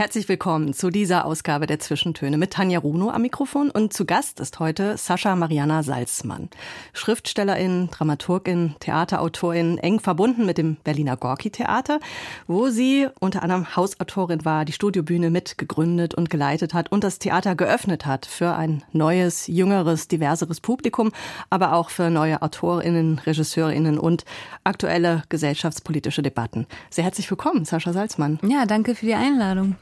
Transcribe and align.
Herzlich 0.00 0.30
willkommen 0.30 0.72
zu 0.72 0.88
dieser 0.88 1.26
Ausgabe 1.26 1.66
der 1.66 1.78
Zwischentöne 1.78 2.38
mit 2.38 2.54
Tanja 2.54 2.78
Runo 2.78 3.10
am 3.10 3.20
Mikrofon 3.20 3.70
und 3.70 3.92
zu 3.92 4.06
Gast 4.06 4.40
ist 4.40 4.58
heute 4.58 4.96
Sascha 4.96 5.36
Mariana 5.36 5.82
Salzmann. 5.82 6.48
Schriftstellerin, 6.94 7.90
Dramaturgin, 7.90 8.76
Theaterautorin, 8.80 9.76
eng 9.76 10.00
verbunden 10.00 10.46
mit 10.46 10.56
dem 10.56 10.76
Berliner 10.76 11.18
Gorki 11.18 11.50
Theater, 11.50 12.00
wo 12.46 12.70
sie 12.70 13.08
unter 13.20 13.42
anderem 13.42 13.76
Hausautorin 13.76 14.46
war, 14.46 14.64
die 14.64 14.72
Studiobühne 14.72 15.28
mitgegründet 15.28 16.14
und 16.14 16.30
geleitet 16.30 16.72
hat 16.72 16.90
und 16.90 17.04
das 17.04 17.18
Theater 17.18 17.54
geöffnet 17.54 18.06
hat 18.06 18.24
für 18.24 18.54
ein 18.54 18.82
neues, 18.92 19.48
jüngeres, 19.48 20.08
diverseres 20.08 20.62
Publikum, 20.62 21.12
aber 21.50 21.74
auch 21.74 21.90
für 21.90 22.08
neue 22.08 22.40
Autorinnen, 22.40 23.18
Regisseurinnen 23.18 23.98
und 23.98 24.24
aktuelle 24.64 25.24
gesellschaftspolitische 25.28 26.22
Debatten. 26.22 26.66
Sehr 26.88 27.04
herzlich 27.04 27.30
willkommen, 27.30 27.66
Sascha 27.66 27.92
Salzmann. 27.92 28.38
Ja, 28.48 28.64
danke 28.64 28.94
für 28.94 29.04
die 29.04 29.12
Einladung. 29.12 29.76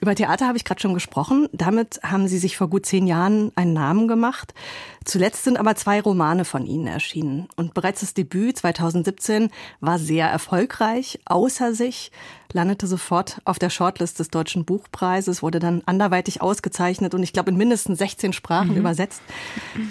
Über 0.00 0.14
Theater 0.14 0.46
habe 0.46 0.56
ich 0.56 0.64
gerade 0.64 0.80
schon 0.80 0.94
gesprochen. 0.94 1.48
Damit 1.52 2.00
haben 2.02 2.28
Sie 2.28 2.38
sich 2.38 2.56
vor 2.56 2.68
gut 2.68 2.86
zehn 2.86 3.06
Jahren 3.06 3.52
einen 3.54 3.72
Namen 3.72 4.08
gemacht. 4.08 4.54
Zuletzt 5.04 5.44
sind 5.44 5.56
aber 5.56 5.74
zwei 5.74 6.00
Romane 6.00 6.44
von 6.44 6.66
Ihnen 6.66 6.86
erschienen. 6.86 7.48
Und 7.56 7.74
bereits 7.74 8.00
das 8.00 8.14
Debüt 8.14 8.58
2017 8.58 9.50
war 9.80 9.98
sehr 9.98 10.28
erfolgreich, 10.28 11.18
außer 11.24 11.74
sich, 11.74 12.12
landete 12.52 12.86
sofort 12.86 13.40
auf 13.44 13.58
der 13.58 13.70
Shortlist 13.70 14.18
des 14.18 14.28
Deutschen 14.28 14.64
Buchpreises, 14.64 15.42
wurde 15.42 15.58
dann 15.58 15.82
anderweitig 15.86 16.40
ausgezeichnet 16.40 17.14
und 17.14 17.22
ich 17.22 17.32
glaube 17.32 17.50
in 17.50 17.56
mindestens 17.56 17.98
16 17.98 18.32
Sprachen 18.32 18.72
mhm. 18.72 18.78
übersetzt. 18.78 19.22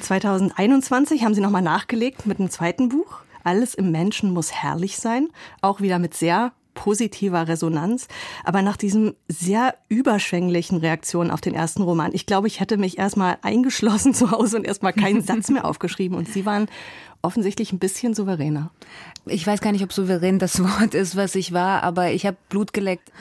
2021 0.02 1.24
haben 1.24 1.34
Sie 1.34 1.42
nochmal 1.42 1.62
nachgelegt 1.62 2.26
mit 2.26 2.40
einem 2.40 2.50
zweiten 2.50 2.90
Buch. 2.90 3.20
Alles 3.44 3.74
im 3.74 3.92
Menschen 3.92 4.32
muss 4.32 4.52
herrlich 4.52 4.98
sein, 4.98 5.30
auch 5.62 5.82
wieder 5.82 6.00
mit 6.00 6.14
sehr 6.14 6.54
positiver 6.74 7.48
Resonanz. 7.48 8.08
Aber 8.44 8.62
nach 8.62 8.78
diesem 8.78 9.16
sehr 9.28 9.76
überschwänglichen 9.90 10.78
Reaktionen 10.78 11.32
auf 11.32 11.42
den 11.42 11.54
ersten 11.54 11.82
Roman, 11.82 12.12
ich 12.14 12.26
glaube, 12.26 12.48
ich 12.48 12.60
hätte 12.60 12.78
mich 12.78 12.98
erstmal 12.98 13.38
eingeschlossen 13.42 14.14
zu 14.16 14.32
Hause 14.32 14.58
und 14.58 14.66
erstmal 14.66 14.94
keinen 14.94 15.22
Satz 15.22 15.50
mehr 15.50 15.66
aufgeschrieben. 15.66 16.18
Und 16.18 16.28
Sie 16.28 16.46
waren 16.46 16.68
offensichtlich 17.22 17.72
ein 17.72 17.80
bisschen 17.80 18.14
souveräner. 18.14 18.72
Ich 19.26 19.46
weiß 19.46 19.62
gar 19.62 19.72
nicht, 19.72 19.84
ob 19.84 19.94
souverän 19.94 20.40
das 20.40 20.60
Wort 20.64 20.94
ist, 20.94 21.16
was 21.16 21.36
ich 21.36 21.54
war, 21.54 21.84
aber 21.84 22.12
ich 22.12 22.26
habe 22.26 22.38
Blut 22.50 22.74
geleckt. 22.74 23.12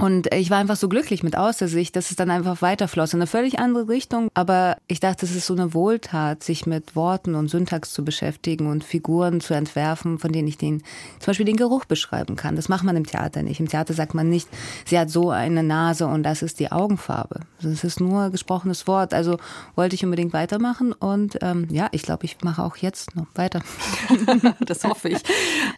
Und 0.00 0.32
ich 0.32 0.48
war 0.50 0.58
einfach 0.58 0.76
so 0.76 0.88
glücklich 0.88 1.24
mit 1.24 1.36
Aussicht, 1.36 1.96
dass 1.96 2.10
es 2.10 2.16
dann 2.16 2.30
einfach 2.30 2.62
weiterfloss 2.62 3.14
in 3.14 3.18
eine 3.18 3.26
völlig 3.26 3.58
andere 3.58 3.88
Richtung. 3.88 4.28
Aber 4.32 4.76
ich 4.86 5.00
dachte, 5.00 5.26
es 5.26 5.34
ist 5.34 5.46
so 5.46 5.54
eine 5.54 5.74
Wohltat, 5.74 6.44
sich 6.44 6.66
mit 6.66 6.94
Worten 6.94 7.34
und 7.34 7.48
Syntax 7.48 7.92
zu 7.92 8.04
beschäftigen 8.04 8.68
und 8.68 8.84
Figuren 8.84 9.40
zu 9.40 9.54
entwerfen, 9.54 10.20
von 10.20 10.30
denen 10.30 10.46
ich 10.46 10.56
den, 10.56 10.82
zum 11.18 11.26
Beispiel 11.26 11.46
den 11.46 11.56
Geruch 11.56 11.84
beschreiben 11.84 12.36
kann. 12.36 12.54
Das 12.54 12.68
macht 12.68 12.84
man 12.84 12.96
im 12.96 13.06
Theater 13.06 13.42
nicht. 13.42 13.58
Im 13.58 13.68
Theater 13.68 13.92
sagt 13.92 14.14
man 14.14 14.28
nicht, 14.28 14.48
sie 14.86 14.98
hat 14.98 15.10
so 15.10 15.30
eine 15.30 15.64
Nase 15.64 16.06
und 16.06 16.22
das 16.22 16.42
ist 16.42 16.60
die 16.60 16.70
Augenfarbe. 16.70 17.40
Das 17.60 17.82
ist 17.82 18.00
nur 18.00 18.30
gesprochenes 18.30 18.86
Wort. 18.86 19.12
Also 19.12 19.38
wollte 19.74 19.96
ich 19.96 20.04
unbedingt 20.04 20.32
weitermachen 20.32 20.92
und 20.92 21.38
ähm, 21.42 21.66
ja, 21.70 21.88
ich 21.90 22.02
glaube, 22.02 22.24
ich 22.24 22.36
mache 22.44 22.62
auch 22.62 22.76
jetzt 22.76 23.16
noch 23.16 23.26
weiter. 23.38 23.62
das 24.60 24.84
hoffe 24.84 25.08
ich. 25.08 25.22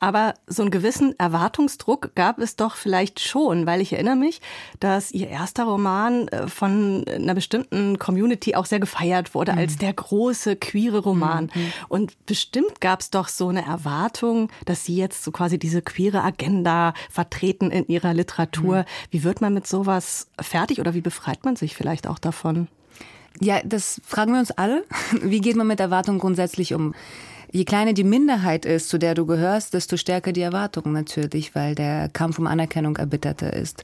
Aber 0.00 0.34
so 0.46 0.62
einen 0.62 0.70
gewissen 0.70 1.18
Erwartungsdruck 1.18 2.14
gab 2.14 2.38
es 2.38 2.56
doch 2.56 2.76
vielleicht 2.76 3.20
schon, 3.20 3.66
weil 3.66 3.80
ich 3.80 3.92
erinnere 3.92 4.16
mich, 4.16 4.40
dass 4.80 5.12
Ihr 5.12 5.28
erster 5.28 5.64
Roman 5.64 6.28
äh, 6.28 6.48
von 6.48 7.04
einer 7.06 7.34
bestimmten 7.34 7.98
Community 7.98 8.54
auch 8.54 8.66
sehr 8.66 8.80
gefeiert 8.80 9.34
wurde 9.34 9.52
mhm. 9.52 9.58
als 9.58 9.76
der 9.76 9.92
große 9.92 10.56
queere 10.56 10.98
Roman. 10.98 11.50
Mhm. 11.54 11.72
Und 11.88 12.26
bestimmt 12.26 12.80
gab 12.80 13.00
es 13.00 13.10
doch 13.10 13.28
so 13.28 13.48
eine 13.48 13.64
Erwartung, 13.64 14.50
dass 14.64 14.84
Sie 14.84 14.96
jetzt 14.96 15.22
so 15.22 15.30
quasi 15.30 15.58
diese 15.58 15.82
queere 15.82 16.22
Agenda 16.22 16.94
vertreten 17.10 17.70
in 17.70 17.86
Ihrer 17.86 18.14
Literatur. 18.14 18.78
Mhm. 18.78 18.84
Wie 19.10 19.24
wird 19.24 19.40
man 19.40 19.54
mit 19.54 19.66
sowas 19.66 20.28
fertig 20.40 20.80
oder 20.80 20.94
wie 20.94 21.00
befreit 21.00 21.44
man 21.44 21.56
sich 21.56 21.76
vielleicht 21.76 22.06
auch 22.06 22.18
davon? 22.18 22.68
Ja, 23.38 23.60
das 23.64 24.00
fragen 24.04 24.32
wir 24.32 24.40
uns 24.40 24.50
alle. 24.50 24.84
Wie 25.22 25.40
geht 25.40 25.56
man 25.56 25.66
mit 25.66 25.80
Erwartungen 25.80 26.18
grundsätzlich 26.18 26.74
um? 26.74 26.94
Je 27.52 27.64
kleiner 27.64 27.92
die 27.92 28.04
Minderheit 28.04 28.64
ist, 28.64 28.88
zu 28.88 28.98
der 28.98 29.14
du 29.14 29.26
gehörst, 29.26 29.74
desto 29.74 29.96
stärker 29.96 30.32
die 30.32 30.40
Erwartungen 30.40 30.92
natürlich, 30.92 31.54
weil 31.56 31.74
der 31.74 32.08
Kampf 32.08 32.38
um 32.38 32.46
Anerkennung 32.46 32.96
erbitterter 32.96 33.52
ist. 33.52 33.82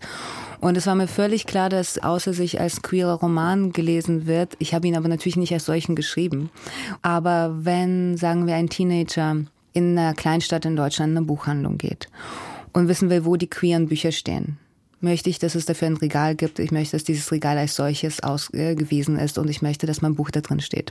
Und 0.61 0.77
es 0.77 0.87
war 0.87 0.95
mir 0.95 1.09
völlig 1.09 1.47
klar, 1.47 1.69
dass 1.69 1.99
außer 1.99 2.33
sich 2.33 2.61
als 2.61 2.83
queerer 2.83 3.15
Roman 3.15 3.73
gelesen 3.73 4.27
wird, 4.27 4.55
ich 4.61 4.73
habe 4.73 4.87
ihn 4.87 4.97
aber 4.97 5.09
natürlich 5.09 5.37
nicht 5.37 5.53
als 5.53 5.65
solchen 5.65 5.97
geschrieben. 5.97 6.51
Aber 7.03 7.57
wenn, 7.65 8.17
sagen 8.17 8.47
wir, 8.47 8.55
ein 8.55 8.69
Teenager 8.69 9.37
in 9.73 9.99
einer 9.99 10.15
Kleinstadt 10.15 10.65
in 10.65 10.77
Deutschland 10.77 11.11
in 11.13 11.17
eine 11.19 11.27
Buchhandlung 11.27 11.77
geht 11.77 12.09
und 12.73 12.87
wissen 12.87 13.11
will, 13.11 13.25
wo 13.25 13.35
die 13.35 13.51
queeren 13.51 13.89
Bücher 13.89 14.13
stehen, 14.13 14.59
möchte 15.07 15.31
ich, 15.31 15.39
dass 15.39 15.55
es 15.55 15.65
dafür 15.65 15.89
ein 15.89 15.97
Regal 15.97 16.35
gibt. 16.35 16.59
Ich 16.59 16.71
möchte, 16.71 16.97
dass 16.97 17.05
dieses 17.05 17.33
Regal 17.33 17.57
als 17.57 17.75
solches 17.75 18.23
ausgewiesen 18.23 19.19
ist 19.19 19.39
und 19.39 19.49
ich 19.49 19.63
möchte, 19.63 19.87
dass 19.87 20.03
mein 20.03 20.15
Buch 20.15 20.31
da 20.31 20.41
drin 20.43 20.61
steht. 20.61 20.91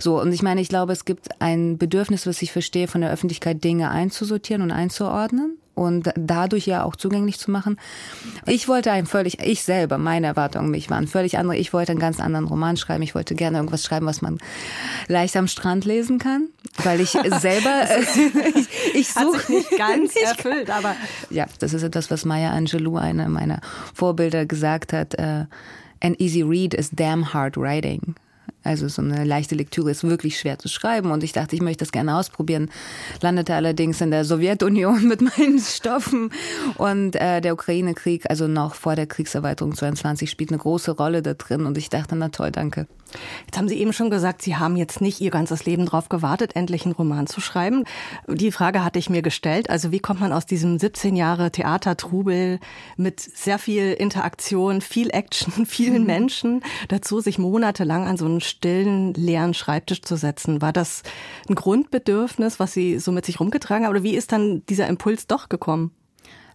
So, 0.00 0.20
und 0.20 0.32
ich 0.32 0.42
meine, 0.42 0.60
ich 0.60 0.68
glaube, 0.68 0.92
es 0.92 1.04
gibt 1.04 1.40
ein 1.40 1.78
Bedürfnis, 1.78 2.26
was 2.26 2.42
ich 2.42 2.50
verstehe, 2.50 2.88
von 2.88 3.02
der 3.02 3.12
Öffentlichkeit 3.12 3.62
Dinge 3.62 3.90
einzusortieren 3.90 4.62
und 4.62 4.72
einzuordnen 4.72 5.58
und 5.74 6.10
dadurch 6.16 6.66
ja 6.66 6.84
auch 6.84 6.96
zugänglich 6.96 7.38
zu 7.38 7.50
machen. 7.50 7.78
Ich 8.46 8.68
wollte 8.68 8.92
ein 8.92 9.06
völlig, 9.06 9.40
ich 9.40 9.62
selber, 9.62 9.98
meine 9.98 10.28
Erwartungen 10.28 10.70
mich 10.70 10.90
waren 10.90 11.06
völlig 11.06 11.38
andere. 11.38 11.56
Ich 11.56 11.72
wollte 11.72 11.92
einen 11.92 12.00
ganz 12.00 12.20
anderen 12.20 12.46
Roman 12.46 12.76
schreiben. 12.76 13.02
Ich 13.02 13.14
wollte 13.14 13.34
gerne 13.34 13.58
irgendwas 13.58 13.84
schreiben, 13.84 14.06
was 14.06 14.22
man 14.22 14.38
leicht 15.08 15.36
am 15.36 15.48
Strand 15.48 15.84
lesen 15.84 16.18
kann, 16.18 16.48
weil 16.82 17.00
ich 17.00 17.10
selber, 17.10 17.86
ich, 18.54 18.94
ich 18.94 19.12
suche 19.12 19.52
nicht 19.52 19.70
ganz 19.76 20.16
erfüllt, 20.22 20.70
aber 20.70 20.96
ja, 21.30 21.46
das 21.58 21.72
ist 21.72 21.82
etwas, 21.82 22.10
was 22.10 22.24
Maya 22.24 22.50
Angelou, 22.50 22.96
eine 22.96 23.28
meiner 23.28 23.60
Vorbilder, 23.94 24.46
gesagt 24.46 24.92
hat. 24.92 25.18
Uh, 25.18 25.44
an 26.00 26.14
easy 26.18 26.42
read 26.42 26.74
is 26.74 26.90
damn 26.90 27.32
hard 27.32 27.56
writing. 27.56 28.14
Also 28.62 28.88
so 28.88 29.02
eine 29.02 29.24
leichte 29.24 29.54
Lektüre 29.54 29.90
ist 29.90 30.04
wirklich 30.04 30.38
schwer 30.38 30.58
zu 30.58 30.68
schreiben 30.68 31.10
und 31.10 31.22
ich 31.22 31.32
dachte, 31.32 31.54
ich 31.54 31.60
möchte 31.60 31.84
das 31.84 31.92
gerne 31.92 32.16
ausprobieren. 32.16 32.70
Landete 33.20 33.54
allerdings 33.54 34.00
in 34.00 34.10
der 34.10 34.24
Sowjetunion 34.24 35.06
mit 35.06 35.20
meinen 35.20 35.58
Stoffen 35.58 36.30
und 36.78 37.14
äh, 37.16 37.42
der 37.42 37.52
Ukraine-Krieg, 37.52 38.24
also 38.30 38.48
noch 38.48 38.74
vor 38.74 38.96
der 38.96 39.06
Kriegserweiterung 39.06 39.74
22, 39.74 40.30
spielt 40.30 40.50
eine 40.50 40.58
große 40.58 40.92
Rolle 40.92 41.20
da 41.20 41.34
drin 41.34 41.66
und 41.66 41.76
ich 41.76 41.90
dachte, 41.90 42.16
na 42.16 42.30
toll, 42.30 42.50
danke. 42.50 42.86
Jetzt 43.46 43.58
haben 43.58 43.68
Sie 43.68 43.78
eben 43.78 43.92
schon 43.92 44.10
gesagt, 44.10 44.42
Sie 44.42 44.56
haben 44.56 44.76
jetzt 44.76 45.00
nicht 45.00 45.20
Ihr 45.20 45.30
ganzes 45.30 45.64
Leben 45.64 45.86
darauf 45.86 46.08
gewartet, 46.08 46.56
endlich 46.56 46.84
einen 46.84 46.94
Roman 46.94 47.26
zu 47.26 47.40
schreiben. 47.40 47.84
Die 48.28 48.52
Frage 48.52 48.84
hatte 48.84 48.98
ich 48.98 49.10
mir 49.10 49.22
gestellt. 49.22 49.70
Also 49.70 49.92
wie 49.92 50.00
kommt 50.00 50.20
man 50.20 50.32
aus 50.32 50.46
diesem 50.46 50.78
17 50.78 51.16
Jahre 51.16 51.50
Theatertrubel 51.50 52.60
mit 52.96 53.20
sehr 53.20 53.58
viel 53.58 53.92
Interaktion, 53.92 54.80
viel 54.80 55.10
Action, 55.10 55.66
vielen 55.66 56.02
mhm. 56.02 56.06
Menschen 56.06 56.64
dazu, 56.88 57.20
sich 57.20 57.38
monatelang 57.38 58.06
an 58.06 58.16
so 58.16 58.26
einen 58.26 58.40
stillen, 58.40 59.14
leeren 59.14 59.54
Schreibtisch 59.54 60.02
zu 60.02 60.16
setzen? 60.16 60.62
War 60.62 60.72
das 60.72 61.02
ein 61.48 61.54
Grundbedürfnis, 61.54 62.58
was 62.58 62.72
Sie 62.72 62.98
so 62.98 63.12
mit 63.12 63.26
sich 63.26 63.40
rumgetragen 63.40 63.84
haben? 63.86 63.92
Oder 63.92 64.02
wie 64.02 64.14
ist 64.14 64.32
dann 64.32 64.64
dieser 64.66 64.86
Impuls 64.88 65.26
doch 65.26 65.48
gekommen? 65.48 65.92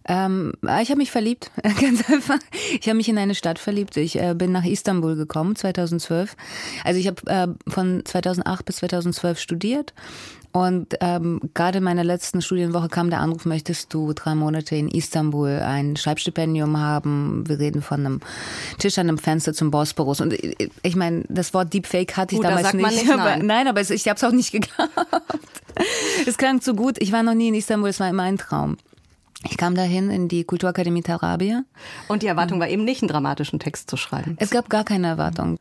Ähm, 0.08 0.52
ich 0.62 0.88
habe 0.88 0.96
mich 0.96 1.10
verliebt, 1.10 1.50
ganz 1.62 2.08
einfach. 2.10 2.38
Ich 2.80 2.88
habe 2.88 2.96
mich 2.96 3.08
in 3.08 3.18
eine 3.18 3.34
Stadt 3.34 3.58
verliebt. 3.58 3.96
Ich 3.96 4.18
äh, 4.20 4.34
bin 4.34 4.52
nach 4.52 4.64
Istanbul 4.64 5.16
gekommen 5.16 5.56
2012. 5.56 6.36
Also 6.84 6.98
ich 7.00 7.06
habe 7.06 7.26
äh, 7.26 7.70
von 7.70 8.02
2008 8.04 8.64
bis 8.64 8.76
2012 8.76 9.38
studiert 9.38 9.94
und 10.52 10.96
ähm, 11.00 11.40
gerade 11.54 11.78
in 11.78 11.84
meiner 11.84 12.02
letzten 12.02 12.42
Studienwoche 12.42 12.88
kam 12.88 13.08
der 13.08 13.20
Anruf, 13.20 13.44
möchtest 13.44 13.94
du 13.94 14.12
drei 14.12 14.34
Monate 14.34 14.74
in 14.74 14.88
Istanbul 14.88 15.48
ein 15.48 15.96
Schreibstipendium 15.96 16.76
haben? 16.76 17.44
Wir 17.46 17.60
reden 17.60 17.82
von 17.82 18.00
einem 18.00 18.20
Tisch 18.78 18.98
an 18.98 19.08
einem 19.08 19.18
Fenster 19.18 19.54
zum 19.54 19.70
Bosporus. 19.70 20.20
Und 20.20 20.32
ich, 20.32 20.60
äh, 20.60 20.68
ich 20.82 20.96
meine, 20.96 21.24
das 21.28 21.54
Wort 21.54 21.72
Deepfake 21.72 22.16
hatte 22.16 22.34
ich 22.34 22.40
Gut, 22.40 22.50
damals 22.50 22.72
nicht. 22.72 22.90
nicht 22.90 23.10
aber, 23.10 23.36
nein. 23.36 23.68
aber 23.68 23.80
ich 23.80 24.08
habe 24.08 24.16
es 24.16 24.24
auch 24.24 24.32
nicht 24.32 24.50
geglaubt. 24.52 24.90
es 26.26 26.36
klang 26.36 26.60
zu 26.60 26.74
gut. 26.74 26.96
Ich 26.98 27.12
war 27.12 27.22
noch 27.22 27.34
nie 27.34 27.48
in 27.48 27.54
Istanbul, 27.54 27.90
es 27.90 28.00
war 28.00 28.08
immer 28.08 28.24
ein 28.24 28.38
Traum. 28.38 28.76
Ich 29.48 29.56
kam 29.56 29.74
dahin 29.74 30.10
in 30.10 30.28
die 30.28 30.44
Kulturakademie 30.44 31.02
Tarabia. 31.02 31.64
Und 32.08 32.22
die 32.22 32.26
Erwartung 32.26 32.60
war 32.60 32.68
eben 32.68 32.84
nicht, 32.84 33.02
einen 33.02 33.08
dramatischen 33.08 33.58
Text 33.58 33.88
zu 33.88 33.96
schreiben. 33.96 34.36
Es 34.38 34.50
gab 34.50 34.68
gar 34.68 34.84
keine 34.84 35.06
Erwartung. 35.06 35.58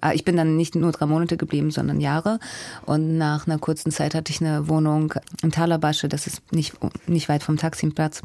Ah, 0.00 0.12
ich 0.12 0.24
bin 0.24 0.36
dann 0.36 0.56
nicht 0.56 0.74
nur 0.74 0.92
drei 0.92 1.06
Monate 1.06 1.36
geblieben, 1.36 1.70
sondern 1.70 2.00
Jahre. 2.00 2.38
Und 2.84 3.18
nach 3.18 3.46
einer 3.46 3.58
kurzen 3.58 3.90
Zeit 3.90 4.14
hatte 4.14 4.30
ich 4.30 4.40
eine 4.40 4.68
Wohnung 4.68 5.14
in 5.42 5.50
Talabasche, 5.50 6.08
das 6.08 6.26
ist 6.26 6.52
nicht, 6.52 6.74
nicht 7.08 7.28
weit 7.28 7.42
vom 7.42 7.56
Taximplatz. 7.56 8.22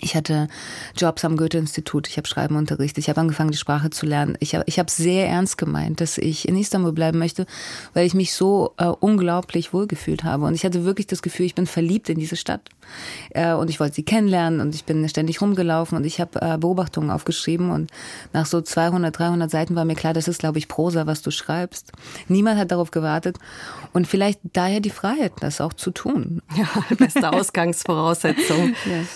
Ich 0.00 0.14
hatte 0.14 0.48
Jobs 0.96 1.24
am 1.24 1.36
Goethe-Institut, 1.36 2.08
ich 2.08 2.16
habe 2.16 2.26
Schreiben 2.26 2.56
unterrichtet, 2.56 2.98
ich 2.98 3.08
habe 3.08 3.20
angefangen, 3.20 3.50
die 3.50 3.56
Sprache 3.56 3.90
zu 3.90 4.06
lernen. 4.06 4.36
Ich 4.40 4.54
habe 4.54 4.64
ich 4.66 4.78
hab 4.78 4.90
sehr 4.90 5.28
ernst 5.28 5.58
gemeint, 5.58 6.00
dass 6.00 6.18
ich 6.18 6.48
in 6.48 6.56
Istanbul 6.56 6.92
bleiben 6.92 7.18
möchte, 7.18 7.46
weil 7.94 8.06
ich 8.06 8.14
mich 8.14 8.34
so 8.34 8.74
äh, 8.76 8.86
unglaublich 8.86 9.72
wohlgefühlt 9.72 10.24
habe. 10.24 10.44
Und 10.44 10.54
ich 10.54 10.64
hatte 10.64 10.84
wirklich 10.84 11.06
das 11.06 11.22
Gefühl, 11.22 11.46
ich 11.46 11.54
bin 11.54 11.66
verliebt 11.66 12.08
in 12.08 12.18
diese 12.18 12.36
Stadt. 12.36 12.68
Äh, 13.30 13.54
und 13.54 13.70
ich 13.70 13.80
wollte 13.80 13.94
sie 13.94 14.02
kennenlernen 14.02 14.60
und 14.60 14.74
ich 14.74 14.84
bin 14.84 15.08
ständig 15.08 15.40
rumgelaufen 15.40 15.96
und 15.96 16.04
ich 16.04 16.20
habe 16.20 16.40
äh, 16.40 16.58
Beobachtungen 16.58 17.10
aufgeschrieben. 17.10 17.70
Und 17.70 17.90
nach 18.32 18.46
so 18.46 18.60
200, 18.60 19.18
300 19.18 19.50
Seiten 19.50 19.74
war 19.74 19.84
mir 19.84 19.96
klar, 19.96 20.12
das 20.12 20.28
ist, 20.28 20.38
glaube 20.38 20.58
ich, 20.58 20.68
Prosa, 20.68 21.06
was 21.06 21.22
du 21.22 21.30
schreibst. 21.30 21.92
Niemand 22.28 22.58
hat 22.58 22.70
darauf 22.70 22.90
gewartet. 22.90 23.38
Und 23.92 24.06
vielleicht 24.06 24.40
daher 24.52 24.80
die 24.80 24.90
Freiheit, 24.90 25.32
das 25.40 25.60
auch 25.60 25.72
zu 25.72 25.90
tun. 25.90 26.42
Ja, 26.56 26.68
beste 26.96 27.32
Ausgangsvoraussetzung. 27.32 28.74
yes. 28.84 29.08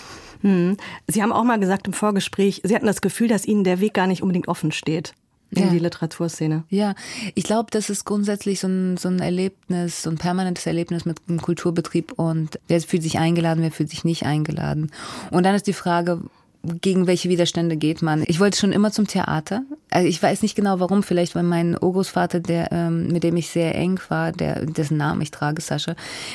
Hm. 0.43 0.77
Sie 1.07 1.23
haben 1.23 1.33
auch 1.33 1.45
mal 1.45 1.59
gesagt 1.59 1.87
im 1.87 1.93
Vorgespräch, 1.93 2.63
Sie 2.65 2.75
hatten 2.75 2.87
das 2.87 3.01
Gefühl, 3.01 3.29
dass 3.29 3.45
Ihnen 3.45 3.65
der 3.65 3.81
Weg 3.81 3.95
gar 3.95 4.07
nicht 4.07 4.23
unbedingt 4.23 4.49
offen 4.49 4.73
steht 4.73 5.15
in 5.51 5.65
ja. 5.65 5.69
die 5.71 5.79
Literaturszene. 5.79 6.65
Ja, 6.69 6.95
ich 7.35 7.45
glaube, 7.45 7.71
das 7.71 7.91
ist 7.91 8.05
grundsätzlich 8.05 8.61
so 8.61 8.69
ein, 8.69 8.97
so 8.97 9.09
ein 9.09 9.19
Erlebnis, 9.19 10.03
so 10.03 10.11
ein 10.11 10.17
permanentes 10.17 10.67
Erlebnis 10.67 11.05
mit 11.05 11.19
einem 11.29 11.43
Kulturbetrieb 11.43 12.13
und 12.13 12.61
wer 12.69 12.81
fühlt 12.81 13.03
sich 13.03 13.19
eingeladen, 13.19 13.63
wer 13.63 13.73
fühlt 13.73 13.91
sich 13.91 14.05
nicht 14.05 14.25
eingeladen. 14.25 14.93
Und 15.31 15.45
dann 15.45 15.55
ist 15.55 15.67
die 15.67 15.73
Frage, 15.73 16.21
gegen 16.63 17.07
welche 17.07 17.29
Widerstände 17.29 17.77
geht 17.77 18.03
man? 18.03 18.23
Ich 18.27 18.39
wollte 18.39 18.59
schon 18.59 18.73
immer 18.73 18.93
zum 18.93 19.07
Theater. 19.07 19.63
Also 19.91 20.07
ich 20.07 20.23
weiß 20.23 20.43
nicht 20.43 20.55
genau 20.55 20.79
warum, 20.79 21.03
vielleicht 21.03 21.35
weil 21.35 21.43
mein 21.43 21.77
Urgroßvater, 21.81 22.41
der, 22.41 22.71
ähm, 22.71 23.09
mit 23.09 23.25
dem 23.25 23.37
ich 23.37 23.49
sehr 23.49 23.75
eng 23.75 23.99
war, 24.09 24.33
der, 24.33 24.67
dessen 24.67 24.99
Namen 24.99 25.23
ich 25.23 25.31
trage, 25.31 25.63
Sascha, 25.63 25.95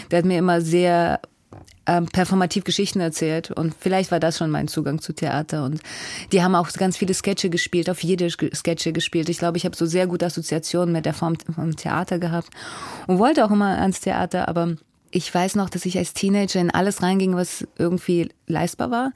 der 0.09 0.19
hat 0.19 0.25
mir 0.25 0.39
immer 0.39 0.61
sehr 0.61 1.19
ähm, 1.87 2.07
performativ 2.07 2.63
Geschichten 2.63 2.99
erzählt 2.99 3.51
und 3.51 3.75
vielleicht 3.79 4.11
war 4.11 4.19
das 4.19 4.37
schon 4.37 4.49
mein 4.49 4.67
Zugang 4.67 5.01
zu 5.01 5.13
Theater 5.13 5.65
und 5.65 5.81
die 6.31 6.41
haben 6.43 6.55
auch 6.55 6.71
ganz 6.73 6.97
viele 6.97 7.13
Sketche 7.13 7.49
gespielt, 7.49 7.89
auf 7.89 8.03
jede 8.03 8.29
Sketche 8.29 8.93
gespielt. 8.93 9.29
Ich 9.29 9.39
glaube, 9.39 9.57
ich 9.57 9.65
habe 9.65 9.75
so 9.75 9.85
sehr 9.85 10.07
gute 10.07 10.25
Assoziationen 10.25 10.91
mit 10.91 11.05
der 11.05 11.13
Form 11.13 11.37
vom 11.53 11.75
Theater 11.75 12.19
gehabt 12.19 12.49
und 13.07 13.19
wollte 13.19 13.45
auch 13.45 13.51
immer 13.51 13.77
ans 13.79 14.01
Theater, 14.01 14.47
aber 14.47 14.75
ich 15.11 15.33
weiß 15.33 15.55
noch, 15.55 15.69
dass 15.69 15.85
ich 15.85 15.97
als 15.97 16.13
Teenager 16.13 16.59
in 16.59 16.71
alles 16.71 17.01
reinging, 17.01 17.35
was 17.35 17.65
irgendwie 17.77 18.29
leistbar 18.47 18.91
war 18.91 19.11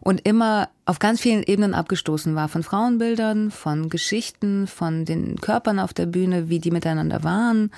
und 0.00 0.26
immer 0.26 0.68
auf 0.84 0.98
ganz 0.98 1.20
vielen 1.20 1.42
Ebenen 1.42 1.74
abgestoßen 1.74 2.34
war. 2.34 2.48
Von 2.48 2.62
Frauenbildern, 2.62 3.50
von 3.50 3.88
Geschichten, 3.88 4.66
von 4.66 5.04
den 5.04 5.40
Körpern 5.40 5.78
auf 5.78 5.94
der 5.94 6.06
Bühne, 6.06 6.48
wie 6.48 6.58
die 6.58 6.70
miteinander 6.70 7.24
waren 7.24 7.70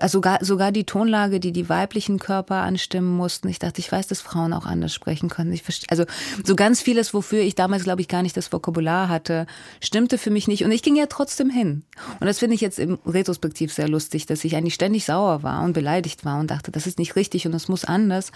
also 0.00 0.18
sogar, 0.18 0.44
sogar 0.44 0.72
die 0.72 0.84
Tonlage, 0.84 1.40
die 1.40 1.52
die 1.52 1.68
weiblichen 1.68 2.18
Körper 2.18 2.56
anstimmen 2.56 3.16
mussten. 3.16 3.48
Ich 3.48 3.58
dachte, 3.58 3.80
ich 3.80 3.90
weiß, 3.90 4.06
dass 4.06 4.20
Frauen 4.20 4.52
auch 4.52 4.66
anders 4.66 4.92
sprechen 4.92 5.28
können. 5.28 5.52
Ich 5.52 5.62
verstehe, 5.62 5.88
also 5.90 6.04
so 6.44 6.56
ganz 6.56 6.80
vieles, 6.82 7.14
wofür 7.14 7.40
ich 7.40 7.54
damals, 7.54 7.84
glaube 7.84 8.00
ich, 8.00 8.08
gar 8.08 8.22
nicht 8.22 8.36
das 8.36 8.52
Vokabular 8.52 9.08
hatte, 9.08 9.46
stimmte 9.80 10.18
für 10.18 10.30
mich 10.30 10.48
nicht. 10.48 10.64
Und 10.64 10.72
ich 10.72 10.82
ging 10.82 10.96
ja 10.96 11.06
trotzdem 11.06 11.50
hin. 11.50 11.84
Und 12.20 12.26
das 12.26 12.38
finde 12.38 12.54
ich 12.54 12.60
jetzt 12.60 12.78
im 12.78 12.98
Retrospektiv 13.06 13.72
sehr 13.72 13.88
lustig, 13.88 14.26
dass 14.26 14.44
ich 14.44 14.56
eigentlich 14.56 14.74
ständig 14.74 15.04
sauer 15.04 15.42
war 15.42 15.62
und 15.62 15.72
beleidigt 15.72 16.24
war 16.24 16.38
und 16.38 16.50
dachte, 16.50 16.70
das 16.70 16.86
ist 16.86 16.98
nicht 16.98 17.16
richtig 17.16 17.46
und 17.46 17.52
das 17.52 17.68
muss 17.68 17.84
anders, 17.84 18.32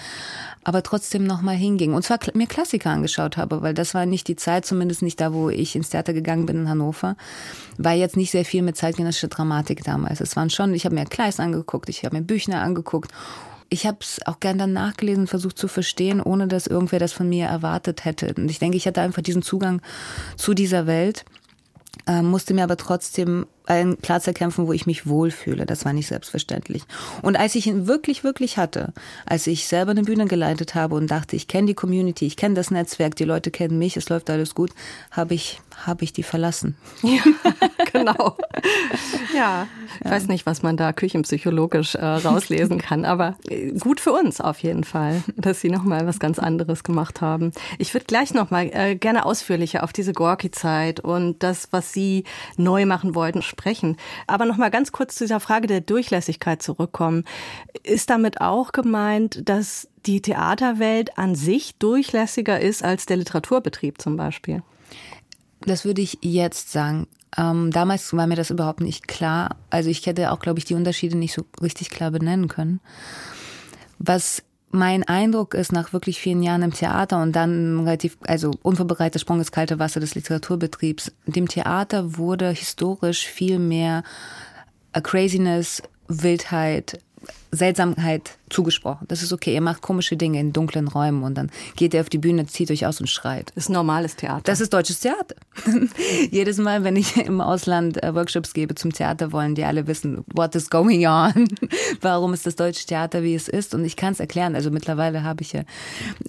aber 0.64 0.82
trotzdem 0.82 1.24
nochmal 1.24 1.56
hinging. 1.56 1.92
Und 1.92 2.02
zwar 2.04 2.18
mir 2.34 2.46
Klassiker 2.46 2.90
angeschaut 2.90 3.36
habe, 3.36 3.62
weil 3.62 3.74
das 3.74 3.94
war 3.94 4.06
nicht 4.06 4.28
die 4.28 4.36
Zeit, 4.36 4.64
zumindest 4.64 5.02
nicht 5.02 5.20
da, 5.20 5.32
wo 5.32 5.50
ich 5.50 5.76
ins 5.76 5.90
Theater 5.90 6.12
gegangen 6.12 6.46
bin 6.46 6.62
in 6.62 6.68
Hannover, 6.68 7.16
war 7.76 7.92
jetzt 7.92 8.16
nicht 8.16 8.30
sehr 8.30 8.44
viel 8.44 8.62
mit 8.62 8.76
zeitgenössischer 8.76 9.28
Dramatik 9.28 9.84
damals. 9.84 10.20
Es 10.20 10.36
waren 10.36 10.50
schon, 10.50 10.72
ich 10.74 10.84
habe 10.84 10.94
mir 10.94 11.04
Kleist 11.04 11.40
angeguckt, 11.42 11.88
ich 11.88 12.04
habe 12.04 12.16
mir 12.16 12.22
Büchner 12.22 12.62
angeguckt. 12.62 13.10
Ich 13.68 13.86
habe 13.86 13.98
es 14.00 14.20
auch 14.26 14.38
gern 14.38 14.58
dann 14.58 14.74
nachgelesen, 14.74 15.26
versucht 15.26 15.58
zu 15.58 15.66
verstehen, 15.66 16.20
ohne 16.20 16.46
dass 16.46 16.66
irgendwer 16.66 16.98
das 16.98 17.12
von 17.12 17.28
mir 17.28 17.46
erwartet 17.46 18.04
hätte. 18.04 18.34
Und 18.36 18.50
ich 18.50 18.58
denke, 18.58 18.76
ich 18.76 18.86
hatte 18.86 19.00
einfach 19.00 19.22
diesen 19.22 19.42
Zugang 19.42 19.80
zu 20.36 20.52
dieser 20.52 20.86
Welt, 20.86 21.24
äh, 22.06 22.20
musste 22.20 22.52
mir 22.52 22.64
aber 22.64 22.76
trotzdem 22.76 23.46
einen 23.66 23.96
Platz 23.96 24.26
erkämpfen, 24.26 24.66
wo 24.66 24.72
ich 24.72 24.86
mich 24.86 25.06
wohlfühle. 25.06 25.66
Das 25.66 25.84
war 25.84 25.92
nicht 25.92 26.08
selbstverständlich. 26.08 26.82
Und 27.22 27.36
als 27.36 27.54
ich 27.54 27.66
ihn 27.66 27.86
wirklich, 27.86 28.24
wirklich 28.24 28.58
hatte, 28.58 28.92
als 29.26 29.46
ich 29.46 29.66
selber 29.66 29.92
eine 29.92 30.02
Bühne 30.02 30.26
geleitet 30.26 30.74
habe 30.74 30.94
und 30.94 31.10
dachte, 31.10 31.36
ich 31.36 31.48
kenne 31.48 31.68
die 31.68 31.74
Community, 31.74 32.26
ich 32.26 32.36
kenne 32.36 32.54
das 32.54 32.70
Netzwerk, 32.70 33.16
die 33.16 33.24
Leute 33.24 33.50
kennen 33.50 33.78
mich, 33.78 33.96
es 33.96 34.08
läuft 34.08 34.30
alles 34.30 34.54
gut, 34.54 34.70
habe 35.10 35.34
ich, 35.34 35.60
habe 35.86 36.04
ich 36.04 36.12
die 36.12 36.22
verlassen. 36.22 36.76
Ja, 37.02 37.22
genau. 37.92 38.36
Ja, 39.34 39.66
ich 40.00 40.04
ja. 40.04 40.10
weiß 40.10 40.28
nicht, 40.28 40.46
was 40.46 40.62
man 40.62 40.76
da 40.76 40.92
küchenpsychologisch 40.92 41.94
äh, 41.94 42.04
rauslesen 42.04 42.78
kann, 42.82 43.04
aber 43.04 43.36
äh, 43.48 43.72
gut 43.72 44.00
für 44.00 44.12
uns 44.12 44.40
auf 44.40 44.58
jeden 44.60 44.84
Fall, 44.84 45.22
dass 45.36 45.60
Sie 45.60 45.70
nochmal 45.70 46.06
was 46.06 46.18
ganz 46.18 46.38
anderes 46.38 46.84
gemacht 46.84 47.20
haben. 47.20 47.52
Ich 47.78 47.94
würde 47.94 48.06
gleich 48.06 48.34
nochmal 48.34 48.70
äh, 48.72 48.96
gerne 48.96 49.24
ausführlicher 49.24 49.84
auf 49.84 49.92
diese 49.92 50.12
Gorki-Zeit 50.12 51.00
und 51.00 51.42
das, 51.42 51.68
was 51.70 51.92
Sie 51.92 52.24
neu 52.56 52.86
machen 52.86 53.14
wollten, 53.14 53.42
sprechen. 53.52 53.96
Aber 54.26 54.44
noch 54.46 54.56
mal 54.56 54.70
ganz 54.70 54.90
kurz 54.90 55.14
zu 55.14 55.24
dieser 55.24 55.40
Frage 55.40 55.68
der 55.68 55.80
Durchlässigkeit 55.80 56.62
zurückkommen. 56.62 57.24
Ist 57.84 58.10
damit 58.10 58.40
auch 58.40 58.72
gemeint, 58.72 59.48
dass 59.48 59.88
die 60.06 60.20
Theaterwelt 60.20 61.18
an 61.18 61.34
sich 61.34 61.76
durchlässiger 61.76 62.58
ist 62.58 62.82
als 62.82 63.06
der 63.06 63.18
Literaturbetrieb 63.18 64.00
zum 64.00 64.16
Beispiel? 64.16 64.62
Das 65.60 65.84
würde 65.84 66.02
ich 66.02 66.18
jetzt 66.22 66.72
sagen. 66.72 67.06
Ähm, 67.36 67.70
damals 67.70 68.14
war 68.14 68.26
mir 68.26 68.34
das 68.36 68.50
überhaupt 68.50 68.80
nicht 68.80 69.06
klar. 69.06 69.56
Also 69.70 69.90
ich 69.90 70.04
hätte 70.06 70.32
auch, 70.32 70.40
glaube 70.40 70.58
ich, 70.58 70.64
die 70.64 70.74
Unterschiede 70.74 71.16
nicht 71.16 71.34
so 71.34 71.44
richtig 71.62 71.90
klar 71.90 72.10
benennen 72.10 72.48
können. 72.48 72.80
Was 73.98 74.42
mein 74.72 75.04
Eindruck 75.04 75.54
ist, 75.54 75.70
nach 75.70 75.92
wirklich 75.92 76.18
vielen 76.20 76.42
Jahren 76.42 76.62
im 76.62 76.72
Theater 76.72 77.22
und 77.22 77.32
dann 77.36 77.80
relativ, 77.80 78.16
also 78.26 78.50
unvorbereiteter 78.62 79.18
Sprung 79.18 79.38
ins 79.38 79.52
kalte 79.52 79.78
Wasser 79.78 80.00
des 80.00 80.14
Literaturbetriebs, 80.14 81.12
dem 81.26 81.46
Theater 81.46 82.16
wurde 82.16 82.50
historisch 82.50 83.26
viel 83.26 83.58
mehr 83.58 84.02
Craziness, 84.92 85.82
Wildheit, 86.08 86.98
Seltsamkeit 87.54 88.38
zugesprochen. 88.48 89.06
Das 89.08 89.22
ist 89.22 89.32
okay. 89.32 89.54
Ihr 89.54 89.60
macht 89.60 89.82
komische 89.82 90.16
Dinge 90.16 90.40
in 90.40 90.54
dunklen 90.54 90.88
Räumen 90.88 91.22
und 91.22 91.34
dann 91.34 91.50
geht 91.76 91.92
ihr 91.92 92.00
auf 92.00 92.08
die 92.08 92.18
Bühne, 92.18 92.46
zieht 92.46 92.70
euch 92.70 92.86
aus 92.86 92.98
und 93.00 93.08
schreit. 93.08 93.52
Das 93.54 93.64
ist 93.64 93.70
normales 93.70 94.16
Theater. 94.16 94.42
Das 94.44 94.60
ist 94.60 94.72
deutsches 94.72 95.00
Theater. 95.00 95.36
Jedes 96.30 96.56
Mal, 96.56 96.82
wenn 96.82 96.96
ich 96.96 97.16
im 97.18 97.42
Ausland 97.42 98.02
äh, 98.02 98.14
Workshops 98.14 98.54
gebe 98.54 98.74
zum 98.74 98.92
Theater, 98.92 99.32
wollen 99.32 99.54
die 99.54 99.64
alle 99.64 99.86
wissen, 99.86 100.24
what 100.34 100.54
is 100.54 100.70
going 100.70 101.06
on? 101.06 101.48
Warum 102.00 102.32
ist 102.32 102.46
das 102.46 102.56
deutsche 102.56 102.86
Theater, 102.86 103.22
wie 103.22 103.34
es 103.34 103.48
ist? 103.48 103.74
Und 103.74 103.84
ich 103.84 103.96
kann 103.96 104.12
es 104.12 104.20
erklären. 104.20 104.54
Also 104.54 104.70
mittlerweile 104.70 105.22
habe 105.22 105.42
ich 105.42 105.52
ja 105.52 105.62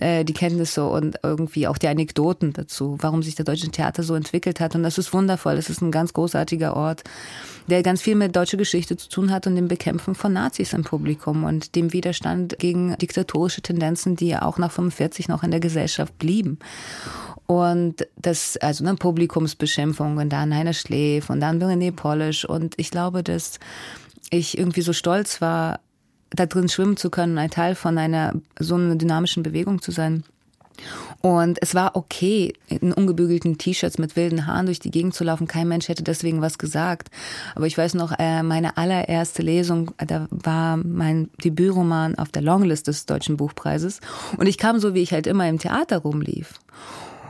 äh, 0.01 0.25
die 0.25 0.33
Kenntnisse 0.33 0.85
und 0.85 1.19
irgendwie 1.23 1.67
auch 1.67 1.77
die 1.77 1.87
Anekdoten 1.87 2.51
dazu, 2.51 2.97
warum 2.99 3.23
sich 3.23 3.35
der 3.35 3.45
deutsche 3.45 3.69
Theater 3.69 4.03
so 4.03 4.15
entwickelt 4.15 4.59
hat. 4.59 4.75
Und 4.75 4.83
das 4.83 4.97
ist 4.97 5.13
wundervoll. 5.13 5.55
Das 5.55 5.69
ist 5.69 5.81
ein 5.81 5.91
ganz 5.91 6.11
großartiger 6.11 6.75
Ort 6.75 7.03
der 7.67 7.81
ganz 7.81 8.01
viel 8.01 8.15
mit 8.15 8.35
deutscher 8.35 8.57
Geschichte 8.57 8.97
zu 8.97 9.07
tun 9.07 9.31
hat 9.31 9.47
und 9.47 9.55
dem 9.55 9.69
Bekämpfen 9.69 10.15
von 10.15 10.33
Nazis 10.33 10.73
im 10.73 10.83
Publikum 10.83 11.12
und 11.43 11.75
dem 11.75 11.93
Widerstand 11.93 12.57
gegen 12.59 12.97
diktatorische 12.97 13.61
Tendenzen, 13.61 14.15
die 14.15 14.35
auch 14.35 14.57
nach 14.57 14.71
45 14.71 15.27
noch 15.27 15.43
in 15.43 15.51
der 15.51 15.59
Gesellschaft 15.59 16.17
blieben. 16.17 16.59
Und 17.45 18.07
das, 18.15 18.57
also 18.57 18.83
ne, 18.83 18.95
Publikumsbeschimpfung 18.95 20.17
und 20.17 20.29
dann 20.29 20.55
Heiner 20.55 20.73
Schläf 20.73 21.29
und 21.29 21.39
dann 21.39 21.61
René 21.61 21.91
Polish. 21.91 22.45
Und 22.45 22.75
ich 22.77 22.89
glaube, 22.89 23.23
dass 23.23 23.59
ich 24.29 24.57
irgendwie 24.57 24.81
so 24.81 24.93
stolz 24.93 25.41
war, 25.41 25.79
da 26.31 26.45
drin 26.45 26.69
schwimmen 26.69 26.97
zu 26.97 27.09
können, 27.09 27.37
ein 27.37 27.51
Teil 27.51 27.75
von 27.75 27.97
einer 27.97 28.33
so 28.59 28.75
einer 28.75 28.95
dynamischen 28.95 29.43
Bewegung 29.43 29.81
zu 29.81 29.91
sein. 29.91 30.23
Und 31.25 31.57
es 31.61 31.73
war 31.73 31.95
okay, 31.95 32.51
in 32.67 32.91
ungebügelten 32.91 33.57
T-Shirts 33.57 33.97
mit 33.97 34.17
wilden 34.17 34.45
Haaren 34.45 34.65
durch 34.65 34.81
die 34.81 34.91
Gegend 34.91 35.13
zu 35.13 35.23
laufen. 35.23 35.47
Kein 35.47 35.69
Mensch 35.69 35.87
hätte 35.87 36.03
deswegen 36.03 36.41
was 36.41 36.57
gesagt. 36.57 37.09
Aber 37.55 37.65
ich 37.65 37.77
weiß 37.77 37.93
noch, 37.93 38.11
äh, 38.19 38.43
meine 38.43 38.75
allererste 38.75 39.41
Lesung, 39.41 39.91
da 40.05 40.27
war 40.31 40.75
mein 40.75 41.29
Debütroman 41.41 42.15
auf 42.15 42.27
der 42.27 42.41
Longlist 42.41 42.89
des 42.89 43.05
Deutschen 43.05 43.37
Buchpreises. 43.37 44.01
Und 44.35 44.47
ich 44.47 44.57
kam 44.57 44.79
so, 44.79 44.93
wie 44.95 45.01
ich 45.01 45.13
halt 45.13 45.25
immer 45.25 45.47
im 45.47 45.59
Theater 45.59 45.99
rumlief. 45.99 46.59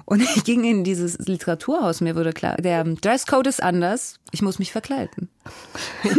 Und 0.06 0.22
ich 0.36 0.44
ging 0.44 0.64
in 0.64 0.84
dieses 0.84 1.18
Literaturhaus. 1.20 2.02
Mir 2.02 2.16
wurde 2.16 2.34
klar, 2.34 2.58
der 2.58 2.84
Dresscode 2.84 3.48
ist 3.48 3.64
anders. 3.64 4.20
Ich 4.32 4.42
muss 4.42 4.60
mich 4.60 4.72
verkleiden. 4.72 5.30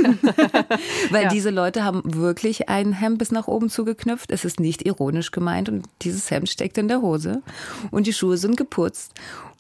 Weil 1.10 1.24
ja. 1.24 1.28
diese 1.28 1.50
Leute 1.50 1.84
haben 1.84 2.02
wirklich 2.14 2.68
ein 2.68 2.92
Hemd 2.92 3.18
bis 3.18 3.32
nach 3.32 3.48
oben 3.48 3.70
zugeknüpft. 3.70 4.30
Es 4.30 4.44
ist 4.44 4.60
nicht 4.60 4.86
ironisch 4.86 5.30
gemeint 5.30 5.68
und 5.68 5.86
dieses 6.02 6.30
Hemd 6.30 6.48
steckt 6.48 6.78
in 6.78 6.88
der 6.88 7.00
Hose 7.00 7.42
und 7.90 8.06
die 8.06 8.12
Schuhe 8.12 8.36
sind 8.36 8.56
geputzt. 8.56 9.12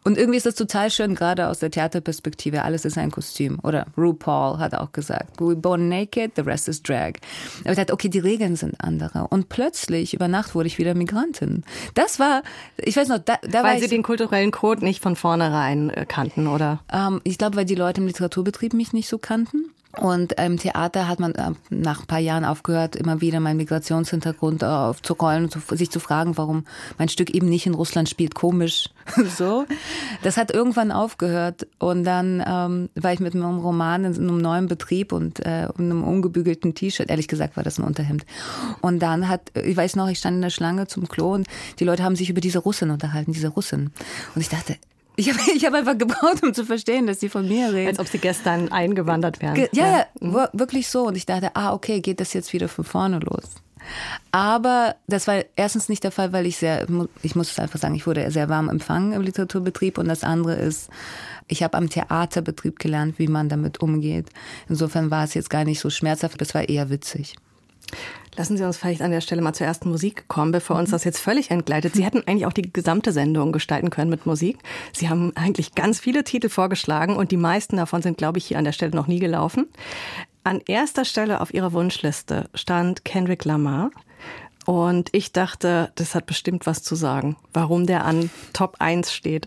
Und 0.04 0.18
irgendwie 0.18 0.36
ist 0.36 0.44
das 0.44 0.54
total 0.54 0.90
schön, 0.90 1.14
gerade 1.14 1.48
aus 1.48 1.60
der 1.60 1.70
Theaterperspektive. 1.70 2.62
Alles 2.62 2.84
ist 2.84 2.98
ein 2.98 3.10
Kostüm. 3.10 3.58
Oder 3.62 3.86
RuPaul 3.96 4.58
hat 4.58 4.74
auch 4.74 4.92
gesagt, 4.92 5.40
we 5.40 5.56
born 5.56 5.88
naked, 5.88 6.32
the 6.36 6.42
rest 6.42 6.68
is 6.68 6.82
drag. 6.82 7.14
Aber 7.62 7.70
ich 7.70 7.76
dachte, 7.76 7.94
okay, 7.94 8.10
die 8.10 8.18
Regeln 8.18 8.56
sind 8.56 8.74
andere. 8.78 9.26
Und 9.28 9.48
plötzlich, 9.48 10.12
über 10.12 10.28
Nacht, 10.28 10.54
wurde 10.54 10.66
ich 10.66 10.78
wieder 10.78 10.94
Migrantin. 10.94 11.64
Das 11.94 12.18
war, 12.18 12.42
ich 12.76 12.96
weiß 12.96 13.08
noch, 13.08 13.18
da, 13.18 13.38
da 13.48 13.62
Weil 13.62 13.80
Sie 13.80 13.88
den 13.88 14.02
kulturellen 14.02 14.50
Code 14.50 14.84
nicht 14.84 15.02
von 15.02 15.16
vornherein 15.16 15.88
äh, 15.88 16.04
kannten, 16.06 16.48
oder? 16.48 16.80
Ähm, 16.92 17.22
ich 17.24 17.38
glaube, 17.38 17.56
weil 17.56 17.64
die 17.64 17.74
Leute 17.74 18.02
im 18.02 18.06
Literaturbetrieb 18.06 18.74
mich 18.74 18.92
nicht 18.92 19.08
so 19.08 19.16
kannten. 19.16 19.70
Und 20.00 20.32
im 20.40 20.58
Theater 20.58 21.08
hat 21.08 21.20
man 21.20 21.34
äh, 21.34 21.52
nach 21.70 22.00
ein 22.00 22.06
paar 22.06 22.18
Jahren 22.18 22.44
aufgehört, 22.44 22.96
immer 22.96 23.20
wieder 23.20 23.40
meinen 23.40 23.58
Migrationshintergrund 23.58 24.64
aufzurollen 24.64 25.44
und 25.44 25.78
sich 25.78 25.90
zu 25.90 26.00
fragen, 26.00 26.36
warum 26.36 26.64
mein 26.98 27.08
Stück 27.08 27.30
eben 27.30 27.48
nicht 27.48 27.66
in 27.66 27.74
Russland 27.74 28.08
spielt, 28.08 28.34
komisch. 28.34 28.90
so. 29.36 29.66
Das 30.22 30.36
hat 30.36 30.52
irgendwann 30.52 30.90
aufgehört. 30.90 31.66
Und 31.78 32.04
dann 32.04 32.42
ähm, 32.46 32.88
war 32.94 33.12
ich 33.12 33.20
mit 33.20 33.34
einem 33.34 33.58
Roman 33.58 34.04
in 34.04 34.14
einem 34.14 34.38
neuen 34.38 34.66
Betrieb 34.66 35.12
und 35.12 35.40
äh, 35.40 35.68
einem 35.76 36.02
ungebügelten 36.02 36.74
T-Shirt. 36.74 37.10
Ehrlich 37.10 37.28
gesagt 37.28 37.56
war 37.56 37.62
das 37.64 37.78
ein 37.78 37.84
Unterhemd. 37.84 38.24
Und 38.80 39.00
dann 39.00 39.28
hat, 39.28 39.52
ich 39.54 39.76
weiß 39.76 39.96
noch, 39.96 40.08
ich 40.08 40.18
stand 40.18 40.36
in 40.36 40.42
der 40.42 40.50
Schlange 40.50 40.86
zum 40.86 41.08
Klo 41.08 41.34
und 41.34 41.46
die 41.78 41.84
Leute 41.84 42.02
haben 42.02 42.16
sich 42.16 42.30
über 42.30 42.40
diese 42.40 42.58
Russin 42.58 42.90
unterhalten, 42.90 43.32
diese 43.32 43.48
Russin. 43.48 43.90
Und 44.34 44.40
ich 44.40 44.48
dachte, 44.48 44.76
ich 45.16 45.30
habe 45.30 45.38
ich 45.54 45.64
hab 45.64 45.74
einfach 45.74 45.98
gebraucht, 45.98 46.42
um 46.42 46.54
zu 46.54 46.64
verstehen, 46.64 47.06
dass 47.06 47.20
sie 47.20 47.28
von 47.28 47.48
mir 47.48 47.72
reden. 47.72 47.88
Als 47.88 47.98
ob 47.98 48.08
sie 48.08 48.18
gestern 48.18 48.70
eingewandert 48.70 49.40
wären. 49.40 49.54
Ge 49.54 49.68
ja, 49.72 50.06
ja, 50.20 50.48
wirklich 50.52 50.88
so. 50.88 51.06
Und 51.06 51.16
ich 51.16 51.26
dachte, 51.26 51.54
ah, 51.54 51.72
okay, 51.72 52.00
geht 52.00 52.20
das 52.20 52.32
jetzt 52.32 52.52
wieder 52.52 52.68
von 52.68 52.84
vorne 52.84 53.20
los. 53.20 53.44
Aber 54.32 54.96
das 55.06 55.26
war 55.26 55.44
erstens 55.56 55.88
nicht 55.88 56.04
der 56.04 56.10
Fall, 56.10 56.32
weil 56.32 56.46
ich 56.46 56.56
sehr, 56.56 56.86
ich 57.22 57.36
muss 57.36 57.50
es 57.50 57.58
einfach 57.58 57.78
sagen, 57.78 57.94
ich 57.94 58.06
wurde 58.06 58.30
sehr 58.30 58.48
warm 58.48 58.68
empfangen 58.68 59.12
im 59.12 59.22
Literaturbetrieb. 59.22 59.98
Und 59.98 60.08
das 60.08 60.24
andere 60.24 60.54
ist, 60.54 60.88
ich 61.48 61.62
habe 61.62 61.76
am 61.76 61.90
Theaterbetrieb 61.90 62.78
gelernt, 62.78 63.18
wie 63.18 63.28
man 63.28 63.48
damit 63.48 63.80
umgeht. 63.80 64.30
Insofern 64.68 65.10
war 65.10 65.24
es 65.24 65.34
jetzt 65.34 65.50
gar 65.50 65.64
nicht 65.64 65.80
so 65.80 65.90
schmerzhaft, 65.90 66.40
das 66.40 66.54
war 66.54 66.68
eher 66.68 66.88
witzig. 66.88 67.36
Lassen 68.36 68.56
Sie 68.56 68.64
uns 68.64 68.76
vielleicht 68.76 69.02
an 69.02 69.12
der 69.12 69.20
Stelle 69.20 69.42
mal 69.42 69.52
zur 69.52 69.66
ersten 69.66 69.90
Musik 69.90 70.26
kommen, 70.28 70.50
bevor 70.50 70.76
uns 70.76 70.88
mhm. 70.88 70.92
das 70.92 71.04
jetzt 71.04 71.20
völlig 71.20 71.50
entgleitet. 71.50 71.94
Sie 71.94 72.04
hätten 72.04 72.22
eigentlich 72.26 72.46
auch 72.46 72.52
die 72.52 72.72
gesamte 72.72 73.12
Sendung 73.12 73.52
gestalten 73.52 73.90
können 73.90 74.10
mit 74.10 74.26
Musik. 74.26 74.58
Sie 74.92 75.08
haben 75.08 75.32
eigentlich 75.36 75.74
ganz 75.74 76.00
viele 76.00 76.24
Titel 76.24 76.48
vorgeschlagen 76.48 77.16
und 77.16 77.30
die 77.30 77.36
meisten 77.36 77.76
davon 77.76 78.02
sind, 78.02 78.18
glaube 78.18 78.38
ich, 78.38 78.46
hier 78.46 78.58
an 78.58 78.64
der 78.64 78.72
Stelle 78.72 78.94
noch 78.94 79.06
nie 79.06 79.20
gelaufen. 79.20 79.68
An 80.42 80.60
erster 80.66 81.04
Stelle 81.04 81.40
auf 81.40 81.54
Ihrer 81.54 81.72
Wunschliste 81.72 82.50
stand 82.54 83.04
Kendrick 83.04 83.44
Lamar. 83.44 83.90
Und 84.66 85.10
ich 85.12 85.32
dachte, 85.32 85.92
das 85.94 86.14
hat 86.14 86.26
bestimmt 86.26 86.66
was 86.66 86.82
zu 86.82 86.94
sagen, 86.94 87.36
warum 87.52 87.86
der 87.86 88.04
an 88.04 88.30
Top 88.52 88.76
1 88.78 89.12
steht. 89.12 89.46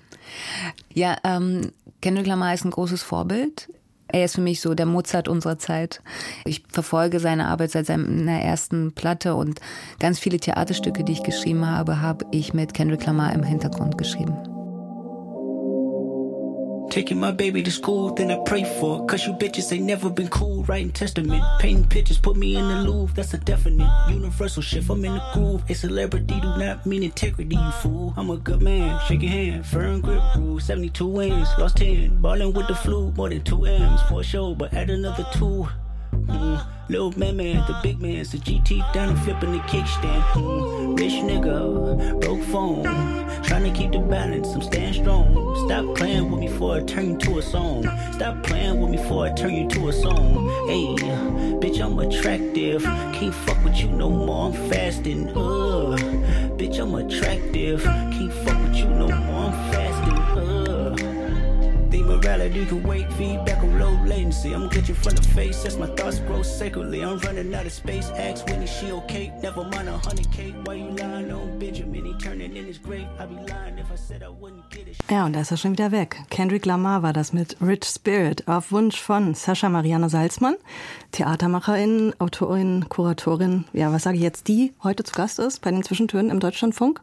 Ja, 0.93 1.17
ähm, 1.23 1.71
Kendrick 2.01 2.27
Lamar 2.27 2.53
ist 2.53 2.65
ein 2.65 2.71
großes 2.71 3.01
Vorbild. 3.03 3.69
Er 4.09 4.25
ist 4.25 4.35
für 4.35 4.41
mich 4.41 4.61
so 4.61 4.73
der 4.73 4.85
Mozart 4.85 5.27
unserer 5.27 5.57
Zeit. 5.57 6.01
Ich 6.45 6.63
verfolge 6.69 7.19
seine 7.19 7.47
Arbeit 7.47 7.71
seit 7.71 7.85
seiner 7.85 8.41
ersten 8.41 8.93
Platte 8.93 9.35
und 9.35 9.59
ganz 9.99 10.19
viele 10.19 10.39
Theaterstücke, 10.39 11.03
die 11.03 11.13
ich 11.13 11.23
geschrieben 11.23 11.65
habe, 11.65 12.01
habe 12.01 12.25
ich 12.31 12.53
mit 12.53 12.73
Kendrick 12.73 13.05
Lamar 13.05 13.33
im 13.33 13.43
Hintergrund 13.43 13.97
geschrieben. 13.97 14.56
Taking 16.89 17.19
my 17.19 17.31
baby 17.31 17.61
to 17.63 17.71
school, 17.71 18.13
then 18.13 18.31
I 18.31 18.37
pray 18.45 18.63
for 18.63 19.05
Cause 19.05 19.25
you 19.25 19.33
bitches 19.33 19.71
ain't 19.71 19.85
never 19.85 20.09
been 20.09 20.29
cool. 20.29 20.63
Writing 20.63 20.91
testament, 20.91 21.43
painting 21.59 21.87
pictures, 21.87 22.17
put 22.17 22.35
me 22.37 22.55
in 22.55 22.67
the 22.67 22.81
Louvre. 22.83 23.15
That's 23.15 23.33
a 23.33 23.37
definite 23.37 23.89
universal 24.09 24.61
shift. 24.61 24.89
I'm 24.89 25.03
in 25.05 25.13
the 25.13 25.23
groove. 25.33 25.63
A 25.69 25.75
celebrity 25.75 26.39
do 26.39 26.47
not 26.57 26.85
mean 26.85 27.03
integrity, 27.03 27.55
you 27.55 27.71
fool. 27.83 28.13
I'm 28.17 28.29
a 28.29 28.37
good 28.37 28.61
man, 28.61 28.99
shake 29.07 29.21
your 29.21 29.31
hand. 29.31 29.65
Firm 29.65 30.01
grip 30.01 30.21
rule, 30.35 30.59
72 30.59 31.05
wins, 31.05 31.49
lost 31.57 31.77
10. 31.77 32.21
Ballin' 32.21 32.53
with 32.53 32.67
the 32.67 32.75
flu, 32.75 33.11
more 33.11 33.29
than 33.29 33.43
2 33.43 33.65
M's 33.65 34.01
for 34.03 34.23
sure, 34.23 34.55
but 34.55 34.73
add 34.73 34.89
another 34.89 35.25
2. 35.33 35.67
Mm, 36.13 36.66
little 36.89 37.11
man, 37.17 37.37
man, 37.37 37.57
the 37.67 37.79
big 37.83 38.01
man's 38.01 38.31
the 38.31 38.37
GT 38.37 38.93
down 38.93 39.09
and 39.09 39.19
flipping 39.19 39.51
the 39.51 39.59
kickstand. 39.59 40.21
Mm, 40.33 40.97
rich 40.97 41.13
nigga, 41.13 42.19
broke 42.21 42.43
phone, 42.45 42.83
trying 43.43 43.63
to 43.63 43.71
keep 43.77 43.91
the 43.91 43.99
balance. 43.99 44.47
I'm 44.53 44.61
staying 44.61 44.93
strong. 44.93 45.55
Stop 45.67 45.95
playing 45.95 46.31
with 46.31 46.39
me 46.39 46.47
before 46.47 46.77
I 46.77 46.83
turn 46.83 47.11
you 47.11 47.17
to 47.17 47.39
a 47.39 47.41
song. 47.41 47.83
Stop 48.13 48.43
playing 48.43 48.79
with 48.79 48.91
me 48.91 48.97
before 48.97 49.25
I 49.25 49.33
turn 49.33 49.53
you 49.53 49.67
to 49.69 49.89
a 49.89 49.93
song. 49.93 50.47
Hey, 50.67 50.85
bitch, 51.59 51.83
I'm 51.83 51.99
attractive. 51.99 52.83
Can't 52.83 53.33
fuck 53.33 53.63
with 53.63 53.77
you 53.77 53.89
no 53.89 54.09
more. 54.09 54.47
I'm 54.47 54.69
fasting. 54.69 55.29
Uh, 55.29 55.97
bitch, 56.57 56.79
I'm 56.79 56.95
attractive. 56.95 57.83
Can't 57.83 58.33
fuck 58.33 58.63
with 58.63 58.75
you 58.75 58.85
no 58.85 59.07
more. 59.07 59.51
I'm 59.51 59.71
fasting. 59.71 59.96
Morality 62.17 62.65
can 62.65 62.83
wait, 62.83 63.11
feedback 63.13 63.63
on 63.63 63.79
low 63.79 63.93
latency. 64.05 64.53
I'm 64.53 64.69
glitching 64.69 64.95
from 64.95 65.15
the 65.15 65.21
face 65.35 65.65
as 65.65 65.77
my 65.77 65.87
thoughts 65.95 66.19
grow 66.19 66.41
sacredly. 66.43 67.01
I'm 67.03 67.19
running 67.19 67.53
out 67.53 67.65
of 67.65 67.71
space. 67.71 68.09
Ask 68.11 68.45
Winnie, 68.47 68.67
she 68.67 68.91
okay? 68.91 69.31
Never 69.41 69.63
mind 69.63 69.89
a 69.89 69.97
honey 69.97 70.25
cake. 70.31 70.55
Why 70.65 70.75
you 70.75 70.89
lying 70.91 71.31
on 71.31 71.59
Benjamin? 71.59 72.05
He 72.05 72.13
turning 72.13 72.55
in 72.55 72.65
his 72.65 72.77
grave. 72.77 73.07
I'd 73.19 73.29
be 73.29 73.35
lying 73.35 73.77
if 73.77 73.91
I 73.91 73.95
said 73.95 74.23
I 74.23 74.29
wouldn't 74.29 74.69
get 74.69 74.87
it. 74.87 74.97
Ja, 75.09 75.25
und 75.25 75.33
da 75.33 75.41
ist 75.41 75.51
er 75.51 75.57
schon 75.57 75.71
wieder 75.71 75.91
weg. 75.91 76.17
Kendrick 76.29 76.65
Lamar 76.65 77.03
war 77.03 77.13
das 77.13 77.33
mit 77.33 77.57
Rich 77.61 77.85
Spirit 77.85 78.47
auf 78.47 78.71
Wunsch 78.71 78.99
von 78.99 79.33
Sascha 79.33 79.69
Mariana 79.69 80.09
Salzmann, 80.09 80.55
Theatermacherin, 81.11 82.13
Autorin, 82.19 82.85
Kuratorin. 82.89 83.65
Ja, 83.73 83.91
was 83.91 84.03
sage 84.03 84.17
ich 84.17 84.23
jetzt, 84.23 84.47
die 84.47 84.73
heute 84.83 85.03
zu 85.03 85.13
Gast 85.13 85.39
ist 85.39 85.61
bei 85.61 85.71
den 85.71 85.83
Zwischentönen 85.83 86.31
im 86.31 86.39
Deutschlandfunk? 86.39 87.01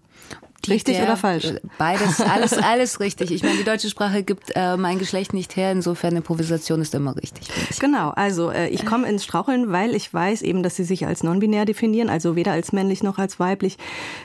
Richtig 0.69 0.97
der, 0.97 1.05
oder 1.05 1.17
falsch? 1.17 1.55
Beides, 1.79 2.21
alles, 2.21 2.53
alles 2.59 3.01
richtig. 3.01 3.31
Ich 3.31 3.43
meine, 3.43 3.57
die 3.57 3.65
deutsche 3.65 3.89
Sprache 3.89 4.23
gibt 4.23 4.53
äh, 4.55 4.77
mein 4.77 4.99
Geschlecht 4.99 5.33
nicht 5.33 5.57
her, 5.57 5.73
insofern 5.73 6.17
Improvisation 6.17 6.81
ist 6.81 6.95
immer 6.95 7.17
richtig. 7.17 7.49
Genau, 7.79 8.11
also 8.11 8.51
äh, 8.51 8.69
ich 8.69 8.85
komme 8.85 9.09
ins 9.09 9.25
Straucheln, 9.25 9.73
weil 9.73 9.95
ich 9.95 10.13
weiß 10.13 10.43
eben, 10.43 10.63
dass 10.63 10.77
Sie 10.77 10.85
sich 10.85 11.07
als 11.07 11.23
non-binär 11.23 11.65
definieren, 11.65 12.09
also 12.09 12.37
weder 12.37 12.53
als 12.53 12.73
männlich 12.73 13.03
noch 13.03 13.19
als 13.19 13.41
weiblich. 13.41 13.79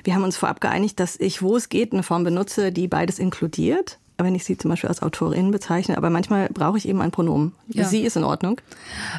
Wir 0.03 0.15
haben 0.15 0.24
uns 0.24 0.38
vorab 0.38 0.62
geeinigt, 0.62 1.00
dass 1.00 1.19
ich, 1.19 1.41
wo 1.41 1.55
es 1.55 1.69
geht, 1.69 1.93
eine 1.93 2.03
Form 2.03 2.24
benutze, 2.24 2.72
die 2.72 2.88
beides 2.88 3.19
inkludiert 3.19 4.00
wenn 4.23 4.35
ich 4.35 4.45
sie 4.45 4.57
zum 4.57 4.69
Beispiel 4.69 4.89
als 4.89 5.01
Autorin 5.01 5.51
bezeichne, 5.51 5.97
aber 5.97 6.09
manchmal 6.09 6.49
brauche 6.49 6.77
ich 6.77 6.88
eben 6.88 7.01
ein 7.01 7.11
Pronomen. 7.11 7.53
Ja. 7.67 7.85
Sie 7.85 8.01
ist 8.01 8.15
in 8.15 8.23
Ordnung. 8.23 8.61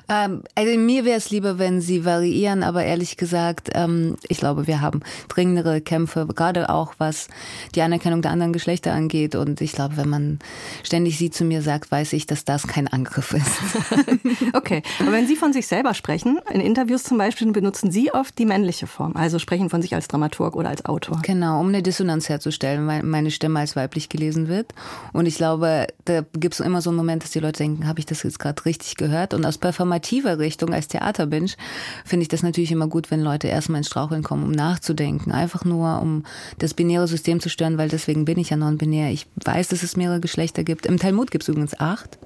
Ähm, 0.08 0.42
also 0.54 0.78
mir 0.78 1.04
wäre 1.04 1.16
es 1.16 1.30
lieber, 1.30 1.58
wenn 1.58 1.80
sie 1.80 2.04
variieren, 2.04 2.62
aber 2.62 2.84
ehrlich 2.84 3.16
gesagt, 3.16 3.70
ähm, 3.74 4.16
ich 4.28 4.38
glaube, 4.38 4.66
wir 4.66 4.80
haben 4.80 5.00
dringendere 5.28 5.80
Kämpfe, 5.80 6.26
gerade 6.26 6.70
auch 6.70 6.94
was 6.98 7.28
die 7.74 7.82
Anerkennung 7.82 8.22
der 8.22 8.30
anderen 8.30 8.52
Geschlechter 8.52 8.92
angeht. 8.92 9.34
Und 9.34 9.60
ich 9.60 9.72
glaube, 9.72 9.96
wenn 9.96 10.08
man 10.08 10.38
ständig 10.82 11.18
sie 11.18 11.30
zu 11.30 11.44
mir 11.44 11.62
sagt, 11.62 11.90
weiß 11.90 12.12
ich, 12.12 12.26
dass 12.26 12.44
das 12.44 12.66
kein 12.66 12.88
Angriff 12.88 13.32
ist. 13.32 14.54
okay, 14.54 14.82
aber 15.00 15.12
wenn 15.12 15.26
Sie 15.26 15.36
von 15.36 15.52
sich 15.52 15.66
selber 15.66 15.94
sprechen, 15.94 16.38
in 16.52 16.60
Interviews 16.60 17.02
zum 17.02 17.18
Beispiel, 17.18 17.50
benutzen 17.52 17.90
Sie 17.90 18.12
oft 18.12 18.38
die 18.38 18.46
männliche 18.46 18.86
Form, 18.86 19.16
also 19.16 19.38
sprechen 19.38 19.70
von 19.70 19.82
sich 19.82 19.94
als 19.94 20.08
Dramaturg 20.08 20.56
oder 20.56 20.68
als 20.68 20.84
Autor. 20.84 21.20
Genau, 21.22 21.60
um 21.60 21.68
eine 21.68 21.82
Dissonanz 21.82 22.28
herzustellen, 22.28 22.86
weil 22.86 23.02
meine 23.02 23.30
Stimme 23.30 23.60
als 23.60 23.76
weiblich 23.76 24.08
gelesen 24.08 24.48
wird. 24.48 24.74
Und 25.12 25.26
ich 25.26 25.36
glaube, 25.36 25.86
da 26.04 26.22
gibt 26.32 26.54
es 26.54 26.60
immer 26.60 26.80
so 26.82 26.90
einen 26.90 26.96
Moment, 26.96 27.22
dass 27.22 27.30
die 27.30 27.40
Leute 27.40 27.62
denken, 27.62 27.86
habe 27.86 27.98
ich 27.98 28.06
das 28.06 28.22
jetzt 28.22 28.38
gerade 28.38 28.64
richtig 28.64 28.96
gehört? 28.96 29.34
Und 29.34 29.44
aus 29.44 29.58
performativer 29.58 30.38
Richtung, 30.38 30.72
als 30.72 30.88
Theaterbench, 30.88 31.56
finde 32.04 32.22
ich 32.22 32.28
das 32.28 32.42
natürlich 32.42 32.72
immer 32.72 32.86
gut, 32.86 33.10
wenn 33.10 33.20
Leute 33.20 33.48
erstmal 33.48 33.78
ins 33.78 33.88
Straucheln 33.88 34.22
kommen, 34.22 34.44
um 34.44 34.52
nachzudenken. 34.52 35.32
Einfach 35.32 35.64
nur, 35.64 36.00
um 36.00 36.24
das 36.58 36.74
binäre 36.74 37.08
System 37.08 37.40
zu 37.40 37.48
stören, 37.48 37.78
weil 37.78 37.88
deswegen 37.88 38.24
bin 38.24 38.38
ich 38.38 38.50
ja 38.50 38.56
non-binär. 38.56 39.10
Ich 39.10 39.26
weiß, 39.44 39.68
dass 39.68 39.82
es 39.82 39.96
mehrere 39.96 40.20
Geschlechter 40.20 40.64
gibt. 40.64 40.86
Im 40.86 40.98
Talmud 40.98 41.30
gibt 41.30 41.42
es 41.42 41.48
übrigens 41.48 41.78
acht. 41.78 42.18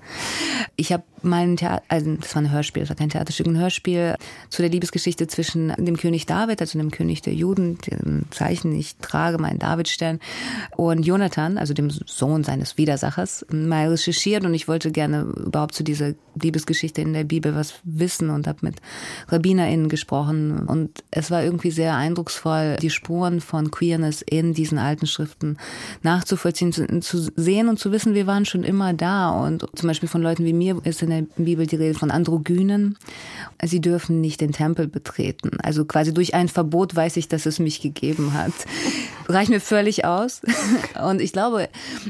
Ich 0.76 0.92
habe 0.92 1.04
mein 1.22 1.56
Theater, 1.56 1.82
also 1.88 2.14
das 2.16 2.34
war 2.34 2.42
ein 2.42 2.50
Hörspiel, 2.50 2.82
das 2.82 2.90
war 2.90 2.96
kein 2.96 3.08
Theaterstück, 3.08 3.46
ein 3.46 3.58
Hörspiel 3.58 4.16
zu 4.50 4.62
der 4.62 4.70
Liebesgeschichte 4.70 5.26
zwischen 5.26 5.72
dem 5.78 5.96
König 5.96 6.26
David, 6.26 6.60
also 6.60 6.78
dem 6.78 6.90
König 6.90 7.22
der 7.22 7.34
Juden, 7.34 7.78
dem 7.78 8.26
Zeichen, 8.30 8.74
ich 8.74 8.96
trage 8.96 9.38
meinen 9.38 9.58
Davidstern, 9.58 10.20
und 10.76 11.02
Jonathan, 11.02 11.58
also 11.58 11.74
dem 11.74 11.90
Sohn 11.90 12.44
seines 12.44 12.53
Widersachers, 12.76 13.46
mal 13.50 13.88
recherchiert 13.88 14.44
und 14.44 14.54
ich 14.54 14.68
wollte 14.68 14.90
gerne 14.90 15.22
überhaupt 15.22 15.74
zu 15.74 15.82
dieser 15.84 16.14
Liebesgeschichte 16.40 17.00
in 17.00 17.12
der 17.12 17.24
Bibel 17.24 17.54
was 17.54 17.74
wissen 17.84 18.30
und 18.30 18.46
habe 18.46 18.58
mit 18.62 18.76
RabbinerInnen 19.28 19.88
gesprochen 19.88 20.66
und 20.66 21.04
es 21.10 21.30
war 21.30 21.44
irgendwie 21.44 21.70
sehr 21.70 21.96
eindrucksvoll, 21.96 22.76
die 22.80 22.90
Spuren 22.90 23.40
von 23.40 23.70
Queerness 23.70 24.22
in 24.22 24.54
diesen 24.54 24.78
alten 24.78 25.06
Schriften 25.06 25.58
nachzuvollziehen, 26.02 26.72
zu, 26.72 27.00
zu 27.00 27.30
sehen 27.36 27.68
und 27.68 27.78
zu 27.78 27.92
wissen, 27.92 28.14
wir 28.14 28.26
waren 28.26 28.44
schon 28.44 28.64
immer 28.64 28.92
da 28.92 29.30
und 29.30 29.66
zum 29.74 29.88
Beispiel 29.88 30.08
von 30.08 30.22
Leuten 30.22 30.44
wie 30.44 30.52
mir 30.52 30.80
ist 30.84 31.02
in 31.02 31.10
der 31.10 31.22
Bibel 31.36 31.66
die 31.66 31.76
Rede 31.76 31.98
von 31.98 32.10
Androgynen. 32.10 32.96
Sie 33.62 33.80
dürfen 33.80 34.20
nicht 34.20 34.40
den 34.40 34.52
Tempel 34.52 34.88
betreten. 34.88 35.58
Also 35.62 35.84
quasi 35.84 36.12
durch 36.12 36.34
ein 36.34 36.48
Verbot 36.48 36.94
weiß 36.94 37.16
ich, 37.16 37.28
dass 37.28 37.46
es 37.46 37.58
mich 37.58 37.80
gegeben 37.80 38.34
hat. 38.34 38.52
Reicht 39.28 39.50
mir 39.50 39.60
völlig 39.60 40.04
aus. 40.04 40.42
Und 41.02 41.20
ich 41.20 41.32
glaube, 41.32 41.68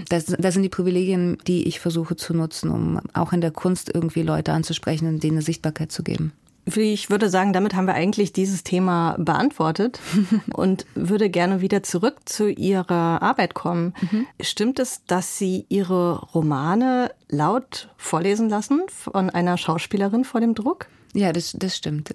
das, 0.09 0.34
das 0.39 0.55
sind 0.55 0.63
die 0.63 0.69
Privilegien, 0.69 1.39
die 1.47 1.67
ich 1.67 1.81
versuche 1.81 2.17
zu 2.17 2.35
nutzen, 2.35 2.71
um 2.71 3.01
auch 3.13 3.33
in 3.33 3.41
der 3.41 3.51
Kunst 3.51 3.91
irgendwie 3.93 4.23
Leute 4.23 4.53
anzusprechen 4.53 5.09
und 5.09 5.23
denen 5.23 5.37
eine 5.37 5.43
Sichtbarkeit 5.43 5.93
zu 5.93 6.03
geben. 6.03 6.33
Ich 6.67 7.11
würde 7.11 7.29
sagen, 7.29 7.53
damit 7.53 7.75
haben 7.75 7.87
wir 7.87 7.95
eigentlich 7.95 8.33
dieses 8.33 8.65
Thema 8.65 9.17
beantwortet 9.19 10.01
und 10.55 10.87
würde 10.95 11.29
gerne 11.29 11.61
wieder 11.61 11.83
zurück 11.83 12.21
zu 12.25 12.49
Ihrer 12.49 13.21
Arbeit 13.21 13.55
kommen. 13.55 13.93
Mhm. 14.01 14.27
Stimmt 14.41 14.79
es, 14.79 15.05
dass 15.07 15.39
Sie 15.39 15.67
Ihre 15.69 16.21
Romane 16.21 17.11
laut 17.29 17.91
vorlesen 17.99 18.49
lassen 18.49 18.83
von 18.89 19.29
einer 19.29 19.59
Schauspielerin 19.59 20.25
vor 20.25 20.41
dem 20.41 20.55
Druck? 20.55 20.87
Ja, 21.17 21.33
das, 21.33 21.53
das 21.57 21.77
stimmt. 21.77 22.13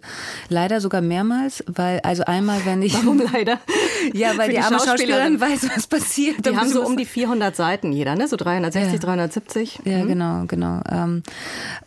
Leider 0.49 0.81
sogar 0.81 0.99
mehrmals, 1.01 1.63
weil, 1.67 2.01
also 2.01 2.25
einmal, 2.25 2.65
wenn 2.65 2.81
ich. 2.81 2.93
Warum 2.93 3.19
leider? 3.31 3.57
Ja, 4.13 4.37
weil 4.37 4.49
die, 4.49 4.55
die 4.55 4.61
arme 4.61 4.77
Schauspielerin. 4.79 5.39
Schauspielerin 5.39 5.41
weiß, 5.41 5.69
was 5.75 5.87
passiert. 5.87 6.45
Die 6.45 6.55
haben 6.55 6.69
so 6.69 6.85
um 6.85 6.95
die 6.95 7.05
400 7.05 7.53
Seiten 7.55 7.91
jeder, 7.91 8.15
ne? 8.15 8.27
So 8.29 8.37
360, 8.37 8.93
Ja. 8.93 8.99
370. 8.99 9.79
Ja, 9.83 9.97
Mhm. 10.03 10.07
genau, 10.07 10.43
genau. 10.47 10.81
Ähm, 10.89 11.23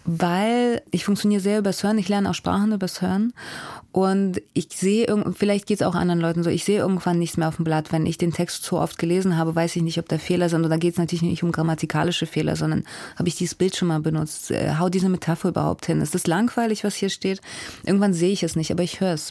weil 0.05 0.83
ich 0.91 1.05
funktioniere 1.05 1.41
sehr 1.41 1.59
übers 1.59 1.83
Hören. 1.83 1.99
Ich 1.99 2.09
lerne 2.09 2.29
auch 2.31 2.35
Sprachen 2.35 2.73
übers 2.73 3.01
Hören. 3.01 3.33
Und 3.93 4.41
ich 4.55 4.69
sehe, 4.71 5.07
vielleicht 5.37 5.67
geht 5.67 5.83
es 5.83 5.87
auch 5.87 5.95
anderen 5.95 6.21
Leuten 6.21 6.43
so, 6.43 6.49
ich 6.49 6.65
sehe 6.65 6.79
irgendwann 6.79 7.19
nichts 7.19 7.37
mehr 7.37 7.49
auf 7.49 7.57
dem 7.57 7.65
Blatt. 7.65 7.93
Wenn 7.93 8.07
ich 8.07 8.17
den 8.17 8.33
Text 8.33 8.65
zu 8.65 8.79
oft 8.79 8.99
gelesen 8.99 9.37
habe, 9.37 9.55
weiß 9.55 9.77
ich 9.77 9.83
nicht, 9.83 9.99
ob 9.99 10.09
da 10.09 10.17
Fehler 10.17 10.49
sind. 10.49 10.65
Und 10.65 10.71
da 10.71 10.79
geht 10.79 10.95
es 10.95 10.99
natürlich 10.99 11.21
nicht 11.21 11.43
um 11.43 11.53
grammatikalische 11.53 12.25
Fehler, 12.27 12.57
sondern 12.57 12.85
habe 13.17 13.29
ich 13.29 13.37
dieses 13.37 13.55
Bild 13.55 13.77
schon 13.77 13.89
mal 13.89 14.01
benutzt? 14.01 14.51
Äh, 14.51 14.77
Hau 14.79 14.89
diese 14.89 15.11
Metapher 15.11 15.51
überhaupt 15.51 15.85
hin? 15.85 16.01
Ist 16.01 16.15
das 16.15 16.27
langweilig, 16.27 16.85
was 16.85 16.95
hier 16.95 17.11
steht? 17.11 17.43
Irgendwann 17.85 18.15
sehe 18.15 18.33
ich 18.33 18.43
es 18.43 18.57
nicht, 18.57 18.71
aber 18.71 18.83
ich 18.83 19.01
höre 19.01 19.13
es. 19.13 19.31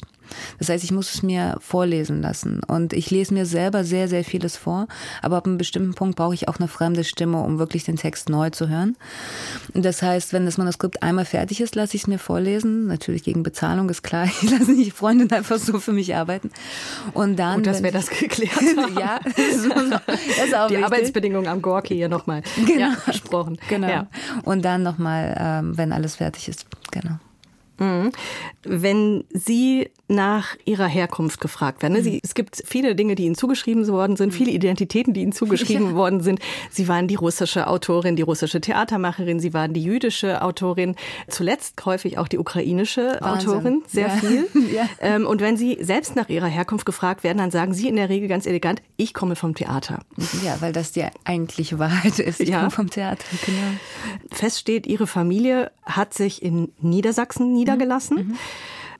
Das 0.59 0.69
heißt, 0.69 0.83
ich 0.83 0.91
muss 0.91 1.13
es 1.13 1.23
mir 1.23 1.57
vorlesen 1.59 2.21
lassen. 2.21 2.61
Und 2.67 2.93
ich 2.93 3.11
lese 3.11 3.33
mir 3.33 3.45
selber 3.45 3.83
sehr, 3.83 4.07
sehr 4.07 4.23
vieles 4.23 4.57
vor. 4.57 4.88
Aber 5.21 5.38
ab 5.38 5.45
einem 5.45 5.57
bestimmten 5.57 5.93
Punkt 5.93 6.15
brauche 6.15 6.33
ich 6.33 6.47
auch 6.47 6.57
eine 6.59 6.67
fremde 6.67 7.03
Stimme, 7.03 7.41
um 7.41 7.59
wirklich 7.59 7.83
den 7.83 7.95
Text 7.97 8.29
neu 8.29 8.50
zu 8.50 8.69
hören. 8.69 8.95
Das 9.73 10.01
heißt, 10.01 10.33
wenn 10.33 10.45
das 10.45 10.57
Manuskript 10.57 11.03
einmal 11.03 11.25
fertig 11.25 11.61
ist, 11.61 11.75
lasse 11.75 11.95
ich 11.95 12.03
es 12.03 12.07
mir 12.07 12.19
vorlesen. 12.19 12.88
Natürlich 12.88 13.23
gegen 13.23 13.43
Bezahlung, 13.43 13.89
ist 13.89 14.03
klar. 14.03 14.27
Ich 14.41 14.50
lasse 14.50 14.71
nicht 14.71 14.93
Freundin 14.93 15.31
einfach 15.31 15.57
so 15.57 15.79
für 15.79 15.93
mich 15.93 16.15
arbeiten. 16.15 16.51
Und 17.13 17.38
dann. 17.38 17.57
Gut, 17.57 17.67
dass 17.67 17.83
wir 17.83 17.91
das 17.91 18.09
geklärt 18.09 18.51
haben. 18.77 18.97
ja, 18.97 19.19
das 19.23 19.38
ist, 19.38 19.69
das 19.69 20.45
ist 20.47 20.55
auch 20.55 20.67
Die 20.67 20.73
wichtig. 20.73 20.85
Arbeitsbedingungen 20.85 21.47
am 21.47 21.61
Gorki 21.61 21.95
hier 21.95 22.09
nochmal 22.09 22.41
Genau. 22.65 22.79
ja, 22.79 22.97
besprochen. 23.05 23.57
Genau. 23.69 23.88
Ja. 23.88 24.07
Und 24.43 24.63
dann 24.63 24.83
nochmal, 24.83 25.35
ähm, 25.39 25.77
wenn 25.77 25.91
alles 25.91 26.15
fertig 26.15 26.47
ist. 26.47 26.65
Genau. 26.91 27.17
Wenn 28.63 29.23
Sie 29.33 29.89
nach 30.12 30.56
Ihrer 30.65 30.88
Herkunft 30.88 31.39
gefragt 31.41 31.82
werden, 31.82 31.94
ne? 31.94 32.03
Sie, 32.03 32.20
es 32.24 32.34
gibt 32.36 32.62
viele 32.65 32.96
Dinge, 32.96 33.15
die 33.15 33.25
Ihnen 33.25 33.36
zugeschrieben 33.36 33.88
worden 33.88 34.15
sind, 34.18 34.34
viele 34.34 34.51
Identitäten, 34.51 35.13
die 35.13 35.22
Ihnen 35.22 35.32
zugeschrieben 35.32 35.96
worden 35.96 36.22
sind. 36.22 36.39
Sie 36.70 36.88
waren 36.88 37.08
die 37.08 37.15
russische 37.15 37.68
Autorin, 37.68 38.15
die 38.15 38.22
russische 38.22 38.60
Theatermacherin, 38.62 39.39
Sie 39.39 39.53
waren 39.53 39.74
die 39.74 39.82
jüdische 39.84 40.41
Autorin, 40.41 40.96
zuletzt 41.30 41.84
häufig 41.86 42.18
auch 42.18 42.27
die 42.27 42.38
ukrainische 42.38 43.18
Wahnsinn. 43.22 43.50
Autorin, 43.50 43.84
sehr 43.88 44.08
Ja. 44.08 44.15
viel. 44.15 44.48
Ja. 44.72 44.88
Ähm, 45.00 45.25
und 45.25 45.41
wenn 45.41 45.58
Sie 45.58 45.77
selbst 45.82 46.15
nach 46.15 46.30
Ihrer 46.30 46.48
Herkunft 46.48 46.86
gefragt 46.86 47.24
werden, 47.24 47.38
dann 47.39 47.51
sagen 47.51 47.74
Sie 47.74 47.88
in 47.88 47.96
der 47.96 48.10
Regel 48.10 48.27
ganz 48.27 48.46
elegant, 48.46 48.82
ich 48.98 49.13
komme 49.13 49.36
vom 49.36 49.56
Theater. 49.56 50.00
Ja, 50.46 50.58
weil 50.62 50.72
das 50.72 50.91
die 50.91 51.03
eigentliche 51.25 51.80
Wahrheit 51.80 52.20
ist. 52.20 52.39
Ich 52.39 52.50
Ja. 52.50 52.60
komme 52.60 52.72
vom 52.72 52.89
Theater, 52.89 53.24
genau. 53.46 53.58
Fest 54.32 54.60
steht, 54.60 54.88
Ihre 54.88 55.08
Familie 55.08 55.72
hat 55.86 56.13
sich 56.13 56.41
in 56.44 56.72
Niedersachsen 56.80 57.53
niedergelassen. 57.53 58.38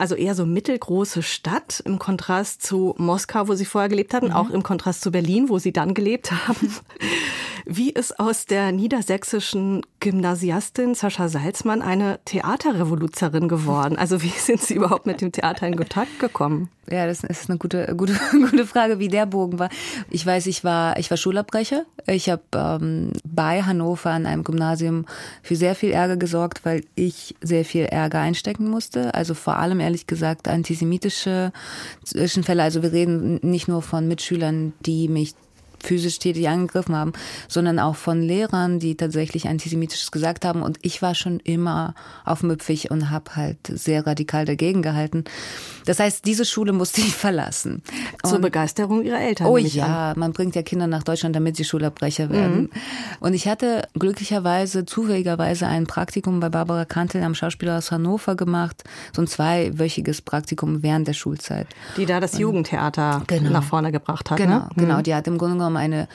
Also 0.02 0.16
eher 0.16 0.34
so 0.34 0.46
mittelgroße 0.46 1.22
Stadt 1.22 1.80
im 1.86 2.00
Kontrast 2.00 2.60
zu 2.60 2.92
Moskau, 2.98 3.46
wo 3.46 3.54
Sie 3.54 3.64
vorher 3.64 3.88
gelebt 3.88 4.14
hatten, 4.14 4.32
auch 4.32 4.50
im 4.50 4.64
Kontrast 4.64 5.00
zu 5.00 5.12
Berlin, 5.12 5.48
wo 5.48 5.60
Sie 5.60 5.72
dann 5.72 5.94
gelebt 5.94 6.32
haben. 6.32 6.74
Wie 7.64 7.90
ist 7.90 8.18
aus 8.18 8.46
der 8.46 8.72
niedersächsischen 8.72 9.82
Gymnasiastin 10.00 10.94
Sascha 10.94 11.28
Salzmann 11.28 11.82
eine 11.82 12.18
Theaterrevoluzerin 12.24 13.48
geworden? 13.48 13.96
Also 13.96 14.22
wie 14.22 14.28
sind 14.28 14.60
Sie 14.60 14.74
überhaupt 14.74 15.06
mit 15.06 15.20
dem 15.20 15.32
Theater 15.32 15.66
in 15.66 15.76
Kontakt 15.76 16.18
gekommen? 16.18 16.70
Ja, 16.90 17.06
das 17.06 17.22
ist 17.22 17.48
eine 17.48 17.58
gute, 17.58 17.94
gute, 17.96 18.14
gute 18.32 18.66
Frage, 18.66 18.98
wie 18.98 19.08
der 19.08 19.26
Bogen 19.26 19.58
war. 19.58 19.68
Ich 20.10 20.26
weiß, 20.26 20.46
ich 20.46 20.64
war, 20.64 20.98
ich 20.98 21.10
war 21.10 21.16
Schulabbrecher. 21.16 21.84
Ich 22.06 22.28
habe 22.28 22.42
ähm, 22.54 23.12
bei 23.24 23.62
Hannover 23.62 24.10
an 24.10 24.26
einem 24.26 24.42
Gymnasium 24.42 25.06
für 25.42 25.54
sehr 25.54 25.76
viel 25.76 25.92
Ärger 25.92 26.16
gesorgt, 26.16 26.64
weil 26.64 26.84
ich 26.96 27.36
sehr 27.40 27.64
viel 27.64 27.84
Ärger 27.84 28.18
einstecken 28.18 28.68
musste. 28.68 29.14
Also 29.14 29.34
vor 29.34 29.56
allem 29.56 29.78
ehrlich 29.78 30.08
gesagt 30.08 30.48
antisemitische 30.48 31.52
Zwischenfälle. 32.04 32.62
Also 32.62 32.82
wir 32.82 32.92
reden 32.92 33.38
nicht 33.42 33.68
nur 33.68 33.82
von 33.82 34.08
Mitschülern, 34.08 34.72
die 34.80 35.08
mich 35.08 35.34
physisch 35.82 36.18
tätig 36.18 36.48
angegriffen 36.48 36.94
haben, 36.96 37.12
sondern 37.48 37.78
auch 37.78 37.96
von 37.96 38.22
Lehrern, 38.22 38.78
die 38.78 38.96
tatsächlich 38.96 39.48
Antisemitisches 39.48 40.10
gesagt 40.10 40.44
haben. 40.44 40.62
Und 40.62 40.78
ich 40.82 41.02
war 41.02 41.14
schon 41.14 41.40
immer 41.40 41.94
aufmüpfig 42.24 42.90
und 42.90 43.10
habe 43.10 43.36
halt 43.36 43.58
sehr 43.66 44.06
radikal 44.06 44.44
dagegen 44.44 44.82
gehalten. 44.82 45.24
Das 45.84 45.98
heißt, 45.98 46.24
diese 46.26 46.44
Schule 46.44 46.72
musste 46.72 47.00
ich 47.00 47.14
verlassen. 47.14 47.82
Zur 48.24 48.36
Und- 48.36 48.42
Begeisterung 48.42 49.02
Ihrer 49.02 49.20
Eltern. 49.20 49.46
Oh 49.48 49.56
ich 49.56 49.82
an. 49.82 49.88
ja, 49.90 50.12
man 50.16 50.32
bringt 50.32 50.54
ja 50.54 50.62
Kinder 50.62 50.86
nach 50.86 51.02
Deutschland, 51.02 51.34
damit 51.34 51.56
sie 51.56 51.64
Schulabbrecher 51.64 52.30
werden. 52.30 52.70
Und 53.20 53.34
ich 53.34 53.48
hatte 53.48 53.88
glücklicherweise, 53.98 54.84
zufälligerweise 54.86 55.66
ein 55.66 55.86
Praktikum 55.86 56.38
bei 56.40 56.48
Barbara 56.48 56.84
Kantel 56.84 57.22
am 57.22 57.34
Schauspielhaus 57.34 57.90
Hannover 57.90 58.36
gemacht. 58.36 58.84
So 59.14 59.22
ein 59.22 59.26
zweiwöchiges 59.26 60.22
Praktikum 60.22 60.82
während 60.82 61.08
der 61.08 61.14
Schulzeit. 61.14 61.66
Die 61.96 62.06
da 62.06 62.20
das 62.20 62.38
Jugendtheater 62.38 63.22
Genau. 63.26 63.50
nach 63.50 63.64
vorne 63.64 63.90
gebracht 63.92 64.30
hat. 64.30 64.38
Genau, 64.38 64.58
ne? 64.58 64.68
genau. 64.76 65.00
Die 65.02 65.14
hat 65.14 65.26
im 65.26 65.38
Grunde 65.38 65.56
genommen 65.56 65.71
eine 65.76 66.08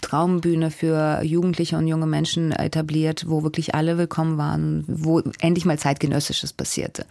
Traumbühne 0.00 0.70
für 0.70 1.22
Jugendliche 1.22 1.76
und 1.76 1.86
junge 1.88 2.06
Menschen 2.06 2.52
etabliert, 2.52 3.24
wo 3.28 3.42
wirklich 3.42 3.74
alle 3.74 3.98
willkommen 3.98 4.38
waren, 4.38 4.84
wo 4.86 5.20
endlich 5.40 5.64
mal 5.64 5.78
zeitgenössisches 5.78 6.52
passierte. 6.52 7.06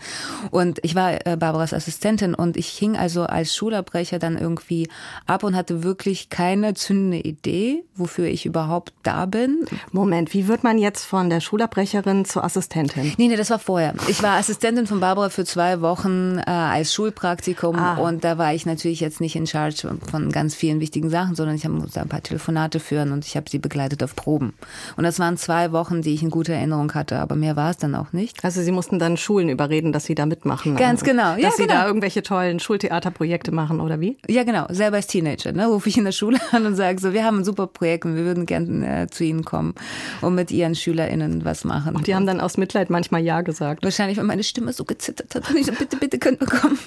Und 0.52 0.80
ich 0.84 0.96
war 0.96 1.26
äh, 1.26 1.36
Barbaras 1.38 1.74
Assistentin 1.74 2.34
und 2.34 2.58
ich 2.58 2.68
hing 2.70 2.96
also 2.96 3.24
als 3.24 3.56
Schulabbrecher 3.56 4.20
dann 4.20 4.38
irgendwie 4.38 4.88
ab 5.26 5.44
und 5.44 5.56
hatte 5.56 5.84
wirklich 5.84 6.30
keine 6.30 6.74
zündende 6.74 7.18
Idee, 7.20 7.84
wofür 7.96 8.26
ich 8.28 8.46
überhaupt 8.46 8.94
da 9.04 9.26
bin. 9.26 9.66
Moment, 9.92 10.34
wie 10.34 10.48
wird 10.48 10.64
man 10.64 10.78
jetzt 10.78 11.04
von 11.06 11.30
der 11.30 11.42
Schulabbrecherin 11.42 12.26
zur 12.26 12.44
Assistentin? 12.44 13.14
Nee, 13.18 13.28
nee, 13.28 13.36
das 13.36 13.50
war 13.50 13.60
vorher. 13.60 13.94
Ich 14.08 14.22
war 14.24 14.38
Assistentin 14.38 14.88
von 14.88 15.00
Barbara 15.00 15.30
für 15.30 15.46
zwei 15.46 15.82
Wochen 15.82 16.38
äh, 16.40 16.50
als 16.52 16.94
Schulpraktikum 16.94 17.76
Ah. 17.76 17.96
und 17.98 18.24
da 18.24 18.38
war 18.38 18.54
ich 18.54 18.66
natürlich 18.66 19.00
jetzt 19.00 19.22
nicht 19.22 19.36
in 19.36 19.48
charge 19.48 19.90
von 20.10 20.32
ganz 20.32 20.56
vielen 20.56 20.80
wichtigen 20.80 21.10
Sachen, 21.10 21.36
sondern 21.36 21.56
ich 21.56 21.68
musste 21.68 22.02
ein 22.02 22.08
paar 22.10 22.22
Telefonate 22.22 22.61
führen 22.80 23.12
und 23.12 23.26
ich 23.26 23.36
habe 23.36 23.50
sie 23.50 23.60
begleitet 23.60 24.04
auf 24.04 24.15
Proben. 24.15 24.54
Und 24.97 25.04
das 25.04 25.19
waren 25.19 25.38
zwei 25.38 25.71
Wochen, 25.71 26.02
die 26.02 26.13
ich 26.13 26.24
in 26.24 26.30
guter 26.30 26.54
Erinnerung 26.54 26.93
hatte, 26.93 27.19
aber 27.19 27.36
mehr 27.36 27.56
war 27.56 27.71
es 27.71 27.78
dann 27.78 27.95
auch 27.95 28.13
nicht. 28.13 28.43
Also 28.43 28.62
Sie 28.62 28.71
mussten 28.71 29.00
dann 29.00 29.17
Schulen 29.17 29.50
überreden, 29.50 29.91
dass 29.91 30.06
Sie 30.06 30.15
da 30.15 30.26
mitmachen. 30.26 30.76
Ganz 30.76 31.02
Also, 31.02 31.12
genau, 31.12 31.36
ja, 31.36 31.47
Dass 31.50 31.58
Sie 31.58 31.63
genau. 31.63 31.76
da 31.76 31.88
irgendwelche 31.88 32.24
tollen 32.24 32.60
Schultheaterprojekte 32.60 33.52
machen, 33.52 33.80
oder 33.80 34.00
wie? 34.00 34.17
Ja, 34.28 34.43
genau, 34.43 34.65
selber 34.69 34.97
als 34.97 35.08
Teenager, 35.08 35.52
ne, 35.52 35.67
rufe 35.67 35.89
ich 35.89 35.97
in 35.97 36.06
der 36.06 36.12
Schule 36.12 36.39
an 36.52 36.65
und 36.65 36.76
sage 36.76 37.00
so, 37.00 37.13
wir 37.13 37.24
haben 37.24 37.39
ein 37.39 37.43
super 37.43 37.67
Projekt 37.67 38.06
und 38.06 38.15
wir 38.15 38.24
würden 38.26 38.45
gerne 38.45 39.04
äh, 39.04 39.08
zu 39.08 39.24
Ihnen 39.24 39.43
kommen 39.45 39.74
und 40.21 40.36
mit 40.36 40.52
Ihren 40.52 40.76
SchülerInnen 40.76 41.45
was 41.45 41.63
machen. 41.63 41.95
Und 41.95 42.08
die 42.08 42.15
haben 42.15 42.26
dann 42.26 42.41
aus 42.41 42.58
Mitleid 42.58 42.89
manchmal 42.89 43.21
Ja 43.21 43.41
gesagt. 43.41 43.84
Wahrscheinlich, 43.84 44.17
weil 44.17 44.26
meine 44.26 44.43
Stimme 44.43 44.74
so 44.74 44.86
gezittert 44.86 45.34
hat 45.36 45.50
und 45.50 45.58
ich 45.58 45.65
so, 45.65 45.71
bitte, 45.74 45.97
bitte 45.97 46.19
könnt 46.19 46.41
ihr 46.41 46.47
kommen. 46.47 46.78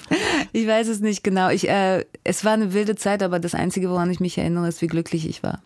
Ich 0.53 0.67
weiß 0.67 0.87
es 0.87 0.99
nicht 0.99 1.23
genau. 1.23 1.49
Ich, 1.49 1.67
äh, 1.67 2.05
es 2.23 2.45
war 2.45 2.53
eine 2.53 2.73
wilde 2.73 2.95
Zeit, 2.95 3.23
aber 3.23 3.39
das 3.39 3.55
Einzige, 3.55 3.89
woran 3.89 4.09
ich 4.11 4.19
mich 4.19 4.37
erinnere, 4.37 4.67
ist, 4.67 4.81
wie 4.81 4.87
glücklich 4.87 5.27
ich 5.27 5.43
war. 5.43 5.61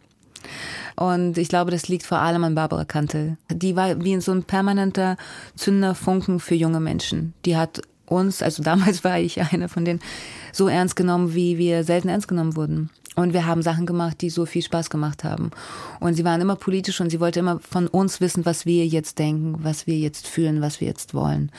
Und 0.95 1.37
ich 1.37 1.47
glaube, 1.47 1.71
das 1.71 1.87
liegt 1.87 2.05
vor 2.05 2.19
allem 2.19 2.43
an 2.43 2.55
Barbara 2.55 2.85
Kantel. 2.85 3.37
Die 3.49 3.75
war 3.75 4.03
wie 4.03 4.19
so 4.19 4.31
ein 4.31 4.43
permanenter 4.43 5.17
Zünderfunken 5.55 6.39
für 6.39 6.55
junge 6.55 6.79
Menschen. 6.79 7.33
Die 7.45 7.55
hat 7.55 7.81
uns, 8.05 8.41
also 8.41 8.63
damals 8.63 9.03
war 9.03 9.19
ich 9.19 9.39
eine 9.41 9.69
von 9.69 9.85
denen, 9.85 10.01
so 10.51 10.67
ernst 10.67 10.95
genommen, 10.95 11.35
wie 11.35 11.57
wir 11.57 11.83
selten 11.83 12.09
ernst 12.09 12.27
genommen 12.27 12.55
wurden. 12.55 12.89
Und 13.15 13.33
wir 13.33 13.45
haben 13.45 13.61
Sachen 13.61 13.85
gemacht, 13.85 14.21
die 14.21 14.29
so 14.29 14.45
viel 14.45 14.61
Spaß 14.61 14.89
gemacht 14.89 15.23
haben. 15.23 15.51
Und 15.99 16.13
sie 16.13 16.23
waren 16.23 16.41
immer 16.41 16.55
politisch 16.55 17.01
und 17.01 17.09
sie 17.09 17.19
wollte 17.19 17.39
immer 17.39 17.59
von 17.59 17.87
uns 17.87 18.21
wissen, 18.21 18.45
was 18.45 18.65
wir 18.65 18.85
jetzt 18.85 19.19
denken, 19.19 19.55
was 19.61 19.87
wir 19.87 19.97
jetzt 19.97 20.27
fühlen, 20.27 20.61
was 20.61 20.79
wir 20.79 20.87
jetzt 20.87 21.13
wollen. 21.13 21.51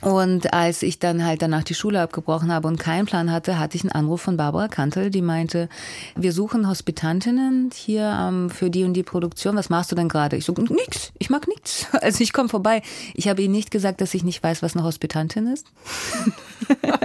Und 0.00 0.52
als 0.52 0.82
ich 0.82 0.98
dann 0.98 1.24
halt 1.24 1.42
danach 1.42 1.64
die 1.64 1.74
Schule 1.74 2.00
abgebrochen 2.00 2.52
habe 2.52 2.68
und 2.68 2.78
keinen 2.78 3.06
Plan 3.06 3.32
hatte, 3.32 3.58
hatte 3.58 3.76
ich 3.76 3.82
einen 3.82 3.92
Anruf 3.92 4.20
von 4.20 4.36
Barbara 4.36 4.68
Kantel, 4.68 5.10
die 5.10 5.22
meinte, 5.22 5.68
wir 6.14 6.32
suchen 6.32 6.68
Hospitantinnen 6.68 7.70
hier 7.74 8.16
ähm, 8.20 8.50
für 8.50 8.70
die 8.70 8.84
und 8.84 8.94
die 8.94 9.02
Produktion. 9.02 9.56
Was 9.56 9.70
machst 9.70 9.90
du 9.90 9.96
denn 9.96 10.08
gerade? 10.08 10.36
Ich 10.36 10.44
so, 10.44 10.52
nix, 10.52 11.12
ich 11.18 11.30
mag 11.30 11.48
nichts. 11.48 11.86
Also 12.06 12.22
ich 12.22 12.32
komme 12.32 12.48
vorbei. 12.48 12.82
Ich 13.14 13.26
habe 13.26 13.42
ihnen 13.42 13.52
nicht 13.52 13.70
gesagt, 13.70 14.00
dass 14.00 14.14
ich 14.14 14.22
nicht 14.22 14.40
weiß, 14.42 14.62
was 14.62 14.76
eine 14.76 14.84
Hospitantin 14.84 15.46
ist. 15.48 15.66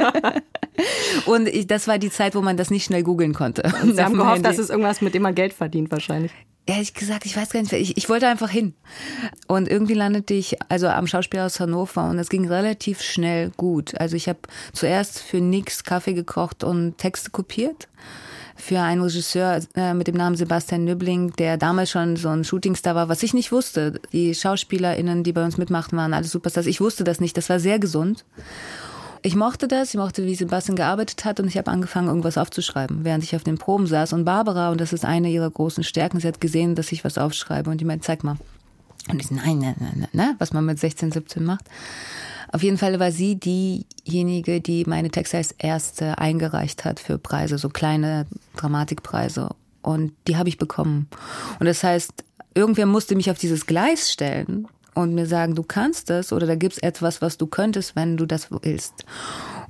und 1.26 1.48
ich, 1.48 1.66
das 1.66 1.88
war 1.88 1.98
die 1.98 2.12
Zeit, 2.12 2.36
wo 2.36 2.42
man 2.42 2.56
das 2.56 2.70
nicht 2.70 2.86
schnell 2.86 3.02
googeln 3.02 3.34
konnte. 3.34 3.64
Sie 3.84 4.04
haben 4.04 4.14
gehofft, 4.18 4.46
dass 4.46 4.60
es 4.60 4.70
irgendwas 4.70 5.02
mit 5.02 5.16
dem 5.16 5.24
man 5.24 5.34
Geld 5.34 5.54
verdient 5.54 5.92
wahrscheinlich. 5.92 6.32
Ehrlich 6.68 6.94
gesagt, 6.94 7.26
ich 7.26 7.36
weiß 7.36 7.50
gar 7.50 7.62
nicht, 7.62 7.74
ich, 7.74 7.98
ich 7.98 8.08
wollte 8.08 8.28
einfach 8.28 8.50
hin. 8.50 8.74
Und 9.48 9.68
irgendwie 9.68 9.96
landete 9.96 10.36
ich 10.36 10.58
also 10.70 10.88
am 10.88 11.08
Schauspielhaus 11.08 11.60
Hannover 11.60 12.10
und 12.10 12.20
es 12.20 12.30
ging 12.30 12.48
relativ 12.48 13.02
schnell 13.02 13.52
gut. 13.58 14.00
Also 14.00 14.16
ich 14.16 14.30
habe 14.30 14.40
zuerst 14.72 15.20
für 15.20 15.42
nix 15.42 15.84
Kaffee 15.84 16.14
gekocht 16.14 16.64
und 16.64 16.98
Texte 16.98 17.32
kopiert. 17.32 17.88
Für 18.56 18.82
einen 18.82 19.02
Regisseur 19.02 19.60
äh, 19.76 19.96
mit 19.96 20.08
dem 20.08 20.16
Namen 20.16 20.36
Sebastian 20.36 20.84
Nübling, 20.84 21.34
der 21.34 21.58
damals 21.58 21.90
schon 21.90 22.16
so 22.16 22.30
ein 22.30 22.44
Shootingstar 22.44 22.94
war, 22.94 23.10
was 23.10 23.24
ich 23.24 23.34
nicht 23.34 23.52
wusste. 23.52 24.00
Die 24.14 24.36
SchauspielerInnen, 24.36 25.24
die 25.24 25.34
bei 25.34 25.44
uns 25.44 25.58
mitmachten, 25.58 25.98
waren 25.98 26.14
alle 26.14 26.26
Superstars. 26.26 26.68
Ich 26.68 26.80
wusste 26.80 27.04
das 27.04 27.20
nicht. 27.20 27.36
Das 27.38 27.50
war 27.50 27.60
sehr 27.60 27.80
gesund. 27.80 28.24
Ich 29.24 29.36
mochte 29.36 29.68
das, 29.68 29.90
ich 29.90 30.00
mochte, 30.00 30.26
wie 30.26 30.34
Sebastian 30.34 30.76
gearbeitet 30.76 31.26
hat 31.26 31.40
und 31.40 31.48
ich 31.48 31.58
habe 31.58 31.70
angefangen, 31.70 32.08
irgendwas 32.08 32.38
aufzuschreiben, 32.38 33.04
während 33.04 33.24
ich 33.24 33.36
auf 33.36 33.44
den 33.44 33.60
Proben 33.60 33.86
saß. 33.86 34.14
Und 34.14 34.26
Barbara, 34.26 34.72
und 34.72 34.82
das 34.82 34.94
ist 34.94 35.06
eine 35.06 35.30
ihrer 35.30 35.50
großen 35.50 35.84
Stärken, 35.84 36.20
sie 36.20 36.28
hat 36.28 36.42
gesehen, 36.42 36.74
dass 36.74 36.92
ich 36.92 37.04
was 37.04 37.20
aufschreibe 37.20 37.70
und 37.70 37.80
die 37.80 37.86
meinte, 37.86 38.06
zeig 38.06 38.24
mal. 38.24 38.38
Und 39.10 39.22
ich, 39.22 39.30
nein, 39.30 39.60
nein, 39.60 39.76
nein, 39.80 40.08
nein, 40.12 40.36
was 40.40 40.54
man 40.54 40.66
mit 40.66 40.80
16, 40.80 41.12
17 41.12 41.44
macht. 41.44 41.66
Auf 42.52 42.64
jeden 42.64 42.78
Fall 42.78 43.00
war 43.00 43.12
sie 43.12 43.36
diejenige, 43.36 44.60
die 44.60 44.86
meine 44.86 45.10
Texte 45.10 45.38
als 45.38 45.52
erste 45.52 46.18
eingereicht 46.18 46.84
hat 46.84 47.00
für 47.00 47.18
Preise, 47.18 47.58
so 47.58 47.70
kleine 47.70 48.26
Dramatikpreise. 48.58 49.50
Und 49.82 50.14
die 50.28 50.38
habe 50.38 50.50
ich 50.50 50.58
bekommen. 50.58 51.08
Und 51.60 51.66
das 51.66 51.84
heißt, 51.84 52.12
irgendwer 52.54 52.86
musste 52.86 53.16
mich 53.16 53.32
auf 53.32 53.38
dieses 53.38 53.66
Gleis 53.66 54.12
stellen 54.12 54.68
und 54.94 55.14
mir 55.14 55.26
sagen, 55.26 55.56
du 55.56 55.64
kannst 55.64 56.10
das 56.10 56.34
oder 56.34 56.48
da 56.48 56.56
gibt 56.56 56.74
es 56.74 56.80
etwas, 56.80 57.22
was 57.22 57.38
du 57.38 57.48
könntest, 57.48 57.96
wenn 57.96 58.18
du 58.18 58.26
das 58.26 58.50
willst. 58.52 59.06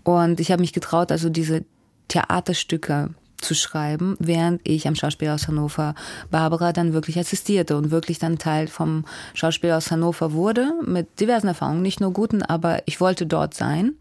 Und 0.03 0.39
ich 0.39 0.51
habe 0.51 0.61
mich 0.61 0.73
getraut, 0.73 1.11
also 1.11 1.29
diese 1.29 1.63
Theaterstücke 2.07 3.09
zu 3.41 3.55
schreiben, 3.55 4.15
während 4.19 4.61
ich 4.63 4.87
am 4.87 4.95
Schauspielhaus 4.95 5.47
Hannover 5.47 5.95
Barbara 6.29 6.73
dann 6.73 6.93
wirklich 6.93 7.17
assistierte 7.19 7.75
und 7.75 7.91
wirklich 7.91 8.19
dann 8.19 8.37
Teil 8.37 8.67
vom 8.67 9.05
Schauspielhaus 9.33 9.91
Hannover 9.91 10.33
wurde, 10.33 10.73
mit 10.85 11.19
diversen 11.19 11.47
Erfahrungen, 11.47 11.81
nicht 11.81 11.99
nur 11.99 12.13
guten, 12.13 12.43
aber 12.43 12.81
ich 12.85 13.01
wollte 13.01 13.25
dort 13.25 13.53
sein. 13.53 13.93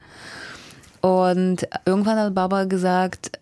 Und 1.00 1.66
irgendwann 1.86 2.18
hat 2.18 2.34
Barbara 2.34 2.64
gesagt, 2.64 3.38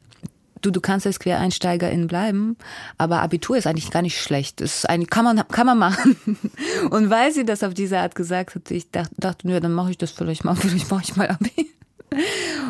du, 0.63 0.71
du 0.71 0.81
kannst 0.81 1.07
als 1.07 1.21
Quereinsteigerin 1.21 2.07
bleiben, 2.07 2.57
aber 2.97 3.23
Abitur 3.23 3.57
ist 3.57 3.67
eigentlich 3.67 3.91
gar 3.91 4.03
nicht 4.03 4.21
schlecht. 4.21 4.61
Das 4.61 4.79
ist 4.79 4.89
ein, 4.89 5.07
kann 5.07 5.25
man, 5.25 5.47
kann 5.49 5.67
man 5.67 5.79
machen. 5.79 6.17
Und 6.91 7.11
weil 7.11 7.33
sie 7.33 7.45
das 7.45 7.63
auf 7.63 7.75
diese 7.75 7.99
Art 7.99 8.15
gesagt 8.15 8.55
hat, 8.55 8.71
ich 8.71 8.91
dachte, 8.91 9.15
dachte 9.17 9.49
ja, 9.49 9.61
dann 9.61 9.73
mache 9.73 9.91
ich 9.91 9.99
das 9.99 10.11
vielleicht 10.11 10.45
mal, 10.45 10.55
vielleicht 10.57 10.91
mache 10.91 11.03
ich 11.05 11.17
mal 11.17 11.29
Abi 11.29 11.68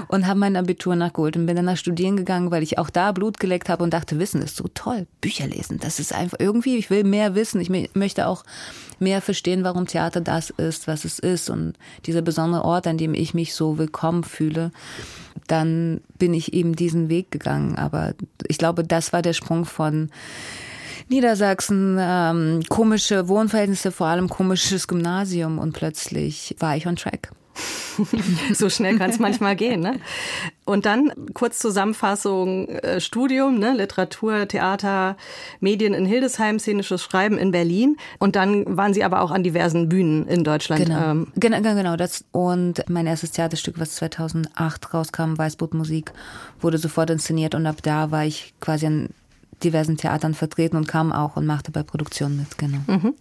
und 0.09 0.27
habe 0.27 0.40
mein 0.40 0.57
Abitur 0.57 0.97
nachgeholt 0.97 1.37
und 1.37 1.47
bin 1.47 1.57
dann 1.57 1.66
nach 1.66 1.77
Studieren 1.77 2.16
gegangen, 2.16 2.51
weil 2.51 2.62
ich 2.62 2.79
auch 2.79 2.90
da 2.90 3.12
Blut 3.12 3.38
geleckt 3.38 3.68
habe 3.68 3.85
und 3.85 3.92
dachte, 3.92 4.18
Wissen 4.18 4.42
ist 4.42 4.57
so 4.57 4.66
toll. 4.75 5.07
Bücher 5.21 5.47
lesen, 5.47 5.79
das 5.79 6.01
ist 6.01 6.14
einfach 6.14 6.38
irgendwie, 6.40 6.77
ich 6.77 6.90
will 6.90 7.05
mehr 7.05 7.35
wissen. 7.35 7.61
Ich 7.61 7.71
möchte 7.94 8.27
auch 8.27 8.44
mehr 8.99 9.21
verstehen, 9.21 9.64
warum 9.64 9.87
Theater 9.87 10.21
das 10.21 10.51
ist, 10.51 10.87
was 10.87 11.05
es 11.05 11.18
ist 11.18 11.51
und 11.51 11.75
dieser 12.07 12.23
besondere 12.23 12.64
Ort, 12.64 12.87
an 12.87 12.99
dem 12.99 13.14
ich 13.14 13.35
mich 13.35 13.55
so 13.55 13.79
willkommen 13.79 14.25
fühle. 14.25 14.73
Dann 15.47 16.01
bin 16.18 16.35
ich 16.35 16.53
eben 16.53 16.75
diesen 16.75 17.09
Weg 17.09 17.31
gegangen. 17.31 17.77
Aber 17.77 18.14
ich 18.49 18.59
glaube, 18.59 18.85
das 18.85 19.12
war 19.12 19.23
der 19.23 19.33
Sprung 19.35 19.64
von 19.64 20.11
Niedersachsen, 21.09 21.97
ähm, 21.99 22.62
komische 22.68 23.29
Wohnverhältnisse, 23.29 23.92
vor 23.92 24.09
allem 24.09 24.29
komisches 24.29 24.88
Gymnasium 24.88 25.59
und 25.59 25.73
plötzlich 25.73 26.55
war 26.59 26.77
ich 26.77 26.87
on 26.87 26.97
track. 26.97 27.31
so 28.53 28.68
schnell 28.68 28.99
kann 28.99 29.11
es 29.11 29.18
manchmal 29.18 29.57
gehen. 29.57 29.81
Ne? 29.81 30.01
Und 30.64 30.87
dann 30.87 31.12
kurz 31.35 31.59
Zusammenfassung, 31.59 32.68
äh, 32.68 33.01
Studium, 33.01 33.59
ne? 33.59 33.75
Literatur, 33.75 34.47
Theater, 34.47 35.16
Medien 35.61 35.94
in 35.94 36.07
Hildesheim, 36.07 36.59
szenisches 36.59 37.03
Schreiben 37.03 37.38
in 37.38 37.51
Berlin. 37.51 37.97
Und 38.18 38.37
dann 38.37 38.77
waren 38.77 38.94
Sie 38.94 39.05
aber 39.05 39.23
auch 39.23 39.31
an 39.31 39.42
diversen 39.42 39.88
Bühnen 39.88 40.27
in 40.27 40.44
Deutschland. 40.44 40.85
Genau, 40.85 41.11
ähm. 41.11 41.33
genau, 41.37 41.75
genau. 41.75 41.97
Das. 41.97 42.25
Und 42.33 42.85
mein 42.88 43.07
erstes 43.07 43.33
Theaterstück, 43.33 43.79
was 43.79 43.97
2008 43.97 44.94
rauskam, 44.94 45.37
Weißbrotmusik, 45.37 46.12
wurde 46.61 46.79
sofort 46.79 47.11
inszeniert. 47.11 47.55
Und 47.55 47.66
ab 47.66 47.77
da 47.83 48.11
war 48.11 48.25
ich 48.25 48.55
quasi 48.61 48.87
an 48.87 49.09
diversen 49.64 49.97
Theatern 49.97 50.35
vertreten 50.35 50.77
und 50.77 50.87
kam 50.87 51.12
auch 51.12 51.37
und 51.37 51.47
machte 51.47 51.73
bei 51.73 51.83
Produktionen 51.83 52.37
mit. 52.37 52.59
Genau. 52.59 52.79
Mhm. 52.87 53.14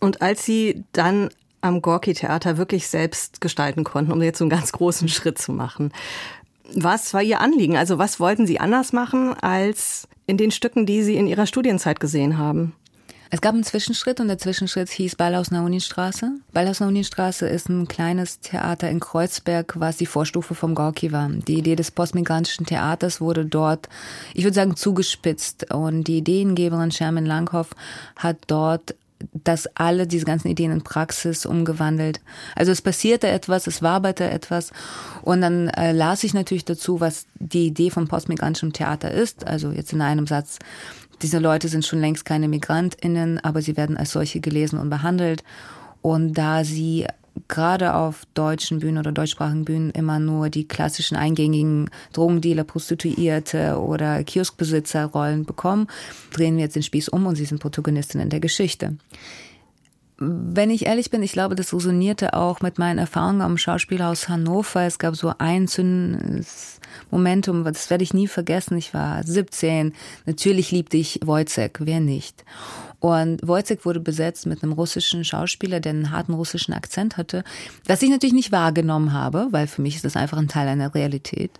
Und 0.00 0.22
als 0.22 0.44
Sie 0.44 0.84
dann 0.92 1.30
am 1.60 1.82
Gorki-Theater 1.82 2.56
wirklich 2.56 2.88
selbst 2.88 3.40
gestalten 3.40 3.84
konnten, 3.84 4.12
um 4.12 4.22
jetzt 4.22 4.38
so 4.38 4.44
einen 4.44 4.50
ganz 4.50 4.72
großen 4.72 5.08
Schritt 5.08 5.38
zu 5.38 5.52
machen. 5.52 5.92
Was 6.74 7.14
war 7.14 7.22
Ihr 7.22 7.40
Anliegen? 7.40 7.76
Also 7.76 7.98
was 7.98 8.20
wollten 8.20 8.46
Sie 8.46 8.60
anders 8.60 8.92
machen 8.92 9.34
als 9.40 10.06
in 10.26 10.36
den 10.36 10.50
Stücken, 10.50 10.86
die 10.86 11.02
Sie 11.02 11.16
in 11.16 11.26
Ihrer 11.26 11.46
Studienzeit 11.46 12.00
gesehen 12.00 12.36
haben? 12.38 12.74
Es 13.30 13.42
gab 13.42 13.52
einen 13.52 13.64
Zwischenschritt 13.64 14.20
und 14.20 14.28
der 14.28 14.38
Zwischenschritt 14.38 14.88
hieß 14.88 15.16
Ballhaus 15.16 15.50
Nauninstraße. 15.50 16.32
Ballhaus 16.52 16.80
Nauninstraße 16.80 17.46
ist 17.46 17.68
ein 17.68 17.86
kleines 17.86 18.40
Theater 18.40 18.88
in 18.88 19.00
Kreuzberg, 19.00 19.78
was 19.78 19.98
die 19.98 20.06
Vorstufe 20.06 20.54
vom 20.54 20.74
Gorki 20.74 21.12
war. 21.12 21.28
Die 21.28 21.58
Idee 21.58 21.76
des 21.76 21.90
postmigrantischen 21.90 22.64
Theaters 22.64 23.20
wurde 23.20 23.44
dort, 23.44 23.90
ich 24.32 24.44
würde 24.44 24.54
sagen, 24.54 24.76
zugespitzt 24.76 25.74
und 25.74 26.04
die 26.04 26.18
Ideengeberin 26.18 26.90
Sherman 26.90 27.26
Langhoff 27.26 27.68
hat 28.16 28.38
dort 28.46 28.94
dass 29.32 29.66
alle 29.74 30.06
diese 30.06 30.24
ganzen 30.24 30.48
Ideen 30.48 30.72
in 30.72 30.82
Praxis 30.82 31.46
umgewandelt. 31.46 32.20
Also 32.54 32.72
es 32.72 32.82
passierte 32.82 33.28
etwas, 33.28 33.66
es 33.66 33.82
waberte 33.82 34.30
etwas 34.30 34.70
und 35.22 35.40
dann 35.40 35.68
äh, 35.68 35.92
las 35.92 36.24
ich 36.24 36.34
natürlich 36.34 36.64
dazu, 36.64 37.00
was 37.00 37.26
die 37.34 37.66
Idee 37.66 37.90
von 37.90 38.08
postmigrantischem 38.08 38.72
Theater 38.72 39.10
ist. 39.10 39.46
Also 39.46 39.70
jetzt 39.70 39.92
in 39.92 40.02
einem 40.02 40.26
Satz, 40.26 40.58
diese 41.22 41.38
Leute 41.38 41.68
sind 41.68 41.84
schon 41.84 42.00
längst 42.00 42.24
keine 42.24 42.48
Migrantinnen, 42.48 43.40
aber 43.40 43.60
sie 43.60 43.76
werden 43.76 43.96
als 43.96 44.12
solche 44.12 44.40
gelesen 44.40 44.78
und 44.78 44.90
behandelt. 44.90 45.42
Und 46.00 46.34
da 46.34 46.62
sie 46.62 47.06
gerade 47.48 47.94
auf 47.94 48.22
deutschen 48.34 48.80
Bühnen 48.80 48.98
oder 48.98 49.12
deutschsprachigen 49.12 49.64
Bühnen 49.64 49.90
immer 49.90 50.18
nur 50.18 50.50
die 50.50 50.66
klassischen 50.66 51.16
eingängigen 51.16 51.90
Drogendealer, 52.12 52.64
Prostituierte 52.64 53.78
oder 53.78 54.22
Kioskbesitzer-Rollen 54.24 55.44
bekommen, 55.44 55.86
drehen 56.32 56.56
wir 56.56 56.64
jetzt 56.64 56.76
den 56.76 56.82
Spieß 56.82 57.08
um 57.08 57.26
und 57.26 57.36
sie 57.36 57.44
sind 57.44 57.60
Protagonistin 57.60 58.20
in 58.20 58.30
der 58.30 58.40
Geschichte. 58.40 58.96
Wenn 60.20 60.70
ich 60.70 60.86
ehrlich 60.86 61.10
bin, 61.10 61.22
ich 61.22 61.30
glaube, 61.30 61.54
das 61.54 61.72
resonierte 61.72 62.34
auch 62.34 62.60
mit 62.60 62.76
meinen 62.76 62.98
Erfahrungen 62.98 63.40
am 63.40 63.56
Schauspielhaus 63.56 64.28
Hannover. 64.28 64.82
Es 64.82 64.98
gab 64.98 65.14
so 65.14 65.32
ein 65.38 65.68
zündendes 65.68 66.80
Momentum, 67.12 67.62
das 67.62 67.88
werde 67.88 68.02
ich 68.02 68.14
nie 68.14 68.26
vergessen. 68.26 68.76
Ich 68.76 68.92
war 68.94 69.22
17. 69.22 69.94
Natürlich 70.26 70.72
liebte 70.72 70.96
ich 70.96 71.20
Wojciech, 71.24 71.74
wer 71.78 72.00
nicht? 72.00 72.44
Und 73.00 73.46
Wojciech 73.46 73.84
wurde 73.84 74.00
besetzt 74.00 74.46
mit 74.46 74.62
einem 74.62 74.72
russischen 74.72 75.24
Schauspieler, 75.24 75.78
der 75.80 75.90
einen 75.90 76.10
harten 76.10 76.34
russischen 76.34 76.72
Akzent 76.74 77.16
hatte, 77.16 77.44
was 77.86 78.02
ich 78.02 78.10
natürlich 78.10 78.34
nicht 78.34 78.50
wahrgenommen 78.50 79.12
habe, 79.12 79.48
weil 79.50 79.68
für 79.68 79.82
mich 79.82 79.96
ist 79.96 80.04
das 80.04 80.16
einfach 80.16 80.38
ein 80.38 80.48
Teil 80.48 80.66
einer 80.66 80.94
Realität. 80.94 81.52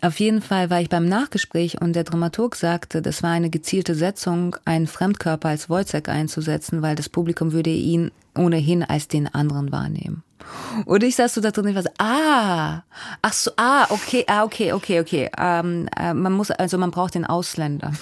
Auf 0.00 0.18
jeden 0.18 0.40
Fall 0.40 0.70
war 0.70 0.80
ich 0.80 0.88
beim 0.88 1.06
Nachgespräch 1.06 1.80
und 1.80 1.94
der 1.94 2.04
Dramaturg 2.04 2.56
sagte, 2.56 3.02
das 3.02 3.22
war 3.22 3.30
eine 3.30 3.50
gezielte 3.50 3.94
Setzung, 3.94 4.56
einen 4.64 4.86
Fremdkörper 4.86 5.48
als 5.48 5.68
Wojciech 5.68 6.08
einzusetzen, 6.08 6.80
weil 6.80 6.94
das 6.96 7.08
Publikum 7.08 7.52
würde 7.52 7.70
ihn 7.70 8.10
ohnehin 8.34 8.82
als 8.82 9.08
den 9.08 9.32
anderen 9.34 9.72
wahrnehmen. 9.72 10.22
Und 10.86 11.02
ich 11.02 11.16
saß 11.16 11.34
so 11.34 11.40
da 11.40 11.50
drin 11.50 11.66
und 11.66 11.74
war 11.74 11.82
so, 11.82 11.90
ah, 11.98 12.82
ach 13.20 13.32
so, 13.32 13.50
ah, 13.56 13.86
okay, 13.90 14.24
ah, 14.28 14.44
okay, 14.44 14.72
okay, 14.72 15.00
okay. 15.00 15.30
Ähm, 15.36 15.88
äh, 15.98 16.14
man 16.14 16.32
muss, 16.32 16.50
also 16.50 16.78
man 16.78 16.90
braucht 16.90 17.14
den 17.14 17.26
Ausländer. 17.26 17.92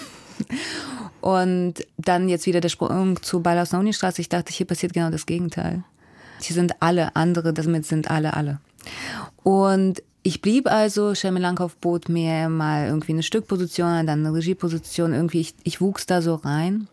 Und 1.27 1.85
dann 1.99 2.29
jetzt 2.29 2.47
wieder 2.47 2.61
der 2.61 2.69
Sprung 2.69 3.21
zu 3.21 3.41
Ballasnoni-Straße. 3.41 4.21
Ich 4.21 4.29
dachte, 4.29 4.53
hier 4.53 4.65
passiert 4.65 4.93
genau 4.93 5.11
das 5.11 5.27
Gegenteil. 5.27 5.83
Hier 6.41 6.55
sind 6.55 6.77
alle 6.79 7.17
andere, 7.17 7.53
damit 7.53 7.85
sind 7.85 8.09
alle 8.13 8.35
alle. 8.35 8.61
Und 9.43 10.05
ich 10.23 10.41
blieb 10.41 10.69
also, 10.71 11.15
Langhoff 11.21 11.75
bot 11.79 12.09
mir 12.09 12.49
mal 12.49 12.87
irgendwie 12.87 13.11
eine 13.11 13.25
Stückposition, 13.25 14.07
dann 14.07 14.25
eine 14.25 14.35
Regieposition, 14.35 15.13
irgendwie, 15.13 15.41
ich, 15.41 15.55
ich 15.65 15.81
wuchs 15.81 16.07
da 16.07 16.23
so 16.23 16.37
rein 16.37 16.87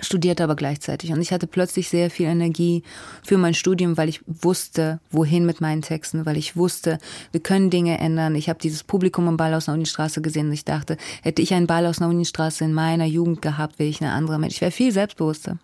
studierte 0.00 0.44
aber 0.44 0.56
gleichzeitig. 0.56 1.12
Und 1.12 1.20
ich 1.20 1.32
hatte 1.32 1.46
plötzlich 1.46 1.88
sehr 1.88 2.10
viel 2.10 2.26
Energie 2.26 2.82
für 3.24 3.38
mein 3.38 3.54
Studium, 3.54 3.96
weil 3.96 4.08
ich 4.08 4.20
wusste, 4.26 5.00
wohin 5.10 5.46
mit 5.46 5.60
meinen 5.60 5.82
Texten, 5.82 6.26
weil 6.26 6.36
ich 6.36 6.56
wusste, 6.56 6.98
wir 7.32 7.40
können 7.40 7.70
Dinge 7.70 7.98
ändern. 7.98 8.34
Ich 8.34 8.48
habe 8.48 8.60
dieses 8.60 8.84
Publikum 8.84 9.28
im 9.28 9.36
der 9.36 9.74
Unistraße 9.74 10.20
gesehen 10.20 10.46
und 10.46 10.52
ich 10.52 10.64
dachte, 10.64 10.96
hätte 11.22 11.42
ich 11.42 11.54
einen 11.54 11.66
Ball 11.66 11.86
aus 11.86 11.96
der 11.96 12.08
Unistraße 12.08 12.64
in 12.64 12.72
meiner 12.72 13.06
Jugend 13.06 13.42
gehabt, 13.42 13.78
wäre 13.78 13.88
ich 13.88 14.00
eine 14.00 14.12
andere 14.12 14.38
Mensch. 14.38 14.54
Ich 14.54 14.60
wäre 14.60 14.70
viel 14.70 14.92
selbstbewusster. 14.92 15.58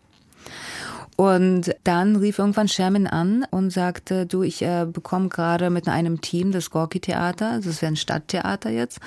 Und 1.17 1.75
dann 1.85 2.17
rief 2.17 2.39
irgendwann 2.39 2.69
Sherman 2.69 3.07
an 3.07 3.47
und 3.51 3.71
sagte, 3.71 4.27
du, 4.27 4.43
ich 4.43 4.61
äh, 4.61 4.87
bekomme 4.91 5.31
gerade 5.31 5.71
mit 5.71 5.89
einem 5.89 6.21
Team 6.21 6.53
das 6.53 6.71
Gorki 6.71 7.01
Theater, 7.01 7.61
das 7.65 7.81
wäre 7.81 7.93
ein 7.93 7.97
Stadttheater 7.97 8.71
jetzt. 8.71 9.01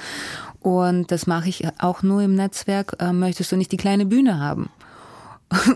Und 0.59 1.11
das 1.11 1.27
mache 1.27 1.49
ich 1.49 1.67
auch 1.77 2.01
nur 2.01 2.23
im 2.23 2.33
Netzwerk. 2.33 2.95
Äh, 2.99 3.13
möchtest 3.13 3.51
du 3.51 3.57
nicht 3.57 3.71
die 3.71 3.77
kleine 3.77 4.07
Bühne 4.07 4.39
haben? 4.39 4.69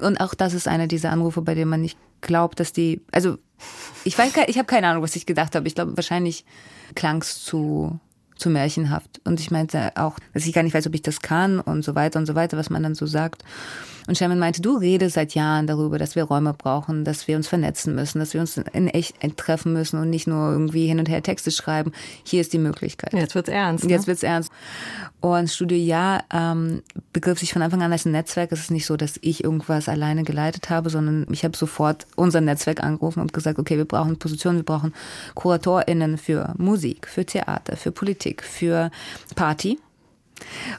Und 0.01 0.19
auch 0.19 0.33
das 0.33 0.53
ist 0.53 0.67
einer 0.67 0.87
dieser 0.87 1.11
Anrufe, 1.11 1.41
bei 1.41 1.55
denen 1.55 1.69
man 1.69 1.81
nicht 1.81 1.97
glaubt, 2.21 2.59
dass 2.59 2.73
die, 2.73 3.01
also 3.11 3.37
ich 4.03 4.17
weiß, 4.17 4.33
ich 4.47 4.57
habe 4.57 4.67
keine 4.67 4.87
Ahnung, 4.87 5.03
was 5.03 5.15
ich 5.15 5.25
gedacht 5.25 5.55
habe. 5.55 5.67
Ich 5.67 5.75
glaube, 5.75 5.95
wahrscheinlich 5.95 6.45
klang 6.95 7.21
es 7.21 7.43
zu 7.43 7.99
zu 8.35 8.49
märchenhaft. 8.49 9.21
Und 9.23 9.39
ich 9.39 9.51
meinte 9.51 9.91
auch, 9.95 10.19
dass 10.33 10.45
ich 10.45 10.53
gar 10.53 10.63
nicht 10.63 10.73
weiß, 10.73 10.87
ob 10.87 10.95
ich 10.95 11.01
das 11.01 11.21
kann 11.21 11.59
und 11.59 11.83
so 11.83 11.95
weiter 11.95 12.19
und 12.19 12.25
so 12.25 12.35
weiter, 12.35 12.57
was 12.57 12.69
man 12.69 12.83
dann 12.83 12.95
so 12.95 13.05
sagt. 13.05 13.43
Und 14.07 14.17
Sherman 14.17 14.39
meinte, 14.39 14.61
du 14.61 14.77
redest 14.77 15.15
seit 15.15 15.33
Jahren 15.35 15.67
darüber, 15.67 15.97
dass 15.97 16.15
wir 16.15 16.23
Räume 16.23 16.53
brauchen, 16.53 17.05
dass 17.05 17.27
wir 17.27 17.35
uns 17.35 17.47
vernetzen 17.47 17.95
müssen, 17.95 18.19
dass 18.19 18.33
wir 18.33 18.41
uns 18.41 18.57
in 18.57 18.87
echt 18.87 19.15
treffen 19.37 19.73
müssen 19.73 19.99
und 19.99 20.09
nicht 20.09 20.27
nur 20.27 20.51
irgendwie 20.51 20.87
hin 20.87 20.99
und 20.99 21.09
her 21.09 21.23
Texte 21.23 21.51
schreiben. 21.51 21.91
Hier 22.23 22.41
ist 22.41 22.53
die 22.53 22.57
Möglichkeit. 22.57 23.13
Jetzt 23.13 23.35
wird's 23.35 23.49
ernst. 23.49 23.85
Ne? 23.85 23.91
Jetzt 23.91 24.07
wird's 24.07 24.23
ernst. 24.23 24.51
Und 25.21 25.49
Studio 25.49 25.77
Ja 25.77 26.23
ähm, 26.33 26.81
begriff 27.13 27.39
sich 27.39 27.53
von 27.53 27.61
Anfang 27.61 27.81
an 27.81 27.91
als 27.91 28.05
ein 28.05 28.11
Netzwerk. 28.11 28.51
Es 28.51 28.59
ist 28.59 28.71
nicht 28.71 28.85
so, 28.85 28.97
dass 28.97 29.17
ich 29.21 29.43
irgendwas 29.43 29.87
alleine 29.87 30.23
geleitet 30.23 30.69
habe, 30.69 30.89
sondern 30.89 31.25
ich 31.31 31.43
habe 31.43 31.55
sofort 31.55 32.05
unser 32.15 32.41
Netzwerk 32.41 32.83
angerufen 32.83 33.21
und 33.21 33.33
gesagt, 33.33 33.59
okay, 33.59 33.77
wir 33.77 33.85
brauchen 33.85 34.17
Positionen, 34.17 34.57
wir 34.57 34.65
brauchen 34.65 34.93
KuratorInnen 35.35 36.17
für 36.17 36.53
Musik, 36.57 37.07
für 37.07 37.25
Theater, 37.25 37.77
für 37.77 37.91
Politik, 37.91 38.43
für 38.43 38.91
Party 39.35 39.79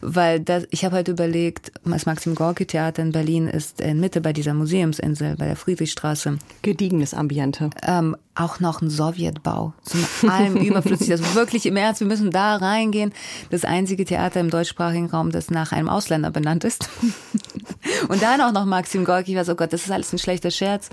Weil 0.00 0.40
das, 0.40 0.66
ich 0.70 0.84
habe 0.84 0.96
halt 0.96 1.08
überlegt, 1.08 1.72
das 1.84 2.06
Maxim 2.06 2.34
Gorki 2.34 2.66
Theater 2.66 3.02
in 3.02 3.12
Berlin 3.12 3.48
ist 3.48 3.80
in 3.80 4.00
Mitte 4.00 4.20
bei 4.20 4.32
dieser 4.32 4.54
Museumsinsel, 4.54 5.36
bei 5.36 5.46
der 5.46 5.56
Friedrichstraße. 5.56 6.38
Gediegenes 6.62 7.14
Ambiente. 7.14 7.70
Ähm, 7.86 8.16
auch 8.34 8.58
noch 8.58 8.82
ein 8.82 8.90
Sowjetbau. 8.90 9.74
Zum 9.84 10.28
allem 10.28 10.56
überflüssig. 10.56 11.12
Also 11.12 11.24
wirklich 11.34 11.66
im 11.66 11.76
Ernst, 11.76 12.00
wir 12.00 12.08
müssen 12.08 12.30
da 12.30 12.56
reingehen. 12.56 13.12
Das 13.50 13.64
einzige 13.64 14.04
Theater 14.04 14.40
im 14.40 14.50
deutschsprachigen 14.50 15.06
Raum, 15.06 15.30
das 15.30 15.50
nach 15.50 15.72
einem 15.72 15.88
Ausländer 15.88 16.30
benannt 16.30 16.64
ist. 16.64 16.88
Und 18.08 18.22
dann 18.22 18.40
auch 18.40 18.52
noch 18.52 18.64
Maxim 18.64 19.04
Gorki. 19.04 19.32
Ich 19.32 19.38
weiß, 19.38 19.50
oh 19.50 19.54
Gott, 19.54 19.72
das 19.72 19.84
ist 19.84 19.92
alles 19.92 20.12
ein 20.12 20.18
schlechter 20.18 20.50
Scherz. 20.50 20.90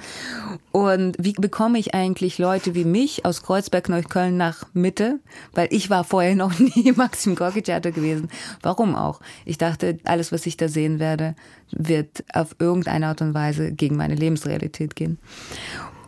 Und 0.72 1.18
wie 1.20 1.34
bekomme 1.34 1.80
ich 1.80 1.96
eigentlich 1.96 2.38
Leute 2.38 2.76
wie 2.76 2.86
mich 2.86 3.26
aus 3.26 3.42
Kreuzberg, 3.42 3.90
Neukölln 3.90 4.38
nach 4.38 4.66
Mitte? 4.74 5.20
Weil 5.54 5.68
ich 5.72 5.90
war 5.90 6.04
vorher 6.04 6.36
noch 6.36 6.60
nie 6.60 6.90
im 6.90 6.96
Maxim 6.96 7.36
Gorki 7.36 7.64
Theater 7.64 7.92
gewesen. 7.92 8.30
Warum 8.62 8.96
auch? 8.96 9.20
Ich 9.46 9.58
dachte, 9.58 9.98
alles, 10.04 10.32
was 10.32 10.46
ich 10.46 10.58
da 10.58 10.68
sehen 10.68 11.00
werde, 11.00 11.36
wird 11.72 12.24
auf 12.34 12.56
irgendeine 12.60 13.08
Art 13.08 13.22
und 13.22 13.34
Weise 13.34 13.72
gegen 13.72 13.96
meine 13.96 14.16
Lebensrealität 14.16 14.96
gehen. 14.96 15.18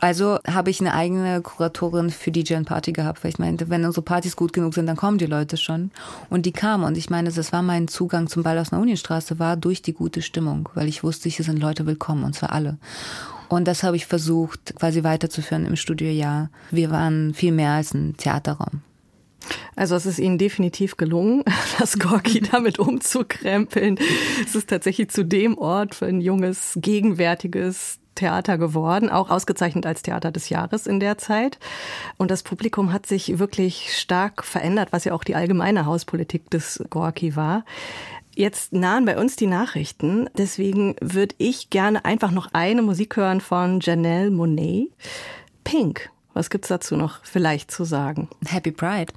Also 0.04 0.40
habe 0.46 0.70
ich 0.70 0.82
eine 0.82 0.94
eigene 0.94 1.40
Kuratorin 1.42 2.10
für 2.10 2.30
DJ 2.30 2.56
und 2.56 2.66
Party 2.66 2.92
gehabt, 2.92 3.24
weil 3.24 3.32
ich 3.32 3.40
meinte, 3.40 3.70
wenn 3.70 3.86
unsere 3.86 4.02
Partys 4.02 4.36
gut 4.36 4.52
genug 4.52 4.74
sind, 4.74 4.86
dann 4.86 4.98
kommen 4.98 5.18
die 5.18 5.28
Leute 5.28 5.56
schon. 5.56 5.92
Und 6.30 6.46
die 6.46 6.52
kamen. 6.52 6.84
Und 6.84 6.98
ich 6.98 7.10
meine, 7.10 7.32
das 7.32 7.54
war 7.54 7.62
mein 7.62 7.88
Zugang 7.88 8.28
zum 8.28 8.44
Ball 8.44 8.60
aus 8.60 8.72
der 8.72 8.80
Unienstraße, 8.80 9.40
war 9.40 9.56
durch 9.56 9.82
die 9.82 9.94
gute 9.94 10.22
Stimmung, 10.22 10.68
weil 10.74 10.90
ich 10.90 11.06
wusste, 11.06 11.30
hier 11.30 11.46
sind 11.46 11.58
Leute 11.58 11.86
willkommen, 11.86 12.26
und 12.26 12.36
zwar 12.36 12.52
alle. 12.52 12.78
Und 13.48 13.66
das 13.66 13.84
habe 13.84 13.96
ich 13.96 14.06
versucht, 14.06 14.76
quasi 14.76 15.06
weiterzuführen 15.06 15.66
im 15.66 15.78
Studiojahr. 15.78 16.50
Wir 16.70 16.92
waren 16.92 17.34
viel 17.34 17.54
mehr 17.54 17.72
als 17.72 17.94
ein 17.94 18.18
Theaterraum. 18.18 18.82
Also 19.76 19.96
es 19.96 20.06
ist 20.06 20.20
Ihnen 20.20 20.38
definitiv 20.38 20.98
gelungen, 20.98 21.44
das 21.80 22.00
Gorki 22.00 22.42
damit 22.52 22.80
umzukrempeln. 22.80 23.98
Es 24.44 24.56
ist 24.56 24.70
tatsächlich 24.70 25.10
zu 25.10 25.24
dem 25.26 25.58
Ort 25.58 25.96
für 25.96 26.06
ein 26.06 26.22
junges, 26.22 26.74
gegenwärtiges 26.76 28.00
Theater 28.16 28.58
geworden, 28.58 29.10
auch 29.10 29.30
ausgezeichnet 29.30 29.86
als 29.86 30.04
Theater 30.04 30.32
des 30.32 30.50
Jahres 30.50 30.86
in 30.86 31.00
der 31.00 31.18
Zeit. 31.18 31.58
Und 32.18 32.30
das 32.30 32.44
Publikum 32.44 32.94
hat 32.94 33.06
sich 33.06 33.40
wirklich 33.40 33.98
stark 33.98 34.44
verändert, 34.44 34.90
was 34.92 35.06
ja 35.06 35.14
auch 35.14 35.24
die 35.24 35.36
allgemeine 35.36 35.86
Hauspolitik 35.86 36.50
des 36.52 36.84
Gorki 36.90 37.36
war. 37.36 37.66
Jetzt 38.36 38.74
nahen 38.74 39.06
bei 39.06 39.18
uns 39.18 39.36
die 39.36 39.48
Nachrichten, 39.48 40.28
deswegen 40.38 40.96
würde 41.02 41.36
ich 41.38 41.70
gerne 41.70 42.04
einfach 42.04 42.32
noch 42.32 42.50
eine 42.54 42.82
Musik 42.82 43.16
hören 43.16 43.42
von 43.42 43.80
Janelle 43.80 44.32
Monet. 44.32 44.90
Pink. 45.64 46.10
Was 46.34 46.50
gibt's 46.50 46.68
dazu 46.68 46.98
noch 46.98 47.24
vielleicht 47.24 47.70
zu 47.70 47.84
sagen? 47.84 48.28
Happy 48.48 48.72
Pride. 48.72 49.14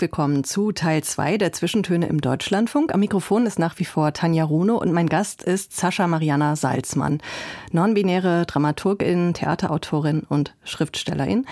Willkommen 0.00 0.44
zu 0.44 0.72
Teil 0.72 1.04
2 1.04 1.36
der 1.36 1.52
Zwischentöne 1.52 2.06
im 2.06 2.22
Deutschlandfunk. 2.22 2.94
Am 2.94 3.00
Mikrofon 3.00 3.44
ist 3.44 3.58
nach 3.58 3.78
wie 3.78 3.84
vor 3.84 4.14
Tanja 4.14 4.44
Runo 4.44 4.78
und 4.78 4.92
mein 4.92 5.10
Gast 5.10 5.42
ist 5.42 5.76
Sascha 5.76 6.06
Mariana 6.06 6.56
Salzmann, 6.56 7.20
non-binäre 7.70 8.46
Dramaturgin, 8.46 9.34
Theaterautorin 9.34 10.22
und 10.26 10.54
Schriftstellerin, 10.64 11.44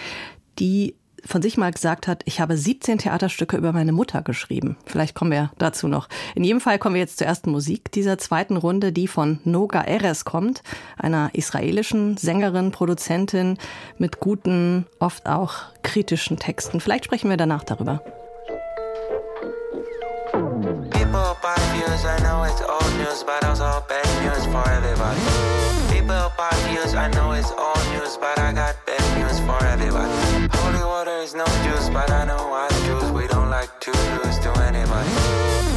die 0.59 0.95
von 1.27 1.43
sich 1.43 1.59
mal 1.59 1.73
gesagt 1.73 2.07
hat, 2.07 2.23
ich 2.25 2.41
habe 2.41 2.57
17 2.57 2.97
Theaterstücke 2.97 3.59
über 3.59 3.73
meine 3.73 3.93
Mutter 3.93 4.23
geschrieben. 4.23 4.79
Vielleicht 4.87 5.15
kommen 5.15 5.33
wir 5.33 5.51
dazu 5.59 5.87
noch. 5.87 6.09
In 6.35 6.43
jedem 6.43 6.63
Fall 6.63 6.79
kommen 6.79 6.95
wir 6.95 7.03
jetzt 7.03 7.19
zur 7.19 7.27
ersten 7.27 7.51
Musik 7.51 7.93
dieser 7.93 8.17
zweiten 8.17 8.57
Runde, 8.57 8.93
die 8.93 9.09
von 9.09 9.41
Noga 9.45 9.83
Eres 9.83 10.25
kommt, 10.25 10.63
einer 10.97 11.31
israelischen 11.35 12.17
Sängerin, 12.17 12.71
Produzentin 12.71 13.59
mit 13.99 14.21
guten, 14.21 14.87
oft 15.01 15.27
auch 15.27 15.65
kritischen 15.83 16.39
Texten. 16.39 16.81
Vielleicht 16.81 17.05
sprechen 17.05 17.29
wir 17.29 17.37
danach 17.37 17.65
darüber. 17.65 18.03
News, 23.19 23.25
but 23.25 23.45
also 23.45 23.85
bad 23.89 24.07
news 24.23 24.45
for 24.47 24.69
everybody. 24.71 25.21
People 25.93 26.33
views, 26.69 26.95
I 26.95 27.09
know 27.11 27.33
it's 27.33 27.51
all 27.51 27.79
news, 27.93 28.17
but 28.17 28.39
I 28.39 28.53
got 28.53 28.75
bad 28.87 29.05
news 29.19 29.41
for 29.41 29.63
everybody. 29.65 30.13
Holy 30.53 30.85
water 30.85 31.19
is 31.23 31.35
no 31.35 31.45
juice, 31.65 31.89
but 31.91 32.11
I 32.11 32.25
know 32.25 32.53
I 32.53 32.69
choose. 32.85 33.11
We 33.13 33.27
don't 33.29 33.51
like 33.51 33.81
to 33.81 33.91
lose 33.91 34.39
to 34.41 34.51
anybody. 34.69 35.11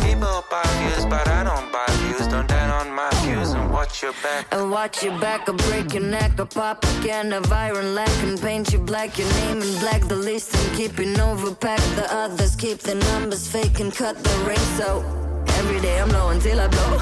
People 0.05 0.43
buy 0.49 0.63
views, 0.81 1.05
but 1.05 1.27
I 1.27 1.43
don't 1.43 1.71
buy 1.71 1.85
views. 2.03 2.27
Don't 2.27 2.47
down 2.47 2.69
on 2.69 2.93
my 2.93 3.09
views 3.23 3.51
and 3.51 3.71
watch 3.71 4.01
your 4.03 4.13
back. 4.23 4.47
And 4.51 4.71
watch 4.71 5.03
your 5.03 5.17
back, 5.19 5.47
I'll 5.49 5.55
break 5.69 5.93
your 5.93 6.03
neck. 6.03 6.39
I'll 6.39 6.45
pop 6.45 6.85
again 6.99 7.33
of 7.33 7.51
iron 7.51 7.95
lack 7.95 8.15
and 8.23 8.39
paint 8.39 8.71
you 8.73 8.79
black. 8.79 9.17
Your 9.17 9.29
name 9.41 9.61
in 9.61 9.79
black, 9.79 10.01
the 10.07 10.15
list 10.15 10.55
and 10.55 10.77
keeping 10.77 11.15
overpacked. 11.15 11.95
The 11.95 12.07
others 12.13 12.55
keep 12.55 12.79
the 12.79 12.95
numbers 12.95 13.47
fake 13.47 13.79
and 13.79 13.93
cut 13.93 14.23
the 14.23 14.35
ring. 14.47 14.65
So 14.77 15.30
every 15.59 15.79
day 15.81 15.99
I'm 15.99 16.09
low 16.09 16.29
until 16.29 16.59
I 16.59 16.67
blow. 16.67 16.97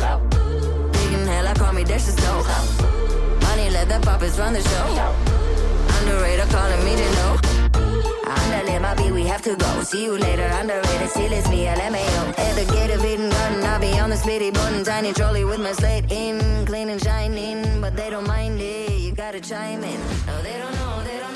Digging 0.92 1.26
hell, 1.28 1.48
I 1.48 1.54
call 1.54 1.74
me 1.74 1.84
Dash 1.84 2.06
the 2.06 2.12
Snow. 2.12 2.44
Money, 3.42 3.70
let 3.70 3.88
the 3.90 4.00
puppets 4.06 4.38
run 4.38 4.54
the 4.54 4.62
show. 4.62 4.86
Underrated 6.00 6.50
calling 6.50 6.84
me 6.86 6.96
to 6.96 7.10
know. 7.18 7.38
Underlay 8.30 8.80
my 8.80 8.94
beat, 8.96 9.12
we 9.12 9.24
have 9.26 9.42
to 9.44 9.56
go. 9.56 9.84
See 9.84 10.04
you 10.04 10.18
later, 10.18 10.48
underrated, 10.60 11.10
still 11.10 11.34
it's 11.34 11.50
me, 11.50 11.66
LMAO. 11.66 12.38
At 12.38 12.56
the 12.56 12.66
gate 12.74 12.92
of 12.92 13.04
Eden 13.04 13.30
Garden, 13.30 13.64
I'll 13.64 13.80
be 13.80 13.98
on 14.00 14.10
the 14.10 14.18
speedy 14.18 14.52
button. 14.52 14.84
Tiny 14.84 15.14
trolley 15.14 15.44
with 15.46 15.60
my 15.60 15.72
slate 15.72 16.12
in, 16.12 16.66
clean 16.66 16.90
and 16.90 17.02
shining. 17.02 17.82
But 17.82 17.96
they 17.96 18.10
don't 18.10 18.28
mind 18.28 18.62
it, 18.62 19.00
you 19.00 19.12
gotta 19.14 19.40
chime 19.40 19.84
in. 19.84 20.00
No, 20.28 20.42
they 20.44 20.58
don't 20.60 20.74
know, 20.76 21.04
they 21.04 21.20
don't 21.20 21.29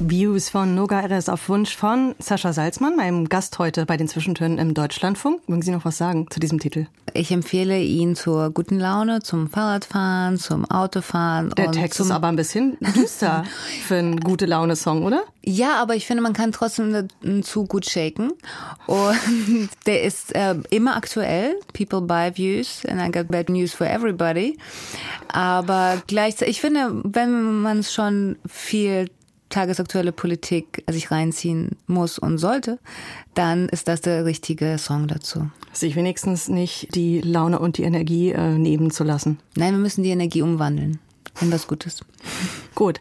Views 0.00 0.48
von 0.48 0.74
Noga 0.74 1.00
RS 1.00 1.28
auf 1.28 1.48
Wunsch 1.48 1.76
von 1.76 2.14
Sascha 2.18 2.52
Salzmann, 2.52 2.96
meinem 2.96 3.28
Gast 3.28 3.58
heute 3.58 3.84
bei 3.84 3.96
den 3.96 4.08
Zwischentönen 4.08 4.58
im 4.58 4.74
Deutschlandfunk. 4.74 5.48
Mögen 5.48 5.62
Sie 5.62 5.70
noch 5.70 5.84
was 5.84 5.98
sagen 5.98 6.26
zu 6.30 6.40
diesem 6.40 6.58
Titel? 6.58 6.86
Ich 7.12 7.30
empfehle 7.32 7.80
ihn 7.80 8.16
zur 8.16 8.50
guten 8.50 8.78
Laune, 8.78 9.20
zum 9.20 9.50
Fahrradfahren, 9.50 10.38
zum 10.38 10.64
Autofahren. 10.64 11.50
Der 11.50 11.70
Text 11.70 12.00
ist 12.00 12.10
aber 12.10 12.28
ein 12.28 12.36
bisschen 12.36 12.78
düster 12.96 13.44
für 13.86 13.96
einen 13.96 14.20
gute 14.20 14.46
Laune-Song, 14.46 15.04
oder? 15.04 15.22
Ja, 15.42 15.80
aber 15.80 15.96
ich 15.96 16.06
finde, 16.06 16.22
man 16.22 16.32
kann 16.32 16.52
trotzdem 16.52 17.08
zu 17.42 17.66
gut 17.66 17.88
shaken. 17.88 18.32
Und 18.86 19.18
der 19.86 20.02
ist 20.02 20.34
äh, 20.34 20.54
immer 20.70 20.96
aktuell. 20.96 21.58
People 21.72 22.02
buy 22.02 22.30
views 22.34 22.82
and 22.86 23.00
I 23.00 23.10
got 23.10 23.28
bad 23.28 23.48
news 23.48 23.72
for 23.74 23.86
everybody. 23.86 24.58
Aber 25.28 26.02
gleichzeitig, 26.06 26.56
ich 26.56 26.60
finde, 26.60 27.02
wenn 27.14 27.60
man 27.60 27.82
schon 27.82 28.36
viel 28.46 29.10
tagesaktuelle 29.48 30.12
Politik 30.12 30.84
sich 30.88 31.10
reinziehen 31.10 31.76
muss 31.86 32.18
und 32.18 32.38
sollte, 32.38 32.78
dann 33.34 33.68
ist 33.68 33.88
das 33.88 34.00
der 34.00 34.24
richtige 34.24 34.78
Song 34.78 35.08
dazu. 35.08 35.50
Sich 35.72 35.96
wenigstens 35.96 36.48
nicht 36.48 36.94
die 36.94 37.20
Laune 37.20 37.58
und 37.58 37.76
die 37.76 37.82
Energie 37.82 38.30
äh, 38.30 38.56
nehmen 38.56 38.90
zu 38.90 39.04
lassen. 39.04 39.38
Nein, 39.56 39.74
wir 39.74 39.80
müssen 39.80 40.04
die 40.04 40.10
Energie 40.10 40.42
umwandeln 40.42 41.00
in 41.40 41.52
was 41.52 41.66
Gutes. 41.66 42.00
Gut. 42.74 43.00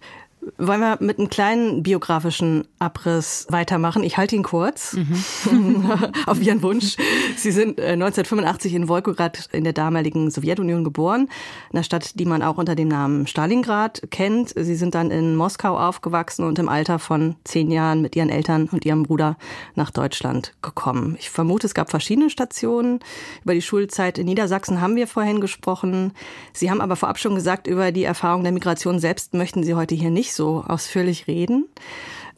Wollen 0.57 0.79
wir 0.79 0.97
mit 0.99 1.19
einem 1.19 1.29
kleinen 1.29 1.83
biografischen 1.83 2.67
Abriss 2.79 3.47
weitermachen. 3.49 4.03
Ich 4.03 4.17
halte 4.17 4.35
ihn 4.35 4.43
kurz, 4.43 4.93
mhm. 4.93 5.91
auf 6.25 6.41
Ihren 6.41 6.61
Wunsch. 6.61 6.97
Sie 7.37 7.51
sind 7.51 7.79
1985 7.79 8.73
äh, 8.73 8.75
in 8.75 8.87
Wolgograd 8.87 9.49
in 9.51 9.63
der 9.63 9.73
damaligen 9.73 10.31
Sowjetunion 10.31 10.83
geboren, 10.83 11.29
einer 11.71 11.83
Stadt, 11.83 12.19
die 12.19 12.25
man 12.25 12.41
auch 12.41 12.57
unter 12.57 12.75
dem 12.75 12.87
Namen 12.87 13.27
Stalingrad 13.27 14.03
kennt. 14.11 14.53
Sie 14.55 14.75
sind 14.75 14.95
dann 14.95 15.11
in 15.11 15.35
Moskau 15.35 15.77
aufgewachsen 15.77 16.45
und 16.45 16.59
im 16.59 16.69
Alter 16.69 16.99
von 16.99 17.35
zehn 17.43 17.71
Jahren 17.71 18.01
mit 18.01 18.15
Ihren 18.15 18.29
Eltern 18.29 18.69
und 18.71 18.85
Ihrem 18.85 19.03
Bruder 19.03 19.37
nach 19.75 19.91
Deutschland 19.91 20.53
gekommen. 20.61 21.15
Ich 21.19 21.29
vermute, 21.29 21.67
es 21.67 21.73
gab 21.73 21.89
verschiedene 21.89 22.29
Stationen. 22.29 22.99
Über 23.43 23.53
die 23.53 23.61
Schulzeit 23.61 24.17
in 24.17 24.25
Niedersachsen 24.25 24.81
haben 24.81 24.95
wir 24.95 25.07
vorhin 25.07 25.41
gesprochen. 25.41 26.13
Sie 26.53 26.69
haben 26.69 26.81
aber 26.81 26.95
vorab 26.95 27.19
schon 27.19 27.35
gesagt, 27.35 27.67
über 27.67 27.91
die 27.91 28.03
Erfahrung 28.03 28.43
der 28.43 28.51
Migration 28.51 28.99
selbst 28.99 29.33
möchten 29.33 29.63
Sie 29.63 29.73
heute 29.73 29.95
hier 29.95 30.09
nicht 30.09 30.33
so 30.39 30.63
ausführlich 30.65 31.27
reden. 31.27 31.65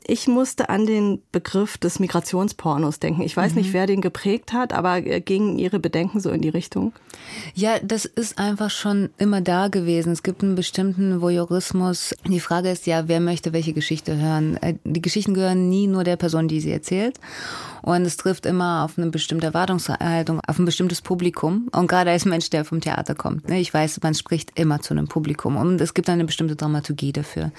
Ich 0.04 0.28
musste 0.28 0.70
an 0.70 0.88
den 0.88 1.22
Begriff 1.32 1.78
des 1.78 2.00
Migrationspornos 2.00 2.98
denken. 2.98 3.22
Ich 3.22 3.38
weiß 3.38 3.52
mhm. 3.52 3.60
nicht, 3.60 3.74
wer 3.74 3.86
den 3.86 4.02
geprägt 4.02 4.52
hat, 4.52 4.74
aber 4.74 4.98
äh, 4.98 5.22
gingen 5.22 5.60
Ihre 5.60 5.78
Bedenken 5.80 6.20
so 6.20 6.32
in 6.32 6.42
die 6.42 6.50
Richtung? 6.50 6.94
Ja, 7.54 7.78
das 7.84 8.06
ist 8.06 8.40
einfach 8.40 8.72
schon 8.72 9.12
immer 9.20 9.42
da 9.42 9.68
gewesen. 9.68 10.12
Es 10.12 10.24
gibt 10.24 10.42
einen 10.42 10.56
bestimmten 10.56 11.22
Voyeurismus. 11.22 12.16
Die 12.28 12.40
Frage 12.40 12.72
ist 12.72 12.88
ja, 12.88 13.08
wer 13.08 13.20
möchte 13.20 13.54
welche 13.54 13.74
Geschichte 13.74 14.18
hören? 14.18 14.58
Äh, 14.58 14.74
die 14.84 15.04
Geschichten 15.04 15.36
gehören 15.36 15.70
nie 15.70 15.86
nur 15.86 16.04
der 16.04 16.16
Person, 16.16 16.48
die 16.48 16.62
sie 16.62 16.72
erzählt. 16.72 17.20
Und 17.82 18.06
es 18.06 18.18
trifft 18.18 18.46
immer 18.46 18.84
auf 18.84 18.98
eine 18.98 19.10
bestimmte 19.10 19.48
Erwartungshaltung, 19.48 20.40
auf 20.48 20.60
ein 20.60 20.66
bestimmtes 20.66 21.02
Publikum. 21.02 21.70
Und 21.72 21.88
gerade 21.88 22.12
als 22.12 22.26
Mensch, 22.26 22.50
der 22.50 22.66
vom 22.66 22.82
Theater 22.82 23.16
kommt. 23.16 23.50
Ne, 23.50 23.60
ich 23.60 23.74
weiß, 23.74 24.00
man 24.04 24.14
spricht 24.14 24.52
immer 24.56 24.82
zu 24.82 24.94
einem 24.94 25.08
Publikum. 25.08 25.58
Und 25.58 25.82
es 25.82 25.94
gibt 25.94 26.10
eine 26.10 26.26
bestimmte 26.26 26.56
Dramaturgie 26.56 27.12
dafür. 27.12 27.52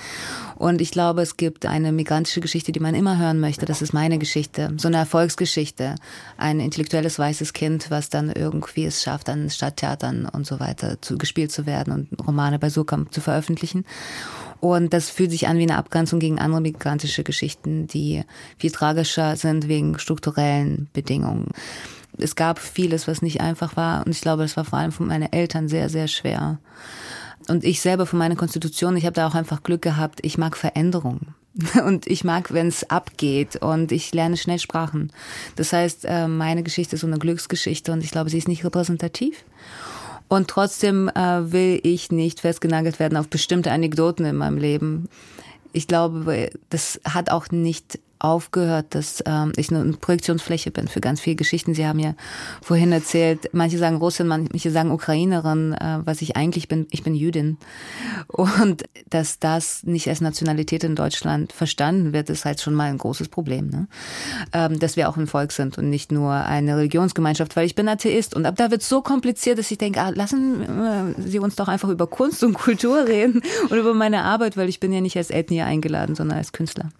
Und 0.57 0.81
ich 0.81 0.91
glaube, 0.91 1.23
es 1.23 1.37
gibt 1.37 1.67
eine 1.67 1.93
migrantische 1.93 2.41
Geschichte, 2.41 2.73
die 2.73 2.81
man 2.81 2.95
immer 2.95 3.19
hören 3.19 3.41
möchte. 3.41 3.67
Das 3.67 3.83
ist 3.83 3.93
meine 3.93 4.19
Geschichte. 4.19 4.73
So 4.77 4.89
eine 4.89 4.99
Erfolgsgeschichte. 4.99 5.97
Ein 6.37 6.61
intellektuelles 6.61 7.19
weißes 7.19 7.53
Kind, 7.53 7.91
was 7.91 8.09
dann 8.09 8.31
irgendwie 8.31 8.85
es 8.85 9.03
schafft, 9.03 9.29
an 9.29 9.51
Stadttheatern 9.51 10.27
und 10.27 10.47
so 10.47 10.61
weiter 10.61 11.01
zu, 11.01 11.19
gespielt 11.19 11.53
zu 11.53 11.67
werden 11.67 11.93
und 11.93 12.27
Romane 12.27 12.59
bei 12.59 12.71
Surkamp 12.71 13.13
zu 13.13 13.21
veröffentlichen. 13.21 13.85
Und 14.63 14.93
das 14.93 15.11
fühlt 15.11 15.33
sich 15.33 15.49
an 15.49 15.59
wie 15.59 15.65
eine 15.65 15.77
Abgrenzung 15.77 16.21
gegen 16.21 16.39
andere 16.39 16.61
migrantische 16.61 17.25
Geschichten, 17.25 17.89
die 17.89 18.23
viel 18.59 18.71
tragischer 18.71 19.35
sind 19.35 19.67
wegen 19.67 19.99
strukturellen 19.99 20.89
Bedingungen. 20.93 21.49
Es 22.17 22.37
gab 22.37 22.61
vieles, 22.61 23.09
was 23.09 23.23
nicht 23.23 23.41
einfach 23.41 23.77
war. 23.77 24.07
Und 24.07 24.13
ich 24.13 24.21
glaube, 24.21 24.45
das 24.45 24.57
war 24.57 24.65
vor 24.65 24.79
allem 24.79 24.93
von 24.93 25.09
meinen 25.09 25.33
Eltern 25.33 25.67
sehr, 25.67 25.89
sehr 25.89 26.07
schwer. 26.07 26.61
Und 27.49 27.65
ich 27.65 27.81
selber 27.81 28.07
von 28.07 28.21
meiner 28.21 28.37
Konstitution, 28.37 28.97
ich 28.97 29.05
habe 29.05 29.15
da 29.15 29.27
auch 29.27 29.35
einfach 29.35 29.65
Glück 29.65 29.83
gehabt. 29.83 30.21
Ich 30.23 30.39
mag 30.39 30.57
Veränderungen. 30.57 31.35
Und 31.85 32.07
ich 32.07 32.23
mag, 32.23 32.53
wenn 32.53 32.69
es 32.69 32.89
abgeht 32.89 33.57
und 33.57 33.93
ich 33.93 34.15
lerne 34.15 34.39
schnell 34.39 34.59
Sprachen. 34.59 35.13
Das 35.57 35.73
heißt, 35.73 36.07
äh, 36.07 36.27
meine 36.27 36.63
Geschichte 36.63 36.95
ist 36.95 37.03
so 37.03 37.07
eine 37.07 37.19
Glücksgeschichte 37.19 37.93
und 37.93 38.03
ich 38.03 38.11
glaube, 38.11 38.31
sie 38.31 38.39
ist 38.39 38.49
nicht 38.49 38.65
repräsentativ. 38.65 39.45
Und 40.33 40.49
trotzdem 40.49 41.11
äh, 41.11 41.53
will 41.53 41.79
ich 41.83 42.11
nicht 42.11 42.41
festgenagelt 42.41 42.99
werden 42.99 43.19
auf 43.19 43.29
bestimmte 43.29 43.71
Anekdoten 43.71 44.25
in 44.25 44.37
meinem 44.37 44.57
Leben. 44.57 45.11
Ich 45.75 45.87
glaube, 45.87 46.49
das 46.71 46.99
hat 47.05 47.29
auch 47.29 47.51
nicht 47.51 47.99
aufgehört, 48.23 48.95
dass 48.95 49.23
ähm, 49.27 49.53
ich 49.57 49.71
eine 49.71 49.93
Projektionsfläche 49.95 50.71
bin 50.71 50.89
für 50.89 51.01
ganz 51.01 51.21
viele 51.21 51.37
Geschichten. 51.37 51.75
Sie 51.75 51.87
haben 51.87 51.99
ja 51.99 52.15
vorhin 52.63 52.93
erzählt, 52.93 53.51
manche 53.53 53.79
sagen 53.79 53.97
Russin, 53.97 54.29
manche 54.29 54.71
sagen 54.71 54.93
Ukrainerin, 54.93 55.73
äh, 55.73 55.99
was 56.05 56.23
ich 56.23 56.37
eigentlich 56.37 56.69
bin, 56.69 56.87
ich 56.91 57.03
bin 57.03 57.15
Jüdin. 57.15 57.59
Und 58.29 58.85
dass 59.11 59.39
das 59.41 59.83
nicht 59.83 60.09
als 60.09 60.21
Nationalität 60.21 60.85
in 60.85 60.95
Deutschland 60.95 61.53
verstanden 61.53 62.13
wird, 62.13 62.31
ist 62.31 62.45
halt 62.45 62.61
schon 62.61 62.75
mal 62.75 62.91
ein 62.91 62.99
großes 62.99 63.29
Problem. 63.29 63.69
Ne? 63.69 63.89
Ähm, 64.53 64.79
dass 64.79 64.97
wir 64.97 65.09
auch 65.09 65.17
ein 65.17 65.27
Volk 65.27 65.51
sind 65.53 65.77
und 65.79 65.91
nicht 65.91 66.13
nur 66.13 66.33
eine 66.33 66.77
Religionsgemeinschaft, 66.77 67.57
weil 67.57 67.67
ich 67.67 67.75
bin 67.75 67.89
Atheist. 67.89 68.35
Und 68.35 68.47
ab 68.47 68.55
da 68.57 68.71
wird 68.71 68.83
es 68.83 68.89
so 68.89 69.03
kompliziert, 69.03 69.59
dass 69.59 69.71
ich 69.71 69.79
denke, 69.79 70.01
ah, 70.01 70.11
lassen 70.11 70.63
äh, 70.63 71.23
Sie 71.23 71.41
uns 71.41 71.57
doch 71.57 71.69
einfach 71.69 71.89
über 71.89 72.07
Kunst 72.07 72.45
und 72.45 72.55
Kultur 72.55 73.07
reden 73.07 73.43
und 73.69 73.77
über 73.77 73.95
meine 73.95 74.23
Arbeit, 74.23 74.57
weil 74.57 74.69
ich 74.69 74.79
bin 74.79 74.93
ja 74.93 75.01
nicht 75.01 75.17
als 75.17 75.31
Ethnie 75.31 75.63
eingeladen, 75.63 76.15
sondern 76.15 76.39
als 76.39 76.53
Künstler. 76.53 76.91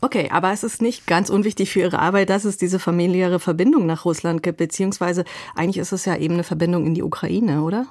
Okay, 0.00 0.28
aber 0.32 0.52
es 0.52 0.64
ist 0.64 0.69
ist 0.72 0.82
nicht 0.82 1.06
ganz 1.06 1.30
unwichtig 1.30 1.70
für 1.70 1.80
Ihre 1.80 1.98
Arbeit, 1.98 2.30
dass 2.30 2.44
es 2.44 2.56
diese 2.56 2.78
familiäre 2.78 3.40
Verbindung 3.40 3.86
nach 3.86 4.04
Russland 4.04 4.42
gibt, 4.42 4.58
beziehungsweise 4.58 5.24
eigentlich 5.54 5.78
ist 5.78 5.92
es 5.92 6.04
ja 6.04 6.16
eben 6.16 6.34
eine 6.34 6.44
Verbindung 6.44 6.86
in 6.86 6.94
die 6.94 7.02
Ukraine, 7.02 7.62
oder? 7.62 7.86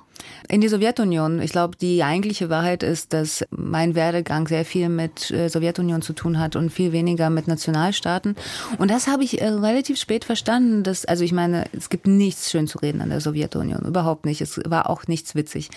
In 0.48 0.62
die 0.62 0.68
Sowjetunion. 0.68 1.42
Ich 1.42 1.52
glaube, 1.52 1.78
die 1.78 2.04
eigentliche 2.04 2.50
Wahrheit 2.50 2.84
ist, 2.84 3.14
dass 3.14 3.46
mein 3.52 3.96
Werdegang 3.96 4.48
sehr 4.48 4.66
viel 4.66 4.90
mit 4.90 5.32
äh, 5.32 5.48
Sowjetunion 5.48 6.02
zu 6.02 6.14
tun 6.14 6.40
hat 6.40 6.56
und 6.56 6.72
viel 6.72 6.92
weniger 6.92 7.30
mit 7.30 7.48
Nationalstaaten. 7.48 8.36
Und 8.78 8.92
das 8.92 9.08
habe 9.08 9.24
ich 9.24 9.42
äh, 9.42 9.48
relativ 9.48 9.98
spät 10.00 10.26
verstanden. 10.26 10.84
Dass, 10.84 11.06
also 11.06 11.24
ich 11.24 11.32
meine, 11.32 11.66
es 11.72 11.90
gibt 11.90 12.08
nichts 12.08 12.52
schön 12.52 12.68
zu 12.68 12.80
reden 12.80 13.02
an 13.02 13.10
der 13.10 13.22
Sowjetunion. 13.22 13.86
Überhaupt 13.86 14.26
nicht. 14.26 14.42
Es 14.42 14.60
war 14.66 14.90
auch 14.90 15.08
nichts 15.08 15.36
witzig. 15.36 15.70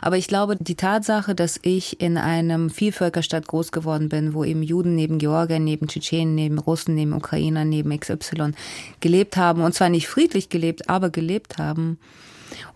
Aber 0.00 0.16
ich 0.16 0.26
glaube, 0.26 0.56
die 0.58 0.76
Tatsache, 0.76 1.34
dass 1.34 1.58
ich 1.62 2.00
in 2.00 2.16
einem 2.16 2.70
Vielvölkerstadt 2.70 3.46
groß 3.46 3.72
geworden 3.72 4.08
bin, 4.08 4.34
wo 4.34 4.44
eben 4.44 4.62
Juden 4.62 4.94
neben 4.94 5.18
Georgien, 5.18 5.64
neben 5.64 5.86
Tschetschenen, 5.86 6.34
neben 6.44 6.58
Russen, 6.58 6.94
neben 6.94 7.14
Ukrainern, 7.14 7.68
neben 7.68 7.98
XY 7.98 8.52
gelebt 9.00 9.36
haben. 9.36 9.62
Und 9.62 9.74
zwar 9.74 9.88
nicht 9.88 10.08
friedlich 10.08 10.50
gelebt, 10.50 10.88
aber 10.90 11.10
gelebt 11.10 11.58
haben. 11.58 11.98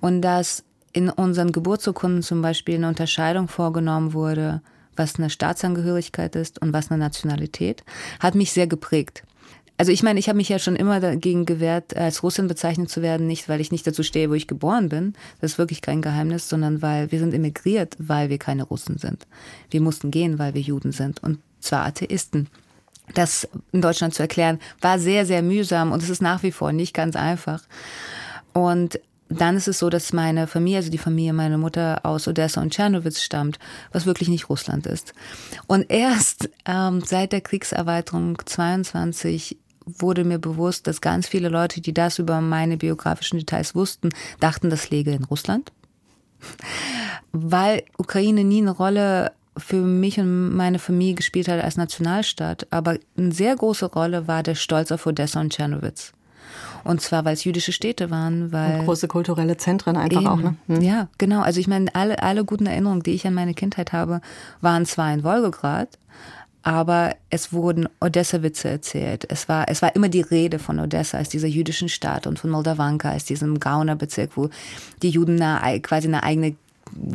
Und 0.01 0.23
dass 0.23 0.65
in 0.93 1.11
unseren 1.11 1.53
Geburtsurkunden 1.53 2.23
zum 2.23 2.43
Beispiel 2.43 2.77
eine 2.77 2.89
Unterscheidung 2.89 3.49
vorgenommen 3.49 4.15
wurde, 4.15 4.63
was 4.97 5.17
eine 5.17 5.31
Staatsangehörigkeit 5.31 6.35
ist 6.35 6.61
und 6.61 6.73
was 6.73 6.91
eine 6.91 6.99
Nationalität, 6.99 7.85
hat 8.19 8.35
mich 8.35 8.53
sehr 8.53 8.67
geprägt. 8.67 9.23
Also 9.77 9.93
ich 9.93 10.03
meine, 10.03 10.19
ich 10.19 10.29
habe 10.29 10.39
mich 10.39 10.49
ja 10.49 10.59
schon 10.59 10.75
immer 10.75 10.99
dagegen 10.99 11.47
gewehrt, 11.47 11.97
als 11.97 12.25
Russin 12.25 12.49
bezeichnet 12.49 12.91
zu 12.91 13.01
werden, 13.01 13.29
nicht 13.29 13.49
weil 13.49 13.61
ich 13.61 13.71
nicht 13.71 13.87
dazu 13.87 14.03
stehe, 14.03 14.29
wo 14.29 14.35
ich 14.35 14.49
geboren 14.49 14.89
bin, 14.89 15.13
das 15.41 15.53
ist 15.53 15.59
wirklich 15.59 15.83
kein 15.83 16.03
Geheimnis, 16.03 16.49
sondern 16.49 16.83
weil 16.83 17.13
wir 17.13 17.21
sind 17.21 17.33
emigriert, 17.33 17.95
weil 18.01 18.29
wir 18.29 18.39
keine 18.39 18.65
Russen 18.65 18.99
sind. 18.99 19.29
Wir 19.71 19.81
mussten 19.81 20.11
gehen, 20.11 20.41
weil 20.41 20.55
wir 20.55 20.63
Juden 20.63 20.91
sind 20.91 21.23
und 21.23 21.39
zwar 21.61 21.87
Atheisten. 21.87 22.49
Das 23.15 23.49
in 23.73 23.81
Deutschland 23.81 24.15
zu 24.15 24.23
erklären, 24.23 24.59
war 24.81 24.99
sehr, 24.99 25.27
sehr 25.27 25.43
mühsam 25.43 25.93
und 25.93 26.03
es 26.03 26.11
ist 26.11 26.23
nach 26.23 26.43
wie 26.43 26.53
vor 26.53 26.73
nicht 26.73 26.95
ganz 26.95 27.17
einfach. 27.17 27.63
Und 28.53 29.01
dann 29.29 29.57
ist 29.57 29.69
es 29.69 29.79
so, 29.79 29.91
dass 29.91 30.13
meine 30.13 30.47
Familie, 30.47 30.79
also 30.79 30.91
die 30.91 30.99
Familie 30.99 31.33
meiner 31.33 31.59
Mutter 31.59 32.01
aus 32.05 32.27
Odessa 32.27 32.63
und 32.63 32.73
Tschernowitz 32.73 33.21
stammt, 33.21 33.59
was 33.93 34.07
wirklich 34.07 34.29
nicht 34.29 34.49
Russland 34.49 34.87
ist. 34.87 35.13
Und 35.67 35.91
erst 35.91 36.49
ähm, 36.65 37.03
seit 37.05 37.33
der 37.33 37.43
Kriegserweiterung 37.43 38.39
22 38.45 39.59
wurde 39.85 40.25
mir 40.25 40.39
bewusst, 40.39 40.87
dass 40.87 41.01
ganz 41.01 41.27
viele 41.27 41.49
Leute, 41.49 41.81
die 41.81 41.95
das 41.95 42.19
über 42.19 42.41
meine 42.41 42.77
biografischen 42.77 43.39
Details 43.39 43.75
wussten, 43.75 44.11
dachten, 44.41 44.71
das 44.71 44.91
läge 44.91 45.13
in 45.13 45.25
Russland. 45.25 45.73
Weil 47.33 47.83
Ukraine 47.97 48.45
nie 48.45 48.63
eine 48.63 48.71
Rolle 48.71 49.33
für 49.59 49.77
mich 49.77 50.19
und 50.19 50.57
meine 50.57 50.79
Familie 50.79 51.15
gespielt 51.15 51.49
hat 51.49 51.63
als 51.63 51.77
Nationalstaat, 51.77 52.67
aber 52.71 52.97
eine 53.17 53.33
sehr 53.33 53.55
große 53.57 53.87
Rolle 53.87 54.29
war 54.29 54.43
der 54.43 54.55
Stolz 54.55 54.93
auf 54.93 55.07
Odessa 55.07 55.41
und 55.41 55.53
Tschernowitz. 55.53 56.13
Und 56.85 57.01
zwar, 57.01 57.25
weil 57.25 57.35
es 57.35 57.45
jüdische 57.45 57.73
Städte 57.73 58.11
waren, 58.11 58.53
weil. 58.53 58.81
Und 58.81 58.87
große 58.87 59.09
kulturelle 59.09 59.57
Zentren 59.57 59.97
einfach 59.97 60.21
eben. 60.21 60.27
auch, 60.27 60.39
ne? 60.39 60.57
Hm. 60.69 60.81
Ja, 60.81 61.09
genau. 61.19 61.43
Also 61.43 61.61
ich 61.61 61.69
meine, 61.69 61.95
alle, 61.95 62.23
alle 62.23 62.45
guten 62.45 62.67
Erinnerungen, 62.67 63.03
die 63.03 63.13
ich 63.13 63.27
an 63.27 63.35
meine 63.35 63.55
Kindheit 63.55 63.93
habe, 63.93 64.21
waren 64.61 64.87
zwar 64.87 65.13
in 65.13 65.25
Wolgograd, 65.25 65.99
aber 66.63 67.15
es 67.31 67.53
wurden 67.53 67.89
Odessa-Witze 68.01 68.69
erzählt. 68.69 69.27
Es 69.31 69.49
war, 69.49 69.69
es 69.69 69.83
war 69.83 69.95
immer 69.95 70.09
die 70.09 70.21
Rede 70.21 70.59
von 70.59 70.79
Odessa 70.81 71.19
als 71.19 71.29
dieser 71.29 71.49
jüdischen 71.49 71.89
Stadt 71.89 72.27
und 72.27 72.39
von 72.39 72.51
Moldavanka 72.51 73.11
als 73.11 73.25
diesem 73.25 73.61
Gaunerbezirk, 73.61 74.37
wo 74.37 74.49
die 75.03 75.11
Juden 75.11 75.41
eine, 75.41 75.81
quasi 75.81 76.09
eine 76.09 76.23
eigene 76.23 76.57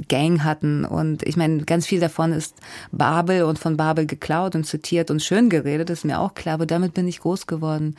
Gang 0.07 0.43
hatten. 0.43 0.85
Und 0.85 1.23
ich 1.23 1.37
meine, 1.37 1.63
ganz 1.63 1.85
viel 1.85 1.99
davon 1.99 2.31
ist 2.33 2.55
Babel 2.91 3.43
und 3.43 3.59
von 3.59 3.77
Babel 3.77 4.05
geklaut 4.05 4.55
und 4.55 4.65
zitiert 4.65 5.11
und 5.11 5.21
schön 5.21 5.49
geredet, 5.49 5.89
ist 5.89 6.05
mir 6.05 6.19
auch 6.19 6.33
klar, 6.33 6.55
aber 6.55 6.65
damit 6.65 6.93
bin 6.93 7.07
ich 7.07 7.21
groß 7.21 7.47
geworden. 7.47 7.95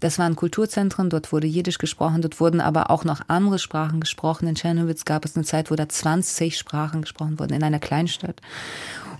Das 0.00 0.18
waren 0.18 0.36
Kulturzentren, 0.36 1.10
dort 1.10 1.32
wurde 1.32 1.46
Jiddisch 1.46 1.78
gesprochen, 1.78 2.22
dort 2.22 2.40
wurden 2.40 2.60
aber 2.60 2.90
auch 2.90 3.04
noch 3.04 3.20
andere 3.28 3.58
Sprachen 3.58 4.00
gesprochen. 4.00 4.48
In 4.48 4.54
Czernowitz 4.54 5.04
gab 5.04 5.24
es 5.24 5.36
eine 5.36 5.44
Zeit, 5.44 5.70
wo 5.70 5.74
da 5.74 5.88
20 5.88 6.56
Sprachen 6.56 7.02
gesprochen 7.02 7.38
wurden, 7.38 7.54
in 7.54 7.62
einer 7.62 7.80
Kleinstadt. 7.80 8.40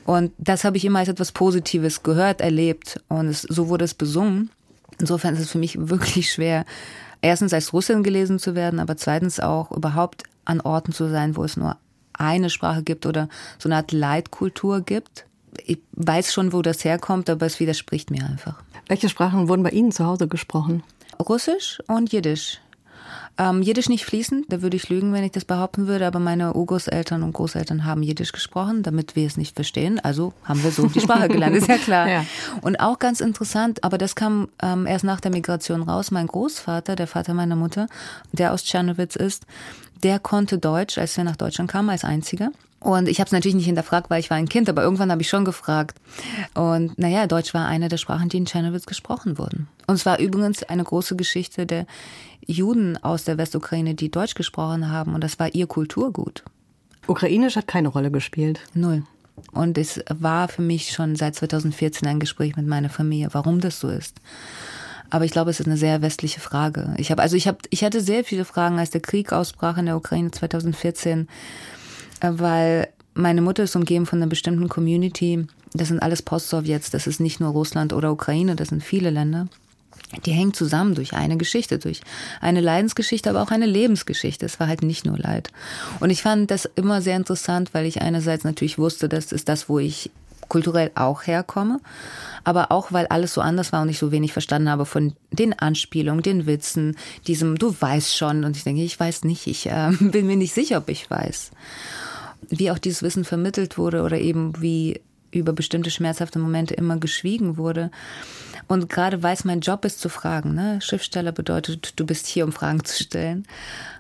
Und 0.05 0.33
das 0.39 0.65
habe 0.65 0.77
ich 0.77 0.85
immer 0.85 1.01
als 1.01 1.09
etwas 1.09 1.33
Positives 1.33 2.03
gehört, 2.03 2.41
erlebt. 2.41 3.01
Und 3.09 3.29
es, 3.29 3.43
so 3.43 3.69
wurde 3.69 3.85
es 3.85 3.95
besungen. 3.95 4.51
Insofern 4.99 5.35
ist 5.35 5.41
es 5.41 5.51
für 5.51 5.59
mich 5.59 5.77
wirklich 5.79 6.33
schwer, 6.33 6.65
erstens 7.23 7.53
als 7.53 7.73
Russin 7.73 8.03
gelesen 8.03 8.39
zu 8.39 8.55
werden, 8.55 8.81
aber 8.81 8.97
zweitens 8.97 9.41
auch 9.41 9.71
überhaupt 9.71 10.25
an 10.45 10.61
Orten 10.61 10.93
zu 10.93 11.09
sein, 11.09 11.37
wo 11.37 11.45
es 11.45 11.57
nur 11.57 11.77
eine 12.21 12.51
Sprache 12.51 12.83
gibt 12.83 13.07
oder 13.07 13.29
so 13.59 13.69
eine 13.69 13.77
Art 13.77 13.93
Leitkultur 13.93 14.83
gibt. 14.83 15.27
Ich 15.67 15.79
weiß 15.93 16.33
schon, 16.33 16.53
wo 16.53 16.63
das 16.63 16.85
herkommt, 16.85 17.29
aber 17.29 17.47
es 17.47 17.61
widerspricht 17.61 18.11
mir 18.11 18.25
einfach. 18.25 18.63
Welche 18.89 19.09
Sprachen 19.09 19.49
wurden 19.49 19.63
bei 19.63 19.71
Ihnen 19.71 19.93
zu 19.93 20.05
Hause 20.05 20.29
gesprochen? 20.29 20.83
Russisch 21.19 21.81
und 21.87 22.13
Jiddisch. 22.13 22.61
Ähm, 23.39 23.63
Jiddisch 23.63 23.89
nicht 23.89 24.05
fließend, 24.05 24.47
da 24.49 24.63
würde 24.63 24.77
ich 24.77 24.89
lügen, 24.89 25.13
wenn 25.13 25.25
ich 25.25 25.33
das 25.33 25.45
behaupten 25.45 25.87
würde, 25.87 26.07
aber 26.07 26.19
meine 26.19 26.55
Urgroßeltern 26.55 27.23
und 27.23 27.33
Großeltern 27.33 27.85
haben 27.85 28.03
Jiddisch 28.03 28.33
gesprochen, 28.33 28.83
damit 28.83 29.17
wir 29.17 29.27
es 29.27 29.37
nicht 29.37 29.55
verstehen. 29.55 30.01
Also 30.01 30.33
haben 30.45 30.63
wir 30.63 30.71
so 30.71 30.87
die 30.87 31.01
Sprache 31.01 31.29
gelernt, 31.29 31.57
ist 31.57 31.69
ja 31.69 31.79
klar. 31.79 32.09
Ja. 32.09 32.27
Und 32.61 32.81
auch 32.81 32.99
ganz 32.99 33.21
interessant, 33.21 33.83
aber 33.85 33.99
das 33.99 34.15
kam 34.15 34.49
ähm, 34.63 34.87
erst 34.87 35.05
nach 35.05 35.21
der 35.21 35.31
Migration 35.31 35.83
raus. 35.83 36.11
Mein 36.11 36.27
Großvater, 36.27 36.97
der 36.97 37.07
Vater 37.07 37.35
meiner 37.35 37.57
Mutter, 37.57 37.87
der 38.33 38.53
aus 38.53 38.65
Tschernowitz 38.65 39.17
ist, 39.17 39.47
der 40.03 40.19
konnte 40.19 40.59
Deutsch, 40.59 40.99
als 40.99 41.17
wir 41.17 41.25
nach 41.25 41.37
Deutschland 41.37 41.71
kamen, 41.71 41.91
als 41.91 42.05
einziger. 42.05 42.51
Und 42.81 43.09
ich 43.09 43.21
habe 43.21 43.27
es 43.27 43.33
natürlich 43.33 43.55
nicht 43.55 43.67
hinterfragt, 43.67 44.09
weil 44.09 44.21
ich 44.21 44.31
war 44.31 44.39
ein 44.39 44.49
Kind, 44.49 44.69
aber 44.69 44.83
irgendwann 44.83 45.13
habe 45.13 45.21
ich 45.21 45.29
schon 45.29 45.45
gefragt. 45.45 45.99
Und 46.55 46.99
naja, 46.99 47.27
Deutsch 47.27 47.53
war 47.53 47.67
eine 47.67 47.89
der 47.89 47.99
Sprachen, 47.99 48.31
die 48.31 48.39
in 48.39 48.47
Tschernowitz 48.47 48.87
gesprochen 48.87 49.37
wurden. 49.37 49.69
Und 49.87 49.97
es 49.97 50.07
war 50.07 50.19
übrigens 50.19 50.63
eine 50.63 50.83
große 50.83 51.15
Geschichte 51.15 51.67
der 51.67 51.87
Juden 52.47 52.97
aus 52.97 53.25
der 53.25 53.37
Westukraine, 53.37 53.95
die 53.95 54.11
Deutsch 54.11 54.35
gesprochen 54.35 54.91
haben. 54.91 55.15
Und 55.15 55.23
das 55.23 55.39
war 55.39 55.55
ihr 55.55 55.67
Kulturgut. 55.67 56.43
Ukrainisch 57.07 57.57
hat 57.57 57.67
keine 57.67 57.89
Rolle 57.89 58.11
gespielt. 58.11 58.61
Null. 58.73 59.03
Und 59.53 59.77
es 59.77 60.01
war 60.09 60.49
für 60.49 60.63
mich 60.63 60.93
schon 60.93 61.17
seit 61.17 61.35
2014 61.35 62.09
ein 62.09 62.21
Gespräch 62.21 62.57
mit 62.57 62.67
meiner 62.67 62.89
Familie, 62.89 63.29
warum 63.33 63.61
das 63.61 63.81
so 63.81 63.89
ist. 63.89 64.21
Aber 65.11 65.25
ich 65.25 65.33
glaube, 65.33 65.51
es 65.51 65.61
ist 65.61 65.67
eine 65.67 65.77
sehr 65.77 66.03
westliche 66.03 66.41
Frage. 66.41 66.95
Ich 66.97 67.11
habe 67.11 67.21
also 67.21 67.37
ich 67.37 67.49
habe 67.49 67.59
ich 67.71 67.83
hatte 67.83 68.01
sehr 68.01 68.23
viele 68.23 68.45
Fragen, 68.45 68.79
als 68.79 68.91
der 68.91 69.01
Krieg 69.01 69.33
ausbrach 69.33 69.77
in 69.77 69.87
der 69.87 69.97
Ukraine 69.97 70.31
2014 70.31 71.29
weil 72.21 72.89
meine 73.15 73.43
Mutter 73.43 73.65
ist 73.65 73.77
umgeben 73.77 74.07
von 74.07 74.19
einer 74.19 74.29
bestimmten 74.29 74.69
Community. 74.69 75.47
Das 75.73 75.89
sind 75.89 76.01
alles 76.01 76.23
Post-Sowjets, 76.23 76.91
das 76.91 77.07
ist 77.07 77.21
nicht 77.21 77.41
nur 77.41 77.51
Russland 77.51 77.93
oder 77.93 78.13
Ukraine, 78.13 78.57
das 78.57 78.69
sind 78.69 78.83
viele 78.83 79.11
Länder. 79.11 79.47
Die 80.25 80.33
hängen 80.33 80.55
zusammen 80.55 80.97
durch 80.97 81.13
eine 81.13 81.37
Geschichte, 81.37 81.79
durch 81.79 82.01
eine 82.41 82.61
Leidensgeschichte, 82.61 83.31
aber 83.31 83.43
auch 83.43 83.53
eine 83.53 83.67
Lebensgeschichte. 83.67 84.45
Es 84.45 84.59
war 84.59 84.67
halt 84.67 84.83
nicht 84.83 85.05
nur 85.05 85.17
Leid. 85.17 85.51
Und 86.01 86.11
ich 86.11 86.23
fand 86.23 86.51
das 86.51 86.69
immer 86.75 87.01
sehr 87.01 87.17
interessant, 87.17 87.75
weil 87.75 87.87
ich 87.87 88.03
einerseits 88.03 88.43
natürlich 88.43 88.79
wusste, 88.79 89.09
das 89.09 89.31
ist 89.31 89.49
das, 89.49 89.69
wo 89.69 89.79
ich 89.79 90.11
kulturell 90.49 90.91
auch 90.97 91.29
herkomme, 91.29 91.81
aber 92.43 92.73
auch, 92.73 92.91
weil 92.91 93.07
alles 93.07 93.35
so 93.35 93.41
anders 93.41 93.73
war 93.73 93.83
und 93.83 93.89
ich 93.89 94.01
so 94.01 94.11
wenig 94.11 94.33
verstanden 94.33 94.69
habe 94.69 94.85
von 94.85 95.15
den 95.31 95.57
Anspielungen, 95.57 96.23
den 96.23 96.45
Witzen, 96.47 96.97
diesem 97.29 97.57
Du 97.57 97.73
weißt 97.79 98.17
schon 98.17 98.45
und 98.45 98.57
ich 98.57 98.65
denke, 98.65 98.83
ich 98.83 98.99
weiß 98.99 99.23
nicht, 99.23 99.47
ich 99.47 99.67
äh, 99.67 99.93
bin 100.01 100.27
mir 100.27 100.37
nicht 100.37 100.53
sicher, 100.53 100.79
ob 100.79 100.89
ich 100.89 101.09
weiß 101.09 101.53
wie 102.51 102.71
auch 102.71 102.79
dieses 102.79 103.03
Wissen 103.03 103.25
vermittelt 103.25 103.79
wurde 103.79 104.03
oder 104.03 104.19
eben 104.19 104.61
wie 104.61 105.01
über 105.33 105.53
bestimmte 105.53 105.91
schmerzhafte 105.91 106.39
Momente 106.39 106.75
immer 106.75 106.99
geschwiegen 106.99 107.57
wurde. 107.57 107.91
Und 108.67 108.89
gerade 108.89 109.23
weil 109.23 109.35
es 109.35 109.45
mein 109.45 109.61
Job 109.61 109.85
ist 109.85 110.01
zu 110.01 110.09
fragen, 110.09 110.55
ne? 110.55 110.81
Schriftsteller 110.81 111.33
bedeutet, 111.33 111.95
du 111.97 112.07
bist 112.07 112.27
hier, 112.27 112.45
um 112.45 112.53
Fragen 112.53 112.85
zu 112.85 113.03
stellen, 113.03 113.47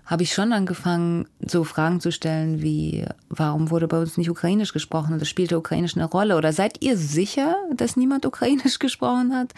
habe 0.07 0.24
ich 0.24 0.32
schon 0.32 0.53
angefangen, 0.53 1.26
so 1.40 1.62
Fragen 1.64 2.01
zu 2.01 2.11
stellen 2.11 2.62
wie, 2.62 3.05
warum 3.28 3.70
wurde 3.70 3.86
bei 3.86 3.98
uns 3.98 4.16
nicht 4.16 4.30
Ukrainisch 4.30 4.72
gesprochen 4.72 5.14
oder 5.14 5.24
spielte 5.24 5.57
Ukrainisch 5.59 5.96
eine 5.96 6.05
Rolle? 6.05 6.36
Oder 6.36 6.53
seid 6.53 6.82
ihr 6.82 6.96
sicher, 6.96 7.55
dass 7.74 7.96
niemand 7.96 8.26
Ukrainisch 8.26 8.78
gesprochen 8.80 9.34
hat? 9.34 9.53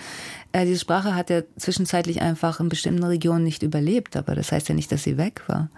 Äh, 0.53 0.67
diese 0.67 0.81
Sprache 0.81 1.15
hat 1.15 1.31
ja 1.31 1.43
zwischenzeitlich 1.57 2.21
einfach 2.21 2.61
in 2.61 2.69
bestimmten 2.69 3.05
Regionen 3.05 3.45
nicht 3.45 3.63
überlebt, 3.63 4.17
aber 4.17 4.35
das 4.35 4.53
heißt 4.53 4.69
ja 4.69 4.75
nicht, 4.75 4.93
dass 4.93 5.05
sie 5.05 5.17
weg 5.17 5.43
war. 5.47 5.69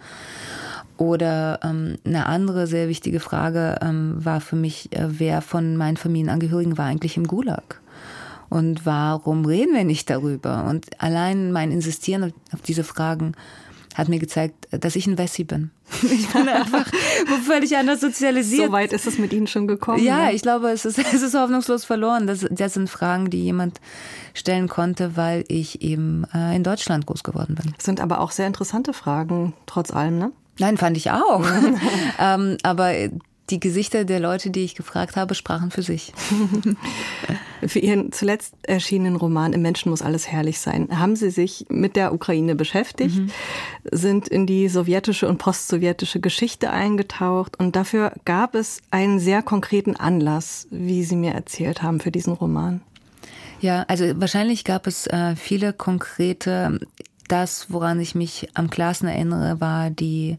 Oder 0.96 1.60
ähm, 1.62 1.96
eine 2.04 2.26
andere 2.26 2.66
sehr 2.66 2.88
wichtige 2.88 3.18
Frage 3.18 3.78
ähm, 3.82 4.14
war 4.16 4.40
für 4.40 4.56
mich, 4.56 4.92
äh, 4.92 5.06
wer 5.08 5.42
von 5.42 5.76
meinen 5.76 5.96
Familienangehörigen 5.96 6.78
war 6.78 6.86
eigentlich 6.86 7.16
im 7.16 7.26
Gulag? 7.26 7.80
Und 8.48 8.86
warum 8.86 9.44
reden 9.44 9.74
wir 9.74 9.84
nicht 9.84 10.08
darüber? 10.10 10.66
Und 10.68 10.86
allein 11.02 11.50
mein 11.50 11.72
Insistieren 11.72 12.32
auf 12.52 12.62
diese 12.62 12.84
Fragen 12.84 13.32
hat 13.94 14.08
mir 14.08 14.18
gezeigt, 14.18 14.68
dass 14.70 14.96
ich 14.96 15.06
ein 15.06 15.18
Wessi 15.18 15.44
bin. 15.44 15.70
Ich 16.02 16.28
bin 16.28 16.48
einfach 16.48 16.86
völlig 17.46 17.76
anders 17.76 18.00
sozialisiert. 18.00 18.66
So 18.66 18.72
weit 18.72 18.92
ist 18.92 19.06
es 19.06 19.18
mit 19.18 19.32
Ihnen 19.32 19.46
schon 19.46 19.66
gekommen. 19.66 20.02
Ja, 20.02 20.26
ne? 20.26 20.32
ich 20.32 20.42
glaube, 20.42 20.70
es 20.70 20.84
ist, 20.84 20.98
es 21.14 21.22
ist 21.22 21.34
hoffnungslos 21.34 21.84
verloren. 21.84 22.26
Das, 22.26 22.46
das 22.50 22.74
sind 22.74 22.90
Fragen, 22.90 23.30
die 23.30 23.42
jemand 23.42 23.80
stellen 24.34 24.68
konnte, 24.68 25.16
weil 25.16 25.44
ich 25.48 25.82
eben 25.82 26.24
äh, 26.34 26.54
in 26.54 26.64
Deutschland 26.64 27.06
groß 27.06 27.22
geworden 27.22 27.54
bin. 27.54 27.72
Das 27.76 27.84
sind 27.84 28.00
aber 28.00 28.20
auch 28.20 28.32
sehr 28.32 28.46
interessante 28.46 28.92
Fragen, 28.92 29.54
trotz 29.66 29.92
allem, 29.92 30.18
ne? 30.18 30.32
Nein, 30.58 30.76
fand 30.76 30.96
ich 30.96 31.10
auch. 31.10 31.44
ähm, 32.18 32.56
aber 32.62 32.92
die 33.50 33.60
Gesichter 33.60 34.04
der 34.04 34.20
Leute, 34.20 34.50
die 34.50 34.64
ich 34.64 34.74
gefragt 34.74 35.16
habe, 35.16 35.34
sprachen 35.34 35.70
für 35.70 35.82
sich. 35.82 36.12
für 37.66 37.78
Ihren 37.78 38.12
zuletzt 38.12 38.54
erschienenen 38.62 39.16
Roman 39.16 39.52
Im 39.52 39.62
Menschen 39.62 39.90
muss 39.90 40.02
alles 40.02 40.28
herrlich 40.28 40.58
sein, 40.60 40.98
haben 40.98 41.16
Sie 41.16 41.30
sich 41.30 41.66
mit 41.68 41.96
der 41.96 42.12
Ukraine 42.12 42.54
beschäftigt, 42.54 43.16
mhm. 43.16 43.30
sind 43.90 44.28
in 44.28 44.46
die 44.46 44.68
sowjetische 44.68 45.28
und 45.28 45.38
postsowjetische 45.38 46.20
Geschichte 46.20 46.70
eingetaucht 46.70 47.58
und 47.58 47.76
dafür 47.76 48.12
gab 48.24 48.54
es 48.54 48.80
einen 48.90 49.18
sehr 49.18 49.42
konkreten 49.42 49.96
Anlass, 49.96 50.66
wie 50.70 51.04
Sie 51.04 51.16
mir 51.16 51.32
erzählt 51.32 51.82
haben, 51.82 52.00
für 52.00 52.10
diesen 52.10 52.32
Roman. 52.32 52.80
Ja, 53.60 53.84
also 53.88 54.04
wahrscheinlich 54.20 54.64
gab 54.64 54.86
es 54.86 55.06
äh, 55.06 55.36
viele 55.36 55.72
konkrete 55.72 56.80
das, 57.28 57.66
woran 57.70 58.00
ich 58.00 58.14
mich 58.14 58.48
am 58.54 58.70
klarsten 58.70 59.08
erinnere, 59.08 59.60
war 59.60 59.90
die 59.90 60.38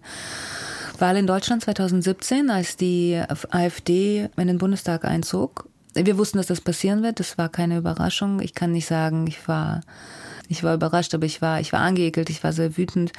Wahl 0.99 1.17
in 1.17 1.27
Deutschland 1.27 1.63
2017, 1.63 2.49
als 2.49 2.77
die 2.77 3.21
AfD 3.49 4.29
in 4.37 4.47
den 4.47 4.57
Bundestag 4.57 5.05
einzog. 5.05 5.67
Wir 5.93 6.17
wussten, 6.17 6.37
dass 6.37 6.47
das 6.47 6.61
passieren 6.61 7.03
wird. 7.03 7.19
Das 7.19 7.37
war 7.37 7.49
keine 7.49 7.77
Überraschung. 7.77 8.39
Ich 8.41 8.53
kann 8.53 8.71
nicht 8.71 8.85
sagen, 8.85 9.27
ich 9.27 9.47
war, 9.47 9.81
ich 10.47 10.63
war 10.63 10.73
überrascht, 10.73 11.13
aber 11.13 11.25
ich 11.25 11.41
war, 11.41 11.59
ich 11.59 11.73
war 11.73 11.81
angeekelt, 11.81 12.29
ich 12.29 12.43
war 12.43 12.53
sehr 12.53 12.77
wütend. 12.77 13.11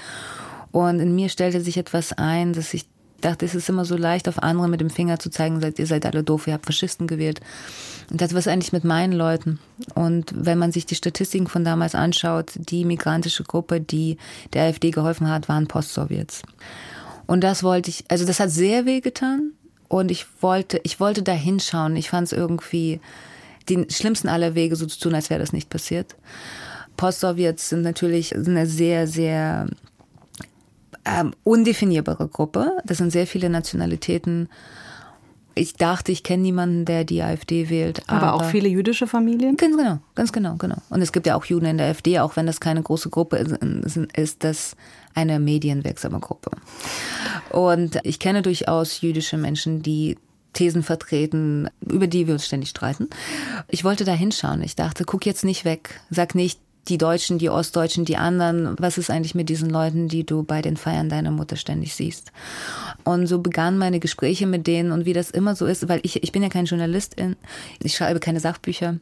Und 0.72 1.00
in 1.00 1.14
mir 1.14 1.28
stellte 1.28 1.60
sich 1.60 1.78
etwas 1.78 2.12
ein, 2.12 2.52
dass 2.52 2.74
ich 2.74 2.86
dachte, 3.20 3.44
es 3.44 3.54
ist 3.54 3.68
immer 3.68 3.84
so 3.84 3.96
leicht, 3.96 4.28
auf 4.28 4.42
andere 4.42 4.68
mit 4.68 4.80
dem 4.80 4.90
Finger 4.90 5.18
zu 5.18 5.30
zeigen, 5.30 5.60
seid, 5.60 5.78
ihr 5.78 5.86
seid 5.86 6.06
alle 6.06 6.22
doof, 6.22 6.46
ihr 6.46 6.54
habt 6.54 6.66
Faschisten 6.66 7.06
gewählt. 7.06 7.40
Und 8.10 8.20
das 8.20 8.34
war 8.34 8.52
eigentlich 8.52 8.72
mit 8.72 8.84
meinen 8.84 9.12
Leuten. 9.12 9.58
Und 9.94 10.32
wenn 10.34 10.58
man 10.58 10.72
sich 10.72 10.86
die 10.86 10.94
Statistiken 10.94 11.46
von 11.46 11.64
damals 11.64 11.94
anschaut, 11.94 12.52
die 12.54 12.84
migrantische 12.84 13.44
Gruppe, 13.44 13.80
die 13.80 14.18
der 14.52 14.64
AfD 14.64 14.90
geholfen 14.90 15.28
hat, 15.28 15.48
waren 15.48 15.66
Post-Sowjets. 15.66 16.42
Und 17.26 17.42
das 17.42 17.62
wollte 17.62 17.90
ich, 17.90 18.04
also 18.08 18.24
das 18.24 18.38
hat 18.38 18.50
sehr 18.50 18.86
weh 18.86 19.00
getan. 19.00 19.52
Und 19.88 20.10
ich 20.10 20.26
wollte, 20.40 20.80
ich 20.82 21.00
wollte 21.00 21.22
da 21.22 21.32
hinschauen. 21.32 21.96
Ich 21.96 22.10
fand 22.10 22.26
es 22.26 22.32
irgendwie 22.32 23.00
den 23.68 23.90
schlimmsten 23.90 24.28
aller 24.28 24.54
Wege 24.54 24.76
so 24.76 24.86
zu 24.86 24.98
tun, 24.98 25.14
als 25.14 25.30
wäre 25.30 25.40
das 25.40 25.52
nicht 25.52 25.70
passiert. 25.70 26.16
Post-Sowjets 26.96 27.68
sind 27.68 27.82
natürlich 27.82 28.34
eine 28.34 28.66
sehr, 28.66 29.06
sehr 29.06 29.66
ähm, 31.06 31.32
undefinierbare 31.44 32.28
Gruppe. 32.28 32.72
Das 32.84 32.98
sind 32.98 33.10
sehr 33.10 33.26
viele 33.26 33.48
Nationalitäten. 33.48 34.48
Ich 35.54 35.74
dachte, 35.74 36.12
ich 36.12 36.22
kenne 36.22 36.42
niemanden, 36.42 36.84
der 36.84 37.04
die 37.04 37.22
AfD 37.22 37.70
wählt. 37.70 38.02
Aber, 38.08 38.26
aber, 38.26 38.34
auch 38.34 38.44
viele 38.44 38.68
jüdische 38.68 39.06
Familien? 39.06 39.56
Ganz 39.56 39.76
genau, 39.76 39.98
ganz 40.14 40.32
genau, 40.32 40.56
genau. 40.56 40.76
Und 40.90 41.00
es 41.00 41.12
gibt 41.12 41.26
ja 41.26 41.34
auch 41.34 41.46
Juden 41.46 41.66
in 41.66 41.78
der 41.78 41.88
AfD, 41.88 42.18
auch 42.18 42.36
wenn 42.36 42.46
das 42.46 42.60
keine 42.60 42.82
große 42.82 43.08
Gruppe 43.08 43.36
ist, 43.36 43.96
ist 44.14 44.44
das 44.44 44.76
eine 45.14 45.40
medienwirksame 45.40 46.20
Gruppe. 46.20 46.50
Und 47.50 47.98
ich 48.02 48.18
kenne 48.18 48.42
durchaus 48.42 49.00
jüdische 49.00 49.38
Menschen, 49.38 49.82
die 49.82 50.18
Thesen 50.52 50.82
vertreten, 50.82 51.68
über 51.80 52.06
die 52.06 52.26
wir 52.26 52.34
uns 52.34 52.46
ständig 52.46 52.70
streiten. 52.70 53.08
Ich 53.68 53.84
wollte 53.84 54.04
da 54.04 54.12
hinschauen. 54.12 54.62
Ich 54.62 54.74
dachte, 54.74 55.04
guck 55.04 55.24
jetzt 55.24 55.44
nicht 55.44 55.64
weg. 55.64 56.00
Sag 56.10 56.34
nicht, 56.34 56.60
die 56.88 56.98
Deutschen, 56.98 57.38
die 57.38 57.50
Ostdeutschen, 57.50 58.04
die 58.04 58.16
anderen, 58.16 58.76
was 58.78 58.98
ist 58.98 59.10
eigentlich 59.10 59.34
mit 59.34 59.48
diesen 59.48 59.70
Leuten, 59.70 60.08
die 60.08 60.24
du 60.24 60.42
bei 60.42 60.62
den 60.62 60.76
Feiern 60.76 61.08
deiner 61.08 61.30
Mutter 61.30 61.56
ständig 61.56 61.94
siehst? 61.94 62.32
Und 63.04 63.26
so 63.26 63.40
begannen 63.40 63.78
meine 63.78 64.00
Gespräche 64.00 64.46
mit 64.46 64.66
denen 64.66 64.92
und 64.92 65.04
wie 65.04 65.12
das 65.12 65.30
immer 65.30 65.56
so 65.56 65.66
ist, 65.66 65.88
weil 65.88 66.00
ich, 66.02 66.22
ich 66.22 66.32
bin 66.32 66.42
ja 66.42 66.48
kein 66.48 66.66
Journalistin, 66.66 67.36
ich 67.82 67.96
schreibe 67.96 68.20
keine 68.20 68.40
Sachbücher. 68.40 68.98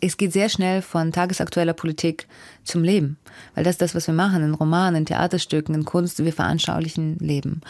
Es 0.00 0.16
geht 0.16 0.32
sehr 0.32 0.48
schnell 0.48 0.80
von 0.80 1.10
tagesaktueller 1.10 1.72
Politik 1.72 2.28
zum 2.62 2.84
Leben, 2.84 3.18
weil 3.54 3.64
das 3.64 3.74
ist 3.74 3.82
das, 3.82 3.94
was 3.94 4.06
wir 4.06 4.14
machen 4.14 4.44
in 4.44 4.54
Romanen, 4.54 4.98
in 4.98 5.06
Theaterstücken, 5.06 5.74
in 5.74 5.84
Kunst, 5.84 6.22
wir 6.24 6.32
veranschaulichen 6.32 7.18
Leben. 7.18 7.62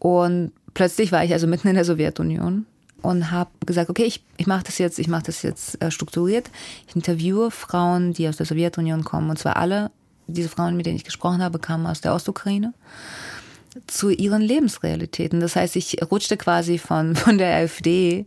Und 0.00 0.52
plötzlich 0.74 1.12
war 1.12 1.24
ich 1.24 1.32
also 1.32 1.46
mitten 1.46 1.68
in 1.68 1.76
der 1.76 1.84
Sowjetunion 1.84 2.66
und 3.04 3.30
habe 3.30 3.50
gesagt, 3.66 3.90
okay, 3.90 4.04
ich, 4.04 4.24
ich 4.38 4.46
mache 4.46 4.64
das 4.64 4.78
jetzt, 4.78 4.98
ich 4.98 5.08
mache 5.08 5.24
das 5.24 5.42
jetzt 5.42 5.80
äh, 5.82 5.90
strukturiert. 5.90 6.50
Ich 6.88 6.96
interviewe 6.96 7.50
Frauen, 7.50 8.14
die 8.14 8.26
aus 8.28 8.38
der 8.38 8.46
Sowjetunion 8.46 9.04
kommen, 9.04 9.30
und 9.30 9.38
zwar 9.38 9.56
alle 9.56 9.90
diese 10.26 10.48
Frauen, 10.48 10.76
mit 10.76 10.86
denen 10.86 10.96
ich 10.96 11.04
gesprochen 11.04 11.42
habe, 11.42 11.58
kamen 11.58 11.86
aus 11.86 12.00
der 12.00 12.14
Ostukraine 12.14 12.72
zu 13.86 14.08
ihren 14.08 14.40
Lebensrealitäten. 14.40 15.40
Das 15.40 15.56
heißt, 15.56 15.76
ich 15.76 15.98
rutschte 16.10 16.36
quasi 16.36 16.78
von, 16.78 17.14
von 17.16 17.36
der 17.36 17.54
AfD 17.56 18.24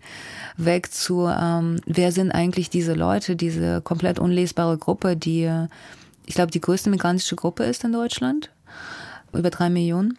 weg 0.58 0.92
zu, 0.94 1.28
ähm, 1.28 1.80
wer 1.86 2.12
sind 2.12 2.32
eigentlich 2.32 2.70
diese 2.70 2.94
Leute, 2.94 3.36
diese 3.36 3.82
komplett 3.82 4.20
unlesbare 4.20 4.78
Gruppe, 4.78 5.16
die, 5.16 5.50
ich 6.26 6.36
glaube, 6.36 6.52
die 6.52 6.62
größte 6.62 6.90
migrantische 6.90 7.36
Gruppe 7.36 7.64
ist 7.64 7.84
in 7.84 7.94
Deutschland, 7.94 8.52
über 9.34 9.50
drei 9.50 9.70
Millionen. 9.70 10.18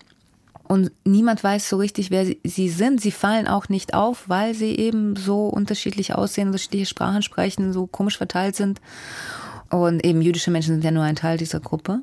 Und 0.69 0.93
niemand 1.05 1.43
weiß 1.43 1.69
so 1.69 1.79
richtig, 1.79 2.11
wer 2.11 2.27
sie 2.45 2.69
sind. 2.69 3.01
Sie 3.01 3.11
fallen 3.11 3.49
auch 3.49 3.71
nicht 3.71 3.95
auf, 3.95 4.29
weil 4.29 4.55
sie 4.55 4.77
eben 4.77 5.17
so 5.17 5.49
unterschiedlich 5.49 6.15
aussehen, 6.15 6.49
unterschiedliche 6.49 6.87
Sprachen 6.87 7.23
sprechen, 7.23 7.73
so 7.73 7.87
komisch 7.87 8.19
verteilt 8.19 8.55
sind. 8.55 8.81
Und 9.71 10.05
eben 10.05 10.21
jüdische 10.21 10.51
Menschen 10.51 10.75
sind 10.75 10.85
ja 10.85 10.91
nur 10.91 11.05
ein 11.05 11.17
Teil 11.17 11.39
dieser 11.39 11.61
Gruppe. 11.61 12.01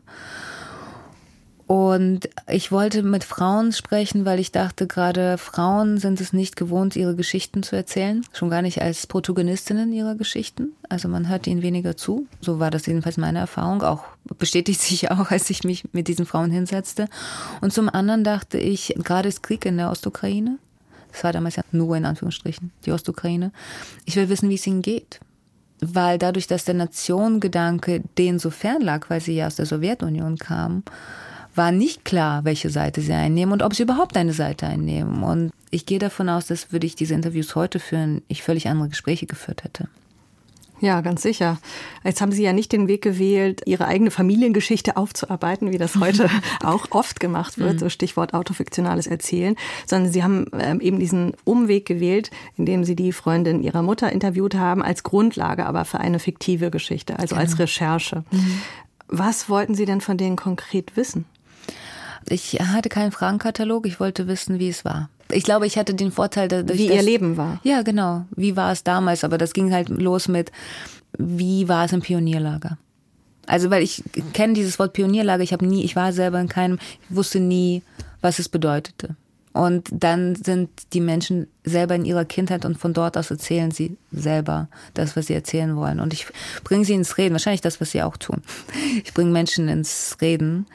Und 1.68 2.30
ich 2.48 2.72
wollte 2.72 3.02
mit 3.02 3.24
Frauen 3.24 3.72
sprechen, 3.72 4.24
weil 4.24 4.40
ich 4.40 4.52
dachte, 4.52 4.86
gerade 4.86 5.40
Frauen 5.40 5.98
sind 5.98 6.22
es 6.22 6.32
nicht 6.32 6.56
gewohnt, 6.56 6.96
ihre 6.96 7.16
Geschichten 7.16 7.64
zu 7.64 7.76
erzählen. 7.76 8.24
Schon 8.34 8.52
gar 8.52 8.62
nicht 8.62 8.84
als 8.84 9.08
Protagonistinnen 9.08 9.92
ihrer 9.92 10.14
Geschichten. 10.14 10.74
Also 10.90 11.08
man 11.08 11.28
hört 11.28 11.48
ihnen 11.48 11.64
weniger 11.64 11.98
zu. 11.98 12.28
So 12.40 12.60
war 12.60 12.70
das 12.70 12.86
jedenfalls 12.86 13.18
meine 13.18 13.40
Erfahrung. 13.40 13.82
Auch 13.82 14.04
bestätigt 14.38 14.80
sich 14.80 15.10
auch, 15.12 15.32
als 15.32 15.50
ich 15.50 15.64
mich 15.64 15.86
mit 15.92 16.08
diesen 16.08 16.28
Frauen 16.28 16.52
hinsetzte. 16.52 17.08
Und 17.62 17.74
zum 17.74 17.90
anderen 17.90 18.24
dachte 18.24 18.60
ich, 18.60 18.94
gerade 19.04 19.30
ist 19.30 19.42
Krieg 19.42 19.66
in 19.66 19.78
der 19.78 19.90
Ostukraine. 19.90 20.60
Das 21.12 21.24
war 21.24 21.34
damals 21.34 21.56
ja 21.56 21.64
nur 21.72 21.98
in 21.98 22.06
Anführungsstrichen 22.06 22.72
die 22.86 22.92
Ostukraine. 22.92 23.52
Ich 24.06 24.18
will 24.18 24.30
wissen, 24.30 24.50
wie 24.50 24.56
es 24.56 24.68
ihnen 24.68 24.84
geht 24.84 25.20
weil 25.82 26.18
dadurch, 26.18 26.48
dass 26.48 26.66
der 26.66 26.74
Nationengedanke 26.74 28.02
denen 28.18 28.40
so 28.40 28.50
fern 28.50 28.82
lag, 28.82 29.10
weil 29.10 29.22
sie 29.22 29.36
ja 29.36 29.48
aus 29.48 29.58
der 29.58 29.66
Sowjetunion 29.66 30.38
kamen, 30.38 30.84
war 31.56 31.72
nicht 31.72 32.06
klar, 32.06 32.44
welche 32.46 32.70
Seite 32.70 33.02
sie 33.02 33.14
einnehmen 33.14 33.54
und 33.54 33.64
ob 33.64 33.74
sie 33.74 33.84
überhaupt 33.84 34.18
eine 34.18 34.34
Seite 34.34 34.68
einnehmen. 34.68 35.24
Und 35.24 35.52
ich 35.72 35.86
gehe 35.86 36.00
davon 36.00 36.30
aus, 36.30 36.48
dass 36.48 36.72
würde 36.72 36.86
ich 36.86 36.96
diese 36.96 37.14
Interviews 37.14 37.56
heute 37.56 37.80
führen, 37.80 38.22
ich 38.28 38.44
völlig 38.44 38.68
andere 38.68 38.90
Gespräche 38.90 39.26
geführt 39.26 39.64
hätte. 39.64 39.88
Ja, 40.82 41.00
ganz 41.00 41.22
sicher. 41.22 41.58
Jetzt 42.04 42.20
haben 42.20 42.34
Sie 42.34 42.44
ja 42.44 42.52
nicht 42.52 42.74
den 42.74 42.90
Weg 42.90 43.02
gewählt, 43.02 43.62
Ihre 43.66 43.88
eigene 43.88 44.12
Familiengeschichte 44.12 44.98
aufzuarbeiten, 44.98 45.72
wie 45.72 45.78
das 45.78 45.96
heute 45.96 46.30
auch 46.64 46.88
oft 46.92 47.20
gemacht 47.22 47.58
wird, 47.58 47.76
mhm. 47.76 47.80
so 47.80 47.90
Stichwort 47.90 48.34
autofiktionales 48.34 49.08
Erzählen, 49.08 49.56
sondern 49.86 50.12
Sie 50.12 50.22
haben 50.22 50.48
ähm, 50.60 50.82
eben 50.82 51.00
diesen 51.00 51.32
Umweg 51.46 51.86
gewählt, 51.86 52.30
indem 52.58 52.84
Sie 52.84 52.96
die 52.96 53.14
Freundin 53.14 53.64
Ihrer 53.64 53.84
Mutter 53.84 54.12
interviewt 54.12 54.56
haben, 54.56 54.84
als 54.84 55.04
Grundlage 55.04 55.66
aber 55.66 55.86
für 55.86 56.02
eine 56.02 56.20
fiktive 56.20 56.72
Geschichte, 56.72 57.20
also 57.20 57.36
als 57.36 57.52
genau. 57.52 57.64
Recherche. 57.64 58.24
Mhm. 58.32 58.62
Was 59.08 59.50
wollten 59.50 59.76
Sie 59.76 59.86
denn 59.86 60.02
von 60.02 60.18
denen 60.18 60.36
konkret 60.36 60.98
wissen? 60.98 61.26
Ich 62.30 62.60
hatte 62.60 62.90
keinen 62.90 63.12
Fragenkatalog, 63.12 63.86
ich 63.86 64.00
wollte 64.00 64.28
wissen, 64.28 64.60
wie 64.60 64.70
es 64.70 64.84
war. 64.84 65.10
Ich 65.32 65.44
glaube, 65.44 65.66
ich 65.66 65.78
hatte 65.78 65.94
den 65.94 66.12
Vorteil, 66.12 66.48
dass 66.48 66.78
wie 66.78 66.88
ihr 66.88 67.02
Leben 67.02 67.38
war. 67.38 67.60
Ja, 67.64 67.82
genau. 67.82 68.26
Wie 68.36 68.56
war 68.56 68.72
es 68.72 68.84
damals? 68.84 69.24
Aber 69.24 69.38
das 69.38 69.54
ging 69.54 69.74
halt 69.74 69.90
los 69.90 70.28
mit, 70.28 70.52
wie 71.18 71.68
war 71.68 71.86
es 71.86 71.94
im 71.94 72.02
Pionierlager? 72.02 72.78
Also, 73.48 73.70
weil 73.70 73.84
ich 73.84 74.04
kenne 74.34 74.54
dieses 74.54 74.80
Wort 74.80 74.94
Pionierlager. 74.94 75.44
Ich 75.44 75.54
habe 75.54 75.66
nie, 75.66 75.84
ich 75.84 75.96
war 75.96 76.14
selber 76.14 76.40
in 76.40 76.50
keinem, 76.50 76.80
ich 77.10 77.16
wusste 77.16 77.40
nie, 77.40 77.84
was 78.22 78.40
es 78.40 78.50
bedeutete. 78.50 79.16
Und 79.54 79.88
dann 79.90 80.36
sind 80.36 80.70
die 80.92 81.00
Menschen 81.00 81.48
selber 81.64 81.96
in 81.96 82.04
ihrer 82.04 82.26
Kindheit 82.26 82.66
und 82.66 82.78
von 82.78 82.94
dort 82.94 83.18
aus 83.18 83.32
erzählen 83.32 83.72
sie 83.72 83.98
selber 84.12 84.68
das, 84.94 85.16
was 85.16 85.28
sie 85.28 85.34
erzählen 85.34 85.78
wollen. 85.78 86.02
Und 86.02 86.12
ich 86.12 86.28
bringe 86.66 86.84
sie 86.84 86.94
ins 86.94 87.18
Reden. 87.18 87.34
Wahrscheinlich 87.34 87.62
das, 87.62 87.80
was 87.80 87.92
sie 87.92 88.04
auch 88.04 88.18
tun. 88.18 88.42
Ich 89.02 89.14
bringe 89.14 89.32
Menschen 89.32 89.70
ins 89.70 90.18
Reden. 90.20 90.66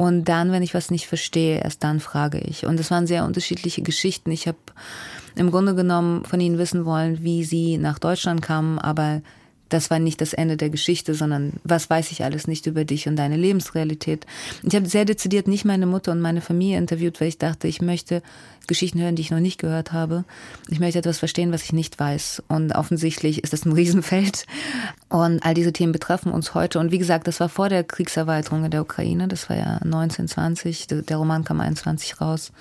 Und 0.00 0.30
dann, 0.30 0.50
wenn 0.50 0.62
ich 0.62 0.72
was 0.72 0.90
nicht 0.90 1.06
verstehe, 1.06 1.60
erst 1.62 1.84
dann 1.84 2.00
frage 2.00 2.38
ich. 2.38 2.64
Und 2.64 2.80
es 2.80 2.90
waren 2.90 3.06
sehr 3.06 3.26
unterschiedliche 3.26 3.82
Geschichten. 3.82 4.30
Ich 4.30 4.48
habe 4.48 4.56
im 5.36 5.50
Grunde 5.50 5.74
genommen 5.74 6.24
von 6.24 6.40
ihnen 6.40 6.56
wissen 6.56 6.86
wollen, 6.86 7.22
wie 7.22 7.44
sie 7.44 7.76
nach 7.76 7.98
Deutschland 7.98 8.40
kamen, 8.40 8.78
aber 8.78 9.20
das 9.70 9.90
war 9.90 9.98
nicht 9.98 10.20
das 10.20 10.32
Ende 10.32 10.56
der 10.56 10.68
Geschichte, 10.68 11.14
sondern 11.14 11.54
was 11.64 11.88
weiß 11.88 12.10
ich 12.12 12.24
alles 12.24 12.46
nicht 12.46 12.66
über 12.66 12.84
dich 12.84 13.08
und 13.08 13.16
deine 13.16 13.36
Lebensrealität. 13.36 14.26
Ich 14.62 14.74
habe 14.74 14.86
sehr 14.86 15.04
dezidiert 15.04 15.48
nicht 15.48 15.64
meine 15.64 15.86
Mutter 15.86 16.12
und 16.12 16.20
meine 16.20 16.40
Familie 16.40 16.78
interviewt, 16.78 17.20
weil 17.20 17.28
ich 17.28 17.38
dachte, 17.38 17.68
ich 17.68 17.80
möchte 17.80 18.22
Geschichten 18.66 19.00
hören, 19.00 19.16
die 19.16 19.22
ich 19.22 19.30
noch 19.30 19.40
nicht 19.40 19.58
gehört 19.58 19.92
habe. 19.92 20.24
Ich 20.68 20.78
möchte 20.78 20.98
etwas 20.98 21.18
verstehen, 21.18 21.52
was 21.52 21.64
ich 21.64 21.72
nicht 21.72 21.98
weiß. 21.98 22.42
Und 22.48 22.72
offensichtlich 22.72 23.42
ist 23.42 23.52
das 23.52 23.64
ein 23.64 23.72
Riesenfeld. 23.80 24.46
Und 25.08 25.44
all 25.44 25.54
diese 25.54 25.72
Themen 25.72 25.92
betreffen 25.92 26.32
uns 26.32 26.54
heute. 26.54 26.78
Und 26.78 26.92
wie 26.92 26.98
gesagt, 26.98 27.26
das 27.26 27.40
war 27.40 27.48
vor 27.48 27.68
der 27.68 27.84
Kriegserweiterung 27.84 28.64
in 28.64 28.70
der 28.70 28.82
Ukraine. 28.82 29.28
Das 29.28 29.48
war 29.48 29.56
ja 29.56 29.78
1920. 29.82 30.86
Der 30.86 31.16
Roman 31.16 31.44
kam 31.44 31.60
21 31.60 32.20
raus. 32.20 32.52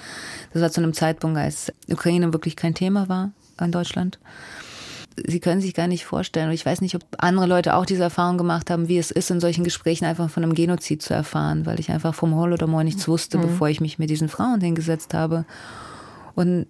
Das 0.53 0.61
war 0.61 0.71
zu 0.71 0.81
einem 0.81 0.93
Zeitpunkt, 0.93 1.37
als 1.37 1.71
Ukraine 1.87 2.33
wirklich 2.33 2.55
kein 2.55 2.73
Thema 2.73 3.09
war 3.09 3.31
in 3.61 3.71
Deutschland. 3.71 4.19
Sie 5.15 5.39
können 5.39 5.61
sich 5.61 5.73
gar 5.73 5.87
nicht 5.87 6.05
vorstellen. 6.05 6.47
Und 6.47 6.53
ich 6.53 6.65
weiß 6.65 6.81
nicht, 6.81 6.95
ob 6.95 7.03
andere 7.17 7.45
Leute 7.45 7.75
auch 7.75 7.85
diese 7.85 8.03
Erfahrung 8.03 8.37
gemacht 8.37 8.69
haben, 8.69 8.87
wie 8.87 8.97
es 8.97 9.11
ist, 9.11 9.31
in 9.31 9.39
solchen 9.39 9.63
Gesprächen 9.63 10.05
einfach 10.05 10.29
von 10.29 10.43
einem 10.43 10.53
Genozid 10.53 11.01
zu 11.01 11.13
erfahren, 11.13 11.65
weil 11.65 11.79
ich 11.79 11.91
einfach 11.91 12.15
vom 12.15 12.35
Holodomor 12.35 12.83
nichts 12.83 13.07
wusste, 13.07 13.37
mhm. 13.37 13.43
bevor 13.43 13.69
ich 13.69 13.81
mich 13.81 13.99
mit 13.99 14.09
diesen 14.09 14.29
Frauen 14.29 14.61
hingesetzt 14.61 15.13
habe. 15.13 15.45
Und 16.35 16.67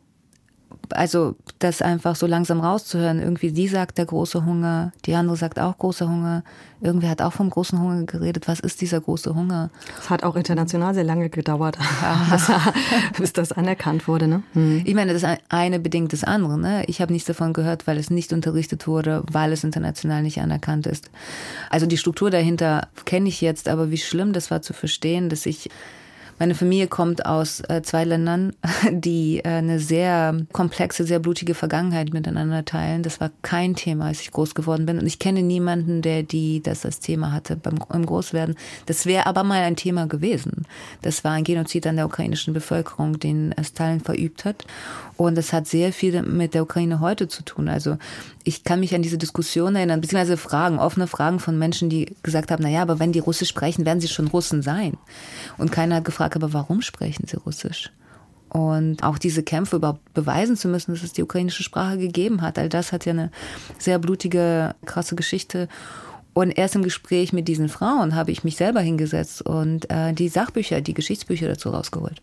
also 0.92 1.36
das 1.60 1.82
einfach 1.82 2.16
so 2.16 2.26
langsam 2.26 2.60
rauszuhören. 2.60 3.20
Irgendwie 3.20 3.52
die 3.52 3.68
sagt 3.68 3.98
der 3.98 4.06
große 4.06 4.46
Hunger, 4.46 4.92
die 5.06 5.16
andere 5.16 5.36
sagt 5.36 5.60
auch 5.60 5.78
großer 5.78 6.08
Hunger. 6.08 6.44
Irgendwer 6.82 7.10
hat 7.10 7.22
auch 7.22 7.34
vom 7.34 7.50
großen 7.50 7.80
Hunger 7.80 8.04
geredet. 8.06 8.48
Was 8.48 8.60
ist 8.60 8.82
dieser 8.82 9.02
große 9.02 9.36
Hunger? 9.36 9.70
Es 10.00 10.10
hat 10.10 10.24
auch 10.24 10.36
international 10.36 10.94
sehr 10.94 11.04
lange 11.04 11.30
gedauert, 11.30 11.78
bis 13.18 13.34
das 13.34 13.52
anerkannt 13.52 14.08
wurde. 14.08 14.28
Ne? 14.28 14.44
Hm. 14.54 14.84
Ich 14.86 14.96
meine, 14.96 15.14
das 15.14 15.24
eine 15.50 15.80
bedingt 15.80 16.14
das 16.14 16.24
andere. 16.24 16.58
Ne? 16.58 16.86
Ich 16.86 17.02
habe 17.02 17.12
nichts 17.12 17.28
davon 17.28 17.54
gehört, 17.54 17.86
weil 17.86 17.98
es 17.98 18.10
nicht 18.10 18.32
unterrichtet 18.32 18.88
wurde, 18.88 19.24
weil 19.30 19.52
es 19.52 19.64
international 19.64 20.24
nicht 20.24 20.40
anerkannt 20.40 20.88
ist. 20.88 21.12
Also 21.70 21.86
die 21.86 21.98
Struktur 21.98 22.32
dahinter 22.32 22.88
kenne 23.06 23.28
ich 23.28 23.42
jetzt, 23.42 23.68
aber 23.68 23.92
wie 23.92 23.98
schlimm 23.98 24.34
das 24.34 24.50
war 24.50 24.62
zu 24.62 24.74
verstehen, 24.74 25.30
dass 25.30 25.46
ich 25.46 25.70
meine 26.40 26.56
Familie 26.56 26.88
kommt 26.88 27.26
aus 27.26 27.62
äh, 27.68 27.82
zwei 27.84 28.06
Ländern, 28.06 28.54
die 28.92 29.40
äh, 29.40 29.50
eine 29.50 29.80
sehr 29.80 30.36
komplexe, 30.54 31.04
sehr 31.04 31.20
blutige 31.20 31.54
Vergangenheit 31.54 32.14
miteinander 32.14 32.66
teilen. 32.66 33.04
Das 33.04 33.20
war 33.20 33.30
kein 33.42 33.76
Thema, 33.76 34.06
als 34.06 34.22
ich 34.22 34.32
groß 34.32 34.56
geworden 34.56 34.86
bin. 34.86 35.00
Und 35.00 35.06
ich 35.06 35.20
kenne 35.20 35.44
niemanden, 35.44 36.02
der 36.02 36.24
die 36.24 36.64
das 36.64 36.86
als 36.86 37.00
Thema 37.00 37.34
hatte 37.34 37.56
beim 37.58 37.78
im 37.94 38.06
Großwerden. 38.06 38.56
Das 38.86 39.06
wäre 39.06 39.26
aber 39.26 39.44
mal 39.44 39.62
ein 39.62 39.76
Thema 39.76 40.08
gewesen. 40.08 40.66
Das 41.02 41.24
war 41.24 41.34
ein 41.34 41.44
Genozid 41.44 41.86
an 41.86 41.98
der 41.98 42.06
ukrainischen 42.06 42.54
Bevölkerung, 42.54 43.20
den 43.20 43.54
Stalin 43.64 44.00
verübt 44.00 44.46
hat. 44.46 44.66
Und 45.20 45.38
das 45.38 45.52
hat 45.52 45.68
sehr 45.68 45.92
viel 45.92 46.22
mit 46.22 46.54
der 46.54 46.64
Ukraine 46.64 47.02
heute 47.02 47.28
zu 47.28 47.44
tun. 47.44 47.68
Also 47.68 47.98
ich 48.46 48.64
kann 48.64 48.80
mich 48.80 48.96
an 48.96 49.02
diese 49.02 49.18
Diskussion 49.18 49.76
erinnern, 49.76 50.00
beziehungsweise 50.00 50.38
Fragen, 50.38 50.80
offene 50.80 51.08
Fragen 51.08 51.42
von 51.42 51.60
Menschen, 51.60 51.90
die 51.90 52.16
gesagt 52.24 52.52
haben, 52.52 52.64
na 52.64 52.70
ja, 52.70 52.82
aber 52.82 53.00
wenn 53.00 53.12
die 53.12 53.20
Russisch 53.20 53.50
sprechen, 53.50 53.86
werden 53.86 54.00
sie 54.00 54.08
schon 54.08 54.28
Russen 54.28 54.62
sein. 54.62 54.98
Und 55.58 55.74
keiner 55.74 55.96
hat 55.96 56.06
gefragt, 56.06 56.38
aber 56.38 56.54
warum 56.54 56.82
sprechen 56.82 57.28
sie 57.28 57.36
Russisch? 57.36 57.92
Und 58.48 59.04
auch 59.04 59.18
diese 59.18 59.44
Kämpfe 59.44 59.76
überhaupt 59.76 60.14
beweisen 60.14 60.56
zu 60.56 60.70
müssen, 60.70 60.94
dass 60.94 61.04
es 61.04 61.12
die 61.12 61.24
ukrainische 61.24 61.64
Sprache 61.64 61.98
gegeben 61.98 62.42
hat, 62.42 62.58
all 62.58 62.70
das 62.70 62.94
hat 62.94 63.04
ja 63.06 63.12
eine 63.12 63.30
sehr 63.78 64.00
blutige, 64.00 64.74
krasse 64.86 65.18
Geschichte. 65.18 65.68
Und 66.34 66.52
erst 66.52 66.76
im 66.76 66.84
Gespräch 66.84 67.34
mit 67.34 67.50
diesen 67.50 67.68
Frauen 67.68 68.16
habe 68.16 68.32
ich 68.32 68.46
mich 68.46 68.56
selber 68.56 68.80
hingesetzt 68.80 69.42
und 69.42 69.92
äh, 69.92 70.14
die 70.14 70.30
Sachbücher, 70.30 70.80
die 70.80 70.94
Geschichtsbücher 70.94 71.50
dazu 71.50 71.72
rausgeholt. 71.72 72.22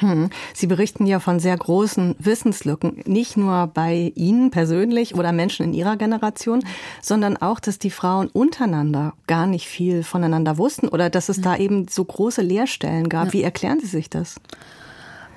Hm. 0.00 0.30
Sie 0.54 0.66
berichten 0.66 1.06
ja 1.06 1.20
von 1.20 1.40
sehr 1.40 1.56
großen 1.56 2.16
Wissenslücken, 2.18 3.02
nicht 3.04 3.36
nur 3.36 3.66
bei 3.66 4.12
Ihnen 4.14 4.50
persönlich 4.50 5.14
oder 5.14 5.32
Menschen 5.32 5.64
in 5.64 5.72
Ihrer 5.74 5.96
Generation, 5.96 6.64
sondern 7.02 7.36
auch, 7.36 7.60
dass 7.60 7.78
die 7.78 7.90
Frauen 7.90 8.28
untereinander 8.28 9.12
gar 9.26 9.46
nicht 9.46 9.66
viel 9.66 10.02
voneinander 10.02 10.58
wussten 10.58 10.88
oder 10.88 11.10
dass 11.10 11.28
es 11.28 11.40
da 11.40 11.56
eben 11.56 11.86
so 11.88 12.04
große 12.04 12.42
Leerstellen 12.42 13.08
gab. 13.08 13.26
Ja. 13.26 13.32
Wie 13.34 13.42
erklären 13.42 13.80
Sie 13.80 13.86
sich 13.86 14.08
das? 14.08 14.36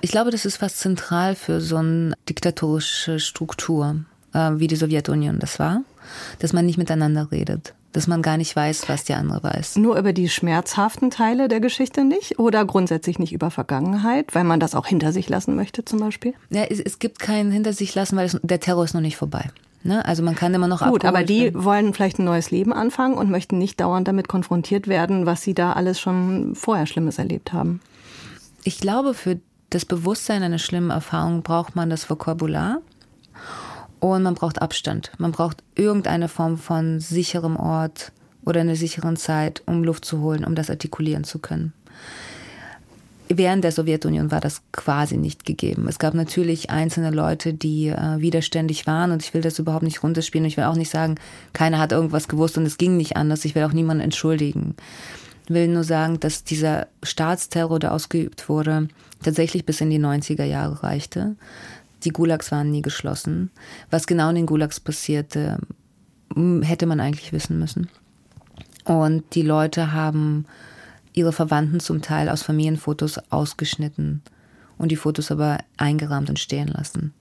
Ich 0.02 0.12
glaube, 0.12 0.32
das 0.32 0.46
ist 0.46 0.58
fast 0.58 0.80
zentral 0.80 1.36
für 1.36 1.62
so 1.62 1.78
eine 1.78 2.14
diktatorische 2.28 3.20
Struktur, 3.20 4.06
äh, 4.34 4.52
wie 4.56 4.68
die 4.68 4.76
Sowjetunion 4.76 5.40
das 5.40 5.60
war, 5.60 5.84
dass 6.40 6.54
man 6.54 6.66
nicht 6.66 6.78
miteinander 6.78 7.32
redet 7.32 7.74
dass 7.94 8.08
man 8.08 8.22
gar 8.22 8.38
nicht 8.38 8.56
weiß, 8.56 8.90
was 8.90 9.06
der 9.06 9.18
andere 9.18 9.44
weiß. 9.44 9.78
Nur 9.78 9.98
über 9.98 10.14
die 10.14 10.28
schmerzhaften 10.28 11.12
Teile 11.12 11.48
der 11.48 11.60
Geschichte 11.60 12.04
nicht 12.04 12.40
oder 12.40 12.66
grundsätzlich 12.66 13.20
nicht 13.20 13.32
über 13.32 13.52
Vergangenheit, 13.52 14.36
weil 14.36 14.44
man 14.44 14.60
das 14.60 14.76
auch 14.76 14.88
hinter 14.88 15.12
sich 15.12 15.30
lassen 15.30 15.56
möchte 15.56 15.86
zum 15.86 16.00
Beispiel? 16.00 16.34
Ja, 16.50 16.64
es, 16.64 16.80
es 16.80 17.00
gibt 17.00 17.20
keinen 17.20 17.52
hinter 17.52 17.74
sich 17.74 17.96
lassen, 17.96 18.18
weil 18.18 18.26
es, 18.26 18.40
der 18.42 18.60
Terror 18.60 18.84
ist 18.84 18.94
noch 18.94 19.02
nicht 19.02 19.18
vorbei. 19.18 19.50
Ne? 19.84 20.04
Also 20.06 20.24
man 20.24 20.36
kann 20.36 20.54
immer 20.54 20.68
noch 20.68 20.86
Gut, 20.86 21.06
aber 21.06 21.24
die 21.24 21.44
werden. 21.44 21.64
wollen 21.64 21.94
vielleicht 21.94 22.20
ein 22.20 22.26
neues 22.26 22.52
Leben 22.52 22.74
anfangen 22.74 23.16
und 23.16 23.30
möchten 23.30 23.58
nicht 23.58 23.80
dauernd 23.80 24.08
damit 24.08 24.28
konfrontiert 24.28 24.88
werden, 24.88 25.26
was 25.26 25.42
sie 25.42 25.54
da 25.54 25.74
alles 25.74 26.00
schon 26.00 26.56
vorher 26.56 26.86
Schlimmes 26.86 27.18
erlebt 27.20 27.54
haben. 27.54 27.82
Ich 28.64 28.80
glaube, 28.80 29.14
für 29.14 29.40
das 29.70 29.86
Bewusstsein 29.86 30.42
einer 30.42 30.60
schlimmen 30.60 30.90
Erfahrung 30.90 31.44
braucht 31.44 31.76
man 31.76 31.90
das 31.90 32.10
Vokabular 32.10 32.80
und 34.12 34.24
man 34.24 34.36
braucht 34.36 34.62
Abstand. 34.62 35.12
Man 35.18 35.32
braucht 35.32 35.64
irgendeine 35.76 36.28
Form 36.28 36.58
von 36.58 37.00
sicherem 37.00 37.56
Ort 37.56 38.12
oder 38.44 38.62
eine 38.62 38.76
sicheren 38.76 39.16
Zeit, 39.16 39.64
um 39.66 39.84
Luft 39.84 40.04
zu 40.04 40.20
holen, 40.20 40.44
um 40.44 40.56
das 40.56 40.70
artikulieren 40.70 41.24
zu 41.24 41.40
können. 41.40 41.74
Während 43.30 43.64
der 43.64 43.72
Sowjetunion 43.72 44.30
war 44.30 44.42
das 44.42 44.62
quasi 44.74 45.16
nicht 45.16 45.46
gegeben. 45.46 45.88
Es 45.88 45.98
gab 45.98 46.14
natürlich 46.14 46.70
einzelne 46.70 47.12
Leute, 47.12 47.54
die 47.54 47.88
äh, 47.88 48.20
widerständig 48.20 48.86
waren 48.86 49.12
und 49.12 49.24
ich 49.24 49.34
will 49.34 49.42
das 49.42 49.58
überhaupt 49.58 49.84
nicht 49.84 50.04
runterspielen. 50.04 50.46
Ich 50.46 50.58
will 50.58 50.66
auch 50.66 50.76
nicht 50.76 50.92
sagen, 50.92 51.16
keiner 51.54 51.80
hat 51.80 51.94
irgendwas 51.94 52.28
gewusst 52.28 52.58
und 52.58 52.66
es 52.66 52.78
ging 52.78 52.98
nicht 52.98 53.16
anders. 53.16 53.46
Ich 53.46 53.56
will 53.56 53.64
auch 53.64 53.72
niemanden 53.72 54.04
entschuldigen. 54.04 54.76
Ich 55.46 55.54
will 55.54 55.70
nur 55.70 55.86
sagen, 55.86 56.20
dass 56.20 56.44
dieser 56.44 56.88
Staatsterror, 57.02 57.80
der 57.80 57.94
ausgeübt 57.94 58.50
wurde, 58.50 58.90
tatsächlich 59.24 59.66
bis 59.66 59.80
in 59.80 59.90
die 59.90 60.00
90er 60.00 60.44
Jahre 60.44 60.84
reichte. 60.84 61.38
Die 62.04 62.10
Gulags 62.10 62.52
waren 62.52 62.72
nie 62.72 62.82
geschlossen. 62.82 63.52
Was 63.90 64.08
genau 64.08 64.30
in 64.30 64.36
den 64.36 64.46
Gulags 64.46 64.80
passierte, 64.80 65.60
hätte 66.36 66.86
man 66.86 67.00
eigentlich 67.00 67.32
wissen 67.32 67.60
müssen. 67.60 67.90
Und 68.86 69.24
die 69.36 69.44
Leute 69.44 69.94
haben 69.94 70.46
ihre 71.14 71.32
Verwandten 71.32 71.80
zum 71.80 72.02
Teil 72.02 72.28
aus 72.28 72.44
Familienfotos 72.44 73.20
ausgeschnitten 73.32 74.22
und 74.78 74.90
die 74.90 74.96
Fotos 74.96 75.32
aber 75.32 75.60
eingerahmt 75.78 76.30
und 76.30 76.40
stehen 76.40 76.68
lassen. 76.68 77.14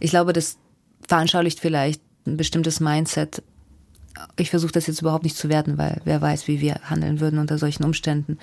Ich 0.00 0.10
glaube, 0.10 0.32
das 0.32 0.58
veranschaulicht 1.06 1.60
vielleicht 1.60 2.02
ein 2.26 2.36
bestimmtes 2.36 2.80
Mindset. 2.80 3.42
Ich 4.36 4.50
versuche 4.50 4.72
das 4.72 4.86
jetzt 4.86 5.00
überhaupt 5.00 5.24
nicht 5.24 5.36
zu 5.36 5.48
werten, 5.48 5.76
weil 5.76 6.00
wer 6.04 6.20
weiß, 6.20 6.46
wie 6.46 6.60
wir 6.60 6.76
handeln 6.84 7.20
würden 7.20 7.38
unter 7.38 7.58
solchen 7.58 7.84
Umständen. 7.84 8.38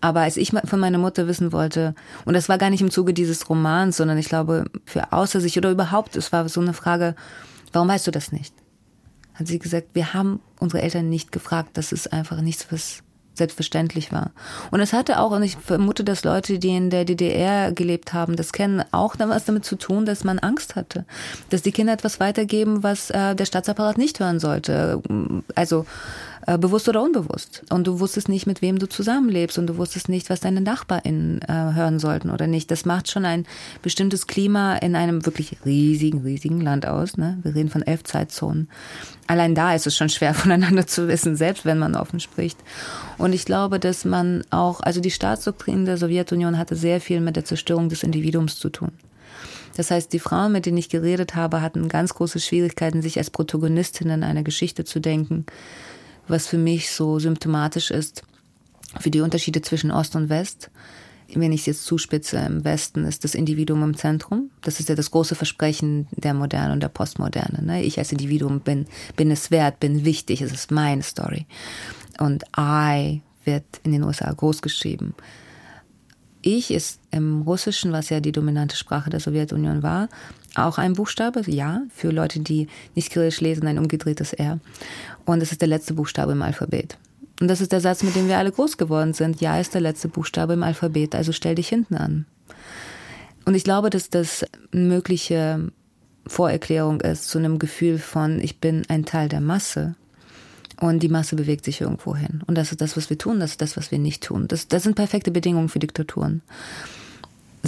Aber 0.00 0.20
als 0.20 0.36
ich 0.36 0.52
von 0.64 0.80
meiner 0.80 0.98
Mutter 0.98 1.26
wissen 1.26 1.52
wollte, 1.52 1.94
und 2.24 2.34
das 2.34 2.48
war 2.48 2.58
gar 2.58 2.70
nicht 2.70 2.82
im 2.82 2.90
Zuge 2.90 3.14
dieses 3.14 3.48
Romans, 3.48 3.96
sondern 3.96 4.18
ich 4.18 4.28
glaube, 4.28 4.66
für 4.84 5.12
außer 5.12 5.40
sich 5.40 5.56
oder 5.56 5.70
überhaupt, 5.70 6.16
es 6.16 6.32
war 6.32 6.48
so 6.48 6.60
eine 6.60 6.74
Frage, 6.74 7.14
warum 7.72 7.88
weißt 7.88 8.06
du 8.06 8.10
das 8.10 8.30
nicht? 8.30 8.54
Hat 9.34 9.46
sie 9.46 9.58
gesagt, 9.58 9.88
wir 9.94 10.14
haben 10.14 10.40
unsere 10.60 10.82
Eltern 10.82 11.08
nicht 11.08 11.32
gefragt. 11.32 11.70
Das 11.74 11.92
ist 11.92 12.12
einfach 12.12 12.40
nichts, 12.40 12.66
was 12.70 13.02
selbstverständlich 13.36 14.12
war. 14.12 14.30
Und 14.70 14.80
es 14.80 14.92
hatte 14.92 15.20
auch, 15.20 15.30
und 15.30 15.42
ich 15.42 15.56
vermute, 15.56 16.04
dass 16.04 16.24
Leute, 16.24 16.58
die 16.58 16.76
in 16.76 16.90
der 16.90 17.04
DDR 17.04 17.72
gelebt 17.72 18.12
haben, 18.12 18.36
das 18.36 18.52
kennen, 18.52 18.82
auch 18.92 19.16
was 19.18 19.44
damit 19.44 19.64
zu 19.64 19.76
tun, 19.76 20.06
dass 20.06 20.24
man 20.24 20.38
Angst 20.38 20.76
hatte. 20.76 21.04
Dass 21.50 21.62
die 21.62 21.72
Kinder 21.72 21.92
etwas 21.92 22.20
weitergeben, 22.20 22.82
was 22.82 23.10
äh, 23.10 23.34
der 23.34 23.44
Staatsapparat 23.44 23.98
nicht 23.98 24.20
hören 24.20 24.40
sollte. 24.40 25.02
Also 25.54 25.86
äh, 26.46 26.58
bewusst 26.58 26.88
oder 26.88 27.02
unbewusst. 27.02 27.64
Und 27.70 27.86
du 27.88 27.98
wusstest 27.98 28.28
nicht, 28.28 28.46
mit 28.46 28.62
wem 28.62 28.78
du 28.78 28.88
zusammenlebst 28.88 29.58
und 29.58 29.66
du 29.66 29.76
wusstest 29.78 30.08
nicht, 30.08 30.30
was 30.30 30.40
deine 30.40 30.60
NachbarInnen 30.60 31.42
äh, 31.42 31.74
hören 31.74 31.98
sollten 31.98 32.30
oder 32.30 32.46
nicht. 32.46 32.70
Das 32.70 32.84
macht 32.84 33.10
schon 33.10 33.24
ein 33.24 33.46
bestimmtes 33.82 34.28
Klima 34.28 34.76
in 34.76 34.94
einem 34.94 35.26
wirklich 35.26 35.56
riesigen, 35.64 36.22
riesigen 36.22 36.60
Land 36.60 36.86
aus. 36.86 37.16
Ne? 37.16 37.38
Wir 37.42 37.54
reden 37.54 37.68
von 37.68 37.82
elf 37.82 38.04
Zeitzonen. 38.04 38.68
Allein 39.26 39.56
da 39.56 39.74
ist 39.74 39.88
es 39.88 39.96
schon 39.96 40.08
schwer 40.08 40.34
voneinander 40.34 40.86
zu 40.86 41.08
wissen, 41.08 41.34
selbst 41.34 41.64
wenn 41.64 41.78
man 41.78 41.96
offen 41.96 42.20
spricht. 42.20 42.58
Und 43.18 43.32
ich 43.32 43.44
glaube, 43.44 43.80
dass 43.80 44.04
man 44.04 44.44
auch, 44.50 44.80
also 44.80 45.00
die 45.00 45.10
Staatsdoktrin 45.10 45.84
der 45.84 45.98
Sowjetunion 45.98 46.58
hatte 46.58 46.76
sehr 46.76 47.00
viel 47.00 47.20
mit 47.20 47.34
der 47.34 47.44
Zerstörung 47.44 47.88
des 47.88 48.04
Individuums 48.04 48.56
zu 48.58 48.70
tun. 48.70 48.92
Das 49.76 49.90
heißt, 49.90 50.12
die 50.12 50.20
Frauen, 50.20 50.52
mit 50.52 50.64
denen 50.64 50.78
ich 50.78 50.88
geredet 50.88 51.34
habe, 51.34 51.60
hatten 51.60 51.88
ganz 51.88 52.14
große 52.14 52.40
Schwierigkeiten, 52.40 53.02
sich 53.02 53.18
als 53.18 53.30
Protagonistinnen 53.30 54.22
einer 54.22 54.42
Geschichte 54.42 54.84
zu 54.84 55.00
denken 55.00 55.44
was 56.28 56.46
für 56.46 56.58
mich 56.58 56.90
so 56.90 57.18
symptomatisch 57.18 57.90
ist 57.90 58.22
für 59.00 59.10
die 59.10 59.20
Unterschiede 59.20 59.62
zwischen 59.62 59.90
Ost 59.90 60.16
und 60.16 60.28
West. 60.28 60.70
Wenn 61.34 61.52
ich 61.52 61.60
es 61.60 61.66
jetzt 61.66 61.86
zuspitze, 61.86 62.36
im 62.38 62.64
Westen 62.64 63.04
ist 63.04 63.24
das 63.24 63.34
Individuum 63.34 63.82
im 63.82 63.96
Zentrum. 63.96 64.50
Das 64.62 64.78
ist 64.78 64.88
ja 64.88 64.94
das 64.94 65.10
große 65.10 65.34
Versprechen 65.34 66.06
der 66.12 66.34
Moderne 66.34 66.72
und 66.72 66.80
der 66.80 66.88
Postmoderne. 66.88 67.64
Ne? 67.64 67.82
Ich 67.82 67.98
als 67.98 68.12
Individuum 68.12 68.60
bin, 68.60 68.86
bin 69.16 69.30
es 69.32 69.50
wert, 69.50 69.80
bin 69.80 70.04
wichtig, 70.04 70.40
es 70.40 70.52
ist 70.52 70.70
meine 70.70 71.02
Story. 71.02 71.46
Und 72.18 72.44
I 72.56 73.22
wird 73.44 73.64
in 73.82 73.92
den 73.92 74.04
USA 74.04 74.32
groß 74.32 74.62
geschrieben. 74.62 75.14
Ich 76.48 76.70
ist 76.70 77.00
im 77.10 77.42
Russischen, 77.42 77.90
was 77.90 78.08
ja 78.08 78.20
die 78.20 78.30
dominante 78.30 78.76
Sprache 78.76 79.10
der 79.10 79.18
Sowjetunion 79.18 79.82
war, 79.82 80.08
auch 80.54 80.78
ein 80.78 80.92
Buchstabe, 80.92 81.42
ja, 81.50 81.82
für 81.92 82.12
Leute, 82.12 82.38
die 82.38 82.68
nicht 82.94 83.10
Kyrillisch 83.10 83.40
lesen, 83.40 83.66
ein 83.66 83.80
umgedrehtes 83.80 84.32
R. 84.32 84.60
Und 85.24 85.42
es 85.42 85.50
ist 85.50 85.60
der 85.60 85.66
letzte 85.66 85.94
Buchstabe 85.94 86.30
im 86.30 86.42
Alphabet. 86.42 86.98
Und 87.40 87.48
das 87.48 87.60
ist 87.60 87.72
der 87.72 87.80
Satz, 87.80 88.04
mit 88.04 88.14
dem 88.14 88.28
wir 88.28 88.38
alle 88.38 88.52
groß 88.52 88.76
geworden 88.76 89.12
sind. 89.12 89.40
Ja 89.40 89.58
ist 89.58 89.74
der 89.74 89.80
letzte 89.80 90.06
Buchstabe 90.06 90.52
im 90.52 90.62
Alphabet, 90.62 91.16
also 91.16 91.32
stell 91.32 91.56
dich 91.56 91.68
hinten 91.68 91.96
an. 91.96 92.26
Und 93.44 93.56
ich 93.56 93.64
glaube, 93.64 93.90
dass 93.90 94.08
das 94.08 94.46
eine 94.72 94.82
mögliche 94.82 95.72
Vorerklärung 96.28 97.00
ist 97.00 97.28
zu 97.28 97.38
einem 97.38 97.58
Gefühl 97.58 97.98
von, 97.98 98.38
ich 98.38 98.60
bin 98.60 98.84
ein 98.86 99.04
Teil 99.04 99.28
der 99.28 99.40
Masse. 99.40 99.96
Und 100.80 101.02
die 101.02 101.08
Masse 101.08 101.36
bewegt 101.36 101.64
sich 101.64 101.80
irgendwo 101.80 102.14
hin. 102.14 102.42
Und 102.46 102.56
das 102.56 102.70
ist 102.70 102.80
das, 102.80 102.96
was 102.96 103.08
wir 103.08 103.16
tun, 103.16 103.40
das 103.40 103.52
ist 103.52 103.62
das, 103.62 103.76
was 103.76 103.90
wir 103.90 103.98
nicht 103.98 104.22
tun. 104.22 104.46
Das, 104.46 104.68
das 104.68 104.82
sind 104.82 104.94
perfekte 104.94 105.30
Bedingungen 105.30 105.68
für 105.68 105.78
Diktaturen. 105.78 106.42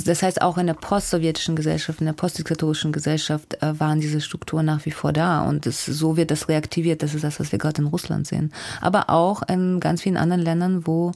Das 0.05 0.23
heißt, 0.23 0.43
auch 0.43 0.59
in 0.59 0.67
der 0.67 0.75
postsowjetischen 0.75 1.57
Gesellschaft, 1.57 2.01
in 2.01 2.07
der 2.07 2.13
postdiktatorischen 2.13 2.93
Gesellschaft 2.93 3.61
äh, 3.63 3.79
waren 3.81 4.01
diese 4.01 4.21
Strukturen 4.21 4.67
nach 4.67 4.85
wie 4.87 4.91
vor 4.91 5.13
da. 5.13 5.43
Und 5.43 5.67
das, 5.67 5.85
so 5.87 6.17
wird 6.17 6.31
das 6.31 6.49
reaktiviert. 6.49 7.03
Das 7.03 7.15
ist 7.15 7.25
das, 7.25 7.41
was 7.41 7.51
wir 7.51 7.59
gerade 7.59 7.83
in 7.83 7.89
Russland 7.89 8.27
sehen. 8.27 8.53
Aber 8.81 9.11
auch 9.11 9.43
in 9.49 9.81
ganz 9.81 10.03
vielen 10.03 10.17
anderen 10.17 10.43
Ländern, 10.43 10.87
wo 10.87 11.13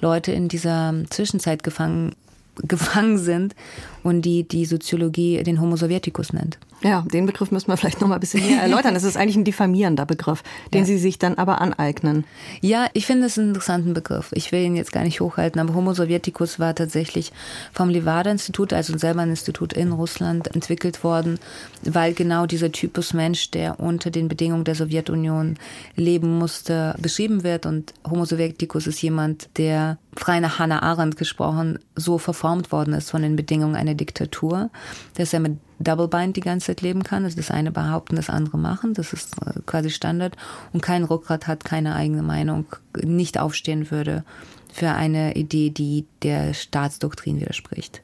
Leute 0.00 0.32
in 0.32 0.48
dieser 0.48 0.94
Zwischenzeit 1.10 1.62
gefangen, 1.62 2.14
gefangen 2.56 3.18
sind 3.18 3.54
und 4.02 4.22
die 4.22 4.46
die 4.46 4.66
Soziologie 4.66 5.42
den 5.42 5.60
Homo 5.60 5.76
Sovieticus 5.76 6.32
nennt. 6.32 6.58
Ja, 6.82 7.04
den 7.12 7.26
Begriff 7.26 7.50
müssen 7.50 7.68
wir 7.68 7.76
vielleicht 7.76 8.00
noch 8.00 8.08
mal 8.08 8.14
ein 8.14 8.20
bisschen 8.20 8.42
näher 8.42 8.62
erläutern. 8.62 8.94
Das 8.94 9.02
ist 9.02 9.16
eigentlich 9.16 9.36
ein 9.36 9.44
diffamierender 9.44 10.06
Begriff, 10.06 10.42
den 10.72 10.80
ja. 10.80 10.86
Sie 10.86 10.98
sich 10.98 11.18
dann 11.18 11.34
aber 11.34 11.60
aneignen. 11.60 12.24
Ja, 12.62 12.86
ich 12.94 13.06
finde 13.06 13.26
es 13.26 13.38
einen 13.38 13.48
interessanten 13.48 13.92
Begriff. 13.92 14.30
Ich 14.32 14.50
will 14.50 14.62
ihn 14.64 14.76
jetzt 14.76 14.92
gar 14.92 15.04
nicht 15.04 15.20
hochhalten, 15.20 15.60
aber 15.60 15.74
Homo 15.74 15.92
Sovieticus 15.92 16.58
war 16.58 16.74
tatsächlich 16.74 17.32
vom 17.72 17.90
Levada-Institut, 17.90 18.72
also 18.72 18.96
selber 18.96 19.20
ein 19.20 19.30
Institut 19.30 19.74
in 19.74 19.92
Russland, 19.92 20.54
entwickelt 20.54 21.04
worden, 21.04 21.38
weil 21.82 22.14
genau 22.14 22.46
dieser 22.46 22.72
Typus 22.72 23.12
Mensch, 23.12 23.50
der 23.50 23.78
unter 23.78 24.10
den 24.10 24.28
Bedingungen 24.28 24.64
der 24.64 24.74
Sowjetunion 24.74 25.58
leben 25.96 26.38
musste, 26.38 26.94
beschrieben 26.98 27.42
wird. 27.42 27.66
Und 27.66 27.92
Homo 28.08 28.24
Sovieticus 28.24 28.86
ist 28.86 29.02
jemand, 29.02 29.50
der 29.58 29.98
frei 30.16 30.40
nach 30.40 30.58
Hannah 30.58 30.82
Arendt 30.82 31.16
gesprochen, 31.16 31.78
so 31.94 32.16
verformt 32.16 32.72
worden 32.72 32.94
ist 32.94 33.10
von 33.10 33.20
den 33.20 33.36
Bedingungen 33.36 33.76
einer 33.76 33.94
Diktatur, 33.94 34.70
dass 35.14 35.34
er 35.34 35.40
mit 35.40 35.58
Double 35.80 36.08
Bind 36.08 36.36
die 36.36 36.42
ganze 36.42 36.68
Zeit 36.68 36.82
leben 36.82 37.02
kann. 37.02 37.24
Also 37.24 37.36
das 37.36 37.50
eine 37.50 37.72
behaupten, 37.72 38.16
das 38.16 38.30
andere 38.30 38.58
machen. 38.58 38.94
Das 38.94 39.12
ist 39.12 39.36
äh, 39.44 39.60
quasi 39.66 39.90
Standard. 39.90 40.36
Und 40.72 40.82
kein 40.82 41.04
Rückgrat 41.04 41.46
hat, 41.46 41.64
keine 41.64 41.96
eigene 41.96 42.22
Meinung, 42.22 42.66
nicht 43.02 43.38
aufstehen 43.38 43.90
würde 43.90 44.24
für 44.72 44.90
eine 44.90 45.34
Idee, 45.34 45.70
die 45.70 46.06
der 46.22 46.54
Staatsdoktrin 46.54 47.40
widerspricht. 47.40 48.02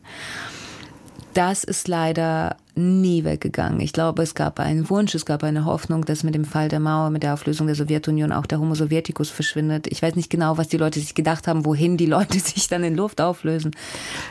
Das 1.36 1.64
ist 1.64 1.86
leider 1.86 2.56
nie 2.76 3.22
weggegangen. 3.24 3.78
Ich 3.80 3.92
glaube, 3.92 4.22
es 4.22 4.34
gab 4.34 4.58
einen 4.58 4.88
Wunsch, 4.88 5.14
es 5.14 5.26
gab 5.26 5.44
eine 5.44 5.66
Hoffnung, 5.66 6.06
dass 6.06 6.22
mit 6.22 6.34
dem 6.34 6.46
Fall 6.46 6.70
der 6.70 6.80
Mauer, 6.80 7.10
mit 7.10 7.22
der 7.22 7.34
Auflösung 7.34 7.66
der 7.66 7.76
Sowjetunion 7.76 8.32
auch 8.32 8.46
der 8.46 8.58
Homo 8.58 8.74
Sovieticus 8.74 9.28
verschwindet. 9.28 9.86
Ich 9.86 10.00
weiß 10.00 10.16
nicht 10.16 10.30
genau, 10.30 10.56
was 10.56 10.68
die 10.68 10.78
Leute 10.78 10.98
sich 10.98 11.14
gedacht 11.14 11.46
haben, 11.46 11.66
wohin 11.66 11.98
die 11.98 12.06
Leute 12.06 12.38
sich 12.40 12.68
dann 12.68 12.82
in 12.84 12.94
Luft 12.94 13.20
auflösen. 13.20 13.72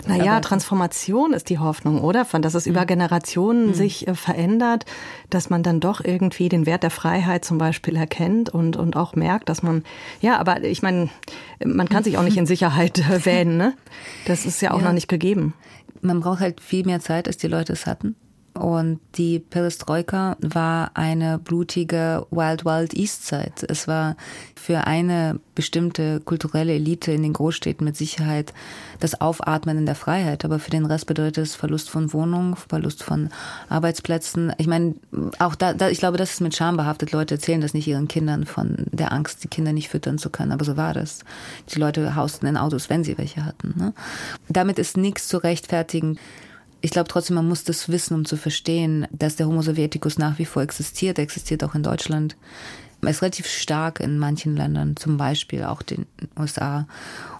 Naja, 0.07 0.31
Aber 0.31 0.41
Transformation 0.41 1.33
ist 1.33 1.49
die 1.49 1.59
Hoffnung, 1.59 2.01
oder? 2.01 2.25
Von, 2.25 2.41
dass 2.41 2.55
es 2.55 2.65
über 2.65 2.81
mhm. 2.81 2.87
Generationen 2.87 3.67
mhm. 3.67 3.73
sich 3.75 4.07
äh, 4.07 4.15
verändert, 4.15 4.85
dass 5.29 5.51
man 5.51 5.61
dann 5.61 5.79
doch 5.79 6.03
irgendwie 6.03 6.49
den 6.49 6.65
Wert 6.65 6.81
der 6.81 6.91
Freiheit 6.91 7.45
zum 7.45 7.59
Beispiel 7.59 7.95
erkennt 7.95 8.49
und, 8.49 8.77
und 8.77 8.95
auch 8.95 9.15
merkt, 9.15 9.49
dass 9.49 9.61
man, 9.61 9.83
ja, 10.21 10.39
aber 10.39 10.63
ich 10.63 10.81
meine, 10.81 11.09
man 11.63 11.87
kann 11.87 12.03
sich 12.03 12.17
auch 12.17 12.23
nicht 12.23 12.37
in 12.37 12.45
Sicherheit 12.47 12.97
äh, 12.97 13.23
wähnen, 13.25 13.57
ne? 13.57 13.73
Das 14.25 14.47
ist 14.47 14.59
ja 14.63 14.71
auch 14.71 14.79
ja. 14.79 14.85
noch 14.85 14.93
nicht 14.93 15.07
gegeben. 15.07 15.53
Man 16.05 16.19
braucht 16.19 16.39
halt 16.39 16.61
viel 16.61 16.85
mehr 16.85 16.99
Zeit, 16.99 17.27
als 17.27 17.37
die 17.37 17.47
Leute 17.47 17.73
es 17.73 17.87
hatten. 17.87 18.15
Und 18.57 19.01
die 19.15 19.39
Perestroika 19.39 20.37
war 20.39 20.91
eine 20.93 21.39
blutige 21.39 22.25
Wild 22.31 22.63
Wild 22.63 22.93
East 22.93 23.25
Zeit. 23.25 23.65
Es 23.67 23.85
war 23.85 24.15
für 24.55 24.87
eine 24.87 25.41
bestimmte 25.55 26.21
kulturelle 26.21 26.73
Elite 26.73 27.11
in 27.11 27.21
den 27.21 27.33
Großstädten 27.33 27.83
mit 27.83 27.97
Sicherheit 27.97 28.53
das 29.01 29.19
Aufatmen 29.19 29.77
in 29.77 29.85
der 29.85 29.95
Freiheit. 29.95 30.45
Aber 30.45 30.59
für 30.59 30.71
den 30.71 30.85
Rest 30.85 31.05
bedeutet 31.05 31.39
es 31.39 31.55
Verlust 31.55 31.89
von 31.89 32.13
Wohnungen, 32.13 32.55
Verlust 32.55 33.03
von 33.03 33.29
Arbeitsplätzen. 33.67 34.53
Ich 34.57 34.67
meine, 34.67 34.95
auch 35.37 35.55
da, 35.55 35.73
da, 35.73 35.89
ich 35.89 35.99
glaube, 35.99 36.17
das 36.17 36.31
ist 36.31 36.41
mit 36.41 36.55
Scham 36.55 36.77
behaftet. 36.77 37.11
Leute 37.11 37.35
erzählen 37.35 37.59
das 37.59 37.73
nicht 37.73 37.87
ihren 37.87 38.07
Kindern 38.07 38.45
von 38.45 38.87
der 38.91 39.11
Angst, 39.11 39.43
die 39.43 39.49
Kinder 39.49 39.73
nicht 39.73 39.89
füttern 39.89 40.17
zu 40.17 40.29
können. 40.29 40.53
Aber 40.53 40.63
so 40.63 40.77
war 40.77 40.93
das. 40.93 41.25
Die 41.73 41.79
Leute 41.79 42.15
hausten 42.15 42.47
in 42.47 42.55
Autos, 42.55 42.89
wenn 42.89 43.03
sie 43.03 43.17
welche 43.17 43.43
hatten. 43.43 43.73
Ne? 43.77 43.93
Damit 44.47 44.79
ist 44.79 44.95
nichts 44.95 45.27
zu 45.27 45.39
rechtfertigen 45.39 46.17
ich 46.85 46.91
glaube 46.91 47.07
trotzdem, 47.07 47.35
man 47.35 47.47
muss 47.47 47.63
das 47.63 47.89
wissen, 47.89 48.13
um 48.13 48.25
zu 48.25 48.37
verstehen, 48.37 49.07
dass 49.11 49.35
der 49.35 49.47
Homo 49.47 49.63
Sovieticus 49.63 50.19
nach 50.19 50.37
wie 50.37 50.45
vor 50.45 50.61
existiert. 50.61 51.17
Er 51.17 51.23
existiert 51.23 51.63
auch 51.63 51.73
in 51.73 51.81
Deutschland. 51.81 52.37
Er 53.01 53.09
ist 53.09 53.23
relativ 53.23 53.47
stark 53.47 53.99
in 53.99 54.19
manchen 54.19 54.55
Ländern, 54.55 54.95
zum 54.95 55.17
Beispiel 55.17 55.63
auch 55.63 55.81
den 55.81 56.05
USA. 56.39 56.87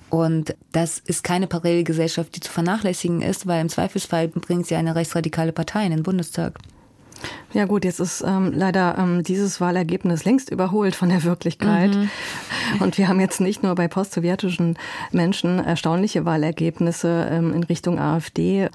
Und 0.10 0.56
das 0.72 0.98
ist 0.98 1.24
keine 1.24 1.46
Parallelgesellschaft, 1.46 2.36
die 2.36 2.40
zu 2.40 2.52
vernachlässigen 2.52 3.22
ist, 3.22 3.46
weil 3.46 3.62
im 3.62 3.70
Zweifelsfall 3.70 4.30
bringt 4.30 4.66
sie 4.66 4.78
eine 4.78 4.96
rechtsradikale 4.96 5.52
Partei 5.52 5.86
in 5.86 5.92
den 5.92 6.02
Bundestag. 6.02 6.58
Ja 7.54 7.66
gut, 7.66 7.86
jetzt 7.86 8.02
ist 8.02 8.24
ähm, 8.28 8.52
leider 8.54 8.98
ähm, 8.98 9.24
dieses 9.24 9.62
Wahlergebnis 9.62 10.26
längst 10.26 10.52
überholt 10.52 10.94
von 10.94 11.10
der 11.10 11.24
Wirklichkeit. 11.24 11.96
Mhm. 11.96 12.10
Und 12.82 12.98
wir 12.98 13.08
haben 13.08 13.20
jetzt 13.20 13.40
nicht 13.40 13.64
nur 13.64 13.76
bei 13.76 13.88
postsowjetischen 13.88 14.78
Menschen 15.12 15.60
erstaunliche 15.60 16.26
Wahlergebnisse 16.26 17.30
ähm, 17.32 17.54
in 17.54 17.64
Richtung 17.64 17.98
AfD, 17.98 18.70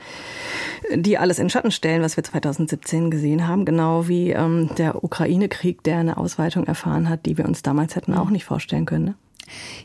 die 0.95 1.19
alles 1.19 1.39
in 1.39 1.51
Schatten 1.51 1.71
stellen, 1.71 2.03
was 2.03 2.17
wir 2.17 2.25
2017 2.25 3.11
gesehen 3.11 3.47
haben, 3.47 3.65
genau 3.65 4.09
wie 4.09 4.31
ähm, 4.31 4.71
der 4.79 5.05
Ukraine-Krieg, 5.05 5.83
der 5.83 5.99
eine 5.99 6.17
Ausweitung 6.17 6.67
erfahren 6.67 7.09
hat, 7.09 7.27
die 7.27 7.37
wir 7.37 7.45
uns 7.45 7.63
damals 7.63 7.97
hätten 7.97 8.15
auch 8.15 8.31
nicht 8.31 8.47
vorstellen 8.47 8.87
können. 8.87 9.05
Ne? 9.05 9.15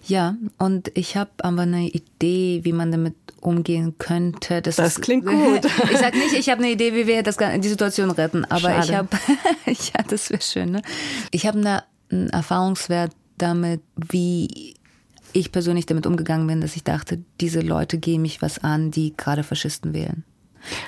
Ja, 0.06 0.36
und 0.58 0.91
ich 0.93 1.18
habe 1.18 1.32
aber 1.39 1.64
eine 1.64 1.88
Idee, 1.88 2.62
wie 2.64 2.74
man 2.74 2.91
damit 2.91 3.16
umgehen 3.46 3.98
könnte. 3.98 4.62
Das, 4.62 4.78
das 4.78 5.02
klingt 5.02 5.26
gut. 5.28 5.66
ich 5.91 5.98
sage 5.98 6.18
nicht, 6.18 6.34
ich 6.34 6.50
habe 6.50 6.64
eine 6.64 6.72
Idee, 6.72 6.93
wie 6.93 7.08
wir 7.08 7.24
das, 7.24 7.38
die 7.38 7.68
Situation 7.68 8.12
retten, 8.12 8.46
aber 8.46 8.60
Schade. 8.60 8.86
ich 8.86 8.93
habe, 8.93 9.10
ja, 9.66 10.04
das 10.08 10.30
wäre 10.30 10.41
schön. 10.41 10.72
Ne? 10.72 10.82
Ich 11.32 11.46
habe 11.46 11.84
einen 12.10 12.30
Erfahrungswert 12.30 13.12
damit, 13.38 13.82
wie 13.96 14.76
ich 15.34 15.52
persönlich 15.52 15.86
damit 15.86 16.06
umgegangen 16.08 16.48
bin, 16.48 16.62
dass 16.62 16.76
ich 16.76 16.84
dachte, 16.84 17.22
diese 17.41 17.60
Leute 17.60 17.98
gehen 17.98 18.22
mich 18.22 18.41
was 18.41 18.64
an, 18.64 18.91
die 18.91 19.16
gerade 19.18 19.43
Faschisten 19.43 19.93
wählen. 19.93 20.24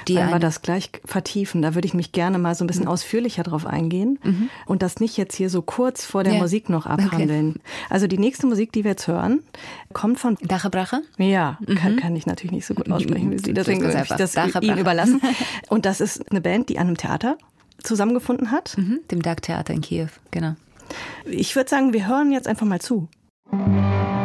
Die 0.07 0.15
wir 0.15 0.39
das 0.39 0.61
gleich 0.61 0.89
vertiefen, 1.05 1.61
da 1.61 1.75
würde 1.75 1.87
ich 1.87 1.93
mich 1.93 2.11
gerne 2.11 2.37
mal 2.37 2.55
so 2.55 2.63
ein 2.63 2.67
bisschen 2.67 2.85
mhm. 2.85 2.91
ausführlicher 2.91 3.43
drauf 3.43 3.65
eingehen 3.65 4.19
mhm. 4.23 4.49
und 4.65 4.81
das 4.81 4.99
nicht 4.99 5.17
jetzt 5.17 5.35
hier 5.35 5.49
so 5.49 5.61
kurz 5.61 6.05
vor 6.05 6.23
der 6.23 6.33
ja. 6.33 6.39
Musik 6.39 6.69
noch 6.69 6.85
abhandeln. 6.85 7.51
Okay. 7.51 7.61
Also 7.89 8.07
die 8.07 8.17
nächste 8.17 8.47
Musik, 8.47 8.71
die 8.71 8.83
wir 8.83 8.91
jetzt 8.91 9.07
hören, 9.07 9.43
kommt 9.93 10.19
von 10.19 10.37
Dache 10.41 10.69
Brache? 10.69 11.01
Ja, 11.17 11.57
mhm. 11.65 11.75
kann, 11.75 11.95
kann, 11.97 12.15
ich 12.15 12.25
natürlich 12.25 12.51
nicht 12.51 12.65
so 12.65 12.73
gut 12.73 12.91
aussprechen 12.91 13.31
wie 13.31 13.39
Sie, 13.39 13.53
deswegen 13.53 13.81
würde 13.81 14.01
ich 14.03 14.09
das 14.09 14.35
Ihnen 14.61 14.77
überlassen. 14.77 15.21
Und 15.69 15.85
das 15.85 16.01
ist 16.01 16.29
eine 16.31 16.41
Band, 16.41 16.69
die 16.69 16.79
an 16.79 16.87
einem 16.87 16.97
Theater 16.97 17.37
zusammengefunden 17.81 18.51
hat. 18.51 18.77
Mhm. 18.77 18.99
Dem 19.11 19.21
Dark 19.21 19.41
Theater 19.41 19.73
in 19.73 19.81
Kiew, 19.81 20.07
genau. 20.31 20.55
Ich 21.25 21.55
würde 21.55 21.69
sagen, 21.69 21.93
wir 21.93 22.07
hören 22.07 22.31
jetzt 22.31 22.47
einfach 22.47 22.65
mal 22.65 22.79
zu. 22.79 23.07
Die 23.51 24.16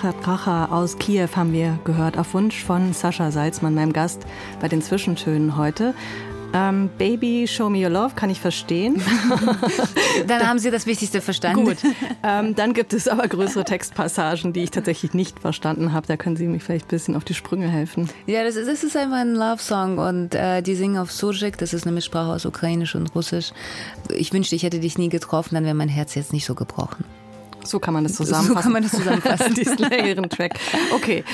Band 0.00 0.22
Bacher 0.22 0.22
Pracher 0.22 0.72
aus 0.72 0.98
Kiew 0.98 1.28
haben 1.36 1.52
wir 1.52 1.78
gehört, 1.84 2.16
auf 2.16 2.32
Wunsch 2.32 2.64
von 2.64 2.92
Sascha 2.94 3.30
Salzmann, 3.30 3.74
meinem 3.74 3.92
Gast 3.92 4.22
bei 4.60 4.68
den 4.68 4.80
Zwischentönen 4.80 5.56
heute. 5.56 5.94
Ähm, 6.54 6.88
Baby, 6.96 7.46
Show 7.46 7.68
Me 7.68 7.84
Your 7.84 7.90
Love 7.90 8.14
kann 8.14 8.30
ich 8.30 8.40
verstehen. 8.40 9.02
dann 10.26 10.48
haben 10.48 10.58
Sie 10.58 10.70
das 10.70 10.86
Wichtigste 10.86 11.20
verstanden. 11.20 11.64
Gut. 11.64 11.78
Ähm, 12.22 12.54
dann 12.54 12.72
gibt 12.72 12.92
es 12.92 13.08
aber 13.08 13.28
größere 13.28 13.64
Textpassagen, 13.64 14.52
die 14.52 14.62
ich 14.62 14.70
tatsächlich 14.70 15.12
nicht 15.12 15.38
verstanden 15.38 15.92
habe. 15.92 16.06
Da 16.06 16.16
können 16.16 16.36
Sie 16.36 16.46
mich 16.46 16.62
vielleicht 16.62 16.86
ein 16.86 16.88
bisschen 16.88 17.14
auf 17.14 17.24
die 17.24 17.34
Sprünge 17.34 17.68
helfen. 17.68 18.08
Ja, 18.26 18.42
das 18.42 18.56
ist, 18.56 18.68
das 18.68 18.82
ist 18.82 18.96
einfach 18.96 19.18
ein 19.18 19.34
Love-Song 19.34 19.98
und 19.98 20.34
äh, 20.34 20.62
die 20.62 20.76
singen 20.76 20.98
auf 20.98 21.12
Surjik. 21.12 21.58
Das 21.58 21.74
ist 21.74 21.84
eine 21.86 21.92
Mischsprache 21.92 22.32
aus 22.32 22.46
Ukrainisch 22.46 22.94
und 22.94 23.14
Russisch. 23.14 23.52
Ich 24.08 24.32
wünschte, 24.32 24.56
ich 24.56 24.62
hätte 24.62 24.80
dich 24.80 24.96
nie 24.96 25.10
getroffen, 25.10 25.54
dann 25.54 25.64
wäre 25.64 25.74
mein 25.74 25.88
Herz 25.88 26.14
jetzt 26.14 26.32
nicht 26.32 26.46
so 26.46 26.54
gebrochen. 26.54 27.04
So 27.64 27.78
kann 27.78 27.94
man 27.94 28.04
das 28.04 28.14
zusammenfassen. 28.14 28.56
So 28.56 28.62
kann 28.62 28.72
man 28.72 28.82
das 28.82 28.92
zusammenfassen. 28.92 29.54
Diesen 29.54 29.78
längeren 29.78 30.28
Track. 30.28 30.58
Okay. 30.94 31.24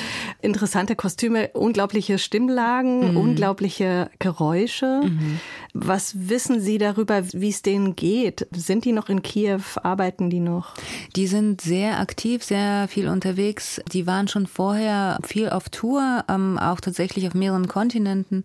Interessante 0.42 0.96
Kostüme, 0.96 1.50
unglaubliche 1.52 2.18
Stimmlagen, 2.18 3.12
mhm. 3.12 3.16
unglaubliche 3.16 4.10
Geräusche. 4.18 5.02
Mhm. 5.04 5.40
Was 5.72 6.28
wissen 6.28 6.60
Sie 6.60 6.78
darüber, 6.78 7.22
wie 7.32 7.50
es 7.50 7.62
denen 7.62 7.96
geht? 7.96 8.46
Sind 8.54 8.84
die 8.84 8.92
noch 8.92 9.08
in 9.08 9.22
Kiew? 9.22 9.60
Arbeiten 9.82 10.30
die 10.30 10.40
noch? 10.40 10.74
Die 11.16 11.26
sind 11.26 11.60
sehr 11.60 12.00
aktiv, 12.00 12.42
sehr 12.42 12.88
viel 12.88 13.08
unterwegs. 13.08 13.80
Die 13.92 14.06
waren 14.06 14.26
schon 14.26 14.46
vorher 14.46 15.18
viel 15.22 15.50
auf 15.50 15.68
Tour, 15.68 16.24
ähm, 16.28 16.58
auch 16.58 16.80
tatsächlich 16.80 17.26
auf 17.26 17.34
mehreren 17.34 17.68
Kontinenten 17.68 18.44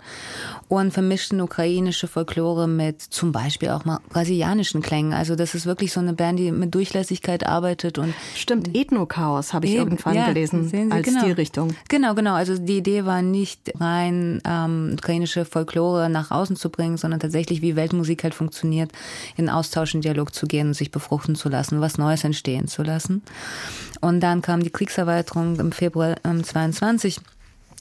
und 0.68 0.92
vermischten 0.92 1.40
ukrainische 1.40 2.08
Folklore 2.08 2.68
mit 2.68 3.02
zum 3.02 3.32
Beispiel 3.32 3.70
auch 3.70 3.86
mal 3.86 4.00
brasilianischen 4.10 4.82
Klängen. 4.82 5.14
Also 5.14 5.36
das 5.36 5.56
ist 5.56 5.66
wirklich 5.66 5.94
so 5.94 6.02
eine 6.02 6.14
Band, 6.14 6.38
die 6.38 6.52
mit 6.52 6.76
Durchlässigkeit 6.76 7.48
arbeitet 7.48 7.71
und 7.98 8.14
stimmt 8.36 8.76
Ethnochaos 8.76 9.54
habe 9.54 9.66
ich 9.66 9.74
Eben, 9.74 9.84
irgendwann 9.84 10.16
ja, 10.16 10.28
gelesen 10.28 10.68
Sie, 10.68 10.92
als 10.92 11.06
genau. 11.06 11.22
Stilrichtung. 11.22 11.76
Genau, 11.90 12.14
genau. 12.14 12.34
Also 12.34 12.58
die 12.58 12.78
Idee 12.78 13.06
war 13.06 13.22
nicht 13.22 13.74
rein 13.80 14.42
ähm, 14.46 14.96
ukrainische 14.98 15.46
Folklore 15.46 16.10
nach 16.10 16.32
außen 16.32 16.56
zu 16.56 16.70
bringen, 16.70 16.98
sondern 16.98 17.20
tatsächlich, 17.20 17.62
wie 17.62 17.76
Weltmusik 17.76 18.24
halt 18.24 18.34
funktioniert, 18.34 18.92
in 19.38 19.50
Austausch, 19.50 19.94
in 19.94 20.02
Dialog 20.02 20.34
zu 20.34 20.48
gehen 20.48 20.68
und 20.68 20.74
sich 20.74 20.92
befruchten 20.92 21.36
zu 21.36 21.50
lassen, 21.50 21.82
was 21.82 21.98
Neues 21.98 22.24
entstehen 22.24 22.68
zu 22.68 22.84
lassen. 22.84 23.22
Und 24.02 24.20
dann 24.22 24.42
kam 24.42 24.64
die 24.64 24.72
Kriegserweiterung 24.72 25.60
im 25.60 25.72
Februar 25.72 26.16
ähm, 26.24 26.44
22 26.44 27.20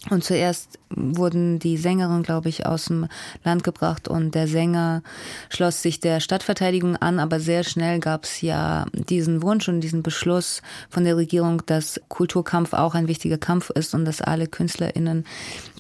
und 0.09 0.25
zuerst 0.25 0.79
wurden 0.89 1.59
die 1.59 1.77
Sängerinnen, 1.77 2.23
glaube 2.23 2.49
ich, 2.49 2.65
aus 2.65 2.87
dem 2.87 3.07
Land 3.45 3.65
gebracht 3.65 4.09
und 4.09 4.35
der 4.35 4.49
Sänger 4.49 5.03
schloss 5.51 5.83
sich 5.83 6.01
der 6.01 6.21
Stadtverteidigung 6.21 6.97
an, 6.97 7.19
aber 7.19 7.39
sehr 7.39 7.65
schnell 7.65 8.01
gab 8.01 8.25
es 8.25 8.41
ja 8.41 8.87
diesen 8.95 9.43
Wunsch 9.43 9.69
und 9.69 9.83
diesen 9.83 10.03
Beschluss 10.03 10.63
von 10.89 11.05
der 11.05 11.19
Regierung, 11.19 11.63
dass 11.67 12.01
Kulturkampf 12.09 12.73
auch 12.73 12.95
ein 12.95 13.09
wichtiger 13.09 13.37
Kampf 13.37 13.69
ist 13.71 13.95
und 13.95 14.07
dass 14.07 14.23
alle 14.23 14.47
KünstlerInnen, 14.47 15.27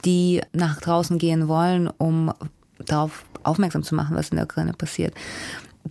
die 0.04 0.42
nach 0.52 0.80
draußen 0.80 1.16
gehen 1.16 1.48
wollen, 1.48 1.88
um 1.88 2.30
darauf 2.78 3.24
aufmerksam 3.42 3.82
zu 3.82 3.94
machen, 3.94 4.16
was 4.16 4.28
in 4.28 4.36
der 4.36 4.44
Ukraine 4.44 4.74
passiert, 4.74 5.14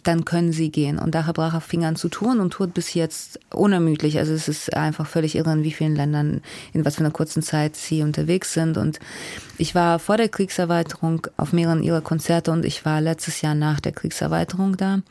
dann 0.03 0.25
können 0.25 0.51
sie 0.51 0.69
gehen. 0.69 0.99
Und 0.99 1.15
daher 1.15 1.33
brach 1.33 1.53
er 1.53 1.61
fing 1.61 1.83
an 1.83 1.95
zu 1.95 2.09
touren 2.09 2.39
und 2.39 2.51
tourt 2.51 2.73
bis 2.73 2.93
jetzt 2.93 3.39
unermüdlich. 3.49 4.19
Also 4.19 4.33
es 4.33 4.47
ist 4.47 4.75
einfach 4.75 5.07
völlig 5.07 5.35
irre, 5.35 5.51
in 5.51 5.63
wie 5.63 5.71
vielen 5.71 5.95
Ländern, 5.95 6.41
in 6.73 6.85
was 6.85 6.95
für 6.95 7.01
einer 7.01 7.11
kurzen 7.11 7.41
Zeit 7.41 7.75
sie 7.75 8.01
unterwegs 8.01 8.53
sind. 8.53 8.77
Und 8.77 8.99
ich 9.57 9.75
war 9.75 9.99
vor 9.99 10.17
der 10.17 10.29
Kriegserweiterung 10.29 11.27
auf 11.37 11.53
mehreren 11.53 11.83
ihrer 11.83 12.01
Konzerte 12.01 12.51
und 12.51 12.65
ich 12.65 12.85
war 12.85 13.01
letztes 13.01 13.41
Jahr 13.41 13.55
nach 13.55 13.79
der 13.79 13.91
Kriegserweiterung 13.91 14.77
da. 14.77 15.01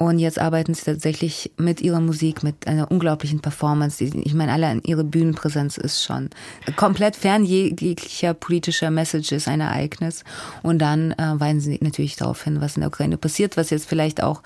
Und 0.00 0.18
jetzt 0.18 0.38
arbeiten 0.38 0.72
sie 0.72 0.82
tatsächlich 0.82 1.52
mit 1.58 1.82
ihrer 1.82 2.00
Musik, 2.00 2.42
mit 2.42 2.66
einer 2.66 2.90
unglaublichen 2.90 3.40
Performance. 3.40 4.02
Ich 4.02 4.32
meine, 4.32 4.50
alle 4.50 4.80
ihre 4.86 5.04
Bühnenpräsenz 5.04 5.76
ist 5.76 6.02
schon 6.02 6.30
komplett 6.76 7.16
fern 7.16 7.44
jeglicher 7.44 8.32
politischer 8.32 8.90
Messages 8.90 9.46
ein 9.46 9.60
Ereignis. 9.60 10.24
Und 10.62 10.78
dann 10.78 11.12
äh, 11.12 11.38
weisen 11.38 11.60
sie 11.60 11.78
natürlich 11.82 12.16
darauf 12.16 12.42
hin, 12.42 12.62
was 12.62 12.76
in 12.76 12.80
der 12.80 12.88
Ukraine 12.88 13.18
passiert, 13.18 13.58
was 13.58 13.68
jetzt 13.68 13.86
vielleicht 13.86 14.22
auch 14.22 14.42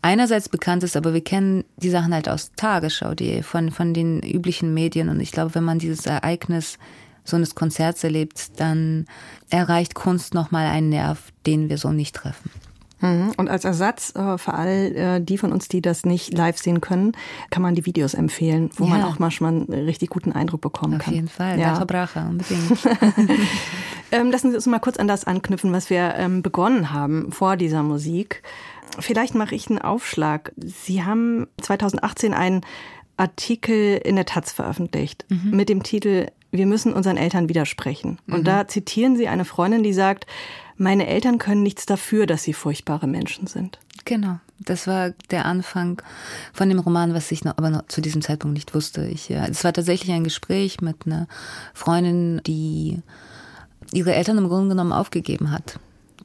einerseits 0.00 0.48
bekannt 0.48 0.84
ist, 0.84 0.96
aber 0.96 1.12
wir 1.12 1.24
kennen 1.24 1.64
die 1.76 1.90
Sachen 1.90 2.14
halt 2.14 2.28
aus 2.28 2.52
Tagesschau, 2.54 3.16
die 3.16 3.42
von, 3.42 3.72
von 3.72 3.94
den 3.94 4.20
üblichen 4.20 4.74
Medien. 4.74 5.08
Und 5.08 5.18
ich 5.18 5.32
glaube, 5.32 5.56
wenn 5.56 5.64
man 5.64 5.80
dieses 5.80 6.06
Ereignis 6.06 6.78
so 7.24 7.34
eines 7.34 7.56
Konzerts 7.56 8.04
erlebt, 8.04 8.60
dann 8.60 9.06
erreicht 9.50 9.96
Kunst 9.96 10.34
nochmal 10.34 10.68
einen 10.68 10.90
Nerv, 10.90 11.32
den 11.46 11.68
wir 11.68 11.78
so 11.78 11.90
nicht 11.90 12.14
treffen. 12.14 12.48
Mhm. 13.04 13.32
Und 13.36 13.50
als 13.50 13.64
Ersatz 13.64 14.14
äh, 14.16 14.38
für 14.38 14.54
all 14.54 14.96
äh, 14.96 15.20
die 15.20 15.38
von 15.38 15.52
uns, 15.52 15.68
die 15.68 15.82
das 15.82 16.04
nicht 16.04 16.32
live 16.32 16.58
sehen 16.58 16.80
können, 16.80 17.12
kann 17.50 17.62
man 17.62 17.74
die 17.74 17.84
Videos 17.84 18.14
empfehlen, 18.14 18.70
wo 18.76 18.84
ja. 18.84 18.90
man 18.90 19.02
auch 19.02 19.18
manchmal 19.18 19.52
einen 19.52 19.72
richtig 19.72 20.10
guten 20.10 20.32
Eindruck 20.32 20.62
bekommen 20.62 20.94
Auf 20.94 21.02
kann. 21.02 21.12
Auf 21.12 21.14
jeden 21.14 21.28
Fall, 21.28 21.60
ja. 21.60 21.84
Brache, 21.84 22.20
unbedingt. 22.20 22.78
ähm, 24.12 24.30
lassen 24.30 24.50
Sie 24.50 24.56
uns 24.56 24.66
mal 24.66 24.78
kurz 24.78 24.96
an 24.96 25.06
das 25.06 25.24
anknüpfen, 25.24 25.72
was 25.72 25.90
wir 25.90 26.14
ähm, 26.16 26.42
begonnen 26.42 26.92
haben 26.92 27.30
vor 27.30 27.56
dieser 27.56 27.82
Musik. 27.82 28.42
Vielleicht 28.98 29.34
mache 29.34 29.54
ich 29.54 29.68
einen 29.68 29.80
Aufschlag. 29.80 30.52
Sie 30.56 31.04
haben 31.04 31.46
2018 31.60 32.32
einen 32.32 32.62
Artikel 33.16 34.00
in 34.02 34.16
der 34.16 34.24
Taz 34.24 34.52
veröffentlicht 34.52 35.26
mhm. 35.28 35.56
mit 35.56 35.68
dem 35.68 35.82
Titel 35.82 36.28
Wir 36.50 36.66
müssen 36.66 36.92
unseren 36.92 37.16
Eltern 37.16 37.48
widersprechen. 37.48 38.18
Und 38.26 38.40
mhm. 38.40 38.44
da 38.44 38.68
zitieren 38.68 39.16
Sie 39.16 39.28
eine 39.28 39.44
Freundin, 39.44 39.82
die 39.82 39.92
sagt, 39.92 40.26
meine 40.76 41.06
Eltern 41.06 41.38
können 41.38 41.62
nichts 41.62 41.86
dafür, 41.86 42.26
dass 42.26 42.42
sie 42.42 42.52
furchtbare 42.52 43.06
Menschen 43.06 43.46
sind. 43.46 43.78
Genau. 44.04 44.38
Das 44.58 44.86
war 44.86 45.10
der 45.30 45.46
Anfang 45.46 46.00
von 46.52 46.68
dem 46.68 46.78
Roman, 46.78 47.14
was 47.14 47.30
ich 47.32 47.44
noch, 47.44 47.58
aber 47.58 47.70
noch 47.70 47.86
zu 47.88 48.00
diesem 48.00 48.22
Zeitpunkt 48.22 48.54
nicht 48.54 48.74
wusste. 48.74 49.06
Ich, 49.06 49.28
ja, 49.28 49.46
es 49.46 49.64
war 49.64 49.72
tatsächlich 49.72 50.12
ein 50.12 50.24
Gespräch 50.24 50.80
mit 50.80 51.06
einer 51.06 51.26
Freundin, 51.74 52.40
die 52.46 53.00
ihre 53.92 54.14
Eltern 54.14 54.38
im 54.38 54.48
Grunde 54.48 54.70
genommen 54.70 54.92
aufgegeben 54.92 55.50
hat. 55.50 55.78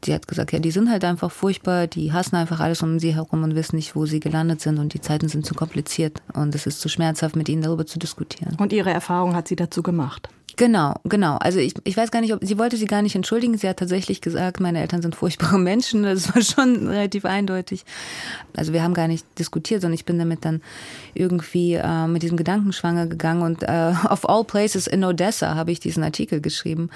Sie 0.04 0.14
hat 0.14 0.28
gesagt, 0.28 0.54
ja, 0.54 0.60
die 0.60 0.72
sind 0.72 0.89
halt 0.89 1.04
einfach 1.04 1.30
furchtbar, 1.30 1.88
die 1.88 2.14
hassen 2.14 2.38
einfach 2.38 2.62
alles 2.62 2.82
um 2.82 3.00
sie 3.00 3.16
herum 3.16 3.43
und 3.43 3.56
wissen 3.56 3.76
nicht, 3.76 3.95
wo 3.95 4.06
sie 4.06 4.22
gelandet 4.22 4.62
sind 4.62 4.80
und 4.80 4.93
die 4.93 5.02
Zeiten 5.02 5.28
sind 5.28 5.45
zu 5.45 5.54
kompliziert 5.54 6.22
und 6.34 6.56
es 6.56 6.66
ist 6.66 6.80
zu 6.80 6.88
schmerzhaft, 6.88 7.36
mit 7.36 7.50
ihnen 7.50 7.62
darüber 7.62 7.86
zu 7.86 8.00
diskutieren. 8.00 8.56
Und 8.58 8.72
ihre 8.72 8.91
Erfahrung 8.91 9.36
hat 9.36 9.50
sie 9.50 9.58
dazu 9.58 9.84
gemacht? 9.84 10.30
Genau, 10.58 10.95
genau. 11.04 11.38
Also 11.38 11.60
ich, 11.60 11.74
ich 11.84 11.95
weiß 11.95 12.12
gar 12.12 12.22
nicht, 12.22 12.34
ob 12.34 12.43
sie 12.43 12.58
wollte 12.58 12.78
sie 12.78 12.86
gar 12.86 13.02
nicht 13.02 13.16
entschuldigen. 13.16 13.58
Sie 13.58 13.68
hat 13.68 13.78
tatsächlich 13.78 14.22
gesagt, 14.22 14.60
meine 14.60 14.82
Eltern 14.82 15.02
sind 15.02 15.16
furchtbare 15.16 15.58
Menschen. 15.60 16.04
Das 16.04 16.34
war 16.34 16.41
schon 16.41 16.88
relativ 16.88 17.26
eindeutig. 17.26 17.86
Also 18.56 18.74
wir 18.74 18.84
haben 18.84 18.93
gar 18.93 19.08
nicht 19.08 19.26
diskutiert, 19.38 19.82
sondern 19.82 19.95
ich 19.95 20.06
bin 20.06 20.18
damit 20.18 20.45
dann 20.45 20.62
irgendwie 21.14 21.74
äh, 21.74 22.08
mit 22.08 22.24
diesem 22.24 22.38
Gedanken 22.38 22.74
schwanger 22.74 23.08
gegangen 23.08 23.41
und 23.41 23.64
äh, 23.64 23.93
of 24.10 24.28
all 24.28 24.43
places 24.43 24.88
in 24.88 25.04
Odessa 25.04 25.56
habe 25.56 25.72
ich 25.72 25.80
diesen 25.80 26.04
Artikel 26.04 26.41
geschrieben, 26.41 26.89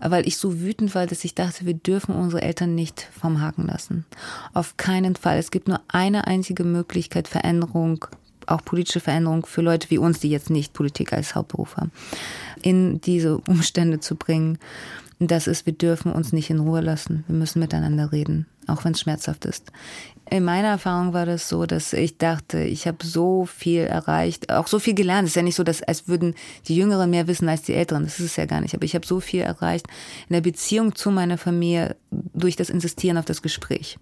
weil 0.00 0.26
ich 0.26 0.36
so 0.36 0.60
wütend 0.60 0.94
war, 0.94 1.06
dass 1.06 1.24
ich 1.24 1.34
dachte, 1.34 1.66
wir 1.66 1.74
dürfen 1.74 2.14
unsere 2.14 2.42
Eltern 2.42 2.74
nicht 2.74 3.08
vom 3.18 3.40
Haken 3.40 3.66
lassen. 3.66 4.04
Auf 4.52 4.76
keinen 4.76 5.16
Fall. 5.16 5.38
Es 5.38 5.50
gibt 5.50 5.68
nur 5.68 5.80
eine 5.88 6.26
einzige 6.26 6.64
Möglichkeit, 6.64 7.28
Veränderung 7.28 8.06
auch 8.46 8.64
politische 8.64 9.00
Veränderung 9.00 9.46
für 9.46 9.62
Leute 9.62 9.90
wie 9.90 9.98
uns, 9.98 10.20
die 10.20 10.30
jetzt 10.30 10.50
nicht 10.50 10.72
Politik 10.72 11.12
als 11.12 11.34
Hauptberuf 11.34 11.76
haben, 11.76 11.92
in 12.62 13.00
diese 13.00 13.38
Umstände 13.38 14.00
zu 14.00 14.16
bringen. 14.16 14.58
Das 15.20 15.46
ist, 15.46 15.64
wir 15.64 15.72
dürfen 15.72 16.12
uns 16.12 16.32
nicht 16.32 16.50
in 16.50 16.58
Ruhe 16.58 16.80
lassen. 16.80 17.24
Wir 17.28 17.36
müssen 17.36 17.60
miteinander 17.60 18.10
reden, 18.10 18.46
auch 18.66 18.84
wenn 18.84 18.92
es 18.92 19.00
schmerzhaft 19.00 19.44
ist. 19.44 19.70
In 20.30 20.44
meiner 20.44 20.68
Erfahrung 20.68 21.12
war 21.12 21.26
das 21.26 21.48
so, 21.48 21.66
dass 21.66 21.92
ich 21.92 22.18
dachte, 22.18 22.60
ich 22.60 22.86
habe 22.86 23.04
so 23.04 23.44
viel 23.44 23.82
erreicht, 23.82 24.50
auch 24.50 24.66
so 24.66 24.78
viel 24.78 24.94
gelernt. 24.94 25.26
Es 25.26 25.32
ist 25.32 25.36
ja 25.36 25.42
nicht 25.42 25.54
so, 25.54 25.64
dass 25.64 25.82
als 25.82 26.08
würden 26.08 26.34
die 26.66 26.76
Jüngeren 26.76 27.10
mehr 27.10 27.26
wissen 27.26 27.48
als 27.48 27.62
die 27.62 27.74
Älteren. 27.74 28.04
Das 28.04 28.18
ist 28.18 28.26
es 28.26 28.36
ja 28.36 28.46
gar 28.46 28.60
nicht. 28.60 28.74
Aber 28.74 28.84
ich 28.84 28.94
habe 28.94 29.06
so 29.06 29.20
viel 29.20 29.42
erreicht 29.42 29.86
in 30.28 30.34
der 30.34 30.40
Beziehung 30.40 30.94
zu 30.94 31.10
meiner 31.10 31.38
Familie 31.38 31.96
durch 32.10 32.56
das 32.56 32.70
Insistieren 32.70 33.18
auf 33.18 33.26
das 33.26 33.42
Gespräch. 33.42 33.98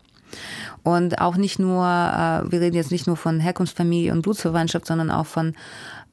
Und 0.83 1.21
auch 1.21 1.37
nicht 1.37 1.59
nur, 1.59 1.85
äh, 1.85 2.51
wir 2.51 2.61
reden 2.61 2.77
jetzt 2.77 2.91
nicht 2.91 3.07
nur 3.07 3.17
von 3.17 3.41
Herkunftsfamilie 3.41 4.13
und 4.13 4.23
Blutsverwandtschaft, 4.23 4.87
sondern 4.87 5.11
auch 5.11 5.27
von 5.27 5.55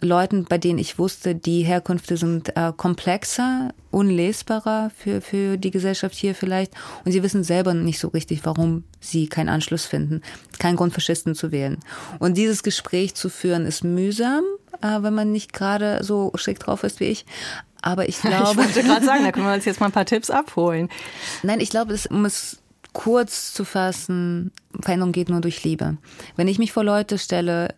Leuten, 0.01 0.45
bei 0.45 0.57
denen 0.57 0.79
ich 0.79 0.97
wusste, 0.97 1.35
die 1.35 1.63
Herkünfte 1.63 2.15
sind 2.15 2.55
äh, 2.55 2.71
komplexer, 2.75 3.73
unlesbarer 3.91 4.91
für, 4.97 5.19
für 5.19 5.57
die 5.57 5.71
Gesellschaft 5.71 6.15
hier 6.15 6.35
vielleicht. 6.35 6.71
Und 7.03 7.11
sie 7.11 7.21
wissen 7.21 7.43
selber 7.43 7.73
nicht 7.73 7.99
so 7.99 8.07
richtig, 8.07 8.45
warum 8.45 8.85
sie 9.01 9.27
keinen 9.27 9.49
Anschluss 9.49 9.85
finden. 9.85 10.21
Kein 10.57 10.77
Grund, 10.77 10.93
Faschisten 10.93 11.35
zu 11.35 11.51
wählen. 11.51 11.79
Und 12.19 12.37
dieses 12.37 12.63
Gespräch 12.63 13.15
zu 13.15 13.29
führen 13.29 13.65
ist 13.65 13.83
mühsam, 13.83 14.43
äh, 14.81 15.01
wenn 15.01 15.13
man 15.13 15.33
nicht 15.33 15.51
gerade 15.51 16.01
so 16.01 16.31
schick 16.35 16.59
drauf 16.59 16.83
ist 16.83 17.01
wie 17.01 17.05
ich. 17.05 17.25
Aber 17.81 18.07
ich 18.07 18.21
glaube. 18.21 18.51
Ich 18.51 18.57
wollte 18.57 18.83
gerade 18.83 19.05
sagen, 19.05 19.25
da 19.25 19.33
können 19.33 19.47
wir 19.47 19.53
uns 19.53 19.65
jetzt 19.65 19.81
mal 19.81 19.87
ein 19.87 19.91
paar 19.91 20.05
Tipps 20.05 20.29
abholen. 20.29 20.87
Nein, 21.43 21.59
ich 21.59 21.71
glaube, 21.71 21.93
es, 21.93 22.05
es 22.05 22.59
kurz 22.93 23.53
zu 23.53 23.65
fassen, 23.65 24.51
Veränderung 24.79 25.11
geht 25.11 25.29
nur 25.29 25.41
durch 25.41 25.63
Liebe. 25.63 25.97
Wenn 26.35 26.47
ich 26.47 26.59
mich 26.59 26.71
vor 26.71 26.83
Leute 26.83 27.17
stelle, 27.17 27.75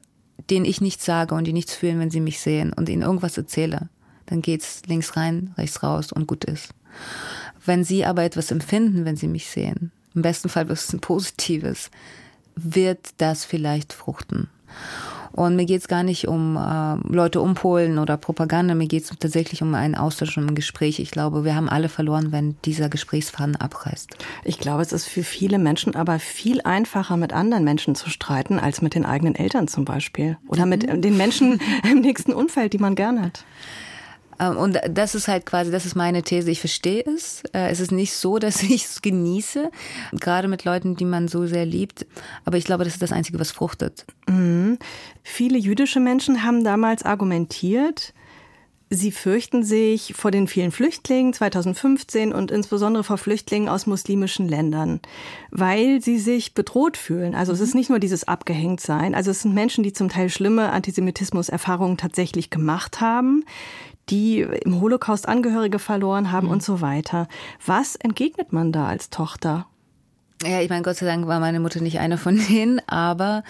denen 0.49 0.65
ich 0.65 0.81
nichts 0.81 1.05
sage 1.05 1.35
und 1.35 1.45
die 1.45 1.53
nichts 1.53 1.75
fühlen, 1.75 1.99
wenn 1.99 2.11
sie 2.11 2.21
mich 2.21 2.39
sehen 2.39 2.73
und 2.73 2.89
ihnen 2.89 3.01
irgendwas 3.01 3.37
erzähle, 3.37 3.89
dann 4.25 4.41
geht's 4.41 4.81
links 4.87 5.15
rein, 5.15 5.53
rechts 5.57 5.83
raus 5.83 6.11
und 6.11 6.27
gut 6.27 6.45
ist. 6.45 6.69
Wenn 7.65 7.83
sie 7.83 8.05
aber 8.05 8.23
etwas 8.23 8.51
empfinden, 8.51 9.05
wenn 9.05 9.15
sie 9.15 9.27
mich 9.27 9.49
sehen, 9.49 9.91
im 10.15 10.21
besten 10.21 10.49
Fall 10.49 10.69
was 10.69 10.91
ein 10.93 10.99
Positives, 10.99 11.91
wird 12.55 13.09
das 13.17 13.45
vielleicht 13.45 13.93
fruchten. 13.93 14.49
Und 15.33 15.55
mir 15.55 15.65
geht 15.65 15.81
es 15.81 15.87
gar 15.87 16.03
nicht 16.03 16.27
um 16.27 16.57
äh, 16.57 16.95
Leute 17.07 17.41
umpolen 17.41 17.99
oder 17.99 18.17
Propaganda, 18.17 18.75
mir 18.75 18.87
geht 18.87 19.03
es 19.03 19.09
tatsächlich 19.17 19.61
um 19.61 19.73
einen 19.75 19.95
Austausch 19.95 20.37
und 20.37 20.47
ein 20.47 20.55
Gespräch. 20.55 20.99
Ich 20.99 21.11
glaube, 21.11 21.45
wir 21.45 21.55
haben 21.55 21.69
alle 21.69 21.89
verloren, 21.89 22.31
wenn 22.31 22.55
dieser 22.65 22.89
Gesprächsfaden 22.89 23.55
abreißt. 23.55 24.09
Ich 24.43 24.59
glaube, 24.59 24.81
es 24.81 24.91
ist 24.91 25.07
für 25.07 25.23
viele 25.23 25.59
Menschen 25.59 25.95
aber 25.95 26.19
viel 26.19 26.61
einfacher, 26.61 27.17
mit 27.17 27.33
anderen 27.33 27.63
Menschen 27.63 27.95
zu 27.95 28.09
streiten, 28.09 28.59
als 28.59 28.81
mit 28.81 28.95
den 28.95 29.05
eigenen 29.05 29.35
Eltern 29.35 29.67
zum 29.67 29.85
Beispiel. 29.85 30.37
Oder 30.47 30.65
mit 30.65 30.87
mhm. 30.87 31.01
den 31.01 31.17
Menschen 31.17 31.59
im 31.89 32.01
nächsten 32.01 32.33
Umfeld, 32.33 32.73
die 32.73 32.79
man 32.79 32.95
gern 32.95 33.21
hat. 33.21 33.45
Ähm, 34.41 34.57
und 34.57 34.79
das 34.89 35.15
ist 35.15 35.27
halt 35.27 35.45
quasi, 35.45 35.71
das 35.71 35.85
ist 35.85 35.95
meine 35.95 36.23
These. 36.23 36.49
Ich 36.49 36.59
verstehe 36.59 37.03
es. 37.05 37.43
Äh, 37.53 37.69
es 37.69 37.79
ist 37.79 37.91
nicht 37.91 38.13
so, 38.13 38.39
dass 38.39 38.63
ich 38.63 38.85
es 38.85 39.01
genieße, 39.01 39.71
gerade 40.19 40.47
mit 40.47 40.65
Leuten, 40.65 40.95
die 40.95 41.05
man 41.05 41.27
so 41.27 41.45
sehr 41.45 41.65
liebt. 41.65 42.05
Aber 42.43 42.57
ich 42.57 42.65
glaube, 42.65 42.83
das 42.83 42.93
ist 42.93 43.01
das 43.01 43.11
Einzige, 43.11 43.39
was 43.39 43.51
fruchtet. 43.51 44.05
Mhm. 44.27 44.77
Viele 45.23 45.57
jüdische 45.57 45.99
Menschen 45.99 46.43
haben 46.43 46.63
damals 46.63 47.03
argumentiert, 47.03 48.13
Sie 48.93 49.13
fürchten 49.13 49.63
sich 49.63 50.13
vor 50.17 50.31
den 50.31 50.49
vielen 50.49 50.73
Flüchtlingen 50.73 51.31
2015 51.31 52.33
und 52.33 52.51
insbesondere 52.51 53.05
vor 53.05 53.17
Flüchtlingen 53.17 53.69
aus 53.69 53.87
muslimischen 53.87 54.49
Ländern, 54.49 54.99
weil 55.49 56.01
sie 56.01 56.19
sich 56.19 56.53
bedroht 56.53 56.97
fühlen. 56.97 57.33
Also 57.33 57.53
es 57.53 57.61
ist 57.61 57.73
nicht 57.73 57.89
nur 57.89 57.99
dieses 57.99 58.27
Abgehängtsein. 58.27 59.15
Also 59.15 59.31
es 59.31 59.43
sind 59.43 59.53
Menschen, 59.53 59.85
die 59.85 59.93
zum 59.93 60.09
Teil 60.09 60.27
schlimme 60.27 60.73
Antisemitismus-Erfahrungen 60.73 61.95
tatsächlich 61.95 62.49
gemacht 62.49 62.99
haben, 62.99 63.45
die 64.09 64.41
im 64.41 64.81
Holocaust 64.81 65.27
Angehörige 65.27 65.79
verloren 65.79 66.31
haben 66.31 66.47
mhm. 66.47 66.53
und 66.53 66.63
so 66.63 66.81
weiter. 66.81 67.27
Was 67.65 67.95
entgegnet 67.95 68.51
man 68.51 68.71
da 68.71 68.87
als 68.87 69.09
Tochter? 69.09 69.67
Ja, 70.43 70.59
ich 70.61 70.69
meine, 70.69 70.81
Gott 70.81 70.97
sei 70.97 71.05
Dank 71.05 71.27
war 71.27 71.39
meine 71.39 71.59
Mutter 71.59 71.81
nicht 71.81 71.99
eine 71.99 72.17
von 72.17 72.35
denen, 72.49 72.81
aber 72.87 73.43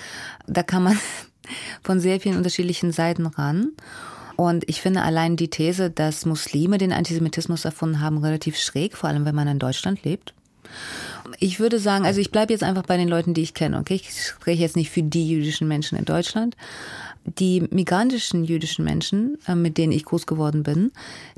da 0.47 0.61
kann 0.63 0.83
man 0.83 0.99
von 1.83 1.99
sehr 1.99 2.19
vielen 2.19 2.37
unterschiedlichen 2.37 2.91
Seiten 2.91 3.25
ran. 3.25 3.71
Und 4.35 4.67
ich 4.67 4.81
finde 4.81 5.03
allein 5.03 5.35
die 5.35 5.49
These, 5.49 5.91
dass 5.91 6.25
Muslime 6.25 6.77
den 6.77 6.93
Antisemitismus 6.93 7.63
erfunden 7.63 8.01
haben, 8.01 8.17
relativ 8.17 8.57
schräg, 8.57 8.97
vor 8.97 9.09
allem 9.09 9.25
wenn 9.25 9.35
man 9.35 9.47
in 9.47 9.59
Deutschland 9.59 10.03
lebt. 10.03 10.33
Ich 11.39 11.59
würde 11.59 11.79
sagen, 11.79 12.05
also 12.05 12.19
ich 12.19 12.31
bleibe 12.31 12.53
jetzt 12.53 12.63
einfach 12.63 12.83
bei 12.83 12.97
den 12.97 13.07
Leuten, 13.07 13.33
die 13.33 13.41
ich 13.41 13.53
kenne. 13.53 13.77
Okay, 13.79 13.95
ich 13.95 14.25
spreche 14.25 14.61
jetzt 14.61 14.75
nicht 14.75 14.89
für 14.89 15.03
die 15.03 15.27
jüdischen 15.27 15.67
Menschen 15.67 15.97
in 15.97 16.05
Deutschland, 16.05 16.55
die 17.25 17.67
migrantischen 17.69 18.43
jüdischen 18.43 18.83
Menschen, 18.83 19.37
äh, 19.47 19.55
mit 19.55 19.77
denen 19.77 19.91
ich 19.91 20.05
groß 20.05 20.25
geworden 20.25 20.63
bin, 20.63 20.91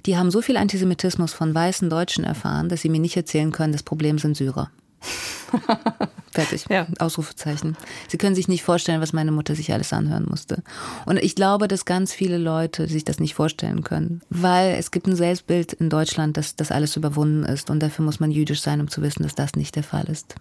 die 0.06 0.18
haben 0.18 0.32
so 0.32 0.42
viel 0.42 0.58
Antisemitismus 0.58 1.34
von 1.34 1.54
weißen 1.54 1.90
Deutschen 1.90 2.24
erfahren, 2.24 2.70
dass 2.70 2.82
sie 2.82 2.90
mir 2.90 3.00
nicht 3.00 3.18
erzählen 3.18 3.52
können, 3.52 3.74
das 3.74 3.84
Problem 3.84 4.18
sind 4.18 4.38
Syrer. 4.38 4.70
Fertig. 6.32 6.66
Ja. 6.70 6.88
Ausrufezeichen. 6.98 7.78
Sie 8.08 8.18
können 8.18 8.34
sich 8.34 8.48
nicht 8.48 8.64
vorstellen, 8.64 9.02
was 9.02 9.14
meine 9.14 9.32
Mutter 9.32 9.56
sich 9.56 9.72
alles 9.72 9.94
anhören 9.94 10.26
musste. 10.28 10.64
Und 11.06 11.18
ich 11.18 11.36
glaube, 11.36 11.68
dass 11.68 11.86
ganz 11.86 12.12
viele 12.12 12.40
Leute 12.40 12.88
sich 12.88 13.06
das 13.06 13.20
nicht 13.20 13.36
vorstellen 13.36 13.84
können, 13.84 14.22
weil 14.30 14.76
es 14.76 14.90
gibt 14.90 15.08
ein 15.08 15.16
Selbstbild 15.16 15.74
in 15.74 15.90
Deutschland, 15.90 16.38
dass 16.38 16.56
das 16.56 16.72
alles 16.72 16.96
überwunden 16.96 17.44
ist 17.44 17.70
und 17.70 17.82
dafür 17.82 18.04
muss 18.04 18.20
man 18.20 18.32
jüdisch 18.32 18.62
sein, 18.62 18.82
um 18.82 18.88
zu 18.88 19.02
wissen, 19.04 19.24
dass 19.24 19.36
das 19.36 19.56
nicht 19.56 19.76
der 19.76 19.84
Fall 19.84 20.06
ist. 20.06 20.36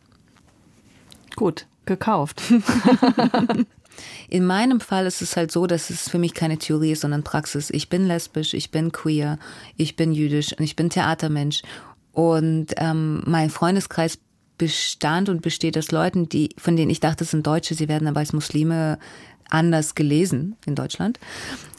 Gut, 1.37 1.67
gekauft. 1.85 2.43
In 4.29 4.47
meinem 4.47 4.81
Fall 4.81 5.07
ist 5.07 5.21
es 5.21 5.37
halt 5.37 5.53
so, 5.53 5.67
dass 5.67 5.91
es 5.91 6.09
für 6.09 6.19
mich 6.19 6.33
keine 6.33 6.57
Theorie 6.57 6.93
ist, 6.93 7.03
sondern 7.03 7.23
Praxis. 7.23 7.69
Ich 7.69 7.91
bin 7.91 8.07
lesbisch, 8.07 8.55
ich 8.55 8.71
bin 8.71 8.91
queer, 8.91 9.39
ich 9.77 9.97
bin 9.97 10.13
jüdisch 10.13 10.57
und 10.57 10.65
ich 10.65 10.77
bin 10.77 10.89
Theatermensch. 10.89 11.63
Und 12.13 12.69
ähm, 12.77 13.23
mein 13.27 13.51
Freundeskreis 13.51 14.19
bestand 14.63 15.29
und 15.29 15.43
besteht 15.43 15.77
aus 15.77 15.91
Leuten, 15.91 16.29
die, 16.29 16.51
von 16.57 16.77
denen 16.77 16.89
ich 16.89 17.01
dachte, 17.01 17.25
es 17.25 17.33
sind 17.33 17.45
Deutsche, 17.45 17.75
sie 17.75 17.89
werden 17.89 18.07
aber 18.07 18.21
als 18.21 18.33
Muslime 18.33 18.97
anders 19.51 19.97
gelesen 19.97 20.55
in 20.67 20.77
Deutschland. 20.77 21.19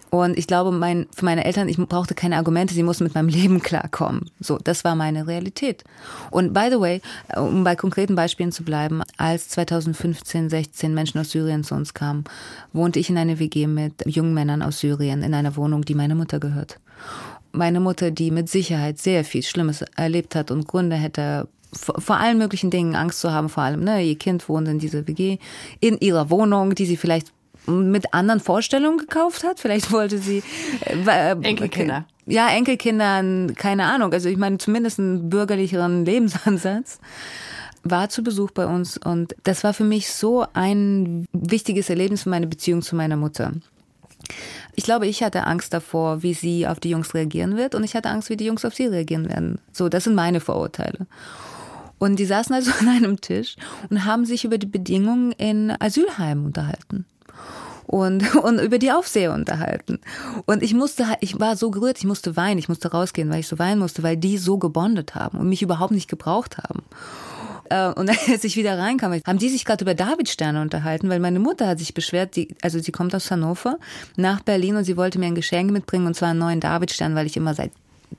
Und 0.09 0.37
ich 0.37 0.47
glaube, 0.47 0.73
mein, 0.73 1.07
für 1.15 1.23
meine 1.23 1.45
Eltern, 1.45 1.69
ich 1.69 1.77
brauchte 1.77 2.13
keine 2.13 2.35
Argumente, 2.35 2.73
sie 2.73 2.83
mussten 2.83 3.05
mit 3.05 3.15
meinem 3.15 3.29
Leben 3.39 3.61
klarkommen. 3.61 4.29
So, 4.41 4.57
das 4.61 4.83
war 4.83 4.95
meine 4.95 5.27
Realität. 5.27 5.85
Und 6.29 6.51
by 6.53 6.67
the 6.69 6.79
way, 6.81 7.01
um 7.37 7.63
bei 7.63 7.77
konkreten 7.77 8.15
Beispielen 8.15 8.51
zu 8.51 8.63
bleiben, 8.63 9.01
als 9.15 9.47
2015, 9.47 10.49
16 10.49 10.93
Menschen 10.93 11.21
aus 11.21 11.31
Syrien 11.31 11.63
zu 11.63 11.75
uns 11.75 11.93
kamen, 11.93 12.25
wohnte 12.73 12.99
ich 12.99 13.09
in 13.09 13.17
einer 13.17 13.39
WG 13.39 13.65
mit 13.65 13.93
jungen 14.05 14.33
Männern 14.33 14.61
aus 14.61 14.81
Syrien 14.81 15.23
in 15.23 15.33
einer 15.33 15.55
Wohnung, 15.55 15.85
die 15.85 15.95
meiner 15.95 16.15
Mutter 16.15 16.41
gehört. 16.41 16.81
Meine 17.53 17.79
Mutter, 17.79 18.11
die 18.11 18.29
mit 18.29 18.49
Sicherheit 18.49 18.99
sehr 18.99 19.23
viel 19.23 19.43
Schlimmes 19.43 19.85
erlebt 19.95 20.35
hat 20.35 20.51
und 20.51 20.67
Gründe 20.67 20.97
hätte, 20.97 21.47
vor 21.73 22.17
allen 22.17 22.37
möglichen 22.37 22.69
Dingen 22.69 22.95
Angst 22.95 23.19
zu 23.19 23.31
haben, 23.31 23.49
vor 23.49 23.63
allem, 23.63 23.83
ne, 23.83 24.03
ihr 24.03 24.17
Kind 24.17 24.47
wohnt 24.49 24.67
in 24.67 24.79
dieser 24.79 25.07
WG, 25.07 25.37
in 25.79 25.97
ihrer 25.99 26.29
Wohnung, 26.29 26.75
die 26.75 26.85
sie 26.85 26.97
vielleicht 26.97 27.31
mit 27.65 28.13
anderen 28.13 28.39
Vorstellungen 28.39 28.97
gekauft 28.97 29.43
hat. 29.43 29.59
Vielleicht 29.59 29.91
wollte 29.91 30.17
sie 30.17 30.43
äh, 30.85 31.31
äh 31.31 31.31
Enkelkinder. 31.41 32.05
Ja, 32.25 32.49
Enkelkindern, 32.49 33.55
keine 33.55 33.85
Ahnung. 33.85 34.13
Also 34.13 34.29
ich 34.29 34.37
meine 34.37 34.57
zumindest 34.57 34.99
einen 34.99 35.29
bürgerlicheren 35.29 36.05
Lebensansatz 36.05 36.99
war 37.83 38.09
zu 38.09 38.23
Besuch 38.23 38.51
bei 38.51 38.65
uns 38.65 38.97
und 38.97 39.35
das 39.43 39.63
war 39.65 39.73
für 39.73 39.83
mich 39.83 40.09
so 40.09 40.45
ein 40.53 41.25
wichtiges 41.33 41.89
Erlebnis 41.89 42.23
für 42.23 42.29
meine 42.29 42.47
Beziehung 42.47 42.81
zu 42.81 42.95
meiner 42.95 43.17
Mutter. 43.17 43.51
Ich 44.73 44.85
glaube, 44.85 45.05
ich 45.05 45.21
hatte 45.21 45.45
Angst 45.45 45.73
davor, 45.73 46.23
wie 46.23 46.33
sie 46.33 46.65
auf 46.65 46.79
die 46.79 46.91
Jungs 46.91 47.13
reagieren 47.13 47.57
wird 47.57 47.75
und 47.75 47.83
ich 47.83 47.93
hatte 47.93 48.09
Angst, 48.09 48.29
wie 48.29 48.37
die 48.37 48.45
Jungs 48.45 48.63
auf 48.63 48.73
sie 48.73 48.85
reagieren 48.85 49.27
werden. 49.27 49.59
So, 49.73 49.89
das 49.89 50.05
sind 50.05 50.15
meine 50.15 50.39
Vorurteile. 50.39 51.07
Und 52.03 52.17
die 52.17 52.25
saßen 52.25 52.53
also 52.53 52.69
an 52.81 52.89
einem 52.89 53.21
Tisch 53.21 53.55
und 53.89 54.03
haben 54.03 54.25
sich 54.25 54.43
über 54.43 54.57
die 54.57 54.67
Bedingungen 54.67 55.31
in 55.31 55.73
Asylheimen 55.79 56.45
unterhalten 56.45 57.05
und, 57.87 58.35
und 58.43 58.59
über 58.59 58.77
die 58.77 58.91
Aufseher 58.91 59.33
unterhalten. 59.33 59.99
Und 60.45 60.63
ich 60.63 60.73
musste, 60.73 61.05
ich 61.21 61.39
war 61.39 61.55
so 61.55 61.71
gerührt, 61.71 61.99
ich 61.99 62.03
musste 62.03 62.35
weinen, 62.35 62.59
ich 62.59 62.67
musste 62.67 62.91
rausgehen, 62.91 63.29
weil 63.29 63.39
ich 63.39 63.47
so 63.47 63.57
weinen 63.57 63.79
musste, 63.79 64.03
weil 64.03 64.17
die 64.17 64.37
so 64.37 64.57
gebondet 64.57 65.15
haben 65.15 65.37
und 65.37 65.47
mich 65.47 65.61
überhaupt 65.61 65.93
nicht 65.93 66.09
gebraucht 66.09 66.57
haben. 66.57 66.83
Äh, 67.69 67.87
und 67.93 68.09
als 68.29 68.43
ich 68.43 68.57
wieder 68.57 68.77
reinkam, 68.77 69.13
haben 69.25 69.39
die 69.39 69.47
sich 69.47 69.63
gerade 69.63 69.85
über 69.85 69.95
Davidsterne 69.95 70.61
unterhalten, 70.61 71.07
weil 71.07 71.21
meine 71.21 71.39
Mutter 71.39 71.69
hat 71.69 71.79
sich 71.79 71.93
beschwert, 71.93 72.35
die, 72.35 72.49
also 72.61 72.79
sie 72.79 72.91
kommt 72.91 73.15
aus 73.15 73.31
Hannover 73.31 73.77
nach 74.17 74.41
Berlin 74.41 74.75
und 74.75 74.83
sie 74.83 74.97
wollte 74.97 75.19
mir 75.19 75.27
ein 75.27 75.35
Geschenk 75.35 75.71
mitbringen 75.71 76.07
und 76.07 76.17
zwar 76.17 76.31
einen 76.31 76.39
neuen 76.39 76.59
Davidstern, 76.59 77.15
weil 77.15 77.27
ich 77.27 77.37
immer 77.37 77.53
seit 77.53 77.71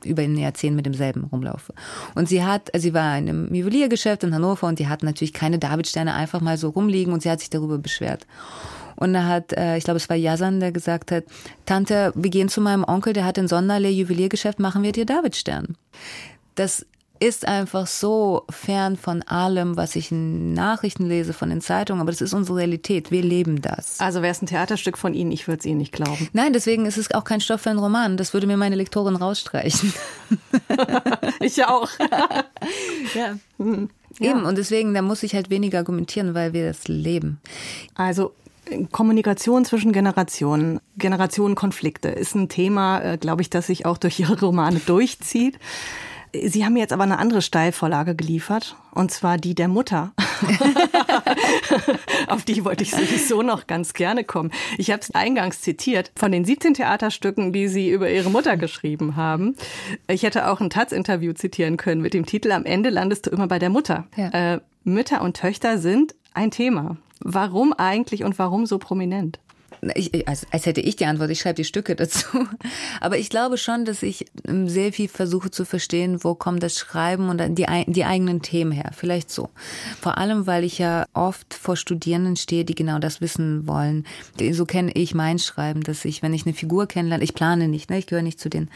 über 0.05 0.23
ein 0.23 0.37
Jahrzehnt 0.37 0.77
mit 0.77 0.87
demselben 0.87 1.25
rumlaufe. 1.25 1.75
Und 2.15 2.29
sie 2.29 2.45
hat, 2.45 2.71
sie 2.77 2.95
war 2.95 3.17
in 3.19 3.29
einem 3.29 3.55
Juweliergeschäft 3.55 4.25
in 4.25 4.35
Hannover 4.35 4.67
und 4.67 4.79
die 4.79 4.89
hat 4.89 5.03
natürlich 5.03 5.33
keine 5.33 5.59
Davidsterne 5.59 6.15
einfach 6.15 6.41
mal 6.41 6.57
so 6.57 6.71
rumliegen 6.71 7.13
und 7.13 7.23
sie 7.23 7.31
hat 7.31 7.41
sich 7.41 7.51
darüber 7.51 7.79
beschwert. 7.79 8.27
Und 8.97 9.13
da 9.13 9.27
hat, 9.27 9.53
äh, 9.53 9.77
ich 9.77 9.85
glaube, 9.85 9.97
es 9.97 10.09
war 10.09 10.17
Yasan, 10.17 10.61
der 10.61 10.73
gesagt 10.73 11.11
hat, 11.11 11.25
Tante, 11.67 12.13
wir 12.15 12.31
gehen 12.31 12.49
zu 12.49 12.61
meinem 12.61 12.85
Onkel, 12.85 13.13
der 13.13 13.25
hat 13.25 13.39
ein 13.39 13.49
Sonderlee 13.49 13.91
Juweliergeschäft, 13.91 14.61
machen 14.61 14.83
wir 14.83 14.93
dir 14.93 15.05
Davidstern. 15.05 15.77
Das 16.55 16.87
ist 17.25 17.49
einfach 17.49 17.87
so 17.87 18.45
fern 18.51 18.97
von 18.97 19.23
allem, 19.23 19.77
was 19.77 19.97
ich 19.97 20.13
in 20.13 20.53
Nachrichten 20.53 21.07
lese, 21.07 21.33
von 21.33 21.49
den 21.49 21.63
Zeitungen, 21.63 22.03
aber 22.03 22.11
das 22.11 22.21
ist 22.21 22.35
unsere 22.35 22.59
Realität. 22.59 23.11
Wir 23.11 23.23
leben 23.23 23.63
das. 23.63 23.99
Also 23.99 24.21
wäre 24.21 24.31
es 24.33 24.43
ein 24.43 24.47
Theaterstück 24.47 24.99
von 24.99 25.15
Ihnen, 25.15 25.33
ich 25.33 25.49
würde 25.49 25.61
es 25.61 25.65
Ihnen 25.65 25.79
nicht 25.79 25.93
glauben. 25.93 26.29
Nein, 26.35 26.53
deswegen 26.53 26.85
ist 26.85 26.99
es 26.99 27.11
auch 27.13 27.25
kein 27.25 27.41
Stoff 27.41 27.63
für 27.63 27.71
einen 27.71 27.79
Roman. 27.79 28.19
Das 28.19 28.35
würde 28.35 28.47
mir 28.47 28.59
meine 28.59 28.77
Lektorin 28.77 29.17
rausstreichen. 29.17 29.95
ich 31.41 31.65
auch. 31.65 31.89
ja. 33.15 33.39
Hm. 33.59 33.89
Ja. 34.19 34.31
Eben, 34.31 34.45
und 34.45 34.59
deswegen, 34.59 34.95
da 34.95 35.03
muss 35.03 35.23
ich 35.23 35.35
halt 35.35 35.51
weniger 35.51 35.79
argumentieren, 35.79 36.35
weil 36.35 36.53
wir 36.53 36.69
das 36.69 36.87
leben. 36.87 37.41
Also 37.95 38.33
Kommunikation 38.93 39.65
zwischen 39.65 39.93
Generationen, 39.93 40.81
Generationenkonflikte 40.99 42.11
ist 42.11 42.35
ein 42.35 42.49
Thema, 42.49 43.01
äh, 43.01 43.19
glaube 43.19 43.43
ich, 43.43 43.51
das 43.51 43.67
sich 43.67 43.87
auch 43.87 43.99
durch 43.99 44.21
Ihre 44.21 44.39
Romane 44.39 44.81
durchzieht. 44.85 45.59
Sie 46.43 46.65
haben 46.65 46.77
jetzt 46.77 46.93
aber 46.93 47.05
eine 47.05 47.19
andere 47.19 47.43
Steilvorlage 47.43 48.15
geliefert, 48.15 48.77
und 48.93 49.11
zwar 49.11 49.39
die 49.39 49.55
der 49.55 49.69
Mutter. 49.69 50.13
Auf 52.29 52.45
die 52.45 52.65
wollte 52.65 52.83
ich 52.83 52.91
sowieso 52.91 53.43
noch 53.43 53.67
ganz 53.67 53.95
gerne 53.95 54.25
kommen. 54.25 54.51
Ich 54.77 54.91
habe 54.91 55.01
es 55.01 55.13
eingangs 55.13 55.61
zitiert 55.61 56.11
von 56.17 56.33
den 56.33 56.45
17 56.45 56.75
Theaterstücken, 56.75 57.53
die 57.53 57.69
Sie 57.69 57.91
über 57.91 58.11
Ihre 58.11 58.31
Mutter 58.31 58.57
geschrieben 58.57 59.17
haben. 59.17 59.57
Ich 60.09 60.25
hätte 60.25 60.49
auch 60.49 60.61
ein 60.61 60.71
Taz-Interview 60.71 61.33
zitieren 61.35 61.77
können 61.77 62.03
mit 62.03 62.15
dem 62.15 62.27
Titel 62.27 62.53
Am 62.53 62.65
Ende 62.65 62.91
landest 62.91 63.27
du 63.27 63.31
immer 63.31 63.47
bei 63.47 63.59
der 63.59 63.71
Mutter. 63.71 64.07
Ja. 64.17 64.55
Äh, 64.55 64.61
Mütter 64.83 65.23
und 65.23 65.37
Töchter 65.37 65.79
sind 65.79 66.15
ein 66.35 66.51
Thema. 66.51 66.97
Warum 67.21 67.73
eigentlich 67.73 68.25
und 68.25 68.39
warum 68.39 68.67
so 68.67 68.79
prominent? 68.79 69.39
Ich, 69.95 70.27
als, 70.29 70.47
als 70.51 70.67
hätte 70.67 70.81
ich 70.81 70.97
die 70.97 71.07
Antwort, 71.07 71.31
ich 71.31 71.41
schreibe 71.41 71.57
die 71.57 71.65
Stücke 71.65 71.97
dazu. 71.97 72.47
Aber 73.01 73.19
ich 73.19 73.31
glaube 73.31 73.59
schon, 73.59 73.85
dass 73.85 74.03
ich 74.03 74.27
ähm, 74.47 74.69
sehr 74.69 74.93
viel 74.93 75.09
versuche 75.09 75.51
zu 75.51 75.65
verstehen, 75.65 76.23
wo 76.25 76.35
kommt 76.35 76.63
das 76.63 76.79
Schreiben 76.79 77.29
und 77.29 77.41
die, 77.59 77.67
die 77.87 78.05
eigenen 78.05 78.43
Themen 78.43 78.73
her. 78.73 78.91
Vielleicht 78.95 79.31
so. 79.31 79.51
Vor 80.01 80.19
allem, 80.19 80.47
weil 80.47 80.65
ich 80.65 80.79
ja 80.79 81.07
oft 81.13 81.55
vor 81.55 81.77
Studierenden 81.77 82.37
stehe, 82.37 82.65
die 82.65 82.75
genau 82.75 82.99
das 82.99 83.21
wissen 83.21 83.67
wollen. 83.67 84.05
So 84.53 84.65
kenne 84.67 84.93
ich 84.95 85.15
mein 85.15 85.39
Schreiben, 85.39 85.83
dass 85.83 86.05
ich, 86.05 86.23
wenn 86.23 86.35
ich 86.35 86.47
eine 86.47 86.55
Figur 86.55 86.87
kennenlerne, 86.87 87.25
ich 87.25 87.35
plane 87.35 87.69
nicht, 87.69 87.91
ne? 87.91 87.99
ich 87.99 88.07
gehöre 88.07 88.23
nicht 88.23 88.41
zu 88.41 88.49
den 88.49 88.69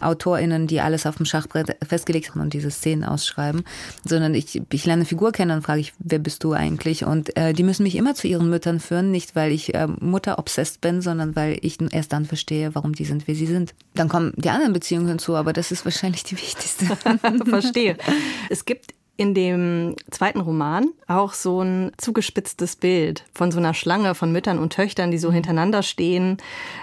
AutorInnen, 0.00 0.66
die 0.66 0.80
alles 0.80 1.06
auf 1.06 1.16
dem 1.16 1.26
Schachbrett 1.26 1.76
festgelegt 1.86 2.30
haben 2.30 2.40
und 2.40 2.54
diese 2.54 2.70
Szenen 2.70 3.04
ausschreiben, 3.04 3.64
sondern 4.04 4.34
ich, 4.34 4.60
ich 4.72 4.84
lerne 4.86 5.00
eine 5.00 5.04
Figur 5.04 5.32
kennen 5.32 5.52
und 5.52 5.62
frage 5.62 5.80
ich, 5.80 5.92
wer 5.98 6.18
bist 6.18 6.44
du 6.44 6.52
eigentlich? 6.52 7.04
Und 7.04 7.36
äh, 7.36 7.52
die 7.52 7.62
müssen 7.62 7.82
mich 7.82 7.96
immer 7.96 8.14
zu 8.14 8.28
ihren 8.28 8.50
Müttern 8.50 8.80
führen, 8.80 9.10
nicht 9.10 9.36
weil 9.36 9.52
ich 9.52 9.74
äh, 9.74 9.86
Mutter 9.86 10.37
obsessed 10.38 10.80
bin, 10.80 11.00
sondern 11.00 11.36
weil 11.36 11.58
ich 11.62 11.78
erst 11.92 12.12
dann 12.12 12.24
verstehe, 12.24 12.74
warum 12.74 12.94
die 12.94 13.04
sind, 13.04 13.26
wie 13.26 13.34
sie 13.34 13.46
sind. 13.46 13.74
Dann 13.94 14.08
kommen 14.08 14.32
die 14.36 14.50
anderen 14.50 14.72
Beziehungen 14.72 15.08
hinzu, 15.08 15.34
aber 15.34 15.52
das 15.52 15.72
ist 15.72 15.84
wahrscheinlich 15.84 16.22
die 16.24 16.36
wichtigste. 16.36 16.86
Verstehe. 17.44 17.96
Es 18.48 18.64
gibt 18.64 18.94
in 19.18 19.34
dem 19.34 19.96
zweiten 20.12 20.40
Roman 20.40 20.90
auch 21.08 21.32
so 21.32 21.60
ein 21.60 21.90
zugespitztes 21.96 22.76
Bild 22.76 23.24
von 23.34 23.50
so 23.50 23.58
einer 23.58 23.74
Schlange 23.74 24.14
von 24.14 24.30
Müttern 24.30 24.60
und 24.60 24.72
Töchtern, 24.72 25.10
die 25.10 25.18
so 25.18 25.32
hintereinander 25.32 25.82
stehen. 25.82 26.36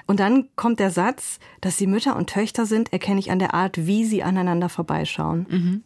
Und 0.05 0.19
dann 0.19 0.49
kommt 0.57 0.81
der 0.81 0.91
Satz, 0.91 1.39
dass 1.61 1.77
sie 1.77 1.87
Mütter 1.87 2.17
und 2.17 2.29
Töchter 2.29 2.65
sind, 2.65 2.91
erkenne 2.91 3.21
ich 3.21 3.31
an 3.31 3.39
der 3.39 3.53
Art, 3.53 3.87
wie 3.87 4.03
sie 4.03 4.21
aneinander 4.21 4.67
vorbeischauen. 4.67 5.47
Mhm. 5.49 5.83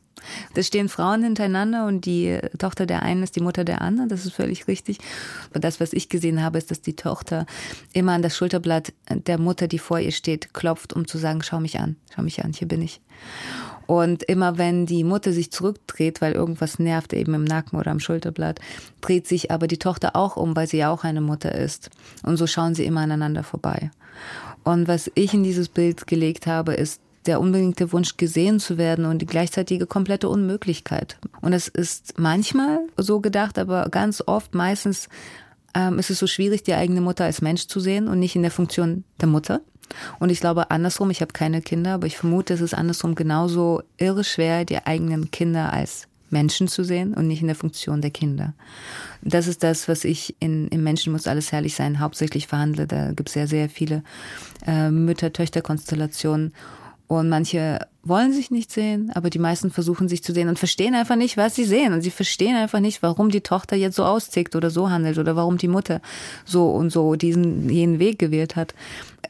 Da 0.53 0.63
stehen 0.63 0.89
Frauen 0.89 1.23
hintereinander 1.23 1.85
und 1.85 2.05
die 2.05 2.39
Tochter 2.57 2.85
der 2.85 3.03
einen 3.03 3.23
ist 3.23 3.35
die 3.35 3.41
Mutter 3.41 3.63
der 3.63 3.81
anderen. 3.81 4.09
Das 4.09 4.25
ist 4.25 4.33
völlig 4.33 4.67
richtig. 4.67 4.97
Aber 5.49 5.59
das, 5.59 5.79
was 5.79 5.93
ich 5.93 6.09
gesehen 6.09 6.43
habe, 6.43 6.57
ist, 6.57 6.71
dass 6.71 6.81
die 6.81 6.95
Tochter 6.95 7.45
immer 7.93 8.13
an 8.13 8.21
das 8.21 8.35
Schulterblatt 8.35 8.93
der 9.09 9.39
Mutter, 9.39 9.67
die 9.67 9.79
vor 9.79 9.99
ihr 9.99 10.11
steht, 10.11 10.53
klopft, 10.53 10.93
um 10.93 11.07
zu 11.07 11.17
sagen, 11.17 11.41
schau 11.43 11.59
mich 11.59 11.79
an, 11.79 11.95
schau 12.13 12.21
mich 12.21 12.43
an, 12.43 12.53
hier 12.53 12.67
bin 12.67 12.81
ich. 12.81 13.01
Und 13.89 14.21
immer 14.21 14.59
wenn 14.59 14.85
die 14.85 15.03
Mutter 15.03 15.33
sich 15.33 15.51
zurückdreht, 15.51 16.21
weil 16.21 16.33
irgendwas 16.33 16.77
nervt, 16.77 17.11
eben 17.11 17.33
im 17.33 17.43
Nacken 17.43 17.79
oder 17.79 17.89
am 17.89 17.99
Schulterblatt, 17.99 18.59
dreht 19.01 19.27
sich 19.27 19.49
aber 19.49 19.65
die 19.65 19.79
Tochter 19.79 20.15
auch 20.15 20.37
um, 20.37 20.55
weil 20.55 20.67
sie 20.67 20.77
ja 20.77 20.91
auch 20.91 21.03
eine 21.03 21.21
Mutter 21.21 21.55
ist. 21.55 21.89
Und 22.21 22.37
so 22.37 22.45
schauen 22.45 22.75
sie 22.75 22.85
immer 22.85 23.01
aneinander 23.01 23.41
vorbei. 23.41 23.89
Und 24.63 24.87
was 24.87 25.09
ich 25.15 25.33
in 25.33 25.43
dieses 25.43 25.69
Bild 25.69 26.05
gelegt 26.05 26.45
habe, 26.45 26.75
ist 26.75 27.01
der 27.29 27.39
unbedingte 27.39 27.91
Wunsch, 27.93 28.17
gesehen 28.17 28.59
zu 28.59 28.79
werden 28.79 29.05
und 29.05 29.19
die 29.19 29.27
gleichzeitige 29.27 29.85
komplette 29.85 30.27
Unmöglichkeit. 30.27 31.17
Und 31.41 31.53
es 31.53 31.67
ist 31.67 32.17
manchmal 32.17 32.79
so 32.97 33.19
gedacht, 33.19 33.59
aber 33.59 33.87
ganz 33.89 34.23
oft, 34.25 34.55
meistens 34.55 35.09
ähm, 35.75 35.99
ist 35.99 36.09
es 36.09 36.17
so 36.17 36.25
schwierig, 36.25 36.63
die 36.63 36.73
eigene 36.73 37.01
Mutter 37.01 37.25
als 37.25 37.43
Mensch 37.43 37.67
zu 37.67 37.79
sehen 37.79 38.07
und 38.07 38.17
nicht 38.17 38.35
in 38.35 38.41
der 38.41 38.49
Funktion 38.49 39.03
der 39.21 39.27
Mutter. 39.27 39.61
Und 40.19 40.31
ich 40.31 40.39
glaube 40.39 40.71
andersrum, 40.71 41.11
ich 41.11 41.21
habe 41.21 41.31
keine 41.31 41.61
Kinder, 41.61 41.93
aber 41.93 42.07
ich 42.07 42.17
vermute, 42.17 42.55
es 42.55 42.61
ist 42.61 42.73
andersrum 42.73 43.13
genauso 43.13 43.83
irre 43.97 44.23
schwer, 44.23 44.65
die 44.65 44.83
eigenen 44.85 45.29
Kinder 45.29 45.71
als 45.71 46.07
Menschen 46.31 46.67
zu 46.67 46.83
sehen 46.83 47.13
und 47.13 47.27
nicht 47.27 47.41
in 47.41 47.47
der 47.47 47.55
Funktion 47.55 48.01
der 48.01 48.11
Kinder. 48.11 48.53
Das 49.21 49.47
ist 49.47 49.61
das, 49.61 49.87
was 49.87 50.03
ich 50.03 50.35
in, 50.39 50.67
im 50.69 50.83
Menschen 50.83 51.11
muss 51.11 51.27
alles 51.27 51.51
herrlich 51.51 51.75
sein 51.75 51.99
hauptsächlich 51.99 52.47
verhandle. 52.47 52.87
Da 52.87 53.11
gibt 53.11 53.29
es 53.29 53.35
ja 53.35 53.47
sehr 53.47 53.69
viele 53.69 54.03
äh, 54.65 54.89
Mütter-Töchter-Konstellationen. 54.89 56.53
Und 57.09 57.27
manche 57.27 57.79
wollen 58.03 58.33
sich 58.33 58.51
nicht 58.51 58.71
sehen, 58.71 59.11
aber 59.15 59.31
die 59.31 59.39
meisten 59.39 59.71
versuchen 59.71 60.07
sich 60.07 60.23
zu 60.23 60.31
sehen 60.31 60.47
und 60.47 60.59
verstehen 60.59 60.93
einfach 60.93 61.15
nicht, 61.15 61.37
was 61.37 61.55
sie 61.55 61.65
sehen. 61.65 61.91
Und 61.91 62.01
sie 62.01 62.11
verstehen 62.11 62.55
einfach 62.55 62.79
nicht, 62.79 63.01
warum 63.01 63.31
die 63.31 63.41
Tochter 63.41 63.75
jetzt 63.75 63.95
so 63.95 64.05
austickt 64.05 64.55
oder 64.55 64.69
so 64.69 64.91
handelt 64.91 65.17
oder 65.17 65.35
warum 65.35 65.57
die 65.57 65.67
Mutter 65.67 66.01
so 66.45 66.69
und 66.69 66.91
so 66.91 67.15
diesen, 67.15 67.67
jenen 67.67 67.97
Weg 67.97 68.19
gewählt 68.19 68.55
hat. 68.55 68.75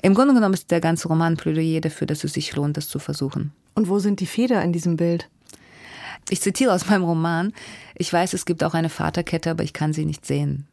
Im 0.02 0.14
Grunde 0.14 0.34
genommen 0.34 0.56
ist 0.56 0.72
der 0.72 0.82
ganze 0.82 1.08
Roman 1.08 1.38
Plädoyer 1.38 1.80
dafür, 1.80 2.06
dass 2.06 2.26
es 2.26 2.34
sich 2.34 2.54
lohnt, 2.54 2.76
das 2.76 2.90
zu 2.90 3.00
versuchen. 3.00 3.54
Und 3.76 3.88
wo 3.88 4.00
sind 4.00 4.20
die 4.20 4.26
Feder 4.26 4.62
in 4.62 4.74
diesem 4.74 4.98
Bild? 4.98 5.30
Ich 6.30 6.42
zitiere 6.42 6.74
aus 6.74 6.86
meinem 6.90 7.06
Roman. 7.06 7.54
Ich 7.96 8.12
weiß, 8.12 8.34
es 8.34 8.46
gibt 8.46 8.62
auch 8.66 8.74
eine 8.74 8.90
Vaterkette, 8.90 9.52
aber 9.52 9.64
ich 9.64 9.72
kann 9.72 9.94
sie 9.94 10.04
nicht 10.04 10.26
sehen. 10.26 10.68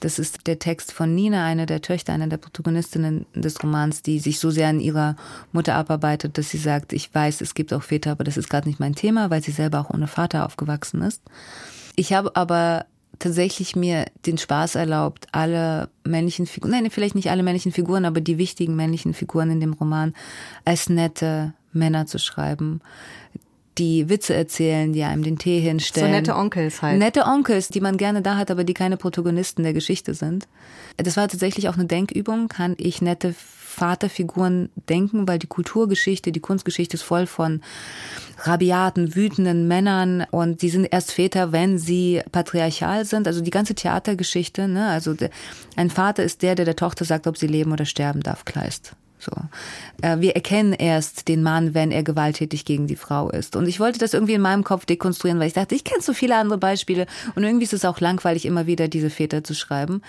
Das 0.00 0.18
ist 0.18 0.46
der 0.46 0.58
Text 0.58 0.92
von 0.92 1.14
Nina, 1.14 1.44
eine 1.44 1.66
der 1.66 1.82
Töchter, 1.82 2.12
eine 2.12 2.28
der 2.28 2.36
Protagonistinnen 2.36 3.26
des 3.34 3.62
Romans, 3.62 4.02
die 4.02 4.18
sich 4.18 4.38
so 4.38 4.50
sehr 4.50 4.68
an 4.68 4.80
ihrer 4.80 5.16
Mutter 5.52 5.74
abarbeitet, 5.74 6.38
dass 6.38 6.50
sie 6.50 6.58
sagt, 6.58 6.92
ich 6.92 7.12
weiß, 7.12 7.40
es 7.40 7.54
gibt 7.54 7.72
auch 7.72 7.82
Väter, 7.82 8.12
aber 8.12 8.24
das 8.24 8.36
ist 8.36 8.48
gerade 8.48 8.68
nicht 8.68 8.80
mein 8.80 8.94
Thema, 8.94 9.30
weil 9.30 9.42
sie 9.42 9.52
selber 9.52 9.80
auch 9.80 9.90
ohne 9.90 10.06
Vater 10.06 10.46
aufgewachsen 10.46 11.02
ist. 11.02 11.22
Ich 11.96 12.12
habe 12.12 12.36
aber 12.36 12.86
tatsächlich 13.18 13.74
mir 13.74 14.06
den 14.26 14.38
Spaß 14.38 14.76
erlaubt, 14.76 15.26
alle 15.32 15.88
männlichen 16.04 16.46
Figuren, 16.46 16.70
nein, 16.70 16.90
vielleicht 16.90 17.14
nicht 17.14 17.30
alle 17.30 17.42
männlichen 17.42 17.72
Figuren, 17.72 18.04
aber 18.04 18.20
die 18.20 18.38
wichtigen 18.38 18.76
männlichen 18.76 19.14
Figuren 19.14 19.50
in 19.50 19.60
dem 19.60 19.72
Roman 19.72 20.14
als 20.64 20.88
nette 20.88 21.54
Männer 21.72 22.06
zu 22.06 22.18
schreiben, 22.18 22.80
die 23.78 24.08
Witze 24.08 24.34
erzählen, 24.34 24.92
die 24.92 25.02
einem 25.02 25.22
den 25.22 25.38
Tee 25.38 25.60
hinstellen. 25.60 26.08
So 26.08 26.12
nette 26.12 26.34
Onkels 26.34 26.82
halt. 26.82 26.98
Nette 26.98 27.24
Onkels, 27.24 27.68
die 27.68 27.80
man 27.80 27.96
gerne 27.96 28.22
da 28.22 28.36
hat, 28.36 28.50
aber 28.50 28.64
die 28.64 28.74
keine 28.74 28.96
Protagonisten 28.96 29.62
der 29.62 29.72
Geschichte 29.72 30.14
sind. 30.14 30.48
Das 30.96 31.16
war 31.16 31.28
tatsächlich 31.28 31.68
auch 31.68 31.74
eine 31.74 31.86
Denkübung. 31.86 32.48
Kann 32.48 32.74
ich 32.78 33.00
nette 33.00 33.34
Vaterfiguren 33.78 34.70
denken, 34.88 35.28
weil 35.28 35.38
die 35.38 35.46
Kulturgeschichte, 35.46 36.32
die 36.32 36.40
Kunstgeschichte 36.40 36.96
ist 36.96 37.02
voll 37.02 37.26
von 37.26 37.62
rabiaten, 38.38 39.14
wütenden 39.14 39.68
Männern 39.68 40.26
und 40.30 40.62
die 40.62 40.68
sind 40.68 40.88
erst 40.90 41.12
Väter, 41.12 41.52
wenn 41.52 41.78
sie 41.78 42.20
patriarchal 42.32 43.04
sind. 43.04 43.26
Also 43.28 43.40
die 43.40 43.50
ganze 43.50 43.74
Theatergeschichte, 43.74 44.66
ne? 44.66 44.88
Also 44.88 45.14
ein 45.76 45.90
Vater 45.90 46.24
ist 46.24 46.42
der, 46.42 46.56
der 46.56 46.64
der 46.64 46.76
Tochter 46.76 47.04
sagt, 47.04 47.26
ob 47.26 47.38
sie 47.38 47.46
leben 47.46 47.72
oder 47.72 47.84
sterben 47.84 48.20
darf, 48.20 48.44
Kleist. 48.44 48.96
So. 49.18 49.32
Äh, 50.02 50.20
wir 50.20 50.34
erkennen 50.34 50.72
erst 50.72 51.28
den 51.28 51.42
Mann, 51.42 51.74
wenn 51.74 51.90
er 51.90 52.02
gewalttätig 52.02 52.64
gegen 52.64 52.86
die 52.86 52.96
Frau 52.96 53.30
ist. 53.30 53.56
Und 53.56 53.66
ich 53.68 53.80
wollte 53.80 53.98
das 53.98 54.14
irgendwie 54.14 54.34
in 54.34 54.40
meinem 54.40 54.64
Kopf 54.64 54.86
dekonstruieren, 54.86 55.40
weil 55.40 55.48
ich 55.48 55.54
dachte, 55.54 55.74
ich 55.74 55.84
kenne 55.84 56.02
so 56.02 56.12
viele 56.12 56.36
andere 56.36 56.58
Beispiele 56.58 57.06
und 57.34 57.42
irgendwie 57.42 57.64
ist 57.64 57.72
es 57.72 57.84
auch 57.84 58.00
langweilig, 58.00 58.46
immer 58.46 58.66
wieder 58.66 58.88
diese 58.88 59.10
Väter 59.10 59.42
zu 59.44 59.54
schreiben. 59.54 60.02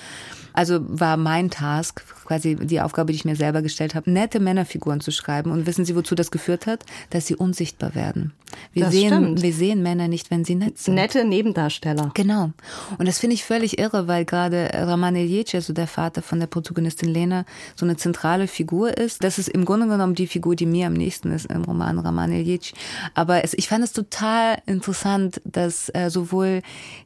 Also 0.54 0.80
war 0.82 1.18
mein 1.18 1.50
Task, 1.50 2.04
quasi 2.26 2.56
die 2.56 2.82
Aufgabe, 2.82 3.12
die 3.12 3.18
ich 3.18 3.26
mir 3.26 3.36
selber 3.36 3.62
gestellt 3.62 3.95
habe, 3.95 4.12
nette 4.12 4.39
Männerfiguren 4.39 5.02
zu 5.02 5.12
schreiben. 5.12 5.52
Und 5.52 5.66
wissen 5.66 5.86
Sie, 5.86 5.95
wozu 5.95 6.16
das 6.16 6.32
geführt 6.32 6.68
hat? 6.68 6.86
Dass 7.10 7.28
sie 7.28 7.36
unsichtbar 7.36 7.95
werden. 7.95 8.34
Wir, 8.74 8.86
das 8.86 8.93
sehen, 8.93 9.08
stimmt. 9.08 9.41
wir 9.41 9.54
sehen 9.54 9.84
Männer 9.84 10.08
nicht, 10.08 10.32
wenn 10.32 10.45
sie 10.45 10.56
nett 10.56 10.78
sind. 10.78 10.95
Nette 10.95 11.26
Nebendarsteller. 11.26 12.12
Genau. 12.14 12.52
Und 12.97 13.08
das 13.08 13.20
finde 13.20 13.36
ich 13.36 13.43
völlig 13.43 13.80
irre, 13.80 14.08
weil 14.08 14.26
gerade 14.26 14.70
Raman 14.74 15.16
Iljic, 15.16 15.56
also 15.56 15.74
der 15.74 15.88
Vater 15.88 16.22
von 16.22 16.39
der 16.39 16.47
Protagonistin 16.47 17.10
Lena, 17.10 17.45
so 17.76 17.86
eine 17.86 17.97
zentrale 17.97 18.47
Figur 18.47 18.97
ist. 18.97 19.24
Das 19.24 19.39
ist 19.39 19.50
im 19.50 19.66
Grunde 19.66 19.88
genommen 19.88 20.16
die 20.16 20.28
Figur, 20.28 20.56
die 20.56 20.66
mir 20.66 20.88
am 20.88 20.93
nächsten 20.93 21.32
ist 21.32 21.45
im 21.45 21.64
Roman 21.64 22.00
Raman 22.00 22.32
Iljic. 22.32 22.74
Aber 23.14 23.43
es, 23.43 23.54
ich 23.54 23.68
fand 23.68 23.84
es 23.84 23.91
total 23.91 24.60
interessant, 24.66 25.41
dass 25.45 25.89
äh, 25.93 26.10
sowohl 26.10 26.62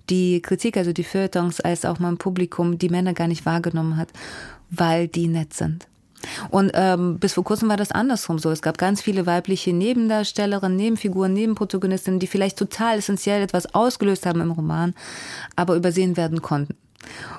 die 0.10 0.42
Kritik, 0.42 0.78
also 0.78 0.92
die 0.92 1.04
Feuilletons, 1.04 1.62
als 1.62 1.86
auch 1.86 2.00
mein 2.00 2.18
Publikum 2.18 2.78
die 2.78 2.90
Männer 2.90 3.14
gar 3.14 3.28
nicht 3.28 3.33
wahrgenommen 3.46 3.98
hat 3.98 4.10
weil 4.76 5.08
die 5.08 5.28
nett 5.28 5.54
sind. 5.54 5.88
Und 6.50 6.72
ähm, 6.74 7.20
bis 7.20 7.34
vor 7.34 7.44
kurzem 7.44 7.68
war 7.68 7.76
das 7.76 7.92
andersrum 7.92 8.40
so. 8.40 8.50
Es 8.50 8.62
gab 8.62 8.78
ganz 8.78 9.02
viele 9.02 9.26
weibliche 9.26 9.74
Nebendarstellerinnen, 9.74 10.78
Nebenfiguren, 10.78 11.34
Nebenprotagonistinnen, 11.34 12.20
die 12.20 12.28
vielleicht 12.28 12.58
total 12.58 13.00
essentiell 13.00 13.42
etwas 13.42 13.74
ausgelöst 13.76 14.26
haben 14.26 14.40
im 14.40 14.52
Roman, 14.52 14.94
aber 15.58 15.76
übersehen 15.76 16.16
werden 16.16 16.42
konnten. 16.42 16.76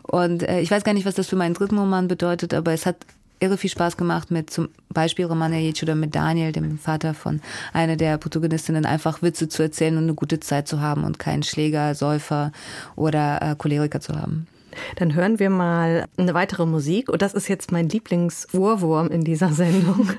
Und 0.03 0.43
äh, 0.43 0.61
ich 0.61 0.71
weiß 0.71 0.85
gar 0.85 0.93
nicht, 0.93 1.07
was 1.07 1.15
das 1.15 1.29
für 1.29 1.37
meinen 1.37 1.55
dritten 1.55 1.79
Roman 1.79 2.09
bedeutet, 2.09 2.53
aber 2.53 2.73
es 2.73 2.85
hat 2.85 2.97
irre 3.41 3.57
viel 3.57 3.71
Spaß 3.71 3.97
gemacht 3.97 4.31
mit 4.31 4.51
zum 4.51 4.69
Beispiel 4.91 5.25
Romana 5.25 5.57
Jic 5.57 5.83
oder 5.83 5.95
mit 5.95 6.15
Daniel, 6.15 6.53
dem 6.53 6.79
Vater 6.79 7.15
von 7.15 7.41
einer 7.73 7.97
der 7.97 8.19
Protagonistinnen, 8.19 8.85
einfach 8.85 9.23
Witze 9.23 9.49
zu 9.49 9.63
erzählen 9.63 9.97
und 9.97 10.05
eine 10.05 10.15
gute 10.15 10.41
Zeit 10.41 10.69
zu 10.69 10.81
haben 10.81 11.05
und 11.05 11.19
keinen 11.19 11.43
Schläger, 11.43 11.95
Säufer 11.95 12.53
oder 12.97 13.41
äh, 13.41 13.57
Choleriker 13.57 14.01
zu 14.01 14.15
haben. 14.15 14.47
Dann 14.97 15.15
hören 15.15 15.39
wir 15.39 15.51
mal 15.51 16.07
eine 16.17 16.35
weitere 16.35 16.67
Musik. 16.67 17.09
Und 17.09 17.23
das 17.23 17.35
ist 17.35 17.49
jetzt 17.49 17.73
mein 17.73 17.89
Lieblingsohrwurm 17.89 19.09
in 19.09 19.25
dieser 19.25 19.53
Sendung. 19.53 20.11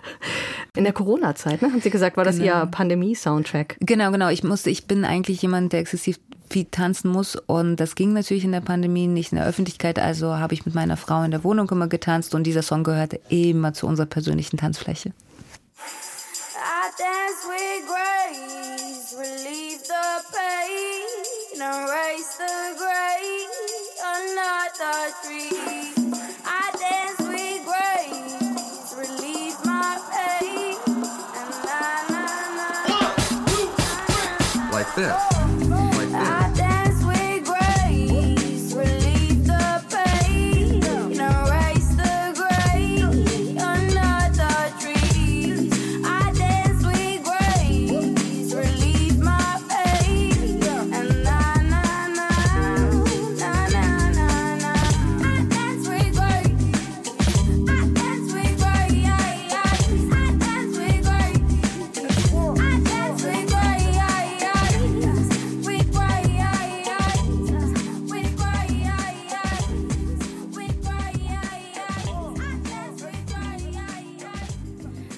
In 0.76 0.84
der 0.84 0.94
Corona-Zeit, 0.94 1.62
ne? 1.62 1.72
haben 1.72 1.82
Sie 1.82 1.90
gesagt, 1.90 2.18
war 2.18 2.26
das 2.26 2.38
genau. 2.38 2.62
Ihr 2.62 2.66
Pandemie-Soundtrack? 2.66 3.78
Genau, 3.80 4.12
genau. 4.12 4.30
Ich 4.30 4.44
musste, 4.44 4.70
ich 4.70 4.88
bin 4.88 5.06
eigentlich 5.06 5.42
jemand, 5.42 5.72
der 5.72 5.80
exzessiv 5.80 6.20
viel 6.50 6.66
tanzen 6.66 7.12
muss. 7.12 7.36
Und 7.36 7.78
das 7.78 7.96
ging 7.96 8.14
natürlich 8.14 8.44
in 8.44 8.52
der 8.52 8.62
Pandemie 8.62 9.08
nicht 9.08 9.32
in 9.32 9.38
der 9.38 9.48
Öffentlichkeit. 9.48 10.00
Also 10.00 10.38
habe 10.38 10.54
ich 10.54 10.66
mit 10.66 10.76
meiner 10.76 10.98
Frau 10.98 11.24
in 11.24 11.32
der 11.32 11.44
Wohnung 11.44 11.70
immer 11.70 11.88
getanzt 11.88 12.36
und 12.36 12.44
dieser 12.44 12.62
Song 12.62 12.84
gehörte 12.84 13.20
immer 13.30 13.74
zu 13.74 13.88
unserer 13.88 14.08
persönlichen 14.08 14.58
Tanzfläche. 14.58 15.10
I 15.10 16.90
dance 16.98 17.46
with 17.48 17.86
grace, 17.88 19.16
relieve 19.18 19.82
the 19.84 20.24
pain, 20.32 21.62
erase 21.62 22.38
the 22.38 22.78
gray, 22.78 23.35
thought 24.78 25.24
three. 25.24 26.05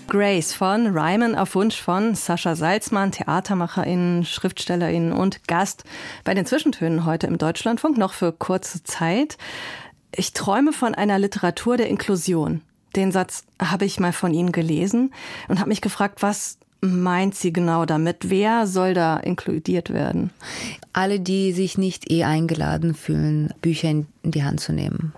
Grace 0.08 0.53
von 0.53 0.88
Ryman 0.97 1.36
auf 1.36 1.53
Wunsch 1.55 1.82
von 1.82 2.16
Sascha 2.16 2.55
Salzmann, 2.55 3.12
Theatermacherin, 3.12 4.24
Schriftstellerin 4.24 5.12
und 5.12 5.49
Gast 5.49 5.84
bei 6.24 6.34
den 6.34 6.45
Zwischentönen 6.45 7.05
heute 7.05 7.28
im 7.28 7.38
Deutschlandfunk 7.38 7.97
noch 7.97 8.14
für 8.14 8.32
kurze 8.32 8.84
Zeit. 8.84 9.38
Ich 10.16 10.32
träume 10.32 10.72
von 10.72 10.95
einer 10.95 11.20
Literatur 11.20 11.76
der 11.76 11.89
Inklusion. 11.89 12.62
Den 12.95 13.12
Satz 13.12 13.43
habe 13.62 13.84
ich 13.84 13.99
mal 13.99 14.14
von 14.14 14.34
Ihnen 14.34 14.53
gelesen 14.53 15.14
und 15.49 15.60
habe 15.60 15.70
mich 15.70 15.82
gefragt, 15.82 16.22
was 16.22 16.58
meint 16.82 17.36
sie 17.36 17.51
genau 17.51 17.86
damit? 17.86 18.30
Wer 18.30 18.67
soll 18.67 18.93
da 18.93 19.17
inkludiert 19.17 19.91
werden? 19.91 20.32
Alle, 20.93 21.19
die 21.19 21.51
sich 21.53 21.78
nicht 21.78 22.11
eh 22.11 22.23
eingeladen 22.23 22.93
fühlen, 22.93 23.53
Bücher 23.61 23.89
in 23.89 24.07
die 24.23 24.43
Hand 24.43 24.59
zu 24.59 24.73
nehmen. 24.73 25.13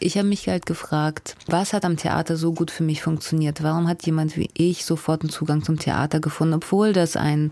Ich 0.00 0.16
habe 0.16 0.28
mich 0.28 0.48
halt 0.48 0.66
gefragt, 0.66 1.36
was 1.46 1.72
hat 1.72 1.84
am 1.84 1.96
Theater 1.96 2.36
so 2.36 2.52
gut 2.52 2.70
für 2.70 2.82
mich 2.82 3.02
funktioniert? 3.02 3.62
Warum 3.62 3.88
hat 3.88 4.04
jemand 4.06 4.36
wie 4.36 4.50
ich 4.54 4.84
sofort 4.84 5.22
einen 5.22 5.30
Zugang 5.30 5.62
zum 5.62 5.78
Theater 5.78 6.20
gefunden, 6.20 6.54
obwohl 6.54 6.92
das 6.92 7.16
ein 7.16 7.50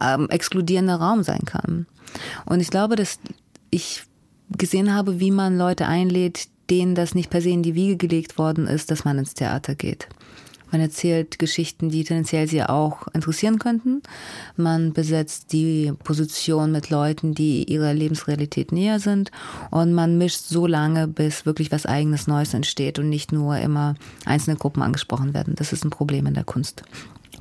ähm, 0.00 0.28
exkludierender 0.30 0.96
Raum 0.96 1.22
sein 1.22 1.42
kann? 1.44 1.86
Und 2.44 2.60
ich 2.60 2.70
glaube, 2.70 2.96
dass 2.96 3.18
ich 3.70 4.02
gesehen 4.50 4.94
habe, 4.94 5.20
wie 5.20 5.30
man 5.30 5.58
Leute 5.58 5.86
einlädt, 5.86 6.48
denen 6.70 6.94
das 6.94 7.14
nicht 7.14 7.30
per 7.30 7.42
se 7.42 7.50
in 7.50 7.62
die 7.62 7.74
Wiege 7.74 7.96
gelegt 7.96 8.38
worden 8.38 8.66
ist, 8.66 8.90
dass 8.90 9.04
man 9.04 9.18
ins 9.18 9.34
Theater 9.34 9.74
geht. 9.74 10.08
Man 10.74 10.80
erzählt 10.80 11.38
Geschichten, 11.38 11.88
die 11.88 12.02
tendenziell 12.02 12.48
sie 12.48 12.64
auch 12.64 13.06
interessieren 13.12 13.60
könnten. 13.60 14.02
Man 14.56 14.92
besetzt 14.92 15.52
die 15.52 15.92
Position 16.02 16.72
mit 16.72 16.90
Leuten, 16.90 17.32
die 17.32 17.62
ihrer 17.62 17.94
Lebensrealität 17.94 18.72
näher 18.72 18.98
sind. 18.98 19.30
Und 19.70 19.92
man 19.92 20.18
mischt 20.18 20.40
so 20.40 20.66
lange, 20.66 21.06
bis 21.06 21.46
wirklich 21.46 21.70
was 21.70 21.86
eigenes 21.86 22.26
Neues 22.26 22.54
entsteht 22.54 22.98
und 22.98 23.08
nicht 23.08 23.30
nur 23.30 23.56
immer 23.58 23.94
einzelne 24.24 24.56
Gruppen 24.56 24.82
angesprochen 24.82 25.32
werden. 25.32 25.54
Das 25.54 25.72
ist 25.72 25.84
ein 25.84 25.90
Problem 25.90 26.26
in 26.26 26.34
der 26.34 26.42
Kunst. 26.42 26.82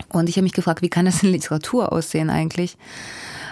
Und 0.10 0.30
ich 0.30 0.36
habe 0.36 0.44
mich 0.44 0.54
gefragt, 0.54 0.82
wie 0.82 0.90
kann 0.90 1.06
das 1.06 1.24
in 1.24 1.32
Literatur 1.32 1.92
aussehen 1.92 2.30
eigentlich? 2.30 2.78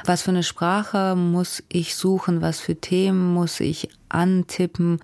Was 0.05 0.23
für 0.23 0.31
eine 0.31 0.43
Sprache 0.43 1.15
muss 1.15 1.63
ich 1.69 1.95
suchen? 1.95 2.41
Was 2.41 2.59
für 2.59 2.75
Themen 2.75 3.33
muss 3.33 3.59
ich 3.59 3.89
antippen? 4.09 4.99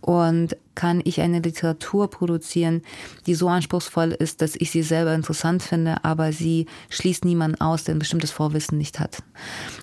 Und 0.00 0.56
kann 0.74 1.00
ich 1.04 1.20
eine 1.20 1.40
Literatur 1.40 2.10
produzieren, 2.10 2.82
die 3.26 3.34
so 3.34 3.48
anspruchsvoll 3.48 4.10
ist, 4.12 4.42
dass 4.42 4.56
ich 4.56 4.70
sie 4.70 4.82
selber 4.82 5.14
interessant 5.14 5.62
finde, 5.62 6.04
aber 6.04 6.32
sie 6.32 6.66
schließt 6.90 7.24
niemanden 7.24 7.60
aus, 7.60 7.84
der 7.84 7.94
ein 7.94 8.00
bestimmtes 8.00 8.32
Vorwissen 8.32 8.78
nicht 8.78 8.98
hat? 8.98 9.22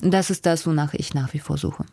Und 0.02 0.12
das 0.12 0.30
ist 0.30 0.46
das, 0.46 0.68
wonach 0.68 0.94
ich 0.94 1.14
nach 1.14 1.34
wie 1.34 1.40
vor 1.40 1.58
suche. 1.58 1.86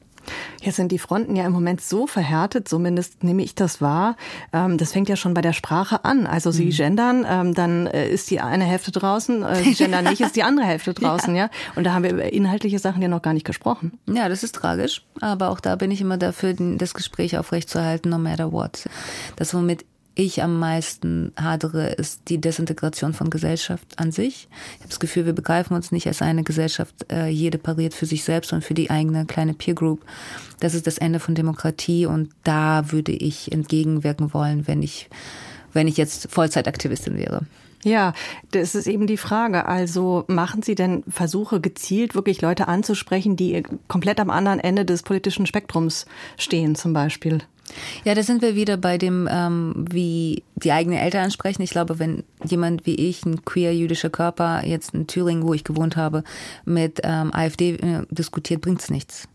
Jetzt 0.61 0.77
sind 0.77 0.93
die 0.93 0.99
Fronten 0.99 1.37
ja 1.37 1.47
im 1.47 1.53
Moment 1.53 1.81
so 1.81 2.07
verhärtet, 2.07 2.69
zumindest 2.69 3.23
nehme 3.25 3.43
ich 3.43 3.55
das 3.55 3.81
wahr. 3.81 4.17
Ähm, 4.53 4.79
das 4.79 4.93
fängt 4.93 5.09
ja 5.09 5.17
schon 5.17 5.35
bei 5.35 5.41
der 5.41 5.53
Sprache 5.53 6.05
an. 6.05 6.27
Also 6.27 6.51
Sie 6.51 6.67
mhm. 6.67 6.71
gendern, 6.71 7.27
ähm, 7.29 7.55
dann 7.55 7.87
äh, 7.87 8.09
ist 8.09 8.31
die 8.31 8.41
eine 8.41 8.65
Hälfte 8.65 8.91
draußen, 8.91 9.43
äh, 9.43 9.63
Sie 9.63 9.75
gendern 9.75 10.05
nicht, 10.05 10.21
ist 10.21 10.37
die 10.37 10.43
andere 10.43 10.67
Hälfte 10.67 10.95
draußen, 10.95 11.35
ja. 11.35 11.45
ja. 11.45 11.51
Und 11.77 11.85
da 11.85 11.95
haben 11.95 12.03
wir 12.03 12.13
über 12.13 12.33
inhaltliche 12.33 12.79
Sachen 12.79 13.03
ja 13.03 13.09
noch 13.09 13.23
gar 13.23 13.35
nicht 13.35 13.47
gesprochen. 13.47 13.99
Ja, 14.07 14.29
das 14.29 14.43
ist 14.43 14.55
tragisch. 14.55 15.03
Aber 15.21 15.51
auch 15.51 15.61
da 15.61 15.77
bin 15.77 15.91
ich 15.91 16.01
immer 16.01 16.17
dafür, 16.17 16.55
das 16.55 16.95
Gespräch 16.95 17.39
aufrechtzuerhalten, 17.39 18.11
no 18.11 18.19
matter 18.19 18.53
what. 18.53 18.89
Das, 19.37 19.55
womit 19.55 19.85
ich 20.19 20.43
am 20.43 20.59
meisten 20.59 21.33
hadere, 21.41 21.91
ist 21.91 22.23
die 22.29 22.41
Desintegration 22.41 23.15
von 23.15 23.31
Gesellschaft 23.31 24.01
an 24.01 24.11
sich. 24.11 24.49
Ich 24.75 24.81
habe 24.81 24.89
das 24.89 24.99
Gefühl, 24.99 25.27
wir 25.27 25.33
begreifen 25.33 25.77
uns 25.77 25.93
nicht 25.93 26.09
als 26.09 26.23
eine 26.23 26.43
Gesellschaft. 26.43 26.93
Äh, 27.09 27.29
jede 27.29 27.57
pariert 27.57 27.95
für 27.95 28.05
sich 28.05 28.25
selbst 28.25 28.53
und 28.53 28.65
für 28.65 28.75
die 28.75 28.91
eigene 28.91 29.27
kleine 29.27 29.55
Peer 29.55 29.75
Group. 29.75 30.05
Das 30.59 30.75
ist 30.75 30.89
das 30.89 30.99
Ende 30.99 31.21
von 31.21 31.37
Demokratie 31.37 32.07
und 32.07 32.31
da 32.43 32.91
würde 32.91 33.13
ich 33.13 33.53
entgegenwirken 33.53 34.35
wollen, 34.35 34.67
wenn 34.67 34.83
ich, 34.83 35.09
wenn 35.73 35.87
ich 35.87 35.97
jetzt 35.97 36.29
Vollzeitaktivistin 36.33 37.17
wäre. 37.17 37.43
Ja, 37.85 38.13
das 38.51 38.75
ist 38.75 38.89
eben 38.89 39.07
die 39.07 39.17
Frage. 39.17 39.67
Also 39.67 40.25
machen 40.27 40.63
Sie 40.63 40.75
denn 40.75 41.05
Versuche 41.09 41.61
gezielt, 41.61 42.17
wirklich 42.17 42.41
Leute 42.41 42.67
anzusprechen, 42.67 43.37
die 43.37 43.63
komplett 43.87 44.19
am 44.19 44.31
anderen 44.31 44.59
Ende 44.59 44.85
des 44.85 45.05
politischen 45.05 45.47
Spektrums 45.47 46.07
stehen, 46.37 46.75
zum 46.75 46.93
Beispiel? 46.93 47.39
Ja, 48.05 48.15
da 48.15 48.23
sind 48.23 48.43
wir 48.43 48.55
wieder 48.55 48.77
bei 48.77 48.99
dem, 48.99 49.29
ähm, 49.31 49.87
wie 49.91 50.43
die 50.57 50.73
eigenen 50.73 50.99
Eltern 50.99 51.25
ansprechen. 51.25 51.63
Ich 51.63 51.71
glaube, 51.71 51.99
wenn 51.99 52.25
jemand 52.45 52.87
wie 52.87 52.95
ich, 52.95 53.25
ein 53.25 53.45
queer 53.45 53.75
jüdischer 53.75 54.11
Körper, 54.11 54.65
jetzt 54.67 54.95
in 54.95 55.07
Thüringen, 55.07 55.47
wo 55.47 55.55
ich 55.55 55.65
gewohnt 55.65 55.97
habe, 55.97 56.25
mit 56.65 57.01
ähm, 57.05 57.33
AfD 57.35 57.75
äh, 57.75 58.03
diskutiert, 58.11 58.61
bringt's 58.61 58.91
nichts. 58.91 59.29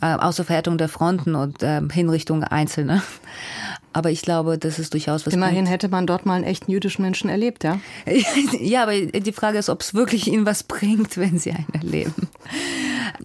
Äh, 0.00 0.14
außer 0.14 0.44
Verhärtung 0.44 0.78
der 0.78 0.88
Fronten 0.88 1.34
und 1.34 1.62
äh, 1.62 1.80
Hinrichtung 1.92 2.44
Einzelner. 2.44 3.02
Aber 3.92 4.10
ich 4.10 4.20
glaube, 4.20 4.58
das 4.58 4.78
ist 4.78 4.92
durchaus 4.92 5.26
was. 5.26 5.32
Immerhin 5.32 5.56
bringt. 5.64 5.70
hätte 5.70 5.88
man 5.88 6.06
dort 6.06 6.26
mal 6.26 6.34
einen 6.34 6.44
echten 6.44 6.70
jüdischen 6.70 7.00
Menschen 7.00 7.30
erlebt, 7.30 7.64
ja? 7.64 7.80
ja, 8.60 8.82
aber 8.82 8.92
die 8.92 9.32
Frage 9.32 9.56
ist, 9.56 9.70
ob 9.70 9.80
es 9.80 9.94
wirklich 9.94 10.26
ihnen 10.26 10.44
was 10.44 10.64
bringt, 10.64 11.16
wenn 11.16 11.38
sie 11.38 11.52
einen 11.52 11.72
erleben. 11.72 12.28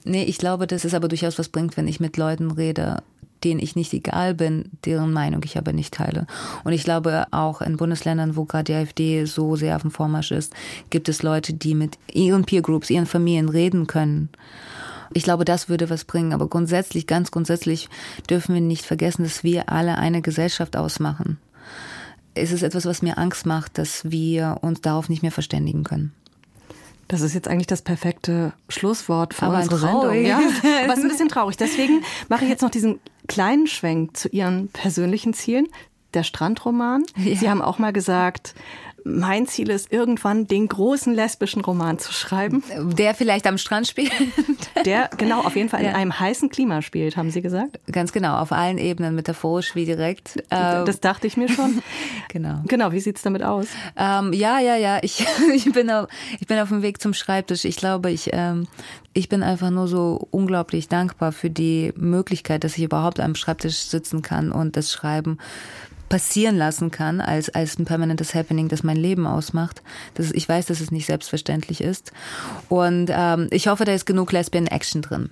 Nee, 0.06 0.24
ich 0.24 0.38
glaube, 0.38 0.68
dass 0.68 0.86
es 0.86 0.94
aber 0.94 1.10
durchaus 1.10 1.38
was 1.38 1.50
bringt, 1.50 1.76
wenn 1.76 1.90
ich 1.90 2.00
mit 2.00 2.16
Leuten 2.16 2.52
rede, 2.52 3.04
denen 3.44 3.60
ich 3.60 3.76
nicht 3.76 3.94
egal 3.94 4.34
bin, 4.34 4.66
deren 4.86 5.14
Meinung 5.14 5.42
ich 5.46 5.58
aber 5.58 5.74
nicht 5.74 5.94
teile. 5.94 6.28
Und 6.64 6.74
ich 6.74 6.84
glaube, 6.84 7.26
auch 7.32 7.62
in 7.62 7.78
Bundesländern, 7.78 8.36
wo 8.36 8.46
gerade 8.46 8.66
die 8.66 8.74
AfD 8.74 9.26
so 9.26 9.56
sehr 9.56 9.76
auf 9.76 9.82
dem 9.82 9.92
Vormarsch 9.92 10.32
ist, 10.32 10.54
gibt 10.90 11.10
es 11.10 11.24
Leute, 11.24 11.54
die 11.54 11.76
mit 11.76 11.98
ihren 12.12 12.46
Peer 12.46 12.62
Groups, 12.62 12.90
ihren 12.90 13.06
Familien 13.06 13.50
reden 13.50 13.88
können. 13.88 14.30
Ich 15.14 15.24
glaube, 15.24 15.46
das 15.46 15.70
würde 15.70 15.90
was 15.90 16.06
bringen. 16.06 16.34
Aber 16.34 16.48
grundsätzlich, 16.48 17.08
ganz 17.08 17.32
grundsätzlich 17.32 17.90
dürfen 18.30 18.54
wir 18.54 18.62
nicht 18.62 18.86
vergessen, 18.86 19.24
dass 19.24 19.44
wir 19.44 19.70
alle 19.70 19.98
eine 19.98 20.22
Gesellschaft 20.22 20.78
ausmachen. 20.78 21.38
Es 22.34 22.52
ist 22.52 22.64
etwas, 22.64 22.86
was 22.86 23.02
mir 23.02 23.18
Angst 23.18 23.46
macht, 23.46 23.78
dass 23.78 24.10
wir 24.10 24.60
uns 24.62 24.80
darauf 24.80 25.10
nicht 25.10 25.22
mehr 25.22 25.34
verständigen 25.34 25.84
können. 25.84 26.14
Das 27.10 27.20
ist 27.20 27.34
jetzt 27.34 27.50
eigentlich 27.50 27.68
das 27.68 27.82
perfekte 27.82 28.54
Schlusswort 28.70 29.34
für 29.34 29.48
Aber 29.48 29.58
unsere 29.58 29.78
Sendung. 29.78 30.14
Ja, 30.14 30.38
aber 30.84 30.94
ist 30.94 31.04
ein 31.04 31.10
bisschen 31.10 31.28
traurig. 31.28 31.58
Deswegen 31.58 32.04
mache 32.30 32.46
ich 32.46 32.50
jetzt 32.50 32.62
noch 32.62 32.70
diesen 32.70 33.02
kleinen 33.28 33.68
Schwenk 33.68 34.18
zu 34.18 34.30
Ihren 34.30 34.70
persönlichen 34.70 35.34
Zielen. 35.34 35.68
der 36.14 36.24
Strandroman. 36.24 37.06
Ja. 37.16 37.36
Sie 37.38 37.50
haben 37.50 37.62
auch 37.62 37.80
mal 37.80 37.94
gesagt, 37.94 38.54
mein 39.04 39.48
Ziel 39.48 39.70
ist 39.70 39.92
irgendwann 39.92 40.48
den 40.48 40.68
großen 40.68 41.14
lesbischen 41.14 41.62
Roman 41.62 42.00
zu 42.00 42.14
schreiben. 42.14 42.64
Der 42.98 43.16
vielleicht 43.16 43.48
am 43.48 43.58
Strand 43.58 43.88
spielt. 43.88 44.12
Der 44.86 45.10
genau 45.18 45.42
auf 45.42 45.56
jeden 45.56 45.70
Fall 45.70 45.82
in 45.82 45.88
ja. 45.88 45.94
einem 45.94 46.20
heißen 46.20 46.50
Klima 46.50 46.82
spielt, 46.82 47.18
haben 47.18 47.32
Sie 47.32 47.42
gesagt? 47.42 47.80
Ganz 47.92 48.12
genau, 48.12 48.38
auf 48.38 48.52
allen 48.52 48.78
Ebenen, 48.78 49.16
metaphorisch 49.16 49.76
wie 49.76 49.86
direkt. 49.86 50.44
Das 50.50 50.88
ähm, 50.88 51.02
dachte 51.02 51.28
ich 51.28 51.38
mir 51.38 51.50
schon. 51.50 51.82
genau. 52.30 52.62
Genau, 52.68 52.92
wie 52.92 53.00
sieht's 53.00 53.22
damit 53.22 53.44
aus? 53.44 53.68
Ähm, 53.96 54.34
ja, 54.34 54.60
ja, 54.60 54.76
ja. 54.76 55.00
Ich, 55.02 55.26
ich, 55.54 55.72
bin 55.72 55.90
auf, 55.90 56.08
ich 56.40 56.48
bin 56.48 56.60
auf 56.60 56.70
dem 56.70 56.82
Weg 56.82 57.02
zum 57.02 57.14
Schreibtisch. 57.14 57.66
Ich 57.66 57.78
glaube, 57.78 58.12
ich, 58.12 58.30
ähm, 58.34 58.68
ich 59.14 59.30
bin 59.30 59.44
einfach 59.44 59.70
nur 59.70 59.88
so 59.88 60.28
unglaublich 60.32 60.88
dankbar 60.88 61.32
für 61.32 61.50
die 61.50 61.94
Möglichkeit, 61.96 62.64
dass 62.64 62.78
ich 62.78 62.84
überhaupt 62.84 63.20
am 63.20 63.36
Schreibtisch 63.36 63.78
sitzen 63.78 64.22
kann 64.22 64.52
und 64.52 64.78
das 64.78 64.92
Schreiben 64.92 65.38
passieren 66.08 66.58
lassen 66.58 66.92
kann, 66.92 67.22
als, 67.22 67.50
als 67.50 67.80
ein 67.80 67.86
permanentes 67.86 68.36
Happening, 68.36 68.68
das 68.68 68.84
mein 68.84 68.98
Leben 68.98 69.26
ausmacht. 69.26 69.82
Das, 70.16 70.32
ich 70.32 70.48
weiß, 70.48 70.66
dass 70.66 70.82
es 70.82 70.92
nicht 70.92 71.06
selbstverständlich 71.06 71.80
ist. 71.80 72.12
Und 72.68 73.10
ähm, 73.10 73.48
ich 73.52 73.68
hoffe, 73.68 73.86
da 73.86 73.94
ist 73.94 74.06
genug 74.06 74.32
Lesbian 74.34 74.68
Action 74.68 75.02
drin. 75.02 75.30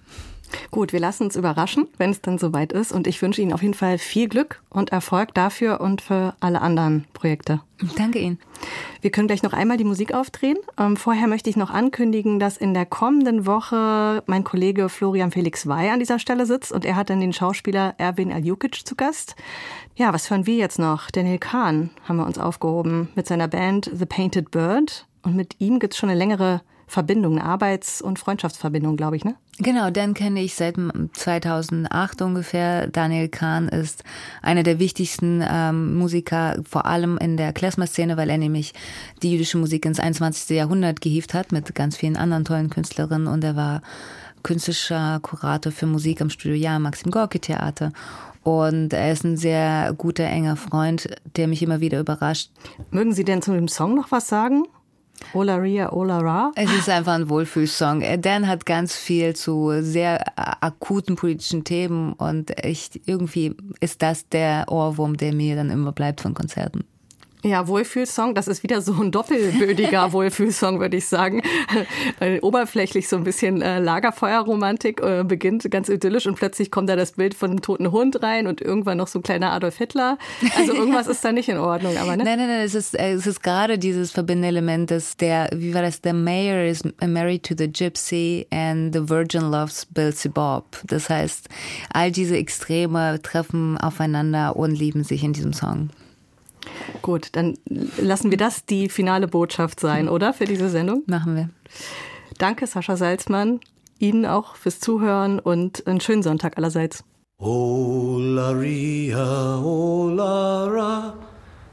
Gut, 0.72 0.94
wir 0.94 1.00
lassen 1.00 1.24
uns 1.24 1.36
überraschen, 1.36 1.88
wenn 1.98 2.12
es 2.12 2.22
dann 2.22 2.38
soweit 2.38 2.72
ist. 2.72 2.92
Und 2.92 3.08
ich 3.08 3.22
wünsche 3.22 3.42
Ihnen 3.42 3.54
auf 3.54 3.62
jeden 3.62 3.74
Fall 3.74 3.98
viel 3.98 4.28
Glück 4.28 4.62
und 4.70 4.92
Erfolg 4.92 5.34
dafür 5.34 5.82
und 5.82 6.02
für 6.02 6.36
alle 6.40 6.62
anderen 6.62 7.06
Projekte. 7.14 7.62
Danke 7.96 8.20
Ihnen. 8.20 8.40
Wir 9.02 9.10
können 9.10 9.28
gleich 9.28 9.44
noch 9.44 9.54
einmal 9.54 9.78
die 9.78 9.84
Musik 9.84 10.14
aufdrehen. 10.14 10.58
Ähm, 10.78 10.98
vorher 10.98 11.28
möchte 11.28 11.50
ich 11.50 11.56
noch 11.56 11.70
ankündigen, 11.70 12.40
dass 12.40 12.58
in 12.58 12.74
der 12.74 12.86
kommenden 12.86 13.46
Woche 13.46 14.24
mein 14.26 14.44
Kollege 14.44 14.90
Florian 14.90 15.32
Felix 15.32 15.68
Wey 15.68 15.90
an 15.90 16.00
dieser 16.00 16.20
Stelle 16.20 16.46
sitzt 16.46 16.72
und 16.72 16.84
er 16.84 16.96
hat 16.96 17.10
dann 17.10 17.22
den 17.22 17.34
Schauspieler 17.34 17.96
Erwin 17.98 18.32
Aljukic 18.32 18.86
zu 18.86 18.96
Gast. 18.96 19.36
Ja, 19.96 20.14
was 20.14 20.30
hören 20.30 20.46
wir 20.46 20.56
jetzt 20.56 20.80
noch? 20.80 21.10
Daniel 21.12 21.40
Kahn 21.40 21.90
haben 22.08 22.18
wir 22.18 22.26
uns 22.26 22.38
aufgehoben 22.38 23.10
mit 23.16 23.28
seiner 23.28 23.48
Band 23.48 23.90
The 23.94 24.06
Painted 24.06 24.52
Bird. 24.52 25.06
Und 25.22 25.36
mit 25.36 25.56
ihm 25.60 25.80
gibt 25.80 25.94
es 25.94 26.00
schon 26.00 26.10
eine 26.10 26.18
längere 26.18 26.62
Verbindung, 26.90 27.38
eine 27.38 27.45
Arbeits- 27.45 28.02
und 28.02 28.18
Freundschaftsverbindung, 28.18 28.98
glaube 28.98 29.16
ich, 29.16 29.24
ne? 29.24 29.36
Genau, 29.60 29.91
den 29.91 30.16
kenne 30.16 30.41
ich 30.41 30.56
seit 30.56 30.76
2008 31.14 32.22
ungefähr. 32.24 32.88
Daniel 32.88 33.28
Kahn 33.28 33.68
ist 33.68 34.03
einer 34.41 34.64
der 34.64 34.80
wichtigsten 34.80 35.44
ähm, 35.48 35.95
Musiker, 35.95 36.56
vor 36.68 36.88
allem 36.88 37.18
in 37.20 37.38
der 37.38 37.53
Klezmer-Szene, 37.53 38.18
weil 38.18 38.32
er 38.32 38.40
nämlich 38.40 38.74
die 39.22 39.34
jüdische 39.34 39.60
Musik 39.60 39.86
ins 39.86 39.99
21. 39.99 40.57
Jahrhundert 40.57 40.99
gehievt 40.99 41.36
hat 41.36 41.52
mit 41.52 41.76
ganz 41.76 41.95
vielen 41.95 42.18
anderen 42.18 42.44
tollen 42.44 42.72
Künstlerinnen 42.72 43.28
und 43.28 43.44
er 43.44 43.56
war 43.56 43.82
künstlerischer 44.41 45.20
Kurator 45.22 45.72
für 45.72 45.86
Musik 45.86 46.22
am 46.22 46.32
Studio 46.32 46.57
Ja, 46.57 46.80
Maxim 46.80 47.11
Gorki 47.11 47.40
Theater. 47.40 47.91
Und 48.41 48.94
er 48.94 49.11
ist 49.11 49.24
ein 49.26 49.38
sehr 49.38 49.94
guter, 49.95 50.24
enger 50.24 50.56
Freund, 50.56 51.10
der 51.36 51.48
mich 51.48 51.61
immer 51.61 51.82
wieder 51.82 51.99
überrascht. 51.99 52.49
Mögen 52.90 53.14
Sie 53.14 53.26
denn 53.26 53.44
zu 53.44 53.52
dem 53.52 53.68
Song 53.68 53.94
noch 53.94 54.11
was 54.11 54.28
sagen? 54.28 54.64
Ola 55.34 55.56
Ria, 55.56 55.91
Ola 55.91 56.20
Ra. 56.20 56.52
Es 56.56 56.72
ist 56.72 56.90
einfach 56.90 57.14
ein 57.14 57.30
Wohlfühlsong. 57.30 58.04
Dan 58.22 58.48
hat 58.48 58.66
ganz 58.66 58.96
viel 58.96 59.36
zu 59.36 59.82
sehr 59.82 60.24
akuten 60.38 61.16
politischen 61.16 61.64
Themen 61.64 62.14
und 62.14 62.52
ich, 62.64 63.02
irgendwie 63.06 63.56
ist 63.80 64.02
das 64.02 64.28
der 64.30 64.66
Ohrwurm, 64.70 65.18
der 65.18 65.34
mir 65.34 65.56
dann 65.56 65.70
immer 65.70 65.91
bleibt 65.91 66.22
von 66.22 66.34
Konzerten. 66.34 66.86
Ja, 67.41 67.70
Wohlfühlsong, 67.70 68.36
das 68.36 68.49
ist 68.49 68.64
wieder 68.64 68.82
so 68.82 68.94
ein 69.02 69.11
doppelbödiger 69.11 70.11
Wohlfühlsong, 70.11 70.82
würde 70.82 70.98
ich 70.98 71.07
sagen. 71.07 71.41
Weil 72.20 72.40
oberflächlich 72.41 73.07
so 73.07 73.16
ein 73.16 73.24
bisschen 73.24 73.61
äh, 73.61 73.80
Lagerfeuerromantik 73.80 74.99
äh, 75.02 75.24
beginnt, 75.24 75.70
ganz 75.72 75.88
idyllisch 75.88 76.28
und 76.28 76.36
plötzlich 76.36 76.70
kommt 76.70 76.90
da 76.90 76.98
das 76.98 77.14
Bild 77.14 77.34
von 77.34 77.52
einem 77.52 77.61
toten 77.61 77.94
Hund 77.94 78.22
rein 78.24 78.45
und 78.45 78.60
irgendwann 78.60 78.98
noch 78.98 79.07
so 79.07 79.20
ein 79.20 79.24
kleiner 79.24 79.53
Adolf 79.53 79.78
Hitler. 79.78 80.18
Also 80.57 80.74
irgendwas 80.74 81.07
ist 81.07 81.24
da 81.24 81.32
nicht 81.32 81.48
in 81.48 81.57
Ordnung, 81.57 81.95
aber 81.98 82.18
ne? 82.18 82.26
Nein, 82.26 82.40
nein, 82.40 82.49
nein, 82.49 82.61
es 82.66 82.76
ist, 82.76 82.99
äh, 82.99 83.14
es 83.14 83.26
ist 83.26 83.41
gerade 83.41 83.80
dieses 83.80 84.11
verbindende 84.11 84.49
Element, 84.49 84.91
dass 84.91 85.16
der, 85.16 85.49
wie 85.56 85.74
war 85.74 85.82
das, 85.82 86.02
der 86.02 86.14
Mayor 86.14 86.66
is 86.66 86.84
married 87.07 87.44
to 87.44 87.56
the 87.57 87.72
Gypsy 87.72 88.48
and 88.52 88.94
the 88.94 89.07
Virgin 89.07 89.49
loves 89.49 89.86
Bill 89.86 90.14
Bob. 90.34 90.66
Das 90.88 91.10
heißt, 91.10 91.48
all 91.94 92.11
diese 92.11 92.36
Extreme 92.36 93.22
treffen 93.22 93.78
aufeinander 93.78 94.57
und 94.57 94.72
lieben 94.72 95.06
sich 95.06 95.24
in 95.24 95.32
diesem 95.32 95.53
Song. 95.53 95.90
Gut, 97.02 97.30
dann 97.34 97.57
lassen 97.98 98.31
wir 98.31 98.38
das 98.38 98.65
die 98.65 98.90
finale 98.90 99.27
Botschaft 99.27 99.80
sein, 99.80 100.10
oder? 100.10 100.34
Für 100.34 100.45
diese 100.45 100.69
Sendung? 100.69 101.03
Machen 101.07 101.36
wir. 101.36 101.49
Danke, 102.38 102.68
Sascha 102.68 102.98
Salzmann. 102.98 103.60
Ihnen 103.99 104.26
auch 104.26 104.56
fürs 104.56 104.80
Zuhören 104.80 105.40
und 105.40 105.86
einen 105.88 105.99
schönen 105.99 106.23
Sonntag 106.23 106.57
allerseits. 106.57 107.03
Oh, 107.41 108.18
Laria, 108.19 109.60
oh, 109.64 110.10
Lara, 110.10 111.14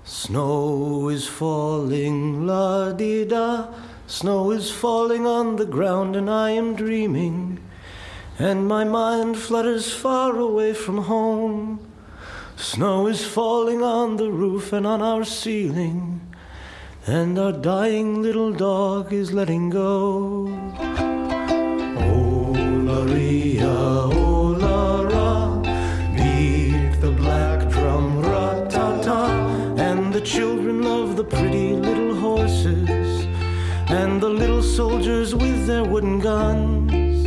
snow 0.04 1.10
is 1.10 1.26
falling, 1.26 2.46
la 2.46 2.92
di 2.92 3.26
da. 3.26 3.68
Snow 4.06 4.52
is 4.52 4.70
falling 4.70 5.26
on 5.26 5.56
the 5.56 5.66
ground, 5.66 6.14
and 6.14 6.30
I 6.30 6.50
am 6.50 6.76
dreaming, 6.76 7.58
and 8.38 8.68
my 8.68 8.84
mind 8.84 9.36
flutters 9.36 9.92
far 9.92 10.36
away 10.36 10.72
from 10.72 10.98
home. 10.98 11.80
Snow 12.58 13.06
is 13.06 13.22
falling 13.22 13.82
on 13.82 14.16
the 14.16 14.30
roof 14.30 14.72
and 14.72 14.86
on 14.86 15.02
our 15.02 15.24
ceiling, 15.24 16.22
and 17.06 17.38
our 17.38 17.52
dying 17.52 18.22
little 18.22 18.50
dog 18.50 19.12
is 19.12 19.30
letting 19.30 19.68
go. 19.68 20.48
Oh, 21.98 22.54
Maria, 22.54 23.68
oh, 23.68 24.56
Lara, 24.58 25.60
beat 26.16 26.98
the 27.02 27.12
black 27.12 27.68
drum, 27.68 28.22
ra-ta-ta, 28.22 29.28
and 29.76 30.14
the 30.14 30.22
children 30.22 30.82
love 30.82 31.16
the 31.16 31.24
pretty 31.24 31.74
little 31.74 32.14
horses, 32.14 33.26
and 33.90 34.18
the 34.18 34.30
little 34.30 34.62
soldiers 34.62 35.34
with 35.34 35.66
their 35.66 35.84
wooden 35.84 36.20
guns, 36.20 37.26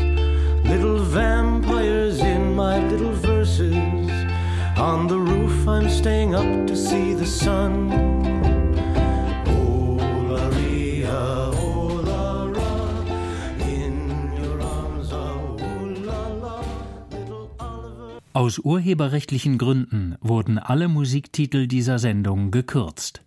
little 0.68 0.98
vampires 0.98 2.20
in 2.20 2.56
my 2.56 2.80
little 2.88 3.14
on 4.80 5.08
the 5.08 5.20
roof, 5.20 5.68
I'm 5.68 5.90
staying 5.90 6.36
up 6.36 6.68
to 6.68 6.76
see 6.76 7.14
the 7.14 7.26
sun. 7.26 7.92
Oh, 9.48 10.00
Aus 18.32 18.60
urheberrechtlichen 18.60 19.58
Gründen 19.58 20.16
wurden 20.22 20.60
alle 20.60 20.88
Musiktitel 20.88 21.68
dieser 21.68 22.00
Sendung 22.00 22.52
gekürzt. 22.52 23.22